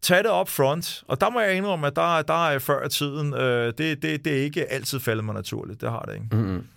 tag 0.02 0.18
det 0.18 0.32
op 0.32 0.50
front. 0.50 1.04
Og 1.08 1.22
der 1.22 1.30
må 1.30 1.40
jeg 1.40 1.56
indrømme, 1.56 1.88
at 1.88 1.96
der, 1.96 2.22
der 2.22 2.48
er 2.48 2.60
før 2.60 2.86
i 2.86 2.90
tiden, 2.90 3.34
øh, 3.34 3.74
det, 3.78 4.02
det, 4.02 4.26
det 4.26 4.38
er 4.38 4.44
ikke 4.44 4.72
altid 4.72 5.00
faldet 5.00 5.26
mig 5.26 5.36
naturligt. 5.36 5.82
Det 5.82 5.90
har 5.90 6.02
det 6.02 6.14
ikke. 6.14 6.28
Mm-hmm. 6.32 6.68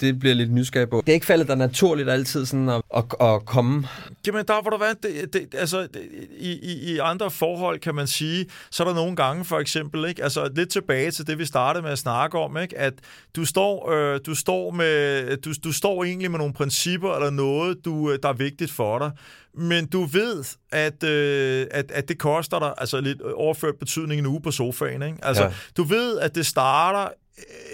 Det 0.00 0.18
bliver 0.18 0.34
lidt 0.34 0.52
nysgerrig 0.52 0.90
på. 0.90 1.02
Det 1.06 1.12
er 1.12 1.14
ikke 1.14 1.26
faldet 1.26 1.48
dig 1.48 1.56
naturligt 1.56 2.10
altid 2.10 2.46
sådan 2.46 2.68
at, 2.68 2.82
at, 2.96 3.04
at 3.20 3.44
komme? 3.44 3.88
Jamen, 4.26 4.44
der 4.48 4.62
hvor 4.62 4.70
der 4.70 4.78
være, 4.78 4.94
det, 5.02 5.32
det, 5.32 5.54
altså, 5.58 5.80
det, 5.82 6.08
i, 6.38 6.52
i, 6.52 6.92
i 6.94 6.98
andre 6.98 7.30
forhold, 7.30 7.78
kan 7.78 7.94
man 7.94 8.06
sige, 8.06 8.46
så 8.70 8.82
er 8.82 8.88
der 8.88 8.94
nogle 8.94 9.16
gange, 9.16 9.44
for 9.44 9.58
eksempel, 9.58 10.08
ikke? 10.08 10.22
Altså, 10.22 10.50
lidt 10.56 10.70
tilbage 10.70 11.10
til 11.10 11.26
det, 11.26 11.38
vi 11.38 11.44
startede 11.44 11.82
med 11.82 11.90
at 11.90 11.98
snakke 11.98 12.38
om, 12.38 12.56
ikke? 12.56 12.78
At 12.78 12.92
du 13.36 13.44
står, 13.44 13.90
øh, 13.90 14.20
du 14.26 14.34
står 14.34 14.70
med, 14.70 15.36
du, 15.36 15.52
du 15.64 15.72
står 15.72 16.04
egentlig 16.04 16.30
med 16.30 16.38
nogle 16.38 16.54
principper, 16.54 17.14
eller 17.14 17.30
noget, 17.30 17.76
du, 17.84 18.10
øh, 18.10 18.18
der 18.22 18.28
er 18.28 18.32
vigtigt 18.32 18.70
for 18.70 18.98
dig, 18.98 19.10
men 19.54 19.86
du 19.86 20.04
ved, 20.04 20.44
at, 20.72 21.04
øh, 21.04 21.66
at, 21.70 21.90
at 21.90 22.08
det 22.08 22.18
koster 22.18 22.58
dig, 22.58 22.74
altså 22.78 23.00
lidt 23.00 23.22
overført 23.22 23.74
betydning 23.80 24.18
en 24.18 24.26
uge 24.26 24.40
på 24.42 24.50
sofaen, 24.50 25.02
ikke? 25.02 25.18
Altså, 25.22 25.42
Ja. 25.44 25.50
du 25.76 25.82
ved, 25.82 26.18
at 26.18 26.34
det 26.34 26.46
starter 26.46 27.08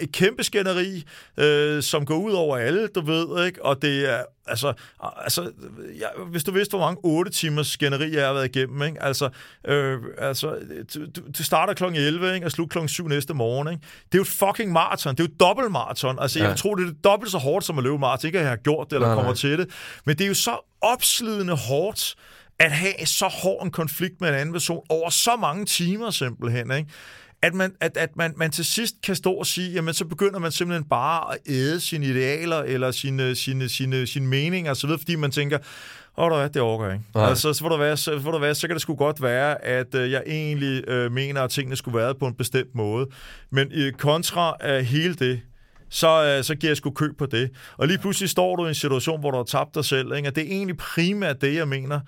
et 0.00 0.12
kæmpe 0.12 0.44
skænderi, 0.44 1.04
øh, 1.36 1.82
som 1.82 2.04
går 2.06 2.16
ud 2.16 2.32
over 2.32 2.56
alle, 2.56 2.88
du 2.88 3.00
ved, 3.00 3.46
ikke? 3.46 3.64
Og 3.64 3.82
det 3.82 4.10
er, 4.14 4.22
altså, 4.46 4.72
altså 5.16 5.52
jeg, 5.98 6.08
hvis 6.30 6.44
du 6.44 6.52
vidste, 6.52 6.70
hvor 6.76 6.86
mange 6.86 7.00
8 7.04 7.30
timers 7.30 7.66
skænderi 7.66 8.14
jeg 8.16 8.26
har 8.26 8.32
været 8.32 8.56
igennem, 8.56 8.82
ikke? 8.82 9.02
Altså, 9.02 9.28
øh, 9.66 9.98
altså 10.18 10.56
du, 10.94 11.00
du- 11.38 11.42
starter 11.44 11.74
kl. 11.74 11.84
11, 11.84 12.34
ikke? 12.34 12.46
Og 12.46 12.52
slutter 12.52 12.80
kl. 12.80 12.86
7 12.88 13.08
næste 13.08 13.34
morgen, 13.34 13.68
ikke? 13.68 13.80
Det 14.06 14.14
er 14.14 14.18
jo 14.18 14.22
et 14.22 14.28
fucking 14.28 14.72
maraton. 14.72 15.14
Det 15.14 15.20
er 15.20 15.24
jo 15.24 15.32
et 15.34 15.40
dobbelt 15.40 15.72
maraton. 15.72 16.18
Altså, 16.20 16.38
jeg 16.38 16.48
Ja. 16.48 16.54
tror, 16.54 16.74
det 16.74 16.88
er 16.88 16.92
dobbelt 17.04 17.32
så 17.32 17.38
hårdt 17.38 17.64
som 17.64 17.78
at 17.78 17.84
løbe 17.84 17.98
maraton. 17.98 18.26
Ikke 18.28 18.38
at 18.38 18.42
jeg 18.42 18.50
har 18.50 18.56
gjort 18.56 18.86
det, 18.90 18.96
eller 18.96 19.06
Nej, 19.08 19.14
kommer 19.14 19.30
nej. 19.30 19.36
til 19.36 19.58
det. 19.58 19.70
Men 20.04 20.18
det 20.18 20.24
er 20.24 20.28
jo 20.28 20.34
så 20.34 20.74
opslidende 20.82 21.56
hårdt, 21.56 22.14
at 22.60 22.72
have 22.72 23.06
så 23.06 23.26
hård 23.28 23.64
en 23.64 23.70
konflikt 23.70 24.20
med 24.20 24.28
en 24.28 24.34
anden 24.34 24.52
person 24.52 24.80
over 24.88 25.10
så 25.10 25.36
mange 25.36 25.64
timer 25.66 26.10
simpelthen, 26.10 26.70
ikke? 26.72 26.90
At 27.42 27.54
man, 27.54 27.72
at, 27.80 27.96
at 27.96 28.16
man, 28.16 28.34
man 28.36 28.50
til 28.50 28.64
sidst 28.64 28.94
kan 29.02 29.16
stå 29.16 29.32
og 29.32 29.46
sige, 29.46 29.72
jamen 29.72 29.94
så 29.94 30.04
begynder 30.04 30.38
man 30.38 30.52
simpelthen 30.52 30.88
bare 30.88 31.34
at 31.34 31.38
æde 31.46 31.80
sine 31.80 32.06
idealer, 32.06 32.56
eller 32.56 32.90
sine, 32.90 33.34
sine, 33.34 33.68
sine, 33.68 34.06
sine 34.06 34.26
meninger 34.26 34.70
osv., 34.70 34.90
fordi 34.98 35.16
man 35.16 35.30
tænker, 35.30 35.58
og 36.14 36.30
der 36.30 36.36
er, 36.36 36.48
det 36.48 36.62
overgår 36.62 36.92
ikke. 36.92 37.04
Nej. 37.14 37.28
Altså, 37.28 37.52
så, 37.52 37.60
får 37.60 37.68
der 37.68 37.78
være, 37.78 37.96
så, 37.96 38.20
får 38.20 38.32
der 38.32 38.38
være, 38.38 38.54
så 38.54 38.66
kan 38.66 38.74
det 38.74 38.82
sgu 38.82 38.94
godt 38.94 39.22
være, 39.22 39.64
at 39.64 39.94
øh, 39.94 40.10
jeg 40.10 40.22
egentlig 40.26 40.88
øh, 40.88 41.12
mener, 41.12 41.42
at 41.42 41.50
tingene 41.50 41.76
skulle 41.76 41.98
være 41.98 42.14
på 42.14 42.26
en 42.26 42.34
bestemt 42.34 42.74
måde. 42.74 43.06
Men 43.50 43.72
øh, 43.74 43.92
kontra 43.92 44.56
af 44.60 44.84
hele 44.84 45.14
det, 45.14 45.40
så, 45.90 46.24
øh, 46.24 46.44
så 46.44 46.54
giver 46.54 46.70
jeg 46.70 46.76
sgu 46.76 46.90
køb 46.90 47.18
på 47.18 47.26
det. 47.26 47.50
Og 47.76 47.86
lige 47.88 47.98
pludselig 47.98 48.30
står 48.30 48.56
du 48.56 48.64
i 48.66 48.68
en 48.68 48.74
situation, 48.74 49.20
hvor 49.20 49.30
du 49.30 49.36
har 49.36 49.44
tabt 49.44 49.74
dig 49.74 49.84
selv. 49.84 50.14
Ikke? 50.16 50.28
Og 50.28 50.36
det 50.36 50.42
er 50.42 50.50
egentlig 50.50 50.76
primært 50.76 51.40
det, 51.40 51.54
jeg 51.54 51.68
mener. 51.68 52.00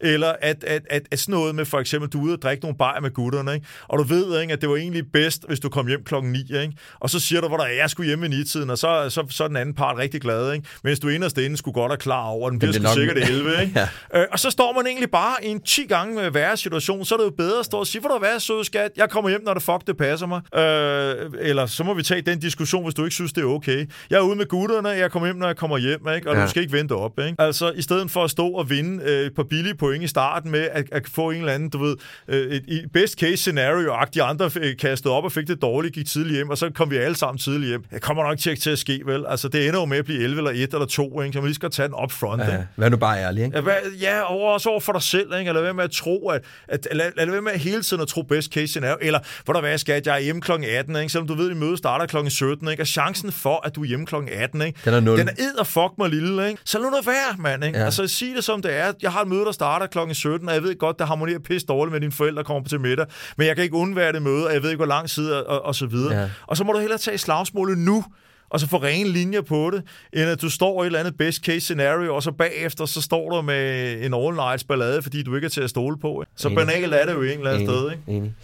Eller 0.00 0.32
at, 0.42 0.64
at, 0.64 0.82
at, 0.90 1.02
at 1.10 1.18
sådan 1.18 1.32
noget 1.32 1.54
med 1.54 1.64
for 1.64 1.78
eksempel, 1.78 2.10
du 2.10 2.18
er 2.20 2.22
ude 2.24 2.32
og 2.34 2.42
drikke 2.42 2.64
nogle 2.64 2.76
bajer 2.78 3.00
med 3.00 3.10
gutterne, 3.10 3.54
ikke? 3.54 3.66
og 3.88 3.98
du 3.98 4.04
ved, 4.04 4.40
ikke, 4.40 4.52
at 4.52 4.60
det 4.60 4.68
var 4.68 4.76
egentlig 4.76 5.04
bedst, 5.12 5.44
hvis 5.48 5.60
du 5.60 5.68
kom 5.68 5.86
hjem 5.86 6.04
klokken 6.04 6.32
9, 6.32 6.38
ikke? 6.38 6.72
og 7.00 7.10
så 7.10 7.20
siger 7.20 7.40
du, 7.40 7.48
hvor 7.48 7.56
der 7.56 7.64
er, 7.64 7.72
jeg 7.72 7.90
skulle 7.90 8.06
hjemme 8.06 8.26
i 8.26 8.28
9-tiden, 8.28 8.70
og 8.70 8.78
så, 8.78 9.06
så, 9.10 9.26
så 9.30 9.44
er 9.44 9.48
den 9.48 9.56
anden 9.56 9.74
part 9.74 9.96
rigtig 9.98 10.20
glad, 10.20 10.52
ikke? 10.52 10.66
mens 10.84 11.00
du 11.00 11.08
inderst 11.08 11.38
inde 11.38 11.56
skulle 11.56 11.74
godt 11.74 11.90
være 11.90 11.98
klar 11.98 12.24
over, 12.24 12.50
den 12.50 12.58
bliver 12.58 12.72
det 12.72 12.82
sgu 12.82 12.88
nok- 12.88 12.94
sikkert 12.98 13.16
11. 13.30 13.50
Ikke? 13.62 13.72
Ja. 14.12 14.20
øh, 14.20 14.26
og 14.32 14.38
så 14.38 14.50
står 14.50 14.72
man 14.72 14.86
egentlig 14.86 15.10
bare 15.10 15.34
i 15.44 15.48
en 15.48 15.60
10 15.60 15.86
gange 15.86 16.34
værre 16.34 16.56
situation, 16.56 17.04
så 17.04 17.14
er 17.14 17.18
det 17.18 17.24
jo 17.24 17.30
bedre 17.30 17.58
at 17.58 17.64
stå 17.64 17.76
og 17.78 17.86
sige, 17.86 18.00
hvor 18.00 18.10
der 18.10 18.26
er 18.28 18.38
søde 18.38 18.64
skat, 18.64 18.90
jeg 18.96 19.10
kommer 19.10 19.30
hjem, 19.30 19.44
når 19.44 19.54
det 19.54 19.62
fuck, 19.62 19.86
det 19.86 19.96
passer 19.96 20.26
mig. 20.26 20.40
Øh, 20.54 21.30
eller 21.40 21.66
så 21.66 21.84
må 21.84 21.94
vi 21.94 22.02
tage 22.02 22.20
den 22.22 22.38
diskussion, 22.40 22.84
hvis 22.84 22.94
du 22.94 23.04
ikke 23.04 23.14
synes, 23.14 23.32
det 23.32 23.42
er 23.42 23.46
okay. 23.46 23.86
Jeg 24.10 24.16
er 24.16 24.20
ude 24.20 24.36
med 24.36 24.46
gutterne, 24.46 24.88
jeg 24.88 25.10
kommer 25.10 25.26
hjem, 25.26 25.36
når 25.36 25.46
jeg 25.46 25.56
kommer 25.56 25.78
hjem, 25.78 26.08
ikke? 26.16 26.30
og 26.30 26.36
ja. 26.36 26.42
Du 26.42 26.48
skal 26.50 26.62
ikke 26.62 26.72
vente 26.72 26.92
op. 26.92 27.18
Ikke? 27.18 27.34
Altså, 27.38 27.70
i 27.72 27.82
stedet 27.82 28.10
for 28.10 28.24
at 28.24 28.30
stå 28.30 28.48
og 28.48 28.70
vinde 28.70 29.04
øh, 29.04 29.30
par 29.30 29.42
billige 29.42 29.74
point 29.88 30.04
i 30.04 30.08
starten 30.08 30.50
med 30.50 30.68
at, 30.72 30.84
at 30.92 31.08
få 31.08 31.30
en 31.30 31.38
eller 31.38 31.52
anden, 31.52 31.68
du 31.68 31.78
ved, 31.78 31.96
øh, 32.28 32.46
et, 32.52 32.64
et 32.68 32.92
best 32.92 33.18
case 33.18 33.36
scenario, 33.36 33.94
og 33.94 34.14
de 34.14 34.22
andre 34.22 34.50
øh, 34.60 34.76
kastede 34.76 35.14
op 35.14 35.24
og 35.24 35.32
fik 35.32 35.48
det 35.48 35.62
dårligt, 35.62 35.94
gik 35.94 36.06
tidligt 36.06 36.34
hjem, 36.34 36.50
og 36.50 36.58
så 36.58 36.70
kom 36.74 36.90
vi 36.90 36.96
alle 36.96 37.16
sammen 37.16 37.38
tidligt 37.38 37.68
hjem. 37.68 37.84
Det 37.90 38.02
kommer 38.02 38.22
nok 38.22 38.38
til, 38.38 38.60
til 38.60 38.70
at 38.70 38.78
ske, 38.78 39.00
vel? 39.06 39.24
Altså, 39.28 39.48
det 39.48 39.68
ender 39.68 39.80
jo 39.80 39.86
med 39.86 39.98
at 39.98 40.04
blive 40.04 40.22
11 40.22 40.38
eller 40.38 40.50
1 40.50 40.74
eller 40.74 40.86
2, 40.86 41.20
ikke? 41.20 41.32
så 41.32 41.38
man 41.38 41.46
lige 41.46 41.54
skal 41.54 41.70
tage 41.70 41.88
den 41.88 41.94
up 42.02 42.12
front. 42.12 42.42
Ja, 42.42 42.56
vær 42.76 42.88
nu 42.88 42.96
bare 42.96 43.18
ærlig, 43.18 43.44
ikke? 43.44 43.56
Ja, 43.56 43.62
hvad, 43.62 43.74
ja, 44.00 44.20
og 44.20 44.40
også 44.40 44.68
over 44.68 44.80
for 44.80 44.92
dig 44.92 45.02
selv, 45.02 45.34
ikke? 45.38 45.48
Eller 45.48 45.60
hvad 45.60 45.72
med 45.72 45.84
at 45.84 45.90
tro, 45.90 46.28
at, 46.28 46.42
at 46.68 46.86
lad, 46.92 47.12
lad 47.16 47.26
være 47.26 47.42
med 47.42 47.52
at 47.52 47.60
hele 47.60 47.82
tiden 47.82 48.02
at 48.02 48.08
tro 48.08 48.22
best 48.22 48.52
case 48.52 48.66
scenario, 48.66 48.96
eller 49.00 49.18
hvor 49.44 49.54
der 49.54 49.60
hvad 49.60 49.78
skat, 49.78 50.06
jeg 50.06 50.14
er 50.14 50.20
hjemme 50.20 50.42
kl. 50.42 50.52
18, 50.52 50.96
ikke? 50.96 51.08
selvom 51.08 51.28
du 51.28 51.34
ved, 51.34 51.50
at 51.50 51.56
møde 51.56 51.76
starter 51.76 52.06
kl. 52.06 52.28
17, 52.28 52.68
ikke? 52.68 52.82
og 52.82 52.86
chancen 52.86 53.32
for, 53.32 53.66
at 53.66 53.76
du 53.76 53.82
er 53.82 53.86
hjemme 53.86 54.06
kl. 54.06 54.14
18, 54.32 54.62
ikke? 54.62 54.80
Den 54.84 54.94
er 54.94 55.00
nul. 55.00 55.18
Den 55.18 55.28
er 55.28 55.32
ed 55.32 55.54
og 55.58 55.66
fuck 55.66 55.92
mig 55.98 56.10
lille, 56.10 56.48
ikke? 56.48 56.62
Så 56.64 56.78
lad 56.78 56.90
nu 56.90 56.96
være, 57.04 57.36
mand, 57.38 57.64
ikke? 57.64 57.78
Ja. 57.78 57.84
Altså, 57.84 58.06
sig 58.06 58.28
det 58.36 58.44
som 58.44 58.62
det 58.62 58.76
er. 58.76 58.92
Jeg 59.02 59.12
har 59.12 59.22
et 59.22 59.28
møde, 59.28 59.44
der 59.44 59.52
starter 59.52 59.77
kl. 59.86 59.98
17, 60.12 60.48
og 60.48 60.54
jeg 60.54 60.62
ved 60.62 60.78
godt, 60.78 60.98
der 60.98 61.06
harmonerer 61.06 61.38
pisse 61.38 61.66
dårligt 61.66 61.92
med 61.92 62.00
dine 62.00 62.12
forældre, 62.12 62.44
kommer 62.44 62.68
til 62.68 62.80
middag, 62.80 63.06
men 63.36 63.46
jeg 63.46 63.56
kan 63.56 63.64
ikke 63.64 63.76
undvære 63.76 64.12
det 64.12 64.22
møde, 64.22 64.46
og 64.46 64.52
jeg 64.54 64.62
ved 64.62 64.70
ikke, 64.70 64.78
hvor 64.78 64.86
lang 64.86 65.08
tid, 65.08 65.30
og, 65.32 65.64
og, 65.64 65.74
så 65.74 65.86
videre. 65.86 66.20
Ja. 66.20 66.30
Og 66.46 66.56
så 66.56 66.64
må 66.64 66.72
du 66.72 66.78
hellere 66.78 66.98
tage 66.98 67.18
slagsmålet 67.18 67.78
nu, 67.78 68.04
og 68.50 68.60
så 68.60 68.68
få 68.68 68.76
rene 68.76 69.08
linjer 69.08 69.40
på 69.40 69.70
det, 69.74 69.82
end 70.12 70.30
at 70.30 70.42
du 70.42 70.50
står 70.50 70.82
i 70.82 70.84
et 70.84 70.86
eller 70.86 70.98
andet 70.98 71.16
best 71.18 71.44
case 71.44 71.60
scenario, 71.60 72.14
og 72.14 72.22
så 72.22 72.32
bagefter, 72.32 72.86
så 72.86 73.00
står 73.02 73.30
du 73.30 73.42
med 73.42 73.92
en 74.04 74.14
all 74.14 74.34
nights 74.34 74.64
ballade, 74.64 75.02
fordi 75.02 75.22
du 75.22 75.34
ikke 75.34 75.44
er 75.44 75.48
til 75.48 75.60
at 75.60 75.70
stole 75.70 75.98
på. 75.98 76.24
Så 76.36 76.48
Enig. 76.48 76.56
banalt 76.56 76.94
er 76.94 77.06
det 77.06 77.12
jo 77.12 77.22
en 77.22 77.38
eller 77.38 77.50
anden 77.50 77.68
sted, 77.68 77.90
ikke? 77.90 78.02
Enig. 78.06 78.34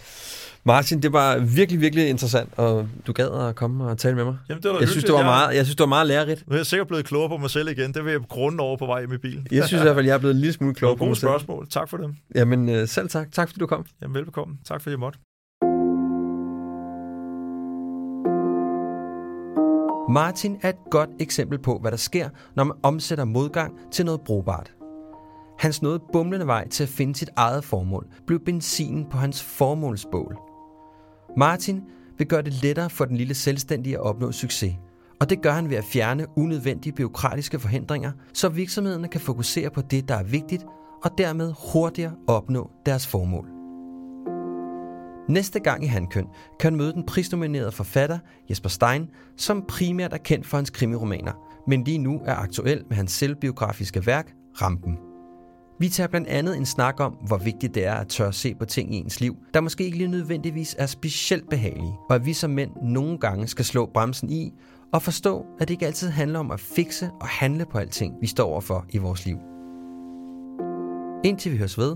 Martin, 0.67 1.01
det 1.01 1.13
var 1.13 1.37
virkelig, 1.39 1.81
virkelig 1.81 2.09
interessant, 2.09 2.49
og 2.57 2.87
du 3.07 3.13
gad 3.13 3.47
at 3.49 3.55
komme 3.55 3.83
og 3.85 3.97
tale 3.97 4.15
med 4.15 4.25
mig. 4.25 4.37
Jamen, 4.49 4.63
det 4.63 4.71
var 4.71 4.79
jeg 4.79 4.87
synes, 4.89 5.03
det 5.03 5.13
var 5.13 5.19
Jeg- 5.19 5.25
meget, 5.25 5.55
jeg 5.55 5.65
synes, 5.65 5.75
det 5.75 5.79
var 5.83 5.87
meget 5.87 6.07
lærerigt. 6.07 6.43
Nu 6.47 6.53
er 6.53 6.57
jeg 6.57 6.65
sikkert 6.65 6.87
blevet 6.87 7.05
klogere 7.05 7.29
på 7.29 7.37
mig 7.37 7.49
selv 7.49 7.67
igen. 7.69 7.93
Det 7.93 8.05
vil 8.05 8.11
jeg 8.11 8.21
grunde 8.29 8.61
over 8.63 8.77
på 8.77 8.85
vej 8.85 8.99
i 8.99 9.17
bilen. 9.17 9.47
Jeg 9.51 9.63
synes 9.67 9.81
i 9.81 9.83
hvert 9.83 9.95
fald, 9.95 10.05
jeg 10.05 10.13
er 10.13 10.17
blevet 10.17 10.33
en 10.35 10.39
lille 10.41 10.53
smule 10.53 10.69
Det 10.73 10.77
klogere 10.77 10.97
på 10.97 11.05
mig 11.05 11.17
selv. 11.17 11.29
spørgsmål. 11.29 11.67
Tak 11.69 11.89
for 11.89 11.97
dem. 11.97 12.13
Jamen, 12.35 12.69
øh, 12.69 12.87
selv 12.87 13.09
tak. 13.09 13.31
Tak 13.31 13.47
fordi 13.49 13.59
du 13.59 13.67
kom. 13.67 13.85
Jamen, 14.01 14.15
velbekomme. 14.15 14.55
Tak 14.67 14.81
fordi 14.81 14.91
jeg 14.91 14.99
måtte. 14.99 15.19
Martin 20.13 20.57
er 20.61 20.69
et 20.69 20.75
godt 20.91 21.09
eksempel 21.19 21.59
på, 21.59 21.77
hvad 21.81 21.91
der 21.91 21.97
sker, 21.97 22.29
når 22.55 22.63
man 22.63 22.77
omsætter 22.83 23.25
modgang 23.25 23.73
til 23.91 24.05
noget 24.05 24.21
brugbart. 24.21 24.71
Hans 25.59 25.81
noget 25.81 26.01
bumlende 26.13 26.47
vej 26.47 26.67
til 26.67 26.83
at 26.83 26.89
finde 26.89 27.15
sit 27.15 27.29
eget 27.35 27.63
formål 27.63 28.07
blev 28.27 28.39
benzinen 28.45 29.05
på 29.11 29.17
hans 29.17 29.43
formålsbål. 29.43 30.37
Martin 31.37 31.81
vil 32.17 32.27
gøre 32.27 32.41
det 32.41 32.53
lettere 32.53 32.89
for 32.89 33.05
den 33.05 33.17
lille 33.17 33.33
selvstændige 33.33 33.95
at 33.95 34.01
opnå 34.01 34.31
succes. 34.31 34.75
Og 35.19 35.29
det 35.29 35.41
gør 35.41 35.51
han 35.51 35.69
ved 35.69 35.77
at 35.77 35.83
fjerne 35.83 36.25
unødvendige 36.35 36.93
byråkratiske 36.93 37.59
forhindringer, 37.59 38.11
så 38.33 38.49
virksomhederne 38.49 39.07
kan 39.07 39.21
fokusere 39.21 39.69
på 39.69 39.81
det, 39.81 40.07
der 40.07 40.15
er 40.15 40.23
vigtigt, 40.23 40.65
og 41.03 41.11
dermed 41.17 41.53
hurtigere 41.73 42.13
opnå 42.27 42.71
deres 42.85 43.07
formål. 43.07 43.47
Næste 45.29 45.59
gang 45.59 45.83
i 45.83 45.87
Handkøn 45.87 46.27
kan 46.59 46.71
han 46.71 46.77
møde 46.77 46.93
den 46.93 47.05
prisnominerede 47.05 47.71
forfatter 47.71 48.19
Jesper 48.49 48.69
Stein, 48.69 49.09
som 49.37 49.65
primært 49.67 50.13
er 50.13 50.17
kendt 50.17 50.47
for 50.47 50.57
hans 50.57 50.69
krimiromaner, 50.69 51.33
men 51.67 51.83
lige 51.83 51.97
nu 51.97 52.21
er 52.25 52.35
aktuel 52.35 52.83
med 52.87 52.97
hans 52.97 53.11
selvbiografiske 53.11 54.05
værk 54.05 54.33
Rampen. 54.61 54.97
Vi 55.79 55.89
tager 55.89 56.07
blandt 56.07 56.27
andet 56.27 56.57
en 56.57 56.65
snak 56.65 56.99
om, 56.99 57.11
hvor 57.11 57.37
vigtigt 57.37 57.75
det 57.75 57.85
er 57.85 57.93
at 57.93 58.07
tør 58.07 58.31
se 58.31 58.55
på 58.55 58.65
ting 58.65 58.95
i 58.95 58.97
ens 58.97 59.21
liv, 59.21 59.35
der 59.53 59.61
måske 59.61 59.83
ikke 59.83 59.97
lige 59.97 60.07
nødvendigvis 60.07 60.75
er 60.79 60.85
specielt 60.85 61.49
behagelige, 61.49 61.93
og 62.09 62.15
at 62.15 62.25
vi 62.25 62.33
som 62.33 62.51
mænd 62.51 62.71
nogle 62.83 63.17
gange 63.17 63.47
skal 63.47 63.65
slå 63.65 63.85
bremsen 63.93 64.29
i 64.29 64.53
og 64.93 65.01
forstå, 65.01 65.45
at 65.59 65.67
det 65.67 65.73
ikke 65.73 65.85
altid 65.85 66.09
handler 66.09 66.39
om 66.39 66.51
at 66.51 66.59
fikse 66.59 67.09
og 67.21 67.27
handle 67.27 67.65
på 67.71 67.77
alting, 67.77 68.13
vi 68.21 68.27
står 68.27 68.45
overfor 68.45 68.85
i 68.89 68.97
vores 68.97 69.25
liv. 69.25 69.37
Indtil 71.23 71.51
vi 71.51 71.57
høres 71.57 71.77
ved, 71.77 71.95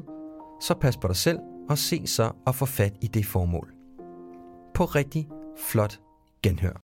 så 0.61 0.75
pas 0.82 0.97
på 0.97 1.07
dig 1.07 1.15
selv 1.15 1.39
og 1.69 1.77
se 1.77 2.07
så 2.07 2.32
at 2.47 2.55
få 2.55 2.65
fat 2.65 2.93
i 3.01 3.07
det 3.07 3.25
formål. 3.25 3.73
På 4.73 4.86
rigtig 4.86 5.27
flot 5.57 5.99
genhør. 6.43 6.89